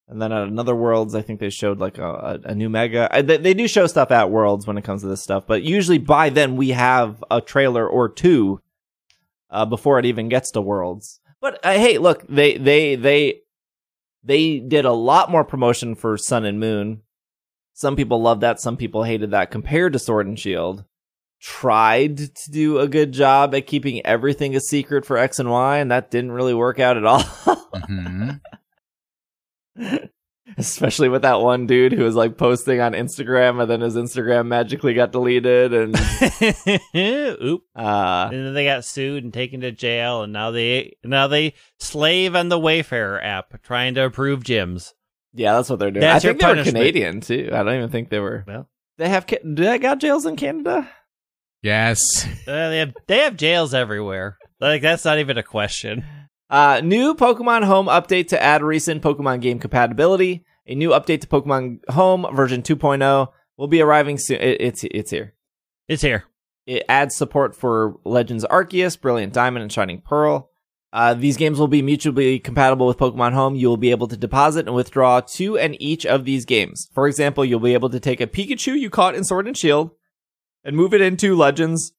and 0.09 0.20
then 0.20 0.32
at 0.32 0.49
another 0.49 0.74
Worlds, 0.74 1.14
I 1.14 1.22
think 1.22 1.40
they 1.40 1.51
showed 1.51 1.78
like 1.78 1.99
a, 1.99 2.09
a, 2.09 2.40
a 2.51 2.55
new 2.55 2.68
Mega. 2.68 3.09
They, 3.22 3.36
they 3.36 3.55
do 3.55 3.68
show 3.68 3.86
stuff 3.86 4.11
at 4.11 4.30
Worlds 4.30 4.66
when 4.66 4.78
it 4.78 4.84
comes 4.84 5.03
to 5.03 5.09
this 5.09 5.22
stuff, 5.22 5.47
but 5.47 5.62
usually 5.62 5.99
by 5.99 6.30
then 6.30 6.57
we 6.57 6.70
have 6.70 7.22
a 7.30 7.40
trailer 7.40 7.86
or 7.86 8.09
two 8.09 8.61
uh, 9.51 9.66
before 9.66 9.99
it 9.99 10.07
even 10.07 10.28
gets 10.28 10.51
to 10.53 10.61
Worlds. 10.61 11.20
But 11.40 11.59
uh, 11.64 11.72
hey, 11.72 11.99
look, 11.99 12.26
they 12.28 12.57
they 12.57 12.95
they 12.95 13.40
they 14.22 14.59
did 14.61 14.84
a 14.84 14.93
lot 14.93 15.30
more 15.30 15.45
promotion 15.45 15.95
for 15.95 16.16
Sun 16.16 16.45
and 16.45 16.61
Moon. 16.61 17.03
Some 17.74 17.97
people 17.97 18.20
loved 18.20 18.43
that, 18.43 18.61
some 18.61 18.76
people 18.76 19.03
hated 19.03 19.30
that. 19.30 19.51
Compared 19.51 19.93
to 19.95 19.99
Sword 19.99 20.26
and 20.26 20.38
Shield, 20.38 20.84
tried 21.43 22.16
to 22.18 22.51
do 22.53 22.78
a 22.78 22.86
good 22.88 23.11
job 23.12 23.53
at 23.55 23.66
keeping 23.66 24.05
everything 24.07 24.55
a 24.55 24.61
secret 24.61 25.05
for 25.05 25.18
X 25.18 25.38
and 25.40 25.51
Y, 25.51 25.78
and 25.78 25.90
that 25.90 26.11
didn't 26.11 26.30
really 26.32 26.55
work 26.55 26.78
out 26.78 26.97
at 26.97 27.05
all. 27.05 27.22
hmm 27.86 28.30
Especially 30.59 31.09
with 31.09 31.22
that 31.22 31.40
one 31.40 31.66
dude 31.66 31.93
who 31.93 32.03
was 32.05 32.14
like 32.14 32.36
posting 32.36 32.78
on 32.80 32.93
Instagram, 32.93 33.61
and 33.62 33.70
then 33.70 33.80
his 33.80 33.97
Instagram 33.97 34.47
magically 34.49 34.93
got 34.93 35.11
deleted, 35.11 35.72
and 35.72 35.97
Oop. 37.43 37.62
uh, 37.74 38.28
And 38.30 38.47
then 38.47 38.53
they 38.55 38.64
got 38.66 38.84
sued 38.84 39.24
and 39.24 39.32
taken 39.32 39.61
to 39.62 39.72
jail, 39.72 40.22
and 40.22 40.32
now 40.32 40.51
they 40.51 40.97
now 41.03 41.26
they 41.26 41.55
slave 41.78 42.34
on 42.36 42.51
the 42.51 42.59
Wayfarer 42.59 43.22
app 43.22 43.62
trying 43.62 43.95
to 43.95 44.05
approve 44.05 44.43
gyms. 44.43 44.93
yeah, 45.32 45.55
that's 45.55 45.70
what 45.70 45.78
they're 45.78 45.90
doing. 45.90 46.03
That's 46.03 46.22
I 46.24 46.28
think 46.28 46.43
your 46.43 46.49
they 46.49 46.53
were 46.53 46.64
punishment. 46.64 46.76
Canadian 46.86 47.20
too. 47.22 47.49
I 47.53 47.62
don't 47.62 47.76
even 47.76 47.90
think 47.90 48.11
they 48.11 48.20
were. 48.20 48.45
Well. 48.47 48.68
they 48.99 49.09
have. 49.09 49.26
Do 49.26 49.38
they 49.55 49.78
got 49.78 50.01
jails 50.01 50.26
in 50.26 50.36
Canada? 50.36 50.90
Yes. 51.62 52.26
Uh, 52.44 52.70
they 52.70 52.78
have 52.78 52.92
they 53.06 53.18
have 53.18 53.36
jails 53.36 53.72
everywhere. 53.72 54.36
Like 54.60 54.82
that's 54.82 55.04
not 55.04 55.20
even 55.20 55.38
a 55.38 55.44
question. 55.44 56.04
Uh, 56.50 56.80
new 56.82 57.14
Pokemon 57.14 57.64
Home 57.64 57.86
update 57.86 58.28
to 58.28 58.42
add 58.42 58.64
recent 58.64 59.00
Pokemon 59.00 59.40
game 59.40 59.60
compatibility. 59.60 60.44
A 60.66 60.74
new 60.74 60.90
update 60.90 61.20
to 61.20 61.28
Pokemon 61.28 61.78
Home 61.90 62.26
version 62.34 62.62
2.0 62.62 63.28
will 63.56 63.68
be 63.68 63.80
arriving 63.80 64.18
soon. 64.18 64.40
It, 64.40 64.60
it's 64.60 64.84
it's 64.84 65.12
here. 65.12 65.34
It's 65.86 66.02
here. 66.02 66.24
It 66.66 66.84
adds 66.88 67.14
support 67.14 67.54
for 67.54 67.96
Legends 68.04 68.44
Arceus, 68.46 69.00
Brilliant 69.00 69.32
Diamond, 69.32 69.62
and 69.62 69.72
Shining 69.72 70.00
Pearl. 70.00 70.50
Uh, 70.92 71.14
these 71.14 71.36
games 71.36 71.60
will 71.60 71.68
be 71.68 71.80
mutually 71.80 72.40
compatible 72.40 72.88
with 72.88 72.98
Pokemon 72.98 73.34
Home. 73.34 73.54
You 73.54 73.68
will 73.68 73.76
be 73.76 73.92
able 73.92 74.08
to 74.08 74.16
deposit 74.16 74.66
and 74.66 74.74
withdraw 74.74 75.20
two 75.20 75.56
and 75.56 75.80
each 75.80 76.04
of 76.04 76.24
these 76.24 76.44
games. 76.44 76.88
For 76.92 77.06
example, 77.06 77.44
you'll 77.44 77.60
be 77.60 77.74
able 77.74 77.90
to 77.90 78.00
take 78.00 78.20
a 78.20 78.26
Pikachu 78.26 78.78
you 78.78 78.90
caught 78.90 79.14
in 79.14 79.22
Sword 79.22 79.46
and 79.46 79.56
Shield 79.56 79.92
and 80.64 80.76
move 80.76 80.94
it 80.94 81.00
into 81.00 81.36
Legends 81.36 81.92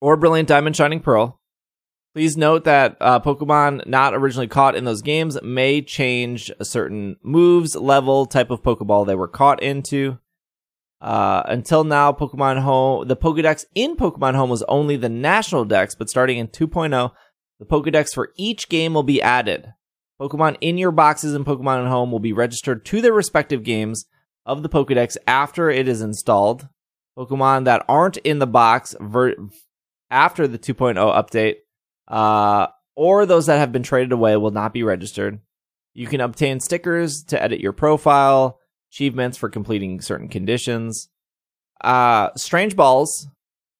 or 0.00 0.16
Brilliant 0.16 0.48
Diamond, 0.48 0.76
Shining 0.76 1.00
Pearl. 1.00 1.40
Please 2.14 2.36
note 2.36 2.64
that 2.64 2.96
uh, 3.00 3.20
Pokemon 3.20 3.86
not 3.86 4.14
originally 4.14 4.48
caught 4.48 4.74
in 4.74 4.84
those 4.84 5.02
games 5.02 5.40
may 5.42 5.80
change 5.80 6.50
a 6.58 6.64
certain 6.64 7.16
moves, 7.22 7.76
level, 7.76 8.26
type 8.26 8.50
of 8.50 8.62
Pokeball 8.62 9.06
they 9.06 9.14
were 9.14 9.28
caught 9.28 9.62
into. 9.62 10.18
Uh, 11.00 11.42
until 11.46 11.84
now, 11.84 12.12
Pokemon 12.12 12.60
Home, 12.60 13.06
the 13.06 13.16
Pokedex 13.16 13.64
in 13.74 13.96
Pokemon 13.96 14.34
Home 14.34 14.50
was 14.50 14.64
only 14.64 14.96
the 14.96 15.08
national 15.08 15.64
dex, 15.64 15.94
but 15.94 16.10
starting 16.10 16.38
in 16.38 16.48
2.0, 16.48 17.12
the 17.60 17.64
Pokedex 17.64 18.12
for 18.12 18.32
each 18.36 18.68
game 18.68 18.92
will 18.92 19.04
be 19.04 19.22
added. 19.22 19.72
Pokemon 20.20 20.56
in 20.60 20.78
your 20.78 20.90
boxes 20.90 21.34
in 21.34 21.44
Pokemon 21.44 21.88
Home 21.88 22.10
will 22.10 22.18
be 22.18 22.32
registered 22.32 22.84
to 22.86 23.00
their 23.00 23.12
respective 23.12 23.62
games 23.62 24.04
of 24.44 24.62
the 24.62 24.68
Pokedex 24.68 25.16
after 25.26 25.70
it 25.70 25.86
is 25.88 26.02
installed. 26.02 26.68
Pokemon 27.16 27.64
that 27.64 27.84
aren't 27.88 28.16
in 28.18 28.38
the 28.38 28.46
box 28.46 28.94
ver- 29.00 29.36
after 30.10 30.46
the 30.46 30.58
2.0 30.58 30.96
update, 30.96 31.56
uh, 32.08 32.68
or 32.96 33.26
those 33.26 33.46
that 33.46 33.58
have 33.58 33.72
been 33.72 33.82
traded 33.82 34.12
away 34.12 34.36
will 34.36 34.50
not 34.50 34.72
be 34.72 34.82
registered. 34.82 35.40
You 35.94 36.06
can 36.06 36.20
obtain 36.20 36.60
stickers 36.60 37.22
to 37.24 37.42
edit 37.42 37.60
your 37.60 37.72
profile, 37.72 38.60
achievements 38.90 39.36
for 39.36 39.48
completing 39.48 40.00
certain 40.00 40.28
conditions. 40.28 41.08
Uh, 41.80 42.30
Strange 42.36 42.76
Balls. 42.76 43.28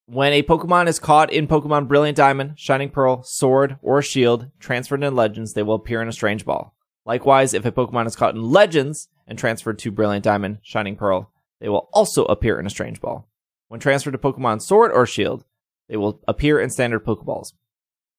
When 0.07 0.33
a 0.33 0.43
Pokemon 0.43 0.89
is 0.89 0.99
caught 0.99 1.33
in 1.33 1.47
Pokemon 1.47 1.87
Brilliant 1.87 2.17
Diamond, 2.17 2.59
Shining 2.59 2.91
Pearl, 2.91 3.23
Sword, 3.23 3.79
or 3.81 4.03
Shield, 4.03 4.51
transferred 4.59 5.05
in 5.05 5.15
Legends, 5.15 5.53
they 5.53 5.63
will 5.63 5.77
appear 5.77 6.03
in 6.03 6.09
a 6.09 6.13
Strange 6.13 6.45
Ball. 6.45 6.75
Likewise, 7.07 7.55
if 7.55 7.65
a 7.65 7.71
Pokemon 7.71 8.09
is 8.09 8.17
caught 8.17 8.35
in 8.35 8.43
Legends 8.43 9.09
and 9.29 9.39
transferred 9.39 9.79
to 9.79 9.93
Brilliant 9.93 10.25
Diamond, 10.25 10.59
Shining 10.63 10.97
Pearl, 10.97 11.33
they 11.61 11.69
will 11.69 11.89
also 11.93 12.25
appear 12.25 12.59
in 12.59 12.67
a 12.67 12.71
Strange 12.71 13.01
Ball. 13.01 13.29
When 13.69 13.81
transferred 13.81 14.13
to 14.13 14.19
Pokemon 14.19 14.63
Sword 14.63 14.91
or 14.93 15.07
Shield, 15.07 15.45
they 15.89 15.97
will 15.97 16.21
appear 16.27 16.59
in 16.61 16.71
standard 16.71 17.05
Pokeballs. 17.05 17.53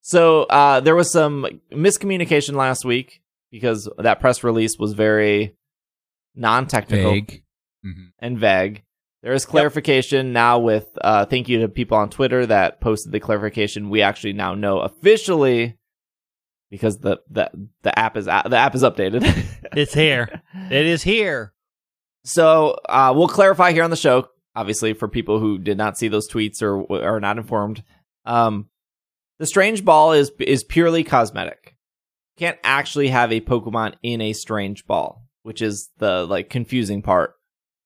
So 0.01 0.43
uh, 0.43 0.79
there 0.79 0.95
was 0.95 1.11
some 1.11 1.45
miscommunication 1.71 2.53
last 2.55 2.85
week 2.85 3.21
because 3.51 3.89
that 3.97 4.19
press 4.19 4.43
release 4.43 4.77
was 4.79 4.93
very 4.93 5.55
non-technical 6.35 7.11
Vague. 7.11 7.43
Mhm. 7.85 8.11
and 8.19 8.39
vague. 8.39 8.83
There 9.23 9.33
is 9.33 9.45
clarification 9.45 10.33
now 10.33 10.59
with 10.59 10.87
uh, 11.01 11.25
thank 11.25 11.49
you 11.49 11.59
to 11.61 11.67
people 11.67 11.97
on 11.97 12.09
Twitter 12.09 12.45
that 12.45 12.79
posted 12.81 13.11
the 13.11 13.19
clarification. 13.19 13.89
We 13.89 14.01
actually 14.01 14.33
now 14.33 14.55
know 14.55 14.79
officially 14.79 15.77
because 16.71 16.97
the 16.99 17.17
the 17.29 17.49
the 17.83 17.97
app 17.99 18.17
is 18.17 18.25
the 18.25 18.55
app 18.57 18.73
is 18.75 18.83
updated. 18.83 19.23
It's 19.73 19.93
here. 19.93 20.41
It 20.71 20.85
is 20.85 21.03
here. 21.03 21.53
So 22.23 22.77
uh, 22.87 23.13
we'll 23.15 23.27
clarify 23.27 23.71
here 23.71 23.83
on 23.83 23.89
the 23.89 23.95
show, 23.95 24.27
obviously, 24.55 24.93
for 24.93 25.07
people 25.07 25.39
who 25.39 25.57
did 25.57 25.77
not 25.77 25.97
see 25.97 26.07
those 26.07 26.29
tweets 26.29 26.61
or 26.61 27.03
are 27.03 27.19
not 27.19 27.37
informed. 27.37 27.83
Um, 28.25 28.69
the 29.39 29.47
strange 29.47 29.83
ball 29.83 30.13
is 30.13 30.31
is 30.39 30.63
purely 30.63 31.03
cosmetic. 31.03 31.75
Can't 32.37 32.59
actually 32.63 33.07
have 33.07 33.31
a 33.31 33.41
Pokemon 33.41 33.95
in 34.03 34.21
a 34.21 34.33
strange 34.33 34.85
ball, 34.85 35.25
which 35.43 35.61
is 35.61 35.89
the 35.97 36.25
like 36.25 36.49
confusing 36.49 37.01
part. 37.01 37.33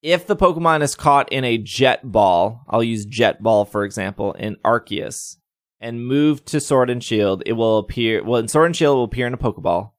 If 0.02 0.28
the 0.28 0.36
Pokemon 0.36 0.82
is 0.84 0.96
caught 0.96 1.32
in 1.32 1.44
a 1.46 1.58
jet 1.58 2.12
ball, 2.12 2.62
I'll 2.68 2.84
use 2.84 3.06
jet 3.06 3.42
ball 3.42 3.66
for 3.66 3.86
example 3.86 4.34
in 4.34 4.58
Arceus, 4.66 5.38
and 5.80 6.06
moved 6.06 6.46
to 6.48 6.60
Sword 6.60 6.90
and 6.90 7.04
Shield, 7.04 7.44
it 7.46 7.54
will 7.54 7.78
appear. 7.78 8.24
Well, 8.24 8.40
in 8.40 8.48
Sword 8.48 8.68
and 8.68 8.76
Shield, 8.76 8.96
it 8.96 8.98
will 8.98 9.04
appear 9.06 9.28
in 9.28 9.34
a 9.34 9.38
Pokeball, 9.38 9.92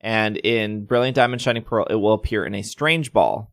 and 0.00 0.36
in 0.38 0.84
Brilliant 0.84 1.14
Diamond, 1.16 1.40
Shining 1.40 1.62
Pearl, 1.62 1.86
it 1.88 1.96
will 1.96 2.14
appear 2.14 2.44
in 2.44 2.54
a 2.54 2.62
Strange 2.62 3.12
Ball. 3.12 3.52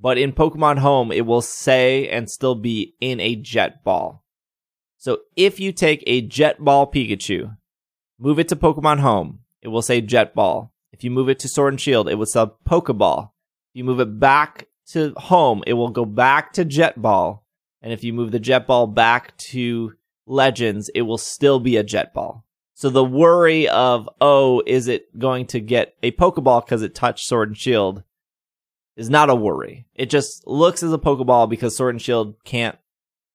But 0.00 0.16
in 0.16 0.32
Pokemon 0.32 0.78
Home, 0.78 1.12
it 1.12 1.26
will 1.26 1.42
say 1.42 2.08
and 2.08 2.30
still 2.30 2.54
be 2.54 2.94
in 3.00 3.20
a 3.20 3.36
Jet 3.36 3.84
Ball. 3.84 4.24
So 4.96 5.18
if 5.36 5.60
you 5.60 5.72
take 5.72 6.02
a 6.06 6.22
Jet 6.22 6.64
Ball 6.64 6.90
Pikachu, 6.90 7.56
move 8.18 8.38
it 8.38 8.48
to 8.48 8.56
Pokemon 8.56 9.00
Home, 9.00 9.40
it 9.60 9.68
will 9.68 9.82
say 9.82 10.00
Jet 10.00 10.34
Ball. 10.34 10.72
If 10.92 11.04
you 11.04 11.10
move 11.10 11.28
it 11.28 11.38
to 11.40 11.48
Sword 11.48 11.74
and 11.74 11.80
Shield, 11.80 12.08
it 12.08 12.14
will 12.14 12.26
say 12.26 12.46
Pokeball. 12.66 13.30
If 13.72 13.78
you 13.78 13.84
move 13.84 14.00
it 14.00 14.18
back 14.18 14.68
to 14.92 15.12
Home, 15.16 15.62
it 15.66 15.74
will 15.74 15.90
go 15.90 16.04
back 16.04 16.54
to 16.54 16.64
Jet 16.64 17.00
Ball. 17.00 17.44
And 17.82 17.92
if 17.92 18.02
you 18.02 18.12
move 18.12 18.30
the 18.30 18.40
Jet 18.40 18.66
Ball 18.66 18.86
back 18.86 19.36
to 19.38 19.94
Legends, 20.26 20.90
it 20.94 21.02
will 21.02 21.18
still 21.18 21.60
be 21.60 21.76
a 21.76 21.82
Jet 21.82 22.14
Ball. 22.14 22.44
So 22.74 22.88
the 22.88 23.04
worry 23.04 23.68
of, 23.68 24.08
oh, 24.20 24.62
is 24.66 24.88
it 24.88 25.18
going 25.18 25.46
to 25.48 25.60
get 25.60 25.94
a 26.02 26.12
Pokeball 26.12 26.64
because 26.64 26.82
it 26.82 26.94
touched 26.94 27.26
Sword 27.26 27.48
and 27.50 27.58
Shield 27.58 28.02
is 29.00 29.10
not 29.10 29.30
a 29.30 29.34
worry. 29.34 29.86
It 29.94 30.10
just 30.10 30.46
looks 30.46 30.82
as 30.82 30.92
a 30.92 30.98
Pokeball 30.98 31.48
because 31.48 31.76
Sword 31.76 31.94
and 31.94 32.02
Shield 32.02 32.34
can't. 32.44 32.76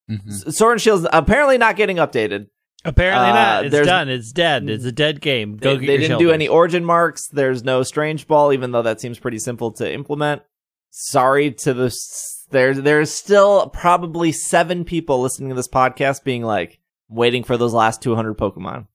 Mhm. 0.09 0.53
Sword 0.53 0.73
and 0.73 0.81
Shield's 0.81 1.07
apparently 1.11 1.57
not 1.57 1.75
getting 1.75 1.97
updated. 1.97 2.47
Apparently 2.83 3.31
Uh, 3.31 3.33
not. 3.33 3.65
It's 3.65 3.71
there's- 3.71 3.87
done. 3.87 4.09
It's 4.09 4.31
dead. 4.31 4.69
It's 4.69 4.85
a 4.85 4.91
dead 4.91 5.19
game. 5.21 5.57
Go 5.57 5.73
they 5.73 5.79
get 5.81 5.87
they 5.87 5.93
your 5.93 6.01
didn't 6.01 6.19
do 6.19 6.31
any 6.31 6.47
origin 6.47 6.85
marks. 6.85 7.27
There's 7.29 7.63
no 7.63 7.81
Strange 7.81 8.27
Ball, 8.27 8.53
even 8.53 8.71
though 8.71 8.83
that 8.83 9.01
seems 9.01 9.17
pretty 9.17 9.39
simple 9.39 9.71
to 9.73 9.91
implement. 9.91 10.43
Sorry 10.91 11.51
to 11.51 11.73
the. 11.73 11.85
s- 11.85 12.45
There, 12.51 12.75
there's 12.75 13.09
still 13.11 13.69
probably 13.69 14.31
seven 14.31 14.85
people 14.85 15.19
listening 15.19 15.49
to 15.49 15.55
this 15.55 15.67
podcast 15.67 16.23
being 16.23 16.43
like, 16.43 16.79
waiting 17.09 17.43
for 17.43 17.57
those 17.57 17.73
last 17.73 18.03
200 18.03 18.37
Pokemon. 18.37 18.85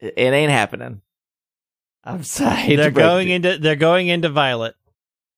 It, 0.00 0.14
it 0.16 0.32
ain't 0.32 0.50
happening. 0.50 1.00
I'm 2.02 2.22
sorry. 2.24 2.74
They're 2.74 2.86
to 2.86 2.90
going 2.90 3.28
into 3.28 3.56
they're 3.58 3.76
going 3.76 4.08
into 4.08 4.28
Violet. 4.28 4.74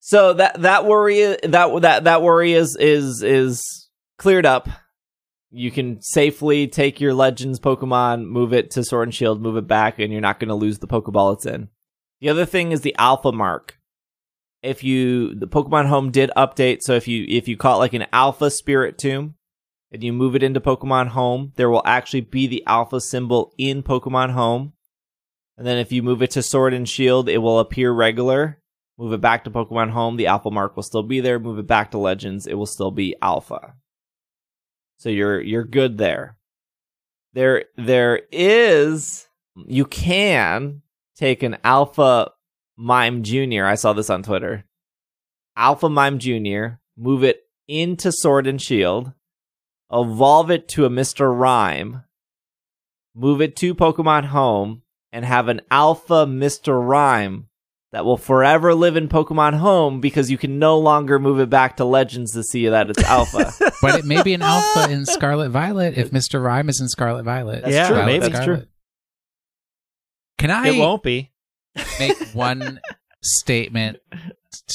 So 0.07 0.33
that 0.33 0.61
that 0.61 0.85
worry 0.85 1.35
that 1.41 1.81
that 1.81 2.03
that 2.03 2.21
worry 2.21 2.53
is 2.53 2.77
is 2.79 3.23
is 3.23 3.89
cleared 4.19 4.45
up. 4.45 4.69
You 5.49 5.71
can 5.71 5.99
safely 5.99 6.67
take 6.67 7.01
your 7.01 7.15
Legends 7.15 7.59
Pokemon, 7.59 8.27
move 8.27 8.53
it 8.53 8.69
to 8.71 8.83
Sword 8.83 9.07
and 9.07 9.15
Shield, 9.15 9.41
move 9.41 9.57
it 9.57 9.67
back, 9.67 9.97
and 9.97 10.11
you're 10.11 10.21
not 10.21 10.39
going 10.39 10.49
to 10.49 10.53
lose 10.53 10.77
the 10.77 10.85
Pokeball 10.85 11.33
it's 11.33 11.47
in. 11.47 11.69
The 12.21 12.29
other 12.29 12.45
thing 12.45 12.71
is 12.71 12.81
the 12.81 12.95
Alpha 12.99 13.31
Mark. 13.31 13.79
If 14.61 14.83
you 14.83 15.33
the 15.33 15.47
Pokemon 15.47 15.87
Home 15.87 16.11
did 16.11 16.29
update, 16.37 16.83
so 16.83 16.93
if 16.93 17.07
you 17.07 17.25
if 17.27 17.47
you 17.47 17.57
caught 17.57 17.79
like 17.79 17.93
an 17.93 18.05
Alpha 18.13 18.51
Spiritomb 18.51 19.33
and 19.91 20.03
you 20.03 20.13
move 20.13 20.35
it 20.35 20.43
into 20.43 20.61
Pokemon 20.61 21.07
Home, 21.07 21.51
there 21.55 21.71
will 21.71 21.81
actually 21.83 22.21
be 22.21 22.45
the 22.45 22.63
Alpha 22.67 23.01
symbol 23.01 23.55
in 23.57 23.81
Pokemon 23.81 24.33
Home. 24.33 24.73
And 25.57 25.65
then 25.65 25.79
if 25.79 25.91
you 25.91 26.03
move 26.03 26.21
it 26.21 26.29
to 26.31 26.43
Sword 26.43 26.75
and 26.75 26.87
Shield, 26.87 27.27
it 27.27 27.39
will 27.39 27.57
appear 27.57 27.91
regular. 27.91 28.61
Move 28.97 29.13
it 29.13 29.21
back 29.21 29.43
to 29.43 29.51
Pokemon 29.51 29.91
Home, 29.91 30.15
the 30.15 30.27
Alpha 30.27 30.49
mark 30.49 30.75
will 30.75 30.83
still 30.83 31.03
be 31.03 31.19
there. 31.19 31.37
Move 31.37 31.59
it 31.59 31.67
back 31.67 31.91
to 31.91 31.97
Legends, 31.97 32.47
it 32.47 32.53
will 32.53 32.65
still 32.65 32.91
be 32.91 33.15
Alpha. 33.21 33.75
So 34.97 35.09
you're 35.09 35.41
you're 35.41 35.65
good 35.65 35.97
there. 35.97 36.37
There 37.33 37.65
there 37.75 38.21
is 38.31 39.27
you 39.67 39.85
can 39.85 40.81
take 41.15 41.43
an 41.43 41.57
Alpha 41.63 42.31
Mime 42.77 43.23
Junior. 43.23 43.65
I 43.65 43.75
saw 43.75 43.93
this 43.93 44.09
on 44.09 44.23
Twitter. 44.23 44.65
Alpha 45.57 45.89
Mime 45.89 46.19
Junior, 46.19 46.79
move 46.97 47.23
it 47.23 47.43
into 47.67 48.11
Sword 48.11 48.47
and 48.47 48.61
Shield, 48.61 49.13
evolve 49.91 50.51
it 50.51 50.67
to 50.69 50.85
a 50.85 50.89
Mr. 50.89 51.37
Rime, 51.37 52.03
move 53.13 53.41
it 53.41 53.55
to 53.57 53.73
Pokemon 53.73 54.25
Home, 54.25 54.81
and 55.11 55.23
have 55.23 55.47
an 55.47 55.61
Alpha 55.71 56.25
Mr. 56.25 56.85
Rime 56.85 57.47
that 57.91 58.03
will 58.05 58.17
forever 58.17 58.73
live 58.75 58.97
in 58.97 59.07
Pokemon 59.07 59.55
Home 59.57 60.01
because 60.01 60.29
you 60.29 60.37
can 60.37 60.59
no 60.59 60.77
longer 60.77 61.17
move 61.19 61.39
it 61.39 61.49
back 61.49 61.77
to 61.77 61.85
Legends 61.85 62.33
to 62.33 62.43
see 62.43 62.67
that 62.67 62.89
it's 62.89 63.03
Alpha. 63.03 63.51
but 63.81 63.99
it 63.99 64.05
may 64.05 64.21
be 64.23 64.33
an 64.33 64.41
alpha 64.41 64.91
in 64.91 65.05
Scarlet 65.05 65.49
Violet 65.49 65.97
if 65.97 66.11
Mr. 66.11 66.43
Rime 66.43 66.67
is 66.69 66.81
in 66.81 66.89
Scarlet 66.89 67.23
Violet. 67.23 67.61
That's 67.61 67.73
Yeah, 67.73 67.87
true. 67.87 67.95
Violet 67.97 68.05
maybe. 68.11 68.19
That's 68.19 68.35
Scarlet. 68.43 68.59
true. 68.61 68.67
Can 70.39 70.51
I 70.51 70.67
It 70.69 70.79
won't 70.79 71.03
be. 71.03 71.31
make 71.99 72.17
one 72.33 72.79
statement 73.21 73.97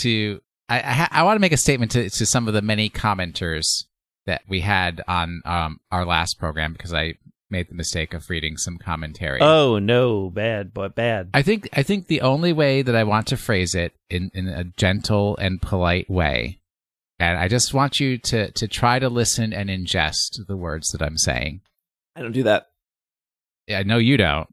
to 0.00 0.40
I 0.68 0.78
I, 0.78 0.80
ha- 0.92 1.08
I 1.10 1.22
want 1.24 1.36
to 1.36 1.40
make 1.40 1.52
a 1.52 1.56
statement 1.58 1.90
to, 1.92 2.08
to 2.08 2.26
some 2.26 2.48
of 2.48 2.54
the 2.54 2.62
many 2.62 2.88
commenters 2.88 3.84
that 4.26 4.42
we 4.48 4.60
had 4.60 5.02
on 5.08 5.42
um, 5.44 5.80
our 5.90 6.04
last 6.06 6.38
program 6.38 6.72
because 6.72 6.94
I 6.94 7.14
made 7.50 7.68
the 7.68 7.74
mistake 7.74 8.14
of 8.14 8.28
reading 8.30 8.56
some 8.56 8.78
commentary. 8.78 9.40
Oh 9.40 9.78
no, 9.78 10.30
bad, 10.30 10.72
but 10.72 10.94
bad. 10.94 11.30
I 11.34 11.42
think 11.42 11.68
I 11.72 11.82
think 11.82 12.06
the 12.06 12.20
only 12.20 12.52
way 12.52 12.82
that 12.82 12.96
I 12.96 13.04
want 13.04 13.26
to 13.28 13.36
phrase 13.36 13.74
it 13.74 13.94
in, 14.08 14.30
in 14.34 14.48
a 14.48 14.64
gentle 14.64 15.36
and 15.36 15.60
polite 15.60 16.08
way, 16.08 16.60
and 17.18 17.38
I 17.38 17.48
just 17.48 17.74
want 17.74 18.00
you 18.00 18.18
to 18.18 18.50
to 18.50 18.68
try 18.68 18.98
to 18.98 19.08
listen 19.08 19.52
and 19.52 19.68
ingest 19.68 20.46
the 20.46 20.56
words 20.56 20.88
that 20.88 21.02
I'm 21.02 21.18
saying. 21.18 21.60
I 22.16 22.22
don't 22.22 22.32
do 22.32 22.42
that. 22.44 22.68
I 23.72 23.82
know 23.84 23.98
you 23.98 24.16
don't, 24.16 24.52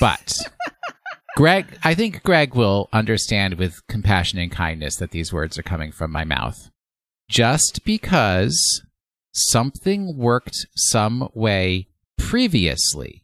but 0.00 0.38
Greg, 1.36 1.78
I 1.84 1.94
think 1.94 2.22
Greg 2.22 2.54
will 2.54 2.88
understand 2.92 3.58
with 3.58 3.86
compassion 3.88 4.38
and 4.38 4.50
kindness 4.50 4.96
that 4.96 5.10
these 5.10 5.32
words 5.32 5.58
are 5.58 5.62
coming 5.62 5.92
from 5.92 6.10
my 6.10 6.24
mouth. 6.24 6.70
Just 7.28 7.84
because 7.84 8.82
something 9.36 10.16
worked 10.16 10.66
some 10.74 11.28
way 11.34 11.88
previously 12.16 13.22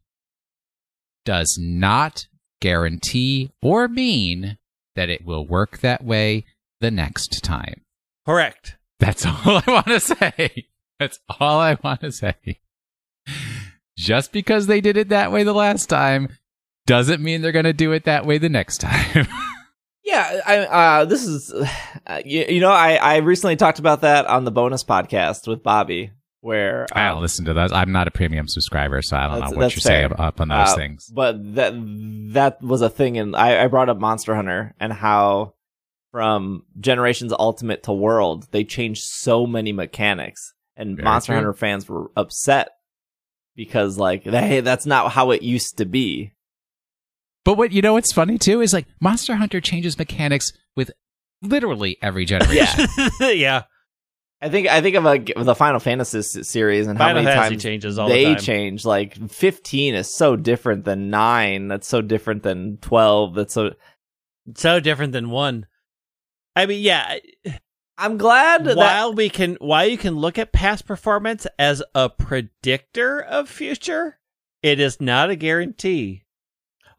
does 1.25 1.59
not 1.61 2.27
guarantee 2.61 3.51
or 3.63 3.89
mean 3.89 4.59
that 4.95 5.09
it 5.09 5.25
will 5.25 5.47
work 5.47 5.79
that 5.79 6.05
way 6.05 6.45
the 6.81 6.91
next 6.91 7.43
time. 7.43 7.83
Correct. 8.27 8.77
That's 9.01 9.25
all 9.47 9.63
I 9.65 9.65
want 9.67 9.87
to 9.87 10.01
say. 10.01 10.67
That's 10.99 11.19
all 11.41 11.59
I 11.59 11.77
want 11.83 12.01
to 12.03 12.13
say. 12.13 12.61
Just 13.97 14.33
because 14.33 14.67
they 14.67 14.81
did 14.81 14.97
it 14.97 15.09
that 15.09 15.33
way 15.33 15.43
the 15.43 15.55
last 15.55 15.87
time 15.87 16.29
doesn't 16.87 17.23
mean 17.23 17.41
they're 17.41 17.53
going 17.53 17.65
to 17.65 17.73
do 17.73 17.93
it 17.93 18.05
that 18.05 18.27
way 18.27 18.39
the 18.39 18.49
next 18.49 18.79
time. 18.79 19.27
Yeah, 20.13 20.41
I 20.47 20.57
uh 20.59 21.05
this 21.07 21.27
is 21.27 21.53
uh, 22.07 22.21
you, 22.25 22.45
you 22.49 22.61
know 22.61 22.71
I 22.71 22.97
I 22.97 23.17
recently 23.17 23.57
talked 23.57 23.79
about 23.79 24.03
that 24.03 24.27
on 24.27 24.45
the 24.45 24.51
bonus 24.51 24.85
podcast 24.85 25.49
with 25.49 25.63
Bobby 25.63 26.11
where 26.43 26.87
I 26.93 27.07
um, 27.07 27.15
don't 27.15 27.23
listen 27.23 27.45
to 27.47 27.55
those. 27.55 27.73
I'm 27.73 27.93
not 27.93 28.09
a 28.09 28.11
premium 28.11 28.49
subscriber, 28.49 29.01
so 29.01 29.17
I 29.17 29.29
don't 29.29 29.41
know 29.41 29.57
what 29.57 29.75
you're 29.75 29.81
saying 29.81 30.13
up 30.19 30.41
on 30.41 30.49
those 30.49 30.71
Uh, 30.71 30.77
things. 30.77 31.07
But 31.07 31.55
that 31.55 31.73
that 32.33 32.61
was 32.61 32.83
a 32.83 32.91
thing, 32.91 33.17
and 33.17 33.35
I, 33.35 33.65
I 33.65 33.69
brought 33.69 33.89
up 33.89 33.99
Monster 33.99 34.35
Hunter 34.35 34.75
and 34.79 34.93
how 34.93 35.55
from 36.11 36.65
Generations 36.79 37.33
Ultimate 37.33 37.85
to 37.85 37.93
World 37.93 38.49
they 38.51 38.65
changed 38.65 39.03
so 39.05 39.47
many 39.47 39.73
mechanics, 39.73 40.53
and 40.77 40.97
Very 40.97 41.05
Monster 41.05 41.33
true. 41.33 41.37
Hunter 41.37 41.53
fans 41.55 41.89
were 41.89 42.11
upset 42.17 42.71
because 43.55 43.97
like 43.97 44.25
hey 44.25 44.61
that's 44.61 44.85
not 44.85 45.13
how 45.13 45.31
it 45.31 45.43
used 45.43 45.79
to 45.79 45.87
be. 45.87 46.35
But 47.45 47.57
what 47.57 47.73
you 47.73 47.83
know 47.83 47.95
what's 47.95 48.13
funny 48.13 48.39
too 48.39 48.61
is 48.61 48.73
like 48.73 48.87
Monster 49.01 49.35
Hunter 49.37 49.61
changes 49.61 49.99
mechanics 49.99 50.53
with 50.77 50.91
literally 51.43 51.99
every 52.03 52.25
generation. 52.25 52.87
Yeah, 53.21 53.29
yeah. 53.31 53.63
I 54.41 54.49
think 54.49 54.69
I 54.69 54.81
think 54.81 54.97
of 54.97 55.07
a, 55.07 55.19
the 55.45 55.55
Final 55.55 55.81
Fantasy 55.81 56.23
series 56.23 56.87
and 56.87 56.99
how 56.99 57.15
many 57.15 57.27
Fantasy 57.27 57.51
times 57.51 57.63
changes 57.63 57.99
all 57.99 58.09
they 58.09 58.25
the 58.25 58.35
time. 58.35 58.43
change. 58.43 58.85
Like 58.85 59.31
fifteen 59.31 59.95
is 59.95 60.15
so 60.15 60.37
different 60.37 60.85
than 60.85 61.11
nine. 61.11 61.69
That's 61.69 61.87
so 61.89 62.01
different 62.01 62.43
than 62.43 62.79
twelve. 62.79 63.35
That's 63.35 63.55
so. 63.55 63.75
so 64.57 64.81
different 64.81 65.13
than 65.13 65.31
one. 65.31 65.67
I 66.57 66.67
mean, 66.67 66.83
yeah. 66.83 67.19
I'm 67.99 68.19
glad 68.19 68.65
that 68.65 68.77
While 68.77 69.13
we 69.15 69.29
can, 69.29 69.57
while 69.61 69.87
you 69.87 69.97
can 69.97 70.17
look 70.17 70.39
at 70.39 70.51
past 70.53 70.87
performance 70.87 71.47
as 71.59 71.83
a 71.95 72.09
predictor 72.09 73.21
of 73.21 73.49
future, 73.49 74.19
It 74.63 74.81
is 74.81 75.01
not 75.01 75.31
a 75.31 75.37
guarantee, 75.37 76.22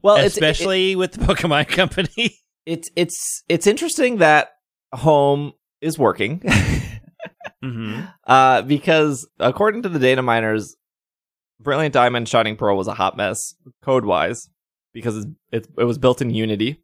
Well, 0.04 0.18
especially 0.18 0.96
with 0.96 1.14
the 1.14 1.26
Pokemon 1.26 1.68
Company. 1.70 2.38
it's 2.66 2.90
it's 2.96 3.44
it's 3.50 3.66
interesting 3.66 4.18
that 4.18 4.50
home 4.94 5.54
is 5.82 5.98
working 5.98 6.40
mm-hmm. 7.64 8.02
uh, 8.28 8.62
because 8.64 9.28
according 9.40 9.84
to 9.84 9.90
the 9.90 10.00
data 10.00 10.22
miners, 10.22 10.76
Brilliant 11.60 11.94
Diamond 11.94 12.28
Shining 12.28 12.58
Pearl 12.58 12.78
was 12.78 12.88
a 12.88 12.94
hot 12.94 13.16
mess 13.18 13.56
code 13.82 14.06
wise 14.06 14.50
because 14.94 15.18
it's, 15.18 15.28
it 15.52 15.68
it 15.80 15.84
was 15.86 15.98
built 15.98 16.22
in 16.22 16.30
Unity, 16.30 16.84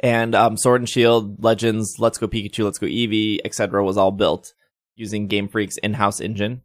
and 0.00 0.34
um, 0.34 0.56
Sword 0.56 0.80
and 0.80 0.88
Shield, 0.88 1.42
Legends, 1.42 1.96
Let's 1.98 2.18
Go 2.18 2.26
Pikachu, 2.26 2.64
Let's 2.64 2.78
Go 2.78 2.86
Eevee, 2.86 3.40
etc. 3.44 3.84
was 3.84 3.96
all 3.96 4.12
built 4.12 4.54
using 4.94 5.26
Game 5.26 5.48
Freak's 5.48 5.76
in-house 5.78 6.20
engine. 6.20 6.62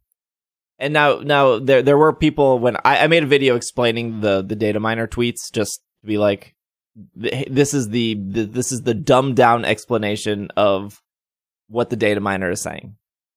And 0.82 0.92
now, 0.92 1.20
now 1.20 1.60
there 1.60 1.80
there 1.80 1.96
were 1.96 2.12
people 2.12 2.58
when 2.58 2.76
I, 2.84 3.04
I 3.04 3.06
made 3.06 3.22
a 3.22 3.26
video 3.26 3.54
explaining 3.54 4.20
the 4.20 4.42
the 4.42 4.56
data 4.56 4.80
miner 4.80 5.06
tweets 5.06 5.52
just 5.52 5.80
to 6.00 6.06
be 6.08 6.18
like, 6.18 6.56
this 7.14 7.72
is 7.72 7.88
the, 7.90 8.14
the 8.14 8.46
this 8.46 8.72
is 8.72 8.82
the 8.82 8.92
dumbed 8.92 9.36
down 9.36 9.64
explanation 9.64 10.50
of 10.56 11.00
what 11.68 11.88
the 11.88 11.94
data 11.94 12.20
miner 12.20 12.50
is 12.50 12.62
saying, 12.62 12.96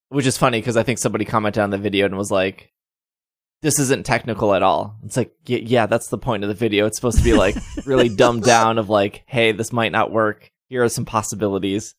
which 0.09 0.26
is 0.26 0.39
funny 0.39 0.59
because 0.59 0.76
I 0.76 0.81
think 0.81 0.97
somebody 0.97 1.23
commented 1.23 1.61
on 1.61 1.69
the 1.69 1.77
video 1.77 2.07
and 2.07 2.17
was 2.17 2.31
like, 2.31 2.73
"This 3.61 3.77
isn't 3.77 4.07
technical 4.07 4.55
at 4.55 4.63
all." 4.63 4.97
It's 5.05 5.15
like, 5.15 5.31
y- 5.47 5.61
yeah, 5.63 5.85
that's 5.85 6.07
the 6.07 6.17
point 6.17 6.43
of 6.43 6.49
the 6.49 6.55
video. 6.55 6.88
It's 6.88 6.97
supposed 6.97 7.19
to 7.19 7.23
be 7.23 7.34
like 7.34 7.55
really 7.85 8.09
dumbed 8.09 8.41
down 8.41 8.80
of 8.80 8.89
like, 8.89 9.22
"Hey, 9.27 9.51
this 9.51 9.72
might 9.72 9.91
not 9.91 10.11
work. 10.11 10.51
Here 10.67 10.84
are 10.84 10.89
some 10.89 11.05
possibilities." 11.05 11.93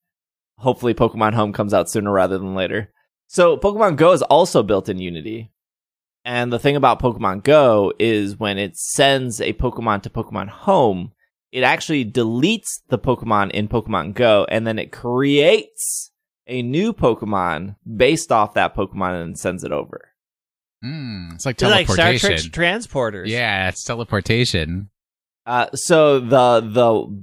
Hopefully, 0.59 0.93
Pokemon 0.93 1.35
Home 1.35 1.53
comes 1.53 1.73
out 1.73 1.89
sooner 1.89 2.11
rather 2.11 2.37
than 2.37 2.57
later. 2.57 2.91
So, 3.27 3.57
Pokemon 3.57 3.97
Go 3.97 4.13
is 4.13 4.23
also 4.23 4.63
built 4.63 4.89
in 4.89 4.99
Unity. 4.99 5.51
And 6.25 6.53
the 6.53 6.59
thing 6.59 6.75
about 6.75 7.01
Pokemon 7.01 7.45
Go 7.45 7.93
is 7.99 8.37
when 8.37 8.59
it 8.59 8.77
sends 8.77 9.41
a 9.41 9.53
Pokemon 9.53 10.03
to 10.03 10.11
Pokemon 10.11 10.49
Home, 10.49 11.13
it 11.53 11.63
actually 11.63 12.05
deletes 12.05 12.81
the 12.89 12.99
Pokemon 12.99 13.53
in 13.53 13.69
Pokemon 13.69 14.15
Go 14.15 14.45
and 14.51 14.67
then 14.67 14.79
it 14.79 14.91
creates 14.91 16.11
a 16.49 16.63
new 16.63 16.93
Pokemon 16.93 17.77
based 17.97 18.33
off 18.33 18.55
that 18.55 18.75
Pokemon 18.75 19.23
and 19.23 19.39
sends 19.39 19.63
it 19.63 19.71
over. 19.73 20.09
Mm, 20.85 21.35
it's 21.35 21.47
like 21.47 21.59
They're 21.59 21.71
like 21.71 21.87
Star 21.87 21.97
teleportation. 21.97 22.51
Trek 22.51 22.81
transporters. 22.83 23.29
yeah, 23.29 23.69
it's 23.69 23.85
teleportation. 23.85 24.91
Uh, 25.47 25.69
so 25.75 26.19
the 26.21 26.61
the 26.61 27.23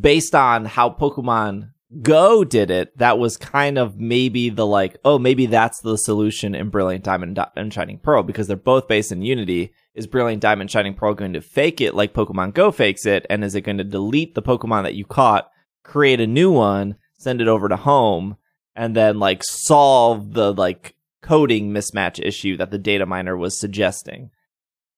based 0.00 0.34
on 0.34 0.64
how 0.64 0.90
Pokemon 0.90 1.70
Go 2.02 2.44
did 2.44 2.70
it, 2.70 2.96
that 2.98 3.18
was 3.18 3.38
kind 3.38 3.78
of 3.78 3.98
maybe 3.98 4.50
the 4.50 4.66
like, 4.66 4.98
oh, 5.06 5.18
maybe 5.18 5.46
that's 5.46 5.80
the 5.80 5.96
solution 5.96 6.54
in 6.54 6.68
Brilliant 6.68 7.02
Diamond 7.02 7.36
Di- 7.36 7.50
and 7.56 7.72
Shining 7.72 7.98
Pearl 7.98 8.22
because 8.22 8.46
they're 8.46 8.56
both 8.58 8.86
based 8.86 9.10
in 9.10 9.22
Unity. 9.22 9.72
Is 9.94 10.06
Brilliant 10.06 10.42
Diamond 10.42 10.70
Shining 10.70 10.92
Pearl 10.92 11.14
going 11.14 11.32
to 11.32 11.40
fake 11.40 11.80
it 11.80 11.94
like 11.94 12.12
Pokemon 12.12 12.52
Go 12.52 12.70
fakes 12.70 13.06
it, 13.06 13.26
and 13.30 13.42
is 13.42 13.54
it 13.54 13.62
going 13.62 13.78
to 13.78 13.84
delete 13.84 14.34
the 14.34 14.42
Pokemon 14.42 14.82
that 14.82 14.96
you 14.96 15.06
caught, 15.06 15.50
create 15.82 16.20
a 16.20 16.26
new 16.26 16.52
one, 16.52 16.96
send 17.16 17.40
it 17.40 17.48
over 17.48 17.70
to 17.70 17.76
home, 17.76 18.36
and 18.76 18.94
then 18.94 19.18
like 19.18 19.42
solve 19.42 20.34
the 20.34 20.52
like 20.52 20.94
coding 21.22 21.70
mismatch 21.70 22.22
issue 22.22 22.58
that 22.58 22.70
the 22.70 22.78
data 22.78 23.06
miner 23.06 23.34
was 23.36 23.58
suggesting? 23.58 24.30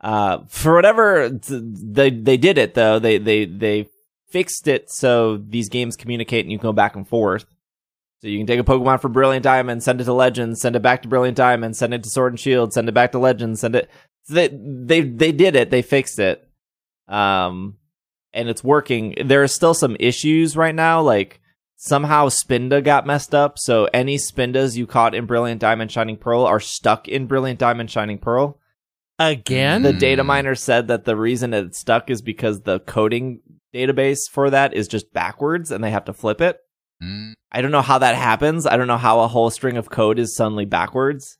Uh, 0.00 0.38
for 0.48 0.74
whatever 0.74 1.28
th- 1.28 1.62
they 1.62 2.10
they 2.10 2.36
did 2.36 2.58
it 2.58 2.74
though, 2.74 2.98
they 2.98 3.18
they 3.18 3.44
they 3.44 3.88
fixed 4.30 4.68
it 4.68 4.90
so 4.90 5.36
these 5.36 5.68
games 5.68 5.96
communicate 5.96 6.44
and 6.44 6.52
you 6.52 6.58
can 6.58 6.68
go 6.68 6.72
back 6.72 6.96
and 6.96 7.06
forth. 7.06 7.44
So 8.20 8.28
you 8.28 8.38
can 8.38 8.46
take 8.46 8.60
a 8.60 8.64
Pokemon 8.64 9.00
from 9.00 9.12
Brilliant 9.12 9.44
Diamond, 9.44 9.82
send 9.82 10.00
it 10.00 10.04
to 10.04 10.12
Legends, 10.12 10.60
send 10.60 10.76
it 10.76 10.82
back 10.82 11.02
to 11.02 11.08
Brilliant 11.08 11.36
Diamond, 11.36 11.76
send 11.76 11.94
it 11.94 12.02
to 12.02 12.10
Sword 12.10 12.32
and 12.32 12.40
Shield, 12.40 12.72
send 12.72 12.88
it 12.88 12.92
back 12.92 13.12
to 13.12 13.18
Legends, 13.18 13.60
send 13.60 13.74
it. 13.74 13.90
So 14.24 14.34
they 14.34 14.48
they 14.48 15.00
they 15.00 15.32
did 15.32 15.56
it. 15.56 15.70
They 15.70 15.82
fixed 15.82 16.18
it. 16.18 16.46
Um, 17.08 17.78
and 18.32 18.48
it's 18.48 18.62
working. 18.62 19.14
There 19.24 19.42
are 19.42 19.48
still 19.48 19.74
some 19.74 19.96
issues 19.98 20.56
right 20.56 20.74
now, 20.74 21.00
like. 21.02 21.40
Somehow 21.82 22.28
Spinda 22.28 22.84
got 22.84 23.06
messed 23.06 23.34
up, 23.34 23.58
so 23.58 23.88
any 23.94 24.18
Spindas 24.18 24.76
you 24.76 24.86
caught 24.86 25.14
in 25.14 25.24
Brilliant 25.24 25.62
Diamond 25.62 25.90
Shining 25.90 26.18
Pearl 26.18 26.44
are 26.44 26.60
stuck 26.60 27.08
in 27.08 27.24
Brilliant 27.24 27.58
Diamond 27.58 27.90
Shining 27.90 28.18
Pearl. 28.18 28.60
Again? 29.20 29.82
The 29.82 29.92
data 29.92 30.24
miner 30.24 30.54
said 30.54 30.88
that 30.88 31.04
the 31.04 31.14
reason 31.14 31.52
it 31.54 31.74
stuck 31.74 32.08
is 32.10 32.22
because 32.22 32.62
the 32.62 32.80
coding 32.80 33.40
database 33.74 34.20
for 34.30 34.50
that 34.50 34.72
is 34.74 34.88
just 34.88 35.12
backwards 35.12 35.70
and 35.70 35.84
they 35.84 35.90
have 35.90 36.06
to 36.06 36.12
flip 36.12 36.40
it. 36.40 36.58
Mm. 37.02 37.34
I 37.52 37.60
don't 37.62 37.70
know 37.70 37.82
how 37.82 37.98
that 37.98 38.14
happens. 38.14 38.66
I 38.66 38.76
don't 38.76 38.86
know 38.86 38.96
how 38.96 39.20
a 39.20 39.28
whole 39.28 39.50
string 39.50 39.76
of 39.76 39.90
code 39.90 40.18
is 40.18 40.34
suddenly 40.34 40.64
backwards. 40.64 41.36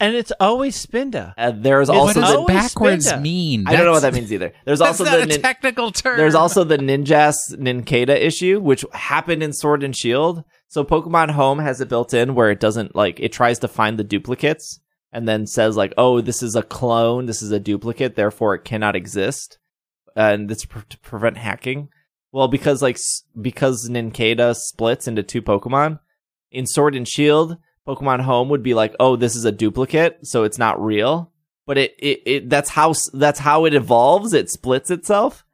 And 0.00 0.14
it's 0.16 0.32
always 0.40 0.74
Spinda. 0.84 1.34
Uh, 1.36 1.52
there's 1.54 1.88
It's 1.90 1.96
what 1.98 2.16
also 2.16 2.20
does 2.22 2.32
the, 2.32 2.44
backwards 2.46 3.06
Spinda. 3.12 3.20
mean? 3.20 3.64
I 3.66 3.76
don't 3.76 3.84
know 3.84 3.92
what 3.92 4.00
that 4.02 4.14
means 4.14 4.32
either. 4.32 4.52
There's 4.64 4.78
That's 4.80 5.00
also 5.00 5.04
not 5.04 5.16
the 5.18 5.22
a 5.24 5.26
nin- 5.26 5.42
technical 5.42 5.90
term. 5.90 6.16
there's 6.16 6.34
also 6.34 6.64
the 6.64 6.78
Ninjas 6.78 7.34
Nincada 7.58 8.16
issue, 8.16 8.58
which 8.60 8.84
happened 8.92 9.42
in 9.42 9.52
Sword 9.52 9.82
and 9.82 9.94
Shield. 9.94 10.44
So 10.68 10.82
Pokemon 10.84 11.32
Home 11.32 11.58
has 11.58 11.80
it 11.82 11.88
built 11.90 12.14
in 12.14 12.34
where 12.34 12.50
it 12.50 12.58
doesn't 12.60 12.96
like 12.96 13.20
it 13.20 13.32
tries 13.32 13.58
to 13.58 13.68
find 13.68 13.98
the 13.98 14.04
duplicates 14.04 14.80
and 15.16 15.26
then 15.26 15.46
says 15.46 15.78
like, 15.78 15.94
"Oh, 15.96 16.20
this 16.20 16.42
is 16.42 16.54
a 16.54 16.62
clone. 16.62 17.24
This 17.24 17.40
is 17.40 17.50
a 17.50 17.58
duplicate. 17.58 18.16
Therefore, 18.16 18.54
it 18.54 18.64
cannot 18.64 18.94
exist." 18.94 19.56
And 20.14 20.50
this 20.50 20.66
pre- 20.66 20.82
to 20.90 20.98
prevent 20.98 21.38
hacking. 21.38 21.88
Well, 22.32 22.48
because 22.48 22.82
like 22.82 22.98
because 23.40 23.88
Nincada 23.88 24.54
splits 24.54 25.08
into 25.08 25.22
two 25.22 25.40
Pokemon 25.40 26.00
in 26.50 26.66
Sword 26.66 26.94
and 26.94 27.08
Shield, 27.08 27.56
Pokemon 27.88 28.20
Home 28.20 28.50
would 28.50 28.62
be 28.62 28.74
like, 28.74 28.94
"Oh, 29.00 29.16
this 29.16 29.34
is 29.34 29.46
a 29.46 29.52
duplicate, 29.52 30.18
so 30.26 30.44
it's 30.44 30.58
not 30.58 30.84
real." 30.84 31.32
But 31.64 31.78
it, 31.78 31.94
it, 31.98 32.22
it 32.26 32.50
that's 32.50 32.68
how 32.68 32.92
that's 33.14 33.38
how 33.38 33.64
it 33.64 33.72
evolves. 33.72 34.34
It 34.34 34.50
splits 34.50 34.90
itself. 34.90 35.45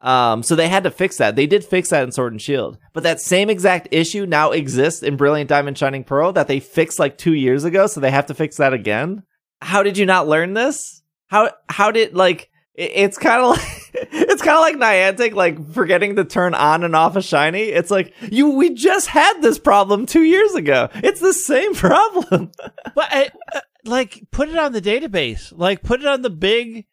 Um, 0.00 0.42
so 0.42 0.54
they 0.54 0.68
had 0.68 0.84
to 0.84 0.90
fix 0.90 1.16
that. 1.16 1.34
They 1.34 1.46
did 1.46 1.64
fix 1.64 1.88
that 1.90 2.04
in 2.04 2.12
Sword 2.12 2.32
and 2.32 2.42
Shield, 2.42 2.76
but 2.92 3.04
that 3.04 3.20
same 3.20 3.48
exact 3.48 3.88
issue 3.90 4.26
now 4.26 4.50
exists 4.50 5.02
in 5.02 5.16
Brilliant 5.16 5.48
Diamond 5.48 5.78
Shining 5.78 6.04
Pearl 6.04 6.32
that 6.32 6.46
they 6.46 6.60
fixed 6.60 6.98
like 6.98 7.16
two 7.16 7.32
years 7.32 7.64
ago. 7.64 7.86
So 7.86 8.00
they 8.00 8.10
have 8.10 8.26
to 8.26 8.34
fix 8.34 8.58
that 8.58 8.74
again. 8.74 9.22
How 9.62 9.82
did 9.82 9.96
you 9.96 10.04
not 10.04 10.28
learn 10.28 10.52
this? 10.52 11.02
How 11.28 11.50
how 11.70 11.90
did 11.90 12.14
like 12.14 12.50
it- 12.74 12.90
it's 12.94 13.16
kind 13.16 13.42
of 13.42 13.48
like 13.56 14.08
it's 14.12 14.42
kind 14.42 14.56
of 14.56 14.60
like 14.60 14.76
Niantic 14.76 15.32
like 15.34 15.72
forgetting 15.72 16.16
to 16.16 16.24
turn 16.24 16.54
on 16.54 16.84
and 16.84 16.94
off 16.94 17.16
a 17.16 17.22
shiny. 17.22 17.62
It's 17.62 17.90
like 17.90 18.12
you 18.30 18.50
we 18.50 18.74
just 18.74 19.06
had 19.06 19.40
this 19.40 19.58
problem 19.58 20.04
two 20.04 20.24
years 20.24 20.54
ago. 20.54 20.90
It's 20.96 21.20
the 21.20 21.32
same 21.32 21.72
problem. 21.74 22.50
But 22.94 23.08
I, 23.10 23.30
uh, 23.54 23.60
like, 23.86 24.24
put 24.32 24.48
it 24.50 24.58
on 24.58 24.72
the 24.72 24.82
database. 24.82 25.52
Like, 25.56 25.82
put 25.82 26.00
it 26.00 26.06
on 26.06 26.22
the 26.22 26.30
big, 26.30 26.86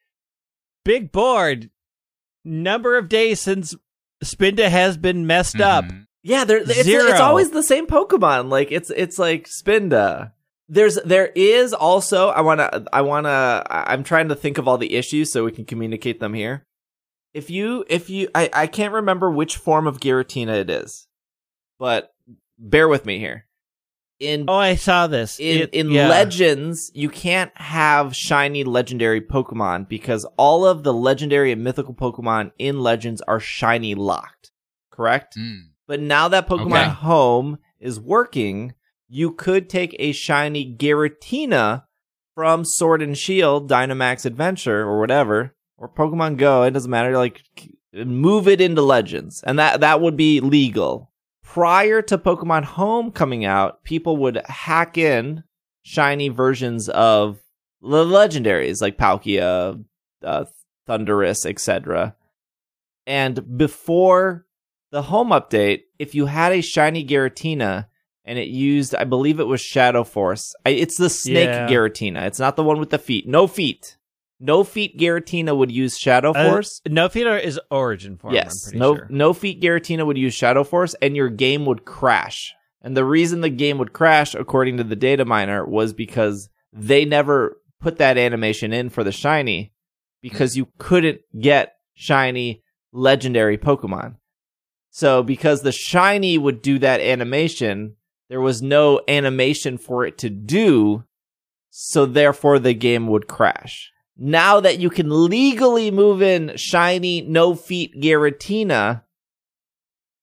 big 0.85 1.11
board. 1.11 1.70
Number 2.43 2.97
of 2.97 3.09
days 3.09 3.39
since 3.39 3.75
Spinda 4.23 4.69
has 4.69 4.97
been 4.97 5.27
messed 5.27 5.59
up. 5.61 5.85
Mhm. 5.85 6.05
Yeah, 6.23 6.43
there 6.43 6.57
it's, 6.57 6.83
Zero. 6.83 7.05
it's 7.05 7.19
always 7.19 7.51
the 7.51 7.63
same 7.63 7.87
Pokemon. 7.87 8.49
Like 8.49 8.71
it's 8.71 8.89
it's 8.91 9.17
like 9.17 9.47
Spinda. 9.47 10.33
There's 10.69 10.95
there 11.03 11.31
is 11.35 11.73
also 11.73 12.29
I 12.29 12.41
wanna 12.41 12.85
I 12.93 13.01
wanna 13.01 13.63
I- 13.69 13.91
I'm 13.93 14.03
trying 14.03 14.29
to 14.29 14.35
think 14.35 14.57
of 14.57 14.67
all 14.67 14.77
the 14.77 14.93
issues 14.93 15.31
so 15.31 15.43
we 15.43 15.51
can 15.51 15.65
communicate 15.65 16.19
them 16.19 16.33
here. 16.33 16.65
If 17.33 17.49
you 17.49 17.83
if 17.89 18.09
you 18.09 18.29
I, 18.35 18.49
I 18.53 18.67
can't 18.67 18.93
remember 18.93 19.31
which 19.31 19.57
form 19.57 19.87
of 19.87 19.99
Giratina 19.99 20.53
it 20.61 20.69
is, 20.69 21.07
but 21.79 22.13
bear 22.59 22.87
with 22.87 23.05
me 23.05 23.19
here. 23.19 23.45
In 24.21 24.45
Oh, 24.47 24.53
I 24.55 24.75
saw 24.75 25.07
this. 25.07 25.39
in 25.39 25.61
It- 25.63 25.73
in 25.73 25.89
yeah. 25.91 26.07
legends 26.07 26.91
you 26.93 27.09
can't 27.09 27.51
have 27.55 28.15
shiny 28.15 28.63
legendary 28.63 29.19
pokemon 29.19 29.89
because 29.89 30.25
all 30.37 30.65
of 30.65 30.83
the 30.83 30.93
legendary 30.93 31.51
and 31.51 31.63
mythical 31.63 31.93
pokemon 31.95 32.51
in 32.59 32.81
legends 32.81 33.21
are 33.27 33.39
shiny 33.39 33.95
locked 33.95 34.51
correct 34.91 35.35
Mm. 35.37 35.61
but 35.87 35.99
now 35.99 36.27
that 36.27 36.47
pokemon 36.47 36.81
Okay. 36.81 36.89
home 36.89 37.57
is 37.79 37.99
working 37.99 38.73
you 39.09 39.31
could 39.31 39.69
take 39.69 39.95
a 39.99 40.11
shiny 40.11 40.63
Giratina 40.77 41.83
from 42.35 42.63
sword 42.63 43.01
and 43.01 43.17
shield 43.17 43.69
dynamax 43.69 44.25
adventure 44.25 44.81
or 44.81 44.99
whatever 44.99 45.55
or 45.77 45.89
pokemon 45.89 46.37
go 46.37 46.61
it 46.63 46.71
doesn't 46.71 46.91
matter 46.91 47.17
like 47.17 47.41
move 47.93 48.47
it 48.47 48.61
into 48.61 48.81
legends 48.81 49.41
and 49.45 49.57
that 49.59 49.81
that 49.81 49.99
would 49.99 50.15
be 50.15 50.39
legal 50.39 51.10
prior 51.53 52.01
to 52.01 52.17
Pokemon 52.17 52.63
Home 52.63 53.11
coming 53.11 53.43
out, 53.43 53.83
people 53.83 54.15
would 54.17 54.41
hack 54.45 54.97
in 54.97 55.43
shiny 55.83 56.29
versions 56.29 56.87
of 56.89 57.39
the 57.81 58.05
legendaries 58.05 58.81
like 58.81 58.97
Palkia, 58.97 59.83
uh, 60.23 60.45
Thundurus, 60.87 61.45
etc. 61.45 62.15
And 63.05 63.57
before 63.57 64.45
the 64.91 65.01
Home 65.03 65.29
update, 65.29 65.81
if 65.99 66.15
you 66.15 66.27
had 66.27 66.53
a 66.53 66.61
shiny 66.61 67.05
Giratina 67.05 67.87
and 68.23 68.39
it 68.39 68.47
used, 68.47 68.95
I 68.95 69.03
believe 69.03 69.39
it 69.39 69.47
was 69.47 69.59
Shadow 69.59 70.03
Force, 70.05 70.53
I, 70.65 70.69
it's 70.69 70.97
the 70.97 71.09
Snake 71.09 71.49
Yeah. 71.49 71.67
Giratina. 71.67 72.27
It's 72.27 72.39
not 72.39 72.55
the 72.55 72.63
one 72.63 72.79
with 72.79 72.91
the 72.91 72.99
feet. 72.99 73.27
No 73.27 73.47
feet. 73.47 73.97
No 74.43 74.63
feet 74.63 74.97
Giratina 74.97 75.55
would 75.55 75.71
use 75.71 75.97
Shadow 75.97 76.31
Uh, 76.31 76.49
Force. 76.49 76.81
no 76.87 77.07
feeder 77.09 77.37
is 77.37 77.59
origin 77.69 78.17
form. 78.17 78.33
Yes, 78.33 78.71
I'm 78.73 78.79
no 78.79 78.95
sure. 78.95 79.07
no 79.09 79.33
feet 79.33 79.61
Giratina 79.61 80.03
would 80.05 80.17
use 80.17 80.33
Shadow 80.33 80.63
Force, 80.63 80.95
and 81.01 81.15
your 81.15 81.29
game 81.29 81.65
would 81.67 81.85
crash. 81.85 82.53
And 82.81 82.97
the 82.97 83.05
reason 83.05 83.41
the 83.41 83.49
game 83.51 83.77
would 83.77 83.93
crash, 83.93 84.33
according 84.33 84.77
to 84.77 84.83
the 84.83 84.95
data 84.95 85.23
miner, 85.25 85.63
was 85.65 85.93
because 85.93 86.49
they 86.73 87.05
never 87.05 87.57
put 87.79 87.97
that 87.99 88.17
animation 88.17 88.73
in 88.73 88.89
for 88.89 89.03
the 89.03 89.11
shiny. 89.11 89.71
because 90.23 90.55
you 90.55 90.67
couldn't 90.77 91.19
get 91.39 91.73
shiny 91.95 92.61
legendary 92.93 93.57
Pokemon. 93.57 94.15
So 94.91 95.23
because 95.23 95.61
the 95.63 95.71
shiny 95.71 96.37
would 96.37 96.61
do 96.61 96.77
that 96.79 96.99
animation, 97.01 97.95
there 98.29 98.41
was 98.41 98.61
no 98.61 99.01
animation 99.07 99.77
for 99.79 100.05
it 100.05 100.17
to 100.19 100.29
do, 100.29 101.03
so 101.71 102.05
therefore 102.05 102.59
the 102.59 102.73
game 102.75 103.07
would 103.07 103.27
crash. 103.27 103.91
Now 104.23 104.59
that 104.59 104.77
you 104.77 104.91
can 104.91 105.25
legally 105.25 105.89
move 105.89 106.21
in 106.21 106.55
shiny 106.55 107.21
no 107.21 107.55
feet 107.55 107.99
Giratina, 107.99 109.01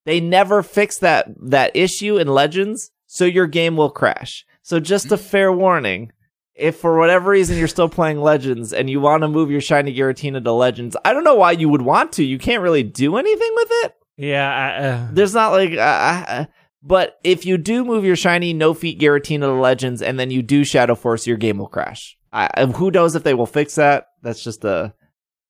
they 0.07 0.21
never 0.21 0.63
fix 0.63 0.99
that 0.99 1.27
that 1.51 1.75
issue 1.75 2.17
in 2.17 2.29
Legends, 2.29 2.93
so 3.09 3.25
your 3.25 3.49
game 3.49 3.77
will 3.77 3.91
crash. 3.91 4.47
So 4.63 4.79
just 4.79 5.11
a 5.11 5.17
fair 5.17 5.51
warning. 5.51 6.13
If 6.55 6.77
for 6.77 6.97
whatever 6.97 7.31
reason 7.31 7.59
you're 7.59 7.67
still 7.67 7.89
playing 7.89 8.21
Legends 8.21 8.73
and 8.73 8.89
you 8.89 9.01
want 9.01 9.23
to 9.23 9.29
move 9.29 9.51
your 9.51 9.61
shiny 9.61 9.93
Giratina 9.93 10.45
to 10.45 10.53
Legends, 10.53 10.97
I 11.05 11.13
don't 11.13 11.25
know 11.25 11.35
why 11.35 11.51
you 11.51 11.69
would 11.69 11.83
want 11.83 12.13
to. 12.13 12.25
You 12.25 12.39
can't 12.39 12.63
really 12.63 12.85
do 12.85 13.17
anything 13.17 13.51
with 13.57 13.69
it. 13.83 13.95
Yeah, 14.17 14.49
I, 14.49 14.85
uh, 14.85 15.09
There's 15.11 15.35
not 15.35 15.51
like, 15.51 15.73
uh, 15.73 15.75
uh, 15.77 16.45
but 16.85 17.19
if 17.25 17.45
you 17.45 17.59
do 17.59 17.85
move 17.85 18.05
your 18.05 18.17
shiny 18.17 18.53
no 18.53 18.75
feet 18.75 19.01
Giratina 19.01 19.41
to 19.41 19.53
Legends 19.55 20.03
and 20.03 20.21
then 20.21 20.31
you 20.31 20.43
do 20.43 20.65
Shadow 20.65 20.95
Force, 20.95 21.27
your 21.27 21.37
game 21.37 21.59
will 21.59 21.69
crash. 21.69 22.18
I, 22.33 22.67
who 22.67 22.91
knows 22.91 23.15
if 23.15 23.25
they 23.25 23.35
will 23.35 23.47
fix 23.47 23.77
that? 23.77 24.07
That's 24.23 24.43
just 24.43 24.65
a, 24.65 24.95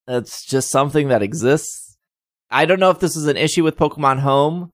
that's 0.06 0.44
just 0.44 0.70
something 0.70 1.08
that 1.08 1.22
exists. 1.22 1.96
I 2.50 2.64
don't 2.64 2.80
know 2.80 2.90
if 2.90 3.00
this 3.00 3.16
is 3.16 3.26
an 3.26 3.36
issue 3.36 3.64
with 3.64 3.76
Pokemon 3.76 4.20
Home 4.20 4.72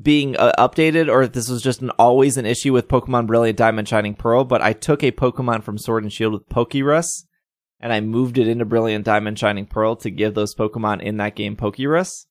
being 0.00 0.36
uh, 0.36 0.52
updated 0.58 1.08
or 1.08 1.22
if 1.22 1.32
this 1.32 1.48
was 1.48 1.62
just 1.62 1.80
an 1.80 1.90
always 1.90 2.36
an 2.36 2.46
issue 2.46 2.72
with 2.72 2.88
Pokemon 2.88 3.26
Brilliant 3.26 3.58
Diamond 3.58 3.88
Shining 3.88 4.14
Pearl. 4.14 4.44
But 4.44 4.62
I 4.62 4.72
took 4.72 5.02
a 5.02 5.12
Pokemon 5.12 5.62
from 5.62 5.78
Sword 5.78 6.02
and 6.02 6.12
Shield 6.12 6.32
with 6.32 6.48
Pokerus 6.48 7.24
and 7.78 7.92
I 7.92 8.00
moved 8.00 8.38
it 8.38 8.48
into 8.48 8.64
Brilliant 8.64 9.04
Diamond 9.04 9.38
Shining 9.38 9.66
Pearl 9.66 9.94
to 9.96 10.10
give 10.10 10.34
those 10.34 10.54
Pokemon 10.54 11.02
in 11.02 11.18
that 11.18 11.36
game 11.36 11.56
Pokerus 11.56 12.26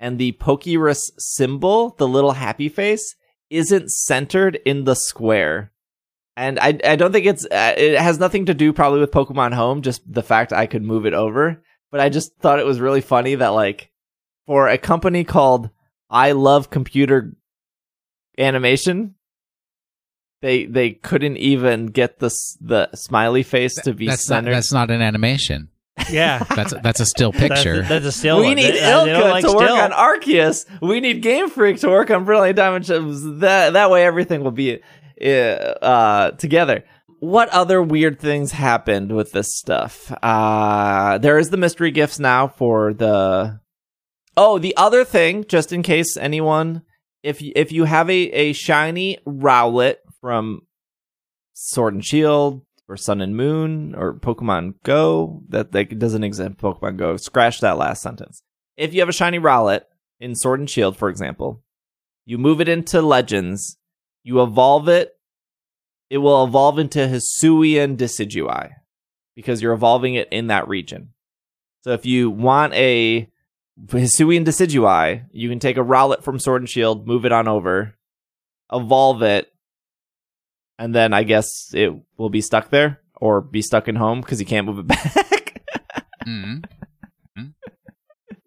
and 0.00 0.18
the 0.18 0.32
Pokerus 0.32 1.10
symbol, 1.18 1.94
the 1.98 2.08
little 2.08 2.32
happy 2.32 2.68
face, 2.68 3.14
isn't 3.50 3.90
centered 3.90 4.58
in 4.64 4.84
the 4.84 4.94
square. 4.94 5.72
And 6.38 6.58
I, 6.60 6.78
I 6.84 6.94
don't 6.96 7.10
think 7.10 7.26
it's, 7.26 7.44
uh, 7.44 7.74
it 7.76 7.98
has 7.98 8.18
nothing 8.20 8.46
to 8.46 8.54
do 8.54 8.72
probably 8.72 9.00
with 9.00 9.10
Pokemon 9.10 9.54
Home, 9.54 9.82
just 9.82 10.02
the 10.10 10.22
fact 10.22 10.52
I 10.52 10.66
could 10.66 10.82
move 10.82 11.04
it 11.04 11.12
over. 11.14 11.60
But 11.90 12.00
I 12.00 12.10
just 12.10 12.36
thought 12.38 12.60
it 12.60 12.66
was 12.66 12.78
really 12.80 13.00
funny 13.00 13.34
that, 13.34 13.48
like, 13.48 13.90
for 14.46 14.68
a 14.68 14.78
company 14.78 15.24
called 15.24 15.70
I 16.08 16.32
Love 16.32 16.70
Computer 16.70 17.34
Animation, 18.38 19.14
they 20.42 20.64
they 20.66 20.90
couldn't 20.90 21.36
even 21.38 21.86
get 21.86 22.20
the 22.20 22.30
the 22.60 22.88
smiley 22.94 23.42
face 23.42 23.74
to 23.82 23.92
be 23.92 24.06
that's 24.06 24.28
not, 24.30 24.36
centered. 24.36 24.52
that's 24.54 24.72
not 24.72 24.90
an 24.90 25.02
animation. 25.02 25.70
yeah. 26.08 26.38
That's 26.54 26.72
that's 26.80 27.00
a 27.00 27.06
still 27.06 27.32
picture. 27.32 27.78
That's, 27.78 27.88
that's 27.88 28.04
a 28.06 28.12
still. 28.12 28.38
we 28.38 28.46
one. 28.46 28.54
need 28.54 28.70
They- 28.74 28.84
uh, 28.84 29.04
ILCA 29.04 29.30
like 29.30 29.44
to 29.44 29.52
work 29.52 29.64
still. 29.68 29.76
on 29.76 29.90
Arceus. 29.90 30.64
We 30.80 31.00
need 31.00 31.22
Game 31.22 31.50
Freak 31.50 31.80
to 31.80 31.88
work 31.88 32.12
on 32.12 32.24
Brilliant 32.24 32.56
Diamond 32.56 32.84
That 33.40 33.72
that 33.72 33.90
way 33.90 34.04
everything 34.04 34.44
will 34.44 34.52
be 34.52 34.80
uh, 35.24 35.84
uh, 35.84 36.30
together. 36.32 36.84
What 37.20 37.48
other 37.48 37.82
weird 37.82 38.20
things 38.20 38.52
happened 38.52 39.10
with 39.14 39.32
this 39.32 39.56
stuff? 39.56 40.12
Uh, 40.22 41.18
there 41.18 41.38
is 41.38 41.50
the 41.50 41.56
mystery 41.56 41.90
gifts 41.90 42.18
now 42.18 42.46
for 42.48 42.92
the. 42.94 43.60
Oh, 44.36 44.58
the 44.58 44.76
other 44.76 45.04
thing, 45.04 45.44
just 45.48 45.72
in 45.72 45.82
case 45.82 46.16
anyone, 46.16 46.82
if 47.24 47.40
y- 47.40 47.52
if 47.56 47.72
you 47.72 47.84
have 47.84 48.08
a 48.08 48.12
a 48.30 48.52
shiny 48.52 49.18
Rowlet 49.26 49.96
from 50.20 50.62
Sword 51.54 51.94
and 51.94 52.04
Shield 52.04 52.62
or 52.88 52.96
Sun 52.96 53.20
and 53.20 53.36
Moon 53.36 53.94
or 53.96 54.14
Pokemon 54.14 54.74
Go 54.84 55.42
that 55.48 55.72
that 55.72 55.98
doesn't 55.98 56.22
exist 56.22 56.56
Pokemon 56.58 56.98
Go. 56.98 57.16
Scratch 57.16 57.60
that 57.60 57.78
last 57.78 58.00
sentence. 58.00 58.42
If 58.76 58.94
you 58.94 59.00
have 59.00 59.08
a 59.08 59.12
shiny 59.12 59.40
Rowlet 59.40 59.82
in 60.20 60.36
Sword 60.36 60.60
and 60.60 60.70
Shield, 60.70 60.96
for 60.96 61.08
example, 61.08 61.64
you 62.24 62.38
move 62.38 62.60
it 62.60 62.68
into 62.68 63.02
Legends, 63.02 63.76
you 64.28 64.42
evolve 64.42 64.88
it, 64.88 65.16
it 66.10 66.18
will 66.18 66.44
evolve 66.44 66.78
into 66.78 66.98
Hisuian 66.98 67.96
Decidueye 67.96 68.72
because 69.34 69.62
you're 69.62 69.72
evolving 69.72 70.14
it 70.14 70.28
in 70.30 70.48
that 70.48 70.68
region. 70.68 71.14
So 71.82 71.92
if 71.92 72.04
you 72.04 72.28
want 72.28 72.74
a 72.74 73.30
Hisuian 73.86 74.44
Decidueye, 74.44 75.24
you 75.32 75.48
can 75.48 75.58
take 75.58 75.78
a 75.78 75.82
Rowlet 75.82 76.22
from 76.22 76.38
Sword 76.38 76.60
and 76.60 76.68
Shield, 76.68 77.06
move 77.06 77.24
it 77.24 77.32
on 77.32 77.48
over, 77.48 77.96
evolve 78.70 79.22
it, 79.22 79.50
and 80.78 80.94
then 80.94 81.14
I 81.14 81.22
guess 81.22 81.72
it 81.72 81.90
will 82.18 82.28
be 82.28 82.42
stuck 82.42 82.68
there 82.68 83.00
or 83.16 83.40
be 83.40 83.62
stuck 83.62 83.88
in 83.88 83.96
home 83.96 84.20
because 84.20 84.40
you 84.40 84.46
can't 84.46 84.66
move 84.66 84.78
it 84.80 84.86
back. 84.86 85.62
Mm. 86.26 86.64
Mm. 87.38 87.54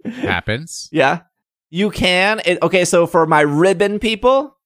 Happens. 0.13 0.89
yeah, 0.91 1.21
you 1.71 1.89
can. 1.89 2.39
It, 2.45 2.61
okay, 2.61 2.85
so 2.85 3.07
for 3.07 3.25
my 3.25 3.41
ribbon 3.41 3.97
people, 3.97 4.57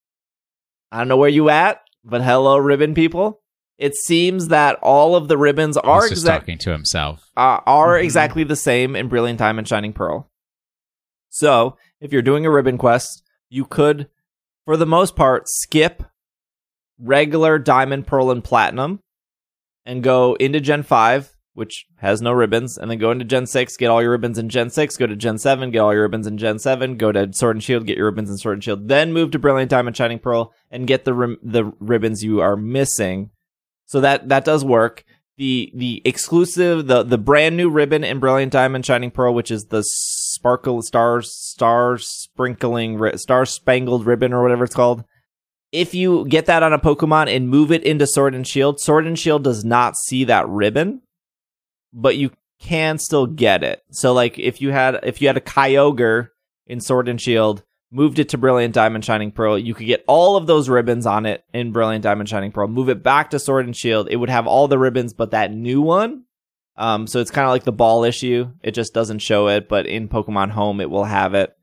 I 0.96 1.00
don't 1.00 1.10
know 1.10 1.18
where 1.18 1.28
you 1.30 1.50
at, 1.50 1.82
but 2.06 2.22
hello, 2.24 2.58
ribbon 2.58 2.94
people. 2.94 3.42
It 3.78 3.96
seems 3.96 4.48
that 4.48 4.80
all 4.82 5.18
of 5.18 5.28
the 5.28 5.38
ribbons 5.38 5.76
are 5.76 6.04
He's 6.04 6.12
just 6.12 6.22
exact 6.22 6.44
talking 6.44 6.58
to 6.60 6.72
himself. 6.72 7.30
uh, 7.36 7.60
are 7.66 7.98
Mhm. 7.98 8.04
exactly 8.06 8.44
the 8.46 8.56
same 8.56 8.96
in 8.96 9.10
Brilliant 9.10 9.40
Diamond 9.40 9.68
Shining 9.68 9.92
Pearl. 9.92 10.32
So, 11.30 11.76
if 12.00 12.14
you're 12.14 12.22
doing 12.22 12.46
a 12.46 12.50
ribbon 12.50 12.78
quest, 12.78 13.24
you 13.50 13.66
could, 13.66 14.08
for 14.64 14.78
the 14.78 14.86
most 14.86 15.18
part, 15.18 15.50
skip 15.50 16.04
regular 16.98 17.60
Diamond, 17.60 18.08
Pearl, 18.08 18.32
and 18.32 18.42
Platinum 18.42 19.02
and 19.86 20.02
go 20.02 20.36
into 20.36 20.62
Gen 20.62 20.84
5, 20.84 21.35
which 21.56 21.88
has 21.98 22.22
no 22.22 22.32
ribbons, 22.32 22.78
and 22.78 22.92
then 22.92 23.00
go 23.00 23.12
into 23.12 23.26
Gen 23.26 23.48
6, 23.48 23.78
get 23.78 23.90
all 23.90 24.02
your 24.02 24.12
ribbons 24.12 24.38
in 24.38 24.50
Gen 24.50 24.70
6, 24.70 24.98
go 24.98 25.08
to 25.08 25.16
Gen 25.16 25.40
7, 25.40 25.72
get 25.72 25.80
all 25.80 25.94
your 25.94 26.04
ribbons 26.04 26.28
in 26.28 26.38
Gen 26.38 26.60
7, 26.60 26.98
go 26.98 27.12
to 27.12 27.30
Sword 27.34 27.56
and 27.56 27.64
Shield, 27.64 27.88
get 27.88 27.98
your 27.98 28.06
ribbons 28.06 28.30
in 28.30 28.38
Sword 28.38 28.58
and 28.58 28.64
Shield, 28.64 28.88
then 28.88 29.14
move 29.14 29.32
to 29.32 29.40
Brilliant 29.40 29.72
Diamond 29.72 29.98
Shining 29.98 30.20
Pearl 30.20 30.54
and 30.70 30.86
get 30.86 31.06
the 31.06 31.14
rim- 31.14 31.40
the 31.42 31.74
ribbons 31.80 32.24
you 32.24 32.42
are 32.42 32.56
missing. 32.56 33.32
So 33.86 34.02
that 34.02 34.30
that 34.30 34.46
does 34.46 34.64
work 34.64 35.04
the 35.38 35.72
the 35.76 36.02
exclusive 36.06 36.88
the 36.88 37.04
the 37.04 37.18
brand 37.18 37.58
new 37.58 37.70
ribbon 37.70 38.04
in 38.04 38.20
brilliant 38.20 38.54
diamond 38.54 38.86
shining 38.86 39.12
pearl 39.12 39.34
which 39.34 39.52
is 39.52 39.66
the 39.66 39.84
sparkle 39.84 40.82
stars 40.82 41.34
star 41.34 41.98
sprinkling 41.98 42.98
ri- 42.98 43.18
star 43.18 43.46
spangled 43.46 44.06
ribbon 44.06 44.32
or 44.32 44.42
whatever 44.42 44.64
it's 44.64 44.76
called 44.76 45.04
if 45.72 45.94
you 45.94 46.26
get 46.28 46.46
that 46.46 46.64
on 46.64 46.72
a 46.72 46.80
pokemon 46.80 47.34
and 47.34 47.50
move 47.50 47.72
it 47.72 47.84
into 47.84 48.08
sword 48.08 48.34
and 48.34 48.48
shield 48.48 48.80
sword 48.80 49.06
and 49.06 49.20
shield 49.20 49.44
does 49.44 49.66
not 49.66 49.98
see 49.98 50.24
that 50.24 50.48
ribbon 50.48 51.02
but 51.96 52.18
you 52.18 52.32
can 52.60 53.00
still 53.00 53.26
get 53.26 53.64
it. 53.64 53.84
So 53.90 54.14
like 54.14 54.38
if 54.38 54.62
you 54.62 54.72
had 54.72 55.00
if 55.04 55.22
you 55.22 55.28
had 55.28 55.38
a 55.38 55.42
kyogre 55.42 56.30
in 56.68 56.82
sword 56.82 57.08
and 57.08 57.20
shield 57.20 57.64
moved 57.92 58.20
it 58.20 58.30
to 58.30 58.38
brilliant 58.38 58.74
diamond 58.74 59.06
shining 59.06 59.32
pearl 59.32 59.58
you 59.58 59.74
could 59.74 59.86
get 59.86 60.04
all 60.08 60.36
of 60.36 60.48
those 60.48 60.68
ribbons 60.68 61.06
on 61.06 61.26
it 61.26 61.46
in 61.54 61.72
brilliant 61.72 62.04
diamond 62.04 62.28
shining 62.28 62.52
pearl. 62.52 62.68
Move 62.68 62.90
it 62.90 63.02
back 63.02 63.30
to 63.30 63.40
sword 63.40 63.66
and 63.66 63.76
shield 63.76 64.08
it 64.10 64.18
would 64.18 64.30
have 64.30 64.48
all 64.48 64.68
the 64.68 64.78
ribbons 64.78 65.14
but 65.14 65.32
that 65.32 65.54
new 65.54 65.82
one 65.82 66.24
um 66.76 67.08
so 67.08 67.20
it's 67.20 67.32
kind 67.32 67.46
of 67.46 67.52
like 67.52 67.64
the 67.64 67.72
ball 67.72 68.04
issue 68.04 68.50
it 68.62 68.72
just 68.72 68.94
doesn't 68.94 69.20
show 69.20 69.48
it 69.48 69.70
but 69.70 69.86
in 69.86 70.10
pokemon 70.10 70.52
home 70.52 70.82
it 70.82 70.90
will 70.90 71.06
have 71.06 71.34
it. 71.34 71.56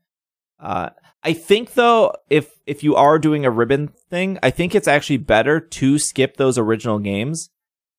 Uh 0.59 0.89
i 1.21 1.33
think 1.33 1.73
though 1.73 2.13
if 2.29 2.49
if 2.65 2.83
you 2.83 2.95
are 2.95 3.19
doing 3.19 3.45
a 3.45 3.51
ribbon 3.51 3.89
thing 4.09 4.39
i 4.41 4.49
think 4.49 4.73
it's 4.73 4.87
actually 4.87 5.17
better 5.17 5.59
to 5.59 5.99
skip 5.99 6.37
those 6.37 6.57
original 6.57 6.99
games 6.99 7.49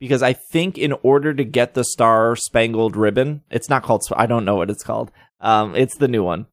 because 0.05 0.23
i 0.23 0.33
think 0.33 0.79
in 0.79 0.93
order 1.03 1.33
to 1.35 1.45
get 1.45 1.75
the 1.75 1.85
star 1.85 2.37
spangled 2.37 2.97
ribbon 2.97 3.43
it's 3.51 3.69
not 3.69 3.83
called 3.83 4.03
i 4.17 4.27
don't 4.27 4.45
know 4.45 4.57
what 4.57 4.71
it's 4.71 4.85
called 4.85 5.11
um 5.41 5.75
it's 5.75 5.97
the 5.97 6.09
new 6.09 6.23
one 6.23 6.47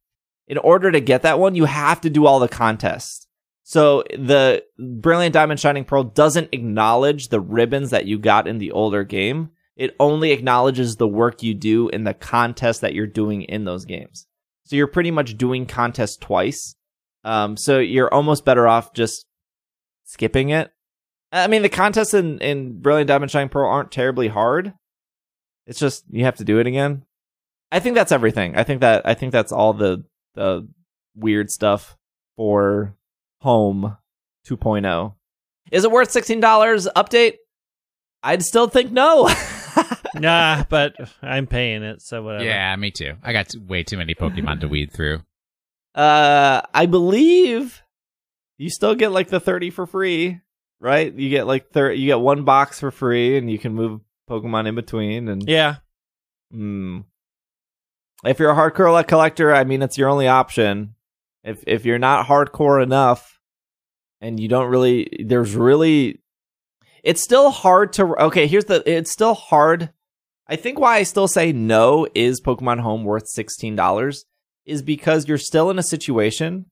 in 0.52 0.58
order 0.58 0.90
to 0.90 1.00
get 1.00 1.22
that 1.22 1.38
one, 1.38 1.54
you 1.54 1.64
have 1.64 2.02
to 2.02 2.10
do 2.10 2.26
all 2.26 2.38
the 2.38 2.46
contests. 2.46 3.26
So 3.62 4.04
the 4.10 4.62
Brilliant 4.78 5.32
Diamond 5.32 5.60
Shining 5.60 5.84
Pearl 5.84 6.04
doesn't 6.04 6.50
acknowledge 6.52 7.28
the 7.28 7.40
ribbons 7.40 7.88
that 7.88 8.04
you 8.04 8.18
got 8.18 8.46
in 8.46 8.58
the 8.58 8.72
older 8.72 9.02
game. 9.02 9.50
It 9.76 9.96
only 9.98 10.30
acknowledges 10.30 10.96
the 10.96 11.08
work 11.08 11.42
you 11.42 11.54
do 11.54 11.88
in 11.88 12.04
the 12.04 12.12
contest 12.12 12.82
that 12.82 12.92
you're 12.92 13.06
doing 13.06 13.42
in 13.44 13.64
those 13.64 13.86
games. 13.86 14.26
So 14.64 14.76
you're 14.76 14.88
pretty 14.88 15.10
much 15.10 15.38
doing 15.38 15.64
contests 15.64 16.18
twice. 16.18 16.76
Um, 17.24 17.56
so 17.56 17.78
you're 17.78 18.12
almost 18.12 18.44
better 18.44 18.68
off 18.68 18.92
just 18.92 19.24
skipping 20.04 20.50
it. 20.50 20.70
I 21.32 21.46
mean, 21.46 21.62
the 21.62 21.68
contests 21.70 22.12
in, 22.14 22.38
in 22.38 22.80
Brilliant 22.80 23.08
Diamond 23.08 23.30
Shining 23.30 23.48
Pearl 23.48 23.68
aren't 23.68 23.90
terribly 23.90 24.28
hard. 24.28 24.74
It's 25.66 25.78
just 25.78 26.04
you 26.10 26.24
have 26.24 26.36
to 26.36 26.44
do 26.44 26.58
it 26.58 26.66
again. 26.66 27.04
I 27.70 27.80
think 27.80 27.94
that's 27.94 28.12
everything. 28.12 28.54
I 28.56 28.64
think 28.64 28.82
that 28.82 29.02
I 29.06 29.14
think 29.14 29.32
that's 29.32 29.50
all 29.52 29.72
the 29.72 30.04
the 30.34 30.68
weird 31.16 31.50
stuff 31.50 31.96
for 32.36 32.94
Home 33.40 33.96
2.0. 34.46 35.14
Is 35.70 35.84
it 35.84 35.90
worth 35.90 36.10
$16 36.10 36.88
update? 36.96 37.34
I'd 38.22 38.42
still 38.42 38.68
think 38.68 38.92
no. 38.92 39.30
nah, 40.14 40.64
but 40.68 40.94
I'm 41.22 41.46
paying 41.46 41.82
it, 41.82 42.02
so 42.02 42.22
whatever. 42.22 42.44
Yeah, 42.44 42.74
me 42.76 42.90
too. 42.90 43.14
I 43.22 43.32
got 43.32 43.52
way 43.66 43.82
too 43.82 43.96
many 43.96 44.14
Pokemon 44.14 44.60
to 44.60 44.68
weed 44.68 44.92
through. 44.92 45.22
uh 45.94 46.62
I 46.74 46.86
believe 46.86 47.82
you 48.58 48.68
still 48.70 48.94
get 48.94 49.12
like 49.12 49.28
the 49.28 49.40
30 49.40 49.70
for 49.70 49.86
free, 49.86 50.40
right? 50.82 51.12
You 51.14 51.30
get 51.30 51.46
like 51.46 51.70
thir- 51.70 51.92
you 51.92 52.06
get 52.06 52.20
one 52.20 52.44
box 52.44 52.80
for 52.80 52.90
free 52.90 53.38
and 53.38 53.50
you 53.50 53.58
can 53.58 53.72
move 53.74 54.00
Pokemon 54.28 54.66
in 54.66 54.74
between 54.74 55.28
and 55.28 55.48
Yeah. 55.48 55.76
Hmm. 56.50 57.00
If 58.24 58.38
you're 58.38 58.50
a 58.50 58.54
hardcore 58.54 59.06
collector, 59.06 59.54
I 59.54 59.64
mean, 59.64 59.82
it's 59.82 59.98
your 59.98 60.08
only 60.08 60.28
option. 60.28 60.94
If 61.42 61.64
if 61.66 61.84
you're 61.84 61.98
not 61.98 62.26
hardcore 62.26 62.82
enough, 62.82 63.40
and 64.20 64.38
you 64.38 64.48
don't 64.48 64.70
really, 64.70 65.24
there's 65.26 65.56
really, 65.56 66.20
it's 67.02 67.22
still 67.22 67.50
hard 67.50 67.92
to. 67.94 68.16
Okay, 68.26 68.46
here's 68.46 68.66
the. 68.66 68.82
It's 68.88 69.10
still 69.10 69.34
hard. 69.34 69.90
I 70.46 70.56
think 70.56 70.78
why 70.78 70.96
I 70.98 71.02
still 71.02 71.26
say 71.26 71.52
no 71.52 72.06
is 72.14 72.40
Pokemon 72.40 72.80
Home 72.80 73.04
worth 73.04 73.26
sixteen 73.26 73.74
dollars 73.74 74.24
is 74.64 74.82
because 74.82 75.26
you're 75.26 75.38
still 75.38 75.70
in 75.70 75.78
a 75.78 75.82
situation 75.82 76.66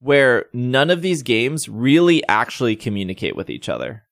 where 0.00 0.46
none 0.52 0.90
of 0.90 1.02
these 1.02 1.22
games 1.22 1.68
really 1.68 2.26
actually 2.28 2.76
communicate 2.76 3.36
with 3.36 3.50
each 3.50 3.68
other. 3.68 4.04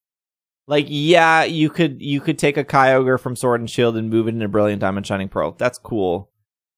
Like, 0.68 0.86
yeah, 0.88 1.44
you 1.44 1.70
could 1.70 2.02
you 2.02 2.20
could 2.20 2.38
take 2.38 2.56
a 2.56 2.64
Kyogre 2.64 3.20
from 3.20 3.36
Sword 3.36 3.60
and 3.60 3.70
Shield 3.70 3.96
and 3.96 4.10
move 4.10 4.26
it 4.26 4.34
into 4.34 4.48
Brilliant 4.48 4.80
Diamond 4.80 5.06
Shining 5.06 5.28
Pearl. 5.28 5.52
That's 5.52 5.78
cool. 5.78 6.30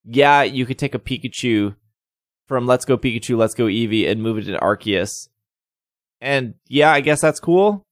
Yeah, 0.05 0.43
you 0.43 0.66
could 0.66 0.78
take 0.78 0.94
a 0.94 0.98
Pikachu 0.98 1.74
from 2.47 2.66
Let's 2.66 2.85
Go 2.85 2.98
Pikachu, 2.98 3.36
Let's 3.36 3.55
Go 3.55 3.64
Eevee 3.64 4.09
and 4.10 4.22
move 4.22 4.39
it 4.39 4.44
to 4.44 4.59
Arceus. 4.59 5.28
And 6.20 6.55
yeah, 6.66 6.93
I 6.93 7.01
guess 7.01 7.20
that's 7.20 7.40
cool. 7.40 7.82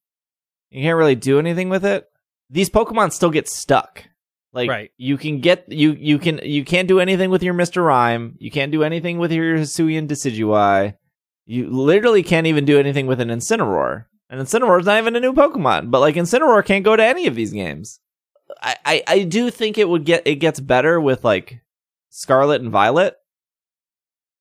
You 0.70 0.82
can't 0.82 0.96
really 0.98 1.14
do 1.14 1.38
anything 1.38 1.68
with 1.68 1.84
it. 1.84 2.08
These 2.50 2.70
Pokemon 2.70 3.12
still 3.12 3.30
get 3.30 3.48
stuck. 3.48 4.04
Like 4.52 4.68
Right. 4.70 4.90
you 4.96 5.16
can 5.16 5.40
get 5.40 5.70
you 5.70 5.92
you 5.92 6.18
can 6.18 6.40
you 6.42 6.64
can't 6.64 6.88
do 6.88 7.00
anything 7.00 7.30
with 7.30 7.42
your 7.42 7.54
Mr. 7.54 7.84
Rime. 7.84 8.36
You 8.38 8.50
can't 8.50 8.72
do 8.72 8.82
anything 8.82 9.18
with 9.18 9.32
your 9.32 9.56
Hisuian 9.58 10.08
Decidueye. 10.08 10.94
You 11.46 11.70
literally 11.70 12.22
can't 12.22 12.48
even 12.48 12.64
do 12.64 12.78
anything 12.78 13.06
with 13.06 13.20
an 13.20 13.28
Incineroar. 13.28 14.06
And 14.28 14.40
Incineroar's 14.40 14.86
not 14.86 14.98
even 14.98 15.14
a 15.14 15.20
new 15.20 15.32
Pokemon, 15.32 15.90
but 15.90 16.00
like 16.00 16.16
Incineroar 16.16 16.64
can't 16.64 16.84
go 16.84 16.96
to 16.96 17.04
any 17.04 17.26
of 17.28 17.36
these 17.36 17.52
games. 17.52 18.00
I, 18.60 18.76
I, 18.84 19.02
I 19.06 19.22
do 19.22 19.50
think 19.50 19.78
it 19.78 19.88
would 19.88 20.04
get 20.04 20.26
it 20.26 20.36
gets 20.36 20.58
better 20.60 21.00
with 21.00 21.24
like 21.24 21.60
Scarlet 22.10 22.60
and 22.60 22.70
Violet. 22.70 23.16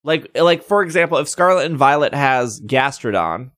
Like 0.04 0.36
like 0.36 0.64
for 0.64 0.82
example, 0.84 1.18
if 1.20 1.30
Scarlet 1.30 1.66
and 1.66 1.78
Violet 1.78 2.14
has 2.14 2.60
Gastrodon, 2.62 3.52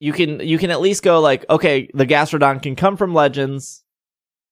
you 0.00 0.12
can 0.12 0.40
you 0.40 0.58
can 0.58 0.70
at 0.70 0.80
least 0.80 1.02
go 1.02 1.20
like, 1.20 1.44
okay, 1.50 1.88
the 1.94 2.06
Gastrodon 2.06 2.62
can 2.62 2.76
come 2.76 2.96
from 2.96 3.14
Legends, 3.14 3.84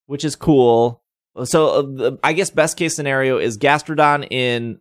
which 0.07 0.25
is 0.25 0.37
cool. 0.37 1.03
So 1.45 1.67
uh, 1.69 1.83
the- 1.83 2.19
I 2.25 2.33
guess 2.33 2.51
best 2.51 2.77
case 2.77 2.95
scenario 2.97 3.39
is 3.39 3.59
Gastrodon 3.59 4.27
in 4.31 4.81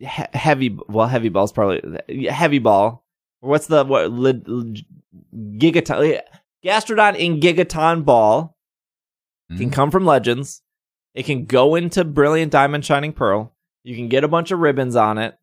he- 0.00 0.24
heavy. 0.34 0.76
Well, 0.88 1.06
heavy 1.06 1.28
ball's 1.28 1.52
probably 1.52 1.80
heavy 2.28 2.58
ball. 2.58 3.04
What's 3.40 3.66
the 3.68 3.84
what? 3.84 4.10
Lid, 4.10 4.44
Gigaton. 5.34 6.20
Gastrodon 6.64 7.16
in 7.16 7.40
Gigaton 7.40 8.04
ball 8.04 8.56
can 9.56 9.70
Mhm. 9.70 9.72
come 9.72 9.90
from 9.90 10.04
Legends. 10.04 10.62
It 11.14 11.24
can 11.24 11.44
go 11.46 11.74
into 11.74 12.04
Brilliant 12.04 12.52
Diamond 12.52 12.84
Shining 12.84 13.12
Pearl. 13.12 13.54
You 13.82 13.96
can 13.96 14.08
get 14.08 14.24
a 14.24 14.28
bunch 14.28 14.50
of 14.50 14.58
ribbons 14.58 14.94
on 14.96 15.16
it. 15.18 15.36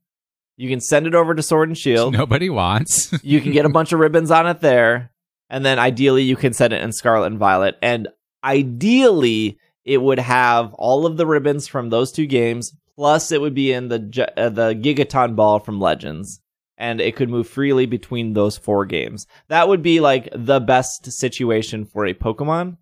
You 0.58 0.70
can 0.70 0.80
send 0.80 1.08
it 1.08 1.16
over 1.16 1.34
to 1.36 1.42
Sword 1.44 1.70
and 1.70 1.78
Shield. 1.78 2.14
Nobody 2.14 2.50
wants. 2.50 3.12
You 3.24 3.42
can 3.42 3.52
get 3.52 3.66
a 3.66 3.70
bunch 3.70 3.92
of 3.94 4.00
ribbons 4.00 4.32
on 4.32 4.48
it 4.48 4.60
there. 4.62 5.12
And 5.50 5.66
then 5.66 5.80
ideally 5.80 6.24
you 6.24 6.36
can 6.36 6.54
send 6.54 6.74
it 6.74 6.82
in 6.84 6.92
Scarlet 6.92 7.28
and 7.28 7.40
Violet. 7.40 7.78
And 7.82 8.08
ideally 8.44 9.58
it 9.86 10.02
would 10.02 10.20
have 10.20 10.74
all 10.76 11.06
of 11.06 11.18
the 11.18 11.26
ribbons 11.26 11.68
from 11.68 11.90
those 11.90 12.12
two 12.12 12.26
games. 12.28 12.74
Plus 12.98 13.32
it 13.32 13.40
would 13.40 13.54
be 13.54 13.72
in 13.72 13.90
the 13.90 14.34
uh, 14.36 14.50
the 14.50 14.74
Gigaton 14.74 15.36
ball 15.36 15.60
from 15.60 15.80
Legends. 15.80 16.42
And 16.80 17.02
it 17.02 17.16
could 17.16 17.30
move 17.30 17.48
freely 17.48 17.88
between 17.88 18.34
those 18.34 18.58
four 18.58 18.86
games. 18.86 19.26
That 19.48 19.68
would 19.68 19.82
be 19.82 20.00
like 20.00 20.30
the 20.34 20.60
best 20.60 21.12
situation 21.12 21.86
for 21.86 22.06
a 22.06 22.14
Pokemon. 22.14 22.78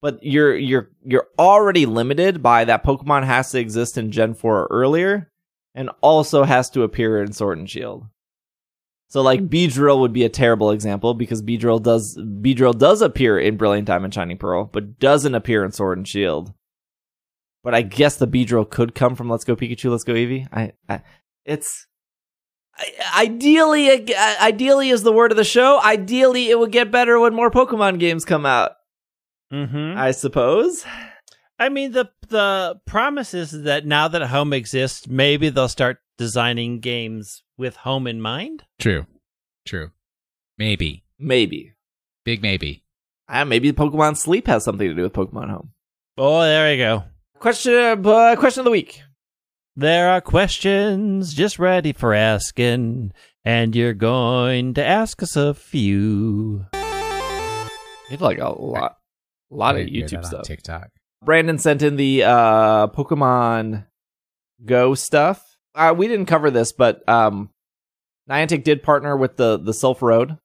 But 0.00 0.18
you're 0.22 0.56
you're 0.56 0.90
you're 1.02 1.28
already 1.38 1.86
limited 1.86 2.42
by 2.42 2.64
that 2.64 2.84
Pokemon 2.84 3.24
has 3.24 3.50
to 3.52 3.58
exist 3.58 3.96
in 3.96 4.10
Gen 4.10 4.34
4 4.34 4.58
or 4.58 4.68
earlier 4.70 5.30
and 5.74 5.90
also 6.00 6.44
has 6.44 6.70
to 6.70 6.82
appear 6.82 7.22
in 7.22 7.32
Sword 7.32 7.58
and 7.58 7.68
Shield. 7.68 8.06
So 9.08 9.22
like 9.22 9.48
Beedrill 9.48 10.00
would 10.00 10.12
be 10.12 10.24
a 10.24 10.28
terrible 10.28 10.70
example 10.70 11.14
because 11.14 11.42
Beedrill 11.42 11.82
does 11.82 12.18
Beedrill 12.18 12.76
does 12.78 13.00
appear 13.00 13.38
in 13.38 13.56
Brilliant 13.56 13.86
Diamond 13.86 14.12
Shining 14.12 14.38
Pearl, 14.38 14.64
but 14.64 14.98
doesn't 14.98 15.34
appear 15.34 15.64
in 15.64 15.72
Sword 15.72 15.98
and 15.98 16.06
Shield. 16.06 16.52
But 17.64 17.74
I 17.74 17.82
guess 17.82 18.16
the 18.16 18.28
Beedrill 18.28 18.68
could 18.68 18.94
come 18.94 19.14
from 19.14 19.28
Let's 19.28 19.44
Go 19.44 19.56
Pikachu, 19.56 19.90
Let's 19.90 20.04
Go 20.04 20.14
Eevee. 20.14 20.46
I, 20.52 20.72
I 20.88 21.02
it's 21.44 21.86
I, 22.76 23.24
ideally 23.24 24.14
uh, 24.14 24.34
ideally 24.40 24.90
is 24.90 25.02
the 25.02 25.12
word 25.12 25.32
of 25.32 25.36
the 25.36 25.44
show. 25.44 25.80
Ideally, 25.82 26.50
it 26.50 26.58
would 26.58 26.72
get 26.72 26.90
better 26.90 27.18
when 27.18 27.34
more 27.34 27.50
Pokemon 27.50 27.98
games 27.98 28.24
come 28.24 28.46
out. 28.46 28.72
Mm-hmm. 29.52 29.98
I 29.98 30.12
suppose. 30.12 30.84
I 31.58 31.68
mean, 31.68 31.92
the 31.92 32.10
the 32.28 32.80
promise 32.86 33.34
is 33.34 33.62
that 33.62 33.86
now 33.86 34.08
that 34.08 34.22
home 34.28 34.52
exists, 34.52 35.08
maybe 35.08 35.48
they'll 35.48 35.68
start 35.68 35.98
designing 36.16 36.80
games 36.80 37.42
with 37.56 37.76
home 37.76 38.06
in 38.06 38.20
mind. 38.20 38.64
True. 38.78 39.06
True. 39.66 39.90
Maybe. 40.56 41.04
Maybe. 41.18 41.72
Big 42.24 42.42
maybe. 42.42 42.84
Uh, 43.28 43.44
maybe 43.44 43.72
Pokemon 43.72 44.16
Sleep 44.16 44.46
has 44.46 44.64
something 44.64 44.88
to 44.88 44.94
do 44.94 45.02
with 45.02 45.12
Pokemon 45.12 45.50
Home. 45.50 45.70
Oh, 46.16 46.40
there 46.40 46.72
you 46.72 46.82
go. 46.82 47.04
Question 47.40 48.04
uh, 48.06 48.34
question 48.36 48.60
of 48.60 48.64
the 48.64 48.70
week. 48.70 49.02
There 49.76 50.10
are 50.10 50.20
questions 50.20 51.32
just 51.32 51.58
ready 51.58 51.92
for 51.92 52.12
asking, 52.12 53.12
and 53.44 53.76
you're 53.76 53.94
going 53.94 54.74
to 54.74 54.84
ask 54.84 55.22
us 55.22 55.36
a 55.36 55.54
few. 55.54 56.66
We 56.72 56.78
have 58.10 58.20
like 58.20 58.38
a 58.38 58.48
lot, 58.48 58.96
a 59.52 59.54
lot 59.54 59.76
I 59.76 59.80
of 59.80 59.86
YouTube 59.88 60.24
stuff. 60.24 60.42
TikTok. 60.46 60.88
Brandon 61.24 61.58
sent 61.58 61.82
in 61.82 61.96
the 61.96 62.24
uh, 62.24 62.86
Pokemon 62.88 63.86
Go 64.64 64.94
stuff. 64.94 65.40
Uh, 65.76 65.94
we 65.96 66.08
didn't 66.08 66.26
cover 66.26 66.50
this, 66.50 66.72
but 66.72 67.08
um, 67.08 67.50
Niantic 68.28 68.64
did 68.64 68.82
partner 68.82 69.16
with 69.16 69.36
the 69.36 69.58
the 69.58 69.72
Silph 69.72 70.02
Road 70.02 70.38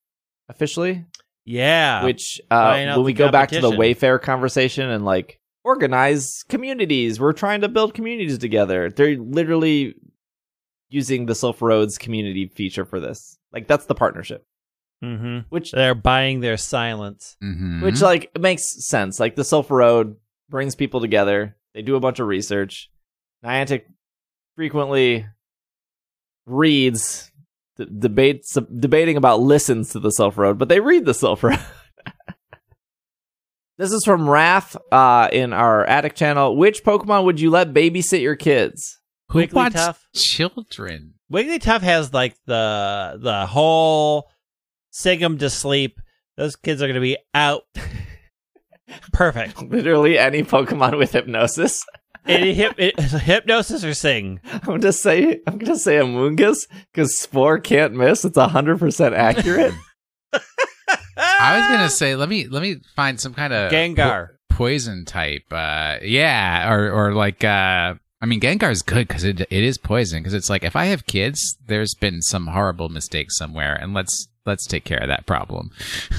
officially, 0.48 1.06
Yeah. 1.46 2.04
which 2.04 2.40
uh, 2.52 2.72
when 2.96 3.04
we 3.04 3.14
go 3.14 3.32
back 3.32 3.50
to 3.50 3.56
the 3.56 3.62
competition. 3.62 3.80
Wayfarer 3.80 4.20
conversation 4.20 4.90
and 4.92 5.04
like 5.04 5.40
organize 5.64 6.44
communities, 6.50 7.20
we're 7.20 7.34
trying 7.34 7.62
to 7.62 7.70
build 7.70 7.94
communities 7.94 8.38
together. 8.38 8.90
They're 8.90 9.18
literally 9.18 9.96
using 10.90 11.26
the 11.26 11.34
Silph 11.34 11.62
Roads 11.62 11.98
community 11.98 12.48
feature 12.48 12.86
for 12.86 13.00
this. 13.00 13.38
Like 13.52 13.68
that's 13.68 13.86
the 13.86 13.96
partnership, 13.96 14.46
hmm 15.02 15.40
which 15.50 15.72
They're 15.72 15.96
buying 15.96 16.40
their 16.42 16.58
silence. 16.58 17.36
Mhm. 17.44 17.82
which 17.82 18.02
like 18.02 18.32
it 18.36 18.42
makes 18.42 18.86
sense. 18.88 19.20
Like 19.20 19.36
the 19.36 19.42
Silph 19.44 19.70
Road 19.70 20.16
brings 20.50 20.76
people 20.76 21.02
together. 21.02 21.56
They 21.74 21.82
do 21.82 21.96
a 21.96 22.00
bunch 22.00 22.20
of 22.20 22.28
research. 22.28 22.90
Niantic 23.44 23.84
frequently 24.56 25.26
reads, 26.46 27.32
d- 27.78 27.88
debates, 28.00 28.54
debating 28.78 29.18
about 29.18 29.40
listens 29.42 29.90
to 29.92 30.00
the 30.00 30.10
Silph 30.18 30.38
Road, 30.38 30.58
but 30.58 30.70
they 30.70 30.80
read 30.80 31.06
the 31.06 31.12
Silph 31.14 31.42
Road. 31.44 31.60
this 33.78 33.92
is 33.92 34.04
from 34.06 34.30
Wrath 34.30 34.76
uh, 34.92 35.30
in 35.32 35.54
our 35.54 35.86
Attic 35.86 36.16
channel. 36.16 36.56
Which 36.56 36.84
Pokemon 36.84 37.26
would 37.26 37.40
you 37.40 37.50
let 37.50 37.74
babysit 37.74 38.22
your 38.22 38.36
kids? 38.36 39.00
Who 39.30 39.48
wants 39.52 39.76
Wigglytuff. 39.80 39.98
children? 40.14 41.14
Wigglytuff 41.32 41.82
has 41.82 42.14
like 42.14 42.36
the 42.46 43.18
the 43.22 43.46
whole 43.48 44.30
sing 44.92 45.24
'em 45.24 45.38
to 45.40 45.50
sleep. 45.50 46.00
Those 46.38 46.56
kids 46.56 46.82
are 46.82 46.88
going 46.88 46.96
to 46.96 47.02
be 47.02 47.18
out. 47.34 47.64
Perfect. 49.12 49.62
Literally 49.62 50.18
any 50.20 50.44
Pokemon 50.44 50.98
with 50.98 51.12
hypnosis. 51.12 51.84
Any 52.26 52.54
hip, 52.54 52.76
it, 52.78 53.00
hypnosis 53.00 53.84
or 53.84 53.94
sing. 53.94 54.40
I'm 54.52 54.80
gonna 54.80 54.94
say 54.94 55.42
I'm 55.46 55.58
gonna 55.58 55.78
say 55.78 55.96
Amoonguss 55.98 56.68
because 56.92 57.20
Spore 57.20 57.60
can't 57.60 57.94
miss. 57.94 58.24
It's 58.24 58.38
hundred 58.38 58.80
percent 58.80 59.14
accurate. 59.16 59.74
I 61.44 61.58
was 61.58 61.68
gonna 61.68 61.90
say 61.90 62.16
let 62.16 62.30
me 62.30 62.48
let 62.48 62.62
me 62.62 62.78
find 62.96 63.20
some 63.20 63.34
kind 63.34 63.54
of 63.54 63.72
Gengar. 63.72 64.30
poison 64.50 65.06
type. 65.06 65.46
Uh, 65.52 65.98
yeah, 66.02 66.72
or 66.72 66.92
or 66.92 67.14
like 67.14 67.44
uh, 67.44 67.96
I 68.22 68.26
mean 68.26 68.40
Gengar 68.40 68.72
is 68.72 68.82
good 68.82 69.08
because 69.08 69.24
it 69.24 69.42
it 69.42 69.52
is 69.52 69.78
poison 69.78 70.22
because 70.22 70.34
it's 70.34 70.50
like 70.50 70.64
if 70.64 70.76
I 70.76 70.86
have 70.86 71.06
kids, 71.06 71.58
there's 71.66 71.94
been 71.96 72.22
some 72.22 72.48
horrible 72.48 72.90
mistake 72.90 73.32
somewhere, 73.32 73.74
and 73.76 73.94
let's 73.94 74.28
let's 74.46 74.66
take 74.66 74.86
care 74.86 75.00
of 75.00 75.10
that 75.10 75.26
problem. 75.26 75.72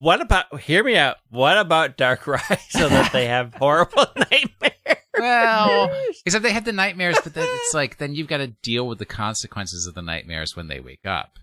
What 0.00 0.20
about? 0.20 0.60
Hear 0.60 0.84
me 0.84 0.98
out. 0.98 1.16
What 1.30 1.56
about 1.56 1.96
Darkrai 1.96 2.58
so 2.68 2.90
that 2.90 3.10
they 3.12 3.24
have 3.26 3.54
horrible 3.54 4.04
nightmares? 4.16 4.98
Well, 5.18 5.90
except 6.26 6.42
they 6.42 6.52
have 6.52 6.66
the 6.66 6.72
nightmares, 6.72 7.16
but 7.24 7.32
then 7.32 7.46
it's 7.48 7.72
like 7.72 7.96
then 7.96 8.14
you've 8.14 8.28
got 8.28 8.38
to 8.38 8.48
deal 8.48 8.86
with 8.86 8.98
the 8.98 9.06
consequences 9.06 9.86
of 9.86 9.94
the 9.94 10.02
nightmares 10.02 10.54
when 10.56 10.68
they 10.68 10.78
wake 10.78 11.06
up. 11.06 11.38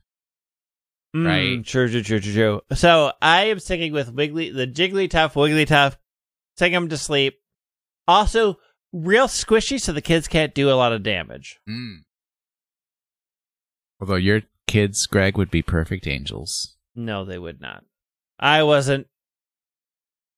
Mm, 1.15 1.25
Right. 1.25 1.65
True, 1.65 1.89
true, 1.89 2.03
true, 2.03 2.19
true, 2.19 2.33
true. 2.33 2.61
So 2.73 3.11
I 3.21 3.45
am 3.45 3.59
sticking 3.59 3.91
with 3.93 4.13
Wiggly, 4.13 4.49
the 4.49 4.65
Jigglytuff, 4.67 5.33
Wigglytuff, 5.33 5.97
sing 6.57 6.71
them 6.71 6.89
to 6.89 6.97
sleep. 6.97 7.39
Also, 8.07 8.59
real 8.93 9.27
squishy, 9.27 9.79
so 9.79 9.91
the 9.91 10.01
kids 10.01 10.27
can't 10.27 10.53
do 10.55 10.69
a 10.69 10.73
lot 10.75 10.93
of 10.93 11.03
damage. 11.03 11.59
Mm. 11.69 11.99
Although 13.99 14.15
your 14.15 14.41
kids, 14.67 15.05
Greg, 15.05 15.37
would 15.37 15.51
be 15.51 15.61
perfect 15.61 16.07
angels. 16.07 16.77
No, 16.95 17.25
they 17.25 17.37
would 17.37 17.61
not. 17.61 17.83
I 18.39 18.63
wasn't. 18.63 19.07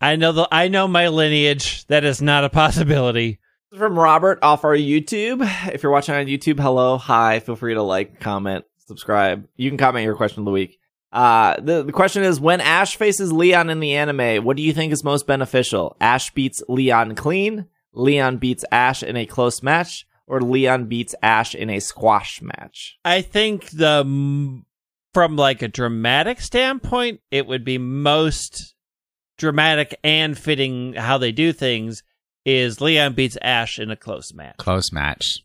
I 0.02 0.18
know 0.18 0.32
the. 0.34 0.48
I 0.52 0.68
know 0.68 0.88
my 0.88 1.08
lineage. 1.08 1.86
That 1.88 2.04
is 2.04 2.22
not 2.22 2.44
a 2.44 2.50
possibility. 2.50 3.40
From 3.78 3.98
Robert 3.98 4.40
off 4.42 4.66
our 4.66 4.76
YouTube. 4.76 5.42
If 5.74 5.82
you're 5.82 5.92
watching 5.92 6.14
on 6.14 6.26
YouTube, 6.26 6.60
hello, 6.60 6.98
hi. 6.98 7.40
Feel 7.40 7.56
free 7.56 7.74
to 7.74 7.82
like, 7.82 8.20
comment, 8.20 8.66
subscribe. 8.88 9.48
You 9.56 9.70
can 9.70 9.78
comment 9.78 10.06
your 10.06 10.16
question 10.16 10.40
of 10.40 10.46
the 10.46 10.52
week. 10.52 10.80
Uh, 11.12 11.60
the, 11.62 11.84
the 11.84 11.92
question 11.92 12.24
is 12.24 12.40
when 12.40 12.60
Ash 12.60 12.96
faces 12.96 13.32
Leon 13.32 13.70
in 13.70 13.80
the 13.80 13.94
anime, 13.94 14.44
what 14.44 14.58
do 14.58 14.64
you 14.64 14.74
think 14.74 14.92
is 14.92 15.04
most 15.04 15.28
beneficial? 15.28 15.96
Ash 16.02 16.32
beats 16.32 16.64
Leon 16.68 17.16
clean, 17.16 17.68
Leon 17.94 18.38
beats 18.38 18.66
Ash 18.72 19.04
in 19.04 19.16
a 19.16 19.28
close 19.28 19.62
match, 19.62 20.08
or 20.26 20.42
Leon 20.42 20.88
beats 20.88 21.14
Ash 21.22 21.54
in 21.54 21.70
a 21.70 21.80
squash 21.80 22.42
match? 22.42 22.98
I 23.06 23.22
think 23.22 23.70
the 23.70 24.00
m- 24.00 24.66
from 25.14 25.36
like 25.36 25.62
a 25.62 25.68
dramatic 25.68 26.42
standpoint, 26.42 27.22
it 27.30 27.46
would 27.46 27.64
be 27.64 27.78
most 27.78 28.74
dramatic 29.38 30.00
and 30.04 30.36
fitting 30.36 30.94
how 30.94 31.20
they 31.20 31.32
do 31.32 31.54
things 31.54 32.02
is 32.46 32.82
Leon 32.82 33.14
beats 33.14 33.38
Ash 33.42 33.78
in 33.78 33.92
a 33.92 33.96
close 33.96 34.34
match. 34.34 34.58
Close 34.58 34.92
match. 34.92 35.44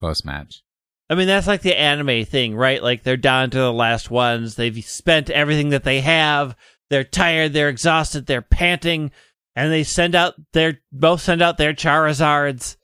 Close 0.00 0.24
match. 0.24 0.62
I 1.10 1.14
mean, 1.14 1.26
that's 1.26 1.46
like 1.46 1.62
the 1.62 1.78
anime 1.78 2.24
thing, 2.26 2.54
right? 2.54 2.82
Like 2.82 3.02
they're 3.02 3.16
down 3.16 3.50
to 3.50 3.58
the 3.58 3.72
last 3.72 4.10
ones. 4.10 4.54
They've 4.56 4.84
spent 4.84 5.30
everything 5.30 5.70
that 5.70 5.84
they 5.84 6.00
have. 6.02 6.54
They're 6.90 7.04
tired. 7.04 7.52
They're 7.52 7.68
exhausted. 7.70 8.26
They're 8.26 8.42
panting, 8.42 9.10
and 9.56 9.72
they 9.72 9.84
send 9.84 10.14
out 10.14 10.34
their 10.52 10.80
both 10.92 11.20
send 11.22 11.40
out 11.42 11.56
their 11.58 11.72
Charizards, 11.74 12.76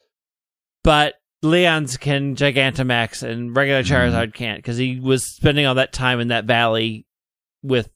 but 0.83 1.15
Leon's 1.43 1.97
can 1.99 2.35
Gigantamax 2.35 3.23
and 3.23 3.55
regular 3.55 3.83
Mhm. 3.83 3.87
Charizard 4.13 4.35
can't 4.35 4.59
because 4.59 4.79
he 4.79 4.99
was 5.01 5.27
spending 5.27 5.67
all 5.67 5.75
that 5.75 5.93
time 5.93 6.21
in 6.21 6.29
that 6.29 6.47
valley 6.47 7.07
with. 7.63 7.91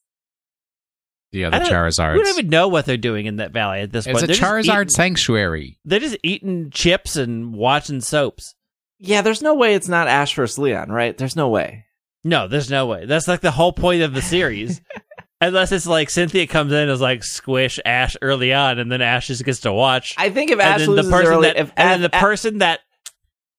The 1.32 1.44
other 1.44 1.58
Charizards. 1.60 2.14
We 2.16 2.22
don't 2.22 2.38
even 2.38 2.48
know 2.50 2.68
what 2.68 2.86
they're 2.86 2.96
doing 2.96 3.26
in 3.26 3.36
that 3.36 3.52
valley 3.52 3.80
at 3.80 3.92
this 3.92 4.06
it's 4.06 4.12
point. 4.18 4.24
a 4.24 4.26
They're 4.28 4.36
Charizard 4.36 4.82
eating- 4.82 4.88
sanctuary. 4.88 5.78
they're 5.84 6.00
just 6.00 6.16
eating 6.22 6.70
chips 6.70 7.16
and 7.16 7.54
watching 7.54 8.00
soaps. 8.00 8.54
Yeah, 8.98 9.22
there's 9.22 9.42
no 9.42 9.54
way 9.54 9.74
it's 9.74 9.88
not 9.88 10.08
Ash 10.08 10.34
versus 10.34 10.58
Leon, 10.58 10.90
right? 10.90 11.16
There's 11.16 11.36
no 11.36 11.48
way. 11.48 11.84
No, 12.24 12.48
there's 12.48 12.70
no 12.70 12.86
way. 12.86 13.06
That's 13.06 13.28
like 13.28 13.40
the 13.40 13.50
whole 13.52 13.72
point 13.72 14.02
of 14.02 14.12
the 14.14 14.22
series. 14.22 14.80
Unless 15.40 15.70
it's 15.70 15.86
like 15.86 16.10
Cynthia 16.10 16.48
comes 16.48 16.72
in 16.72 16.88
as 16.88 17.00
like 17.00 17.22
squish 17.22 17.78
Ash 17.84 18.16
early 18.20 18.52
on, 18.52 18.80
and 18.80 18.90
then 18.90 19.00
Ash 19.00 19.28
just 19.28 19.44
gets 19.44 19.60
to 19.60 19.72
watch. 19.72 20.14
I 20.18 20.30
think 20.30 20.50
if 20.50 20.58
Ash 20.58 20.84
loses 20.84 21.06
the 21.06 21.12
person 21.16 21.32
early, 21.32 21.48
that, 21.48 21.56
if 21.58 21.72
and 21.76 21.88
then 22.02 22.10
Ash- 22.12 22.20
the 22.20 22.26
person 22.26 22.58
that 22.58 22.80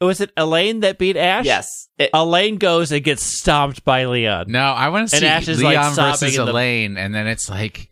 was 0.02 0.20
it 0.20 0.32
Alain 0.36 0.82
that 0.82 0.98
beat 0.98 1.16
Ash? 1.16 1.46
yes, 1.46 1.88
It- 1.98 2.10
Alain 2.14 2.58
goes 2.58 2.92
and 2.92 3.02
gets 3.02 3.24
stomped 3.24 3.86
by 3.86 4.06
Leon. 4.06 4.46
No, 4.50 4.60
I 4.60 4.90
want 4.90 5.10
to 5.10 5.16
And 5.16 5.22
see 5.22 5.28
Ash 5.28 5.48
is, 5.48 5.64
like, 5.64 5.72
Leon 5.78 5.94
sobbing 5.94 6.12
versus 6.12 6.38
in 6.38 6.46
the- 6.46 6.52
Alain, 6.52 6.98
and 6.98 7.16
then 7.16 7.28
it's 7.28 7.50
like, 7.50 7.90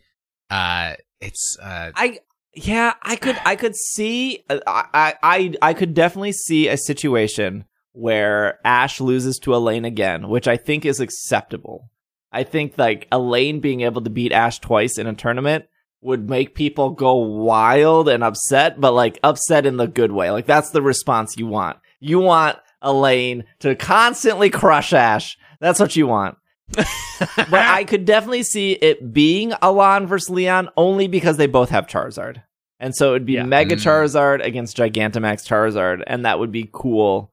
uh, 0.50 0.94
it's 1.22 1.56
uh, 1.62 1.90
I 1.94 2.18
yeah, 2.66 2.94
I 3.02 3.16
could 3.16 3.38
I 3.44 3.56
could 3.56 3.76
see 3.76 4.44
uh, 4.50 4.58
I 4.66 5.14
I 5.22 5.54
I 5.62 5.74
could 5.74 5.94
definitely 5.94 6.32
see 6.32 6.68
a 6.68 6.76
situation 6.76 7.64
where 7.92 8.58
Ash 8.64 9.00
loses 9.00 9.38
to 9.40 9.54
Alain 9.54 9.84
again, 9.84 10.28
which 10.28 10.48
I 10.48 10.56
think 10.56 10.84
is 10.84 11.00
acceptable. 11.00 11.90
I 12.32 12.44
think 12.44 12.76
like 12.76 13.08
Alain 13.10 13.60
being 13.60 13.82
able 13.82 14.02
to 14.02 14.10
beat 14.10 14.32
Ash 14.32 14.58
twice 14.58 14.98
in 14.98 15.06
a 15.06 15.14
tournament 15.14 15.66
would 16.00 16.28
make 16.28 16.54
people 16.54 16.90
go 16.90 17.16
wild 17.16 18.08
and 18.08 18.22
upset, 18.22 18.80
but 18.80 18.92
like 18.92 19.18
upset 19.22 19.66
in 19.66 19.76
the 19.76 19.88
good 19.88 20.12
way. 20.12 20.30
Like 20.30 20.46
that's 20.46 20.70
the 20.70 20.82
response 20.82 21.36
you 21.36 21.46
want. 21.46 21.78
You 22.00 22.18
want 22.20 22.58
Alain 22.82 23.44
to 23.60 23.74
constantly 23.74 24.50
crush 24.50 24.92
Ash. 24.92 25.36
That's 25.60 25.80
what 25.80 25.96
you 25.96 26.06
want. 26.06 26.38
but 26.76 27.52
I 27.52 27.84
could 27.84 28.04
definitely 28.04 28.42
see 28.42 28.72
it 28.72 29.12
being 29.12 29.54
Alain 29.62 30.06
versus 30.06 30.30
Leon 30.30 30.68
only 30.76 31.08
because 31.08 31.36
they 31.36 31.46
both 31.46 31.70
have 31.70 31.86
Charizard. 31.86 32.42
And 32.80 32.94
so 32.94 33.10
it 33.10 33.12
would 33.12 33.26
be 33.26 33.34
Yeah. 33.34 33.42
Mega 33.44 33.76
Mm. 33.76 33.82
Charizard 33.82 34.44
against 34.44 34.76
Gigantamax 34.76 35.46
Charizard, 35.46 36.02
and 36.06 36.24
that 36.24 36.38
would 36.38 36.52
be 36.52 36.68
cool. 36.72 37.32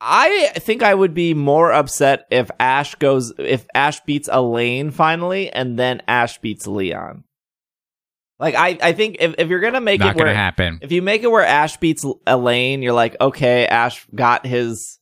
I 0.00 0.48
think 0.56 0.82
I 0.82 0.92
would 0.94 1.14
be 1.14 1.32
more 1.32 1.72
upset 1.72 2.26
if 2.30 2.50
Ash 2.60 2.94
goes 2.96 3.32
if 3.38 3.66
Ash 3.74 4.00
beats 4.00 4.28
Alain 4.30 4.90
finally, 4.90 5.50
and 5.50 5.78
then 5.78 6.02
Ash 6.06 6.36
beats 6.38 6.66
Leon. 6.66 7.24
Like 8.38 8.54
I, 8.56 8.76
I 8.82 8.92
think 8.92 9.16
if, 9.20 9.34
if 9.38 9.48
you're 9.48 9.60
gonna 9.60 9.80
make 9.80 10.00
not 10.00 10.10
it 10.10 10.16
where 10.16 10.26
gonna 10.26 10.36
happen. 10.36 10.78
if 10.82 10.92
you 10.92 11.00
make 11.00 11.22
it 11.22 11.30
where 11.30 11.44
Ash 11.46 11.76
beats 11.78 12.04
Alain, 12.26 12.82
you're 12.82 12.92
like, 12.92 13.16
okay, 13.20 13.66
Ash 13.66 14.04
got 14.14 14.44
his 14.44 14.98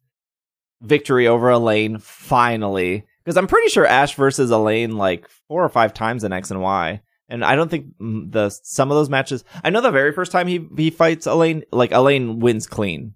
victory 0.83 1.27
over 1.27 1.49
Alain 1.51 1.99
finally. 1.99 3.05
Because 3.25 3.37
I'm 3.37 3.47
pretty 3.47 3.69
sure 3.71 3.87
Ash 3.87 4.15
versus 4.15 4.51
Alain 4.51 4.97
like 4.97 5.29
four 5.49 5.65
or 5.65 5.69
five 5.69 5.95
times 5.95 6.23
in 6.25 6.33
X 6.33 6.51
and 6.53 6.61
Y. 6.61 7.01
And 7.33 7.45
I 7.45 7.57
don't 7.57 7.69
think 7.71 7.87
the 7.99 8.51
some 8.63 8.91
of 8.91 8.97
those 8.97 9.09
matches. 9.09 9.43
I 9.65 9.71
know 9.71 9.81
the 9.81 9.91
very 9.91 10.13
first 10.13 10.31
time 10.31 10.47
he 10.47 10.69
he 10.77 10.91
fights 10.91 11.27
Alain, 11.27 11.65
like 11.73 11.91
Alain 11.93 12.39
wins 12.41 12.67
clean. 12.67 13.15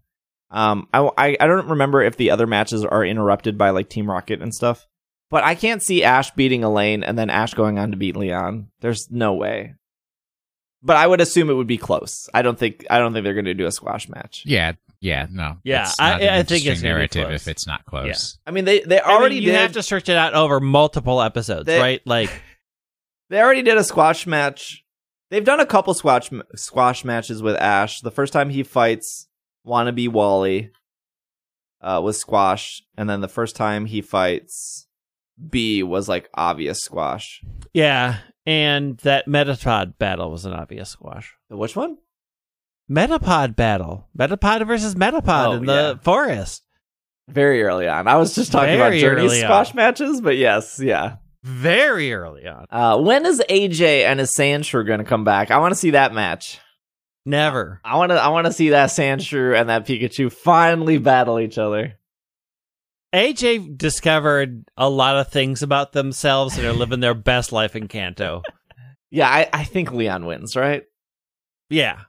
Um, 0.51 0.89
I, 0.95 1.09
I 1.19 1.37
I 1.39 1.47
don't 1.47 1.69
remember 1.69 2.03
if 2.03 2.17
the 2.17 2.31
other 2.31 2.47
matches 2.47 2.85
are 2.85 3.05
interrupted 3.05 3.59
by 3.59 3.71
like 3.71 3.89
Team 3.89 4.09
Rocket 4.11 4.41
and 4.43 4.55
stuff. 4.55 4.87
But 5.29 5.45
I 5.45 5.55
can't 5.55 5.83
see 5.83 6.03
Ash 6.05 6.31
beating 6.33 6.65
Alain 6.65 7.03
and 7.05 7.19
then 7.19 7.31
Ash 7.31 7.53
going 7.55 7.79
on 7.79 7.91
to 7.91 7.97
beat 7.97 8.17
Leon. 8.17 8.69
There's 8.81 9.09
no 9.11 9.35
way. 9.35 9.75
But 10.83 10.97
I 10.97 11.07
would 11.07 11.21
assume 11.21 11.51
it 11.51 11.55
would 11.55 11.67
be 11.67 11.79
close. 11.79 12.29
I 12.33 12.43
don't 12.43 12.59
think 12.59 12.87
I 12.89 12.99
don't 12.99 13.13
think 13.13 13.25
they're 13.25 13.35
going 13.35 13.47
to 13.47 13.55
do 13.55 13.67
a 13.67 13.73
squash 13.73 14.09
match. 14.09 14.45
Yeah, 14.47 14.73
yeah, 15.01 15.27
no. 15.31 15.57
Yeah, 15.65 15.83
It's 15.83 15.99
I- 15.99 16.21
an 16.21 16.29
I 16.29 16.43
think 16.43 16.51
it's 16.61 16.67
interesting 16.67 16.89
narrative 16.89 17.31
if 17.33 17.49
it's 17.49 17.67
not 17.67 17.85
close. 17.87 18.39
I 18.47 18.51
mean, 18.53 18.65
they 18.65 18.81
they 18.81 19.01
I 19.01 19.09
mean, 19.09 19.17
already 19.17 19.35
you 19.37 19.51
did. 19.51 19.55
have 19.61 19.73
to 19.73 19.83
search 19.83 20.09
it 20.09 20.17
out 20.17 20.35
over 20.35 20.61
multiple 20.61 21.21
episodes, 21.21 21.67
They- 21.67 21.81
right? 21.81 22.01
Like 22.07 22.31
They 23.31 23.40
already 23.40 23.62
did 23.62 23.77
a 23.77 23.85
squash 23.85 24.27
match. 24.27 24.85
They've 25.31 25.44
done 25.44 25.61
a 25.61 25.66
couple 25.66 25.93
squash 25.94 26.31
squash 26.55 27.05
matches 27.05 27.43
with 27.43 27.57
Ash. 27.57 28.01
The 28.01 28.11
first 28.12 28.32
time 28.32 28.51
he 28.51 28.62
fights 28.62 29.27
wannabe 29.66 30.09
Wally 30.09 30.70
uh, 31.81 32.01
was 32.03 32.19
squash, 32.19 32.82
and 32.97 33.11
then 33.11 33.20
the 33.20 33.28
first 33.28 33.57
time 33.57 33.86
he 33.86 34.01
fights 34.01 34.86
B 35.51 35.82
was 35.82 36.09
like 36.09 36.28
obvious 36.35 36.78
squash. 36.81 37.43
yeah, 37.74 38.19
and 38.47 38.97
that 38.98 39.27
Metapod 39.27 39.98
battle 39.98 40.31
was 40.31 40.44
an 40.44 40.53
obvious 40.53 40.90
squash. 40.90 41.35
Which 41.51 41.74
one? 41.74 41.98
Metapod 42.89 43.57
battle. 43.57 44.09
Metapod 44.16 44.65
versus 44.66 44.94
Metapod 44.94 45.47
Oh, 45.48 45.53
in 45.55 45.66
the 45.66 45.73
yeah. 45.97 46.03
forest. 46.03 46.62
Very 47.28 47.65
early 47.65 47.89
on. 47.89 48.07
I 48.07 48.16
was 48.16 48.36
just 48.36 48.53
talking 48.53 48.78
Very 48.78 49.01
about 49.01 49.16
Journey 49.19 49.28
squash 49.40 49.70
on. 49.70 49.77
matches, 49.77 50.20
but 50.20 50.36
yes, 50.36 50.78
yeah. 50.81 51.16
Very 51.47 52.12
early 52.12 52.44
on. 52.48 52.66
Uh, 52.70 52.98
when 52.98 53.24
is 53.24 53.40
AJ 53.48 54.05
and 54.05 54.18
his 54.18 54.32
Sandshrew 54.36 54.85
going 54.85 54.98
to 54.98 55.05
come 55.05 55.23
back? 55.23 55.52
I 55.52 55.59
want 55.59 55.73
to 55.73 55.78
see 55.78 55.90
that 55.90 56.12
match. 56.12 56.59
Never. 57.24 57.81
I 57.85 57.97
want 57.97 58.10
to. 58.10 58.16
I 58.16 58.28
want 58.28 58.47
to 58.48 58.52
see 58.52 58.70
that 58.70 58.89
Sandshrew 58.90 59.56
and 59.59 59.68
that 59.68 59.86
Pikachu 59.86 60.32
finally 60.32 60.98
battle 60.98 61.39
each 61.39 61.56
other. 61.56 61.94
AJ 63.14 63.78
discovered 63.78 64.64
a 64.77 64.90
lot 64.90 65.18
of 65.18 65.28
things 65.28 65.62
about 65.62 65.93
themselves 65.93 66.59
and 66.59 66.66
are 66.66 66.73
living 66.73 66.98
their 66.98 67.14
best 67.14 67.52
life 67.52 67.77
in 67.77 67.89
Kanto. 67.89 68.43
Yeah, 69.09 69.28
I, 69.31 69.48
I 69.52 69.62
think 69.64 69.93
Leon 69.93 70.27
wins, 70.27 70.56
right? 70.56 70.82
Yeah. 71.70 72.01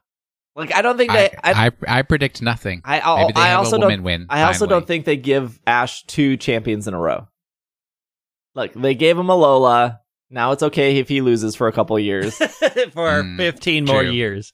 Like 0.56 0.74
I 0.74 0.82
don't 0.82 0.98
think 0.98 1.12
I, 1.12 1.16
they. 1.16 1.30
I, 1.44 1.68
I, 1.68 1.72
I 1.88 2.02
predict 2.02 2.42
nothing. 2.42 2.82
I, 2.84 3.00
I, 3.00 3.22
Maybe 3.22 3.34
they 3.34 3.42
I 3.42 3.48
have 3.50 3.60
also 3.60 3.76
a 3.76 3.80
woman 3.82 4.00
don't. 4.00 4.04
win. 4.04 4.26
I 4.32 4.44
also 4.44 4.66
don't 4.66 4.86
think 4.86 5.06
they 5.06 5.16
give 5.16 5.60
Ash 5.68 6.04
two 6.08 6.38
champions 6.38 6.88
in 6.88 6.96
a 6.96 7.00
row. 7.00 7.28
Like 8.58 8.74
they 8.74 8.96
gave 8.96 9.18
him 9.18 9.28
Alola. 9.28 10.00
Now 10.30 10.52
it's 10.52 10.64
okay 10.64 10.98
if 10.98 11.08
he 11.08 11.22
loses 11.22 11.56
for 11.56 11.68
a 11.70 11.72
couple 11.72 11.98
years. 12.00 12.36
For 12.38 13.24
Mm, 13.24 13.38
15 13.38 13.86
more 13.86 14.02
true. 14.04 14.12
years. 14.12 14.52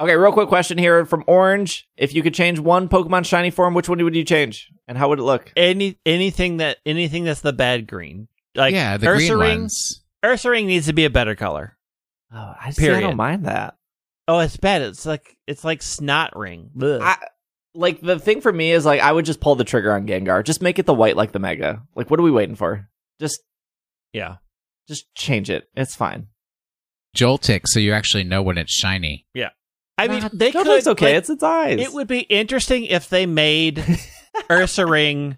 okay, 0.00 0.14
real 0.16 0.30
quick 0.32 0.48
question 0.48 0.78
here 0.78 1.04
from 1.06 1.24
Orange: 1.26 1.88
If 1.96 2.14
you 2.14 2.22
could 2.22 2.34
change 2.34 2.60
one 2.60 2.88
Pokemon 2.88 3.24
shiny 3.26 3.50
form, 3.50 3.74
which 3.74 3.88
one 3.88 4.02
would 4.04 4.14
you 4.14 4.22
change, 4.24 4.70
and 4.86 4.96
how 4.96 5.08
would 5.08 5.18
it 5.18 5.22
look? 5.24 5.52
Any 5.56 5.98
anything 6.06 6.58
that 6.58 6.76
anything 6.86 7.24
that's 7.24 7.40
the 7.40 7.52
bad 7.52 7.86
green. 7.88 8.28
Like 8.54 8.74
yeah, 8.74 8.96
the 8.96 9.06
green 9.06 9.30
Ursaring, 9.32 9.58
ones. 9.60 10.04
Ursaring 10.24 10.66
needs 10.66 10.86
to 10.86 10.92
be 10.92 11.04
a 11.04 11.10
better 11.10 11.34
color. 11.34 11.76
Oh, 12.32 12.54
I, 12.60 12.70
see, 12.70 12.90
I 12.90 13.00
don't 13.00 13.16
mind 13.16 13.46
that. 13.46 13.76
Oh, 14.28 14.38
it's 14.40 14.56
bad. 14.58 14.82
It's 14.82 15.06
like 15.06 15.36
it's 15.46 15.64
like 15.64 15.80
snot 15.82 16.36
ring. 16.36 16.70
I 16.80 17.16
like 17.74 18.00
the 18.02 18.18
thing 18.18 18.40
for 18.42 18.52
me 18.52 18.72
is 18.72 18.84
like 18.84 19.00
I 19.00 19.10
would 19.10 19.24
just 19.24 19.40
pull 19.40 19.54
the 19.56 19.64
trigger 19.64 19.92
on 19.92 20.06
Gengar. 20.06 20.44
Just 20.44 20.60
make 20.62 20.78
it 20.78 20.86
the 20.86 20.94
white 20.94 21.16
like 21.16 21.32
the 21.32 21.38
Mega. 21.38 21.82
Like 21.96 22.10
what 22.10 22.20
are 22.20 22.24
we 22.24 22.30
waiting 22.30 22.54
for? 22.56 22.88
Just 23.20 23.40
yeah. 24.12 24.36
just 24.88 25.06
change 25.14 25.50
it. 25.50 25.64
It's 25.74 25.94
fine. 25.96 26.28
Joltik, 27.16 27.62
so 27.66 27.80
you 27.80 27.92
actually 27.92 28.24
know 28.24 28.42
when 28.42 28.58
it's 28.58 28.72
shiny. 28.72 29.26
Yeah, 29.34 29.50
I 29.96 30.08
mean, 30.08 30.20
Nah, 30.22 30.28
they 30.32 30.52
could. 30.52 30.64
could. 30.66 30.86
okay. 30.88 31.06
like, 31.06 31.14
it's 31.16 31.30
its 31.30 31.42
eyes. 31.42 31.80
it 31.80 31.92
would 31.92 32.06
be 32.08 32.20
interesting 32.20 32.84
if 32.84 33.08
they 33.08 33.26
made 33.26 33.76
Ursaring 34.50 35.36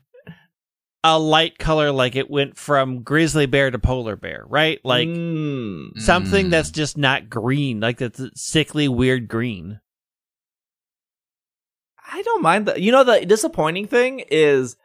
a 1.02 1.19
light 1.19 1.59
color, 1.59 1.90
like 1.93 2.15
it 2.16 2.28
went 2.28 2.59
from 2.59 3.02
grizzly 3.02 3.47
bear 3.47 3.70
to 3.70 3.78
polar 3.78 4.16
bear, 4.16 4.44
right? 4.47 4.78
Like 4.85 5.09
Mm. 5.09 5.98
something 5.98 6.47
Mm. 6.47 6.51
that's 6.51 6.70
just 6.70 6.98
not 6.98 7.31
green, 7.31 7.81
like 7.81 7.97
that's 7.98 8.20
sickly 8.35 8.86
weird 8.89 9.27
green. 9.28 9.81
I 12.12 12.23
don't 12.23 12.43
mind 12.43 12.66
that. 12.66 12.81
You 12.81 12.93
know, 12.93 13.05
the 13.05 13.24
disappointing 13.24 13.86
thing 13.86 14.23
is 14.31 14.77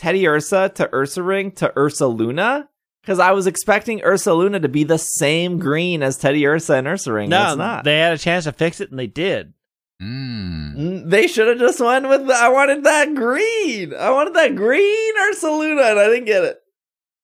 Teddiursa 0.00 0.74
to 0.74 0.88
Ursaring 0.88 1.54
to 1.56 1.72
Ursaluna. 1.76 2.68
Because 3.02 3.18
I 3.20 3.30
was 3.30 3.46
expecting 3.46 4.00
Ursaluna 4.00 4.60
to 4.62 4.68
be 4.68 4.82
the 4.82 4.98
same 4.98 5.58
green 5.60 6.02
as 6.02 6.18
Teddiursa 6.18 6.78
and 6.78 6.86
Ursaring. 6.88 7.28
no, 7.28 7.38
That's 7.38 7.56
not. 7.56 7.84
they 7.84 7.98
had 8.00 8.12
a 8.14 8.18
chance 8.18 8.44
to 8.44 8.52
fix 8.52 8.80
it 8.80 8.90
and 8.90 8.98
they 8.98 9.06
did. 9.06 9.52
Mm. 10.02 10.76
Mm, 10.76 11.10
They 11.10 11.26
should 11.28 11.46
have 11.48 11.58
just 11.58 11.80
went 11.80 12.08
with. 12.08 12.28
I 12.30 12.48
wanted 12.48 12.84
that 12.84 13.14
green. 13.14 13.94
I 13.94 14.10
wanted 14.10 14.34
that 14.34 14.54
green 14.56 15.16
Ursaluna, 15.16 15.90
and 15.90 15.98
I 16.00 16.08
didn't 16.08 16.24
get 16.26 16.42
it. 16.44 16.58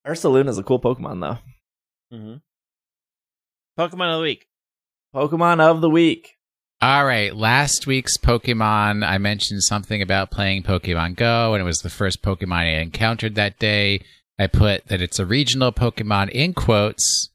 Ursaluna 0.07 0.49
is 0.49 0.57
a 0.59 0.63
cool 0.63 0.81
Pokemon, 0.81 1.21
though. 1.21 2.17
Mm-hmm. 2.17 2.37
Pokemon 3.79 4.13
of 4.15 4.19
the 4.19 4.23
week. 4.23 4.47
Pokemon 5.15 5.61
of 5.61 5.81
the 5.81 5.91
week. 5.91 6.37
All 6.83 7.05
right, 7.05 7.33
last 7.33 7.87
week's 7.87 8.17
Pokemon, 8.17 9.07
I 9.07 9.17
mentioned 9.19 9.63
something 9.63 10.03
about 10.03 10.33
playing 10.33 10.65
Pokemon 10.65 11.15
Go, 11.15 11.55
and 11.55 11.61
it 11.61 11.65
was 11.65 11.79
the 11.79 11.89
first 11.89 12.23
Pokemon 12.23 12.57
I 12.57 12.81
encountered 12.81 13.37
that 13.37 13.61
day. 13.61 14.05
I 14.37 14.49
put 14.49 14.89
that 14.89 15.01
it's 15.01 15.21
a 15.21 15.25
regional 15.25 15.71
Pokemon 15.71 16.31
in 16.31 16.55
quotes, 16.55 17.31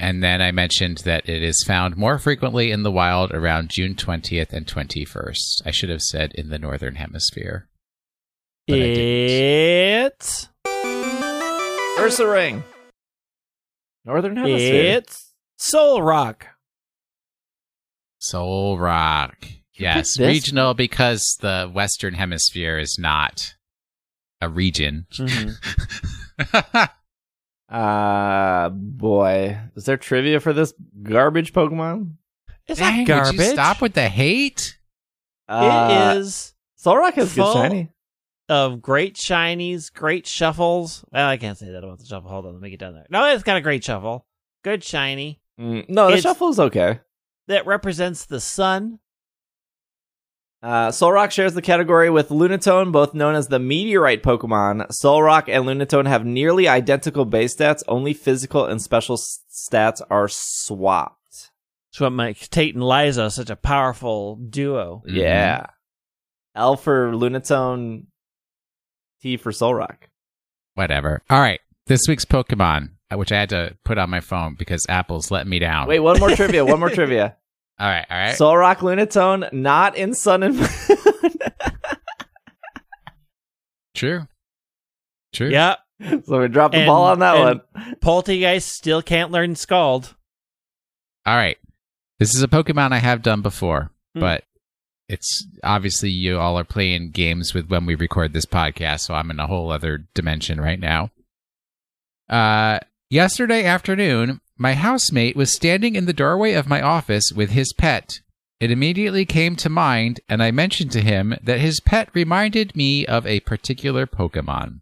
and 0.00 0.20
then 0.20 0.42
I 0.42 0.50
mentioned 0.50 0.98
that 1.04 1.28
it 1.28 1.44
is 1.44 1.62
found 1.64 1.96
more 1.96 2.18
frequently 2.18 2.72
in 2.72 2.82
the 2.82 2.90
wild 2.90 3.30
around 3.30 3.70
June 3.70 3.94
20th 3.94 4.52
and 4.52 4.66
21st. 4.66 5.62
I 5.64 5.70
should 5.70 5.90
have 5.90 6.02
said 6.02 6.32
in 6.34 6.48
the 6.48 6.58
Northern 6.58 6.96
Hemisphere. 6.96 7.68
But 8.66 8.80
I. 8.80 8.82
It's 8.82 10.48
Ursaring. 12.00 12.64
Northern 14.04 14.38
Hemisphere. 14.38 14.96
it's 14.96 15.34
Solrock. 15.60 16.46
Solrock. 18.22 19.34
Yes, 19.74 20.16
picked 20.16 20.18
this? 20.18 20.26
regional 20.34 20.74
because 20.74 21.36
the 21.40 21.70
Western 21.72 22.14
Hemisphere 22.14 22.78
is 22.78 22.96
not 22.98 23.54
a 24.40 24.48
region. 24.48 25.06
Mhm. 25.12 26.88
Uh 27.68 28.68
boy. 28.68 29.58
Is 29.76 29.84
there 29.84 29.96
trivia 29.96 30.40
for 30.40 30.52
this 30.52 30.74
garbage 31.02 31.54
Pokemon? 31.54 32.16
It's 32.66 32.78
Dang, 32.78 32.90
not 32.90 32.98
would 32.98 33.06
garbage. 33.06 33.40
you 33.40 33.44
stop 33.46 33.80
with 33.80 33.94
the 33.94 34.08
hate? 34.10 34.78
Uh, 35.48 36.12
it 36.14 36.18
is 36.18 36.52
Solrock 36.84 37.14
has 37.14 37.34
good 37.34 37.42
full- 37.44 37.54
shiny. 37.54 37.88
of 38.50 38.82
great 38.82 39.14
shinies, 39.16 39.90
great 39.92 40.26
shuffles. 40.26 41.02
Well, 41.12 41.26
I 41.26 41.38
can't 41.38 41.56
say 41.56 41.70
that 41.70 41.82
about 41.82 41.98
the 41.98 42.04
shuffle. 42.04 42.28
Hold 42.28 42.44
on, 42.46 42.52
let 42.52 42.60
me 42.62 42.68
get 42.70 42.80
down 42.80 42.92
there. 42.94 43.06
No, 43.08 43.24
it's 43.32 43.42
got 43.42 43.56
a 43.56 43.62
great 43.62 43.82
shuffle. 43.82 44.26
Good 44.64 44.84
shiny. 44.84 45.40
Mm, 45.58 45.88
no, 45.88 46.06
the 46.08 46.18
It's- 46.18 46.22
shuffle 46.24 46.50
is 46.50 46.60
okay. 46.60 47.00
That 47.48 47.66
represents 47.66 48.24
the 48.24 48.40
sun. 48.40 48.98
Uh, 50.62 50.88
Solrock 50.90 51.32
shares 51.32 51.54
the 51.54 51.62
category 51.62 52.08
with 52.08 52.28
Lunatone, 52.28 52.92
both 52.92 53.14
known 53.14 53.34
as 53.34 53.48
the 53.48 53.58
Meteorite 53.58 54.22
Pokemon. 54.22 54.86
Solrock 54.92 55.48
and 55.48 55.64
Lunatone 55.64 56.06
have 56.06 56.24
nearly 56.24 56.68
identical 56.68 57.24
base 57.24 57.56
stats, 57.56 57.82
only 57.88 58.14
physical 58.14 58.64
and 58.66 58.80
special 58.80 59.14
s- 59.14 59.40
stats 59.50 60.00
are 60.08 60.28
swapped. 60.28 61.16
That's 61.90 62.00
what 62.00 62.10
makes 62.10 62.46
Tate 62.48 62.76
and 62.76 62.84
Liza 62.84 63.30
such 63.32 63.50
a 63.50 63.56
powerful 63.56 64.36
duo. 64.36 65.02
Mhm. 65.08 65.16
Yeah. 65.16 65.66
L 66.54 66.76
for 66.76 67.10
Lunatone, 67.12 68.04
T 69.20 69.36
for 69.36 69.50
Solrock. 69.50 69.96
Whatever. 70.74 71.22
All 71.28 71.40
right. 71.40 71.60
This 71.86 72.02
week's 72.06 72.24
Pokemon, 72.24 72.90
which 73.16 73.32
I 73.32 73.38
had 73.40 73.48
to 73.50 73.76
put 73.84 73.98
on 73.98 74.10
my 74.10 74.20
phone 74.20 74.54
because 74.58 74.86
Apple's 74.88 75.30
let 75.30 75.46
me 75.46 75.58
down. 75.58 75.88
Wait, 75.88 76.00
one 76.00 76.18
more 76.20 76.30
trivia, 76.30 76.64
one 76.64 76.80
more 76.80 76.90
trivia. 76.94 77.36
All 77.78 77.88
right. 77.88 78.06
All 78.10 78.16
right. 78.16 78.34
Solrock 78.36 78.76
Lunatone, 78.78 79.52
not 79.52 79.96
in 79.96 80.14
Sun 80.14 80.42
and 80.42 80.56
Moon. 80.56 80.68
True. 83.94 84.26
True. 85.32 85.48
Yeah. 85.50 85.76
so 86.24 86.40
we 86.40 86.48
dropped 86.48 86.72
the 86.74 86.80
And- 86.80 86.86
ball 86.86 87.04
on 87.04 87.18
that 87.20 87.36
and- 87.36 87.60
one. 87.74 87.96
Poltergeist 88.00 88.68
still 88.68 89.02
can't 89.02 89.30
learn 89.30 89.54
Scald. 89.54 90.14
All 91.26 91.36
right. 91.36 91.58
This 92.18 92.34
is 92.34 92.42
a 92.42 92.48
Pokemon 92.48 92.92
I 92.92 92.98
have 92.98 93.22
done 93.22 93.42
before, 93.42 93.90
Hmm. 94.14 94.20
but 94.20 94.44
it's 95.08 95.46
obviously 95.62 96.10
you 96.10 96.38
all 96.38 96.58
are 96.58 96.64
playing 96.64 97.10
games 97.10 97.52
with 97.54 97.68
when 97.68 97.84
we 97.86 97.94
record 97.94 98.32
this 98.32 98.46
podcast, 98.46 99.00
so 99.00 99.14
I'm 99.14 99.30
in 99.30 99.40
a 99.40 99.46
whole 99.46 99.70
other 99.70 100.04
dimension 100.14 100.60
right 100.60 100.78
now. 100.80 101.10
Uh, 102.28 102.78
yesterday 103.12 103.62
afternoon, 103.62 104.40
my 104.56 104.72
housemate 104.72 105.36
was 105.36 105.54
standing 105.54 105.96
in 105.96 106.06
the 106.06 106.14
doorway 106.14 106.54
of 106.54 106.66
my 106.66 106.80
office 106.80 107.30
with 107.30 107.50
his 107.50 107.74
pet. 107.74 108.20
It 108.58 108.70
immediately 108.70 109.26
came 109.26 109.54
to 109.56 109.68
mind, 109.68 110.20
and 110.30 110.42
I 110.42 110.50
mentioned 110.50 110.92
to 110.92 111.02
him 111.02 111.34
that 111.42 111.60
his 111.60 111.78
pet 111.80 112.08
reminded 112.14 112.74
me 112.74 113.04
of 113.04 113.26
a 113.26 113.40
particular 113.40 114.06
Pokemon. 114.06 114.80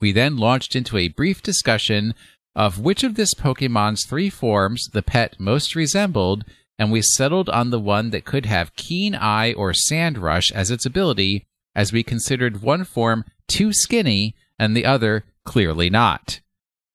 We 0.00 0.10
then 0.10 0.36
launched 0.36 0.74
into 0.74 0.98
a 0.98 1.06
brief 1.06 1.40
discussion 1.40 2.14
of 2.56 2.80
which 2.80 3.04
of 3.04 3.14
this 3.14 3.32
Pokemon's 3.32 4.04
three 4.06 4.28
forms 4.28 4.88
the 4.92 5.02
pet 5.02 5.38
most 5.38 5.76
resembled, 5.76 6.44
and 6.80 6.90
we 6.90 7.00
settled 7.00 7.48
on 7.50 7.70
the 7.70 7.78
one 7.78 8.10
that 8.10 8.24
could 8.24 8.46
have 8.46 8.74
Keen 8.74 9.14
Eye 9.14 9.52
or 9.52 9.72
Sand 9.72 10.18
Rush 10.18 10.50
as 10.50 10.72
its 10.72 10.84
ability, 10.84 11.46
as 11.76 11.92
we 11.92 12.02
considered 12.02 12.60
one 12.60 12.82
form 12.82 13.24
too 13.46 13.72
skinny 13.72 14.34
and 14.58 14.76
the 14.76 14.84
other 14.84 15.24
clearly 15.44 15.88
not. 15.88 16.40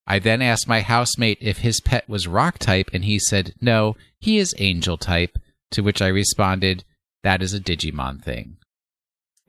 I 0.07 0.19
then 0.19 0.41
asked 0.41 0.67
my 0.67 0.81
housemate 0.81 1.37
if 1.41 1.59
his 1.59 1.79
pet 1.81 2.07
was 2.09 2.27
rock 2.27 2.57
type, 2.57 2.89
and 2.93 3.05
he 3.05 3.19
said 3.19 3.53
no, 3.61 3.95
he 4.19 4.37
is 4.37 4.55
angel 4.57 4.97
type, 4.97 5.37
to 5.71 5.81
which 5.81 6.01
I 6.01 6.07
responded, 6.07 6.83
that 7.23 7.41
is 7.41 7.53
a 7.53 7.59
Digimon 7.59 8.21
thing. 8.21 8.57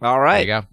All 0.02 0.20
right. 0.20 0.46
There 0.46 0.56
you 0.56 0.62
go. 0.62 0.66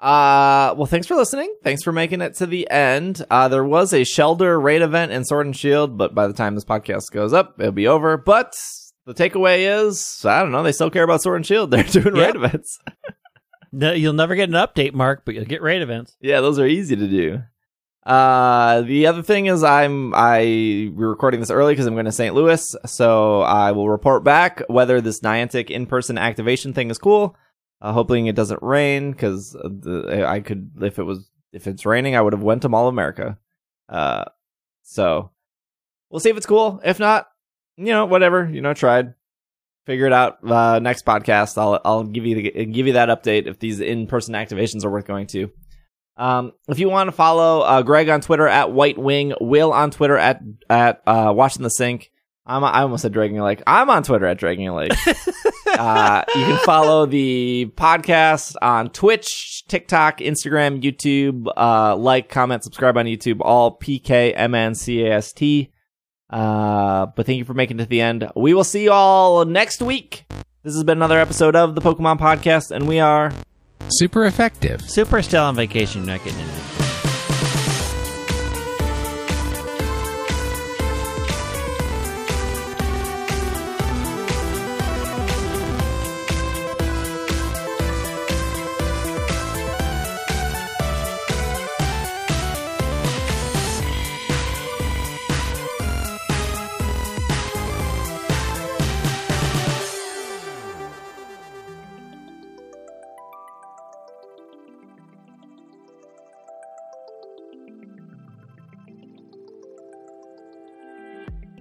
Uh, 0.00 0.74
well, 0.76 0.86
thanks 0.86 1.06
for 1.08 1.16
listening. 1.16 1.52
Thanks 1.64 1.82
for 1.82 1.90
making 1.90 2.20
it 2.20 2.36
to 2.36 2.46
the 2.46 2.70
end. 2.70 3.24
Uh, 3.28 3.48
there 3.48 3.64
was 3.64 3.92
a 3.92 4.02
Shellder 4.02 4.62
raid 4.62 4.80
event 4.82 5.10
in 5.10 5.24
Sword 5.24 5.46
and 5.46 5.56
Shield, 5.56 5.98
but 5.98 6.14
by 6.14 6.28
the 6.28 6.32
time 6.32 6.54
this 6.54 6.64
podcast 6.64 7.10
goes 7.12 7.32
up, 7.32 7.56
it'll 7.58 7.72
be 7.72 7.88
over. 7.88 8.16
But 8.16 8.54
the 9.06 9.14
takeaway 9.14 9.84
is, 9.84 10.24
I 10.24 10.40
don't 10.40 10.52
know, 10.52 10.62
they 10.62 10.70
still 10.72 10.90
care 10.90 11.02
about 11.02 11.22
Sword 11.22 11.36
and 11.36 11.46
Shield. 11.46 11.70
They're 11.72 11.82
doing 11.82 12.14
Yep. 12.14 12.34
raid 12.34 12.36
events. 12.36 12.78
No, 13.70 13.92
you'll 13.92 14.14
never 14.14 14.34
get 14.34 14.48
an 14.48 14.54
update, 14.54 14.94
Mark, 14.94 15.26
but 15.26 15.34
you'll 15.34 15.44
get 15.44 15.60
raid 15.60 15.82
events. 15.82 16.16
yeah, 16.22 16.40
those 16.40 16.58
are 16.58 16.66
easy 16.66 16.96
to 16.96 17.06
do. 17.06 17.42
Uh, 18.04 18.82
the 18.82 19.06
other 19.06 19.22
thing 19.22 19.46
is 19.46 19.62
I'm, 19.62 20.14
I, 20.14 20.90
we're 20.94 21.10
recording 21.10 21.40
this 21.40 21.50
early 21.50 21.72
because 21.74 21.86
I'm 21.86 21.94
going 21.94 22.06
to 22.06 22.12
St. 22.12 22.34
Louis. 22.34 22.74
So 22.86 23.42
I 23.42 23.72
will 23.72 23.88
report 23.88 24.24
back 24.24 24.62
whether 24.68 25.00
this 25.00 25.20
Niantic 25.20 25.70
in-person 25.70 26.16
activation 26.16 26.72
thing 26.72 26.90
is 26.90 26.98
cool. 26.98 27.36
Uh, 27.80 27.92
hoping 27.92 28.26
it 28.26 28.34
doesn't 28.34 28.62
rain 28.62 29.12
because 29.12 29.54
I 29.56 30.40
could, 30.40 30.70
if 30.80 30.98
it 30.98 31.04
was, 31.04 31.30
if 31.52 31.66
it's 31.66 31.86
raining, 31.86 32.16
I 32.16 32.20
would 32.20 32.32
have 32.32 32.42
went 32.42 32.62
to 32.62 32.68
Mall 32.68 32.88
of 32.88 32.94
America. 32.94 33.38
Uh, 33.88 34.24
so 34.82 35.30
we'll 36.10 36.20
see 36.20 36.30
if 36.30 36.36
it's 36.36 36.46
cool. 36.46 36.80
If 36.84 36.98
not, 36.98 37.28
you 37.76 37.86
know, 37.86 38.06
whatever, 38.06 38.48
you 38.50 38.60
know, 38.60 38.74
tried. 38.74 39.14
Figure 39.86 40.06
it 40.06 40.12
out. 40.12 40.38
Uh, 40.46 40.80
next 40.80 41.06
podcast, 41.06 41.56
I'll 41.56 41.80
I'll 41.82 42.04
give 42.04 42.26
you 42.26 42.34
the 42.34 42.66
give 42.66 42.86
you 42.86 42.92
that 42.92 43.08
update 43.08 43.46
if 43.46 43.58
these 43.58 43.80
in 43.80 44.06
person 44.06 44.34
activations 44.34 44.84
are 44.84 44.90
worth 44.90 45.06
going 45.06 45.26
to. 45.28 45.50
Um, 46.18 46.52
if 46.68 46.78
you 46.80 46.88
want 46.90 47.08
to 47.08 47.12
follow 47.12 47.60
uh, 47.60 47.82
Greg 47.82 48.08
on 48.08 48.20
Twitter 48.20 48.48
at 48.48 48.72
White 48.72 48.98
Wing, 48.98 49.34
Will 49.40 49.72
on 49.72 49.90
Twitter 49.90 50.18
at 50.18 50.40
at 50.68 51.02
uh, 51.06 51.32
Watching 51.34 51.62
the 51.62 51.70
Sink. 51.70 52.10
I'm 52.44 52.64
I 52.64 52.80
almost 52.80 53.02
said 53.02 53.12
Dragging 53.12 53.36
Your 53.36 53.44
Lake. 53.44 53.62
I'm 53.66 53.90
on 53.90 54.02
Twitter 54.02 54.26
at 54.26 54.38
Dragging 54.38 54.64
Your 54.64 54.74
Lake. 54.74 54.92
uh, 55.66 56.24
you 56.34 56.44
can 56.44 56.58
follow 56.64 57.04
the 57.06 57.70
podcast 57.76 58.56
on 58.62 58.90
Twitch, 58.90 59.64
TikTok, 59.68 60.18
Instagram, 60.18 60.82
YouTube. 60.82 61.46
Uh, 61.56 61.94
like, 61.94 62.30
comment, 62.30 62.64
subscribe 62.64 62.96
on 62.96 63.04
YouTube. 63.04 63.40
All 63.42 63.72
P 63.72 63.98
K 63.98 64.32
M 64.32 64.54
N 64.54 64.74
C 64.74 65.04
A 65.04 65.16
S 65.16 65.32
T. 65.32 65.70
Uh, 66.30 67.06
but 67.14 67.26
thank 67.26 67.38
you 67.38 67.44
for 67.44 67.54
making 67.54 67.78
it 67.78 67.84
to 67.84 67.88
the 67.88 68.00
end. 68.00 68.30
We 68.34 68.54
will 68.54 68.64
see 68.64 68.84
you 68.84 68.92
all 68.92 69.44
next 69.44 69.80
week. 69.82 70.24
This 70.62 70.74
has 70.74 70.84
been 70.84 70.98
another 70.98 71.18
episode 71.18 71.54
of 71.54 71.74
the 71.74 71.80
Pokemon 71.80 72.18
Podcast, 72.18 72.70
and 72.70 72.88
we 72.88 72.98
are 72.98 73.32
Super 73.90 74.26
effective. 74.26 74.80
Super 74.82 75.22
still 75.22 75.44
on 75.44 75.54
vacation, 75.54 76.04
not 76.04 76.22
getting 76.24 76.40
it. 76.40 76.97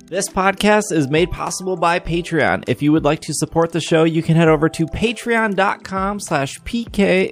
This 0.09 0.29
podcast 0.29 0.93
is 0.93 1.09
made 1.09 1.31
possible 1.31 1.75
by 1.75 1.99
Patreon. 1.99 2.63
If 2.69 2.81
you 2.81 2.93
would 2.93 3.03
like 3.03 3.19
to 3.23 3.33
support 3.33 3.73
the 3.73 3.81
show, 3.81 4.05
you 4.05 4.23
can 4.23 4.37
head 4.37 4.47
over 4.47 4.69
to 4.69 4.85
patreon.com 4.85 6.21
slash 6.21 6.57
pkmncast. 6.59 7.27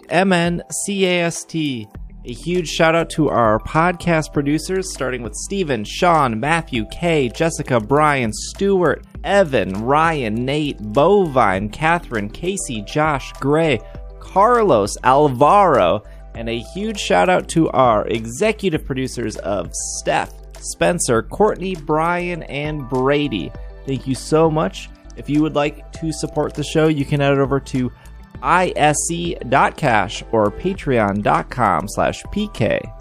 A 2.25 2.33
huge 2.33 2.67
shout 2.67 2.93
out 2.93 3.09
to 3.11 3.29
our 3.29 3.59
podcast 3.59 4.33
producers, 4.33 4.91
starting 4.91 5.23
with 5.23 5.35
Stephen, 5.35 5.85
Sean, 5.85 6.37
Matthew, 6.37 6.85
Kay, 6.91 7.29
Jessica, 7.29 7.79
Brian, 7.79 8.33
Stuart, 8.33 9.05
Evan, 9.23 9.71
Ryan, 9.85 10.43
Nate, 10.43 10.79
Bovine, 10.79 11.71
Catherine, 11.71 12.29
Casey, 12.29 12.81
Josh, 12.81 13.31
Gray, 13.39 13.79
Carlos, 14.19 14.97
Alvaro, 15.05 16.03
and 16.33 16.49
a 16.49 16.59
huge 16.73 16.99
shout 16.99 17.29
out 17.29 17.47
to 17.47 17.69
our 17.69 18.05
executive 18.07 18.83
producers 18.83 19.37
of 19.37 19.69
Steph, 19.73 20.33
Spencer, 20.61 21.23
Courtney, 21.23 21.75
Brian, 21.75 22.43
and 22.43 22.89
Brady. 22.89 23.51
Thank 23.85 24.07
you 24.07 24.15
so 24.15 24.49
much. 24.49 24.89
If 25.17 25.29
you 25.29 25.41
would 25.41 25.55
like 25.55 25.91
to 25.93 26.11
support 26.11 26.53
the 26.53 26.63
show, 26.63 26.87
you 26.87 27.05
can 27.05 27.21
head 27.21 27.37
over 27.37 27.59
to 27.59 27.91
isc.cash 28.43 30.23
or 30.31 30.51
patreon.com 30.51 31.87
slash 31.87 32.23
pkmncast. 32.23 32.95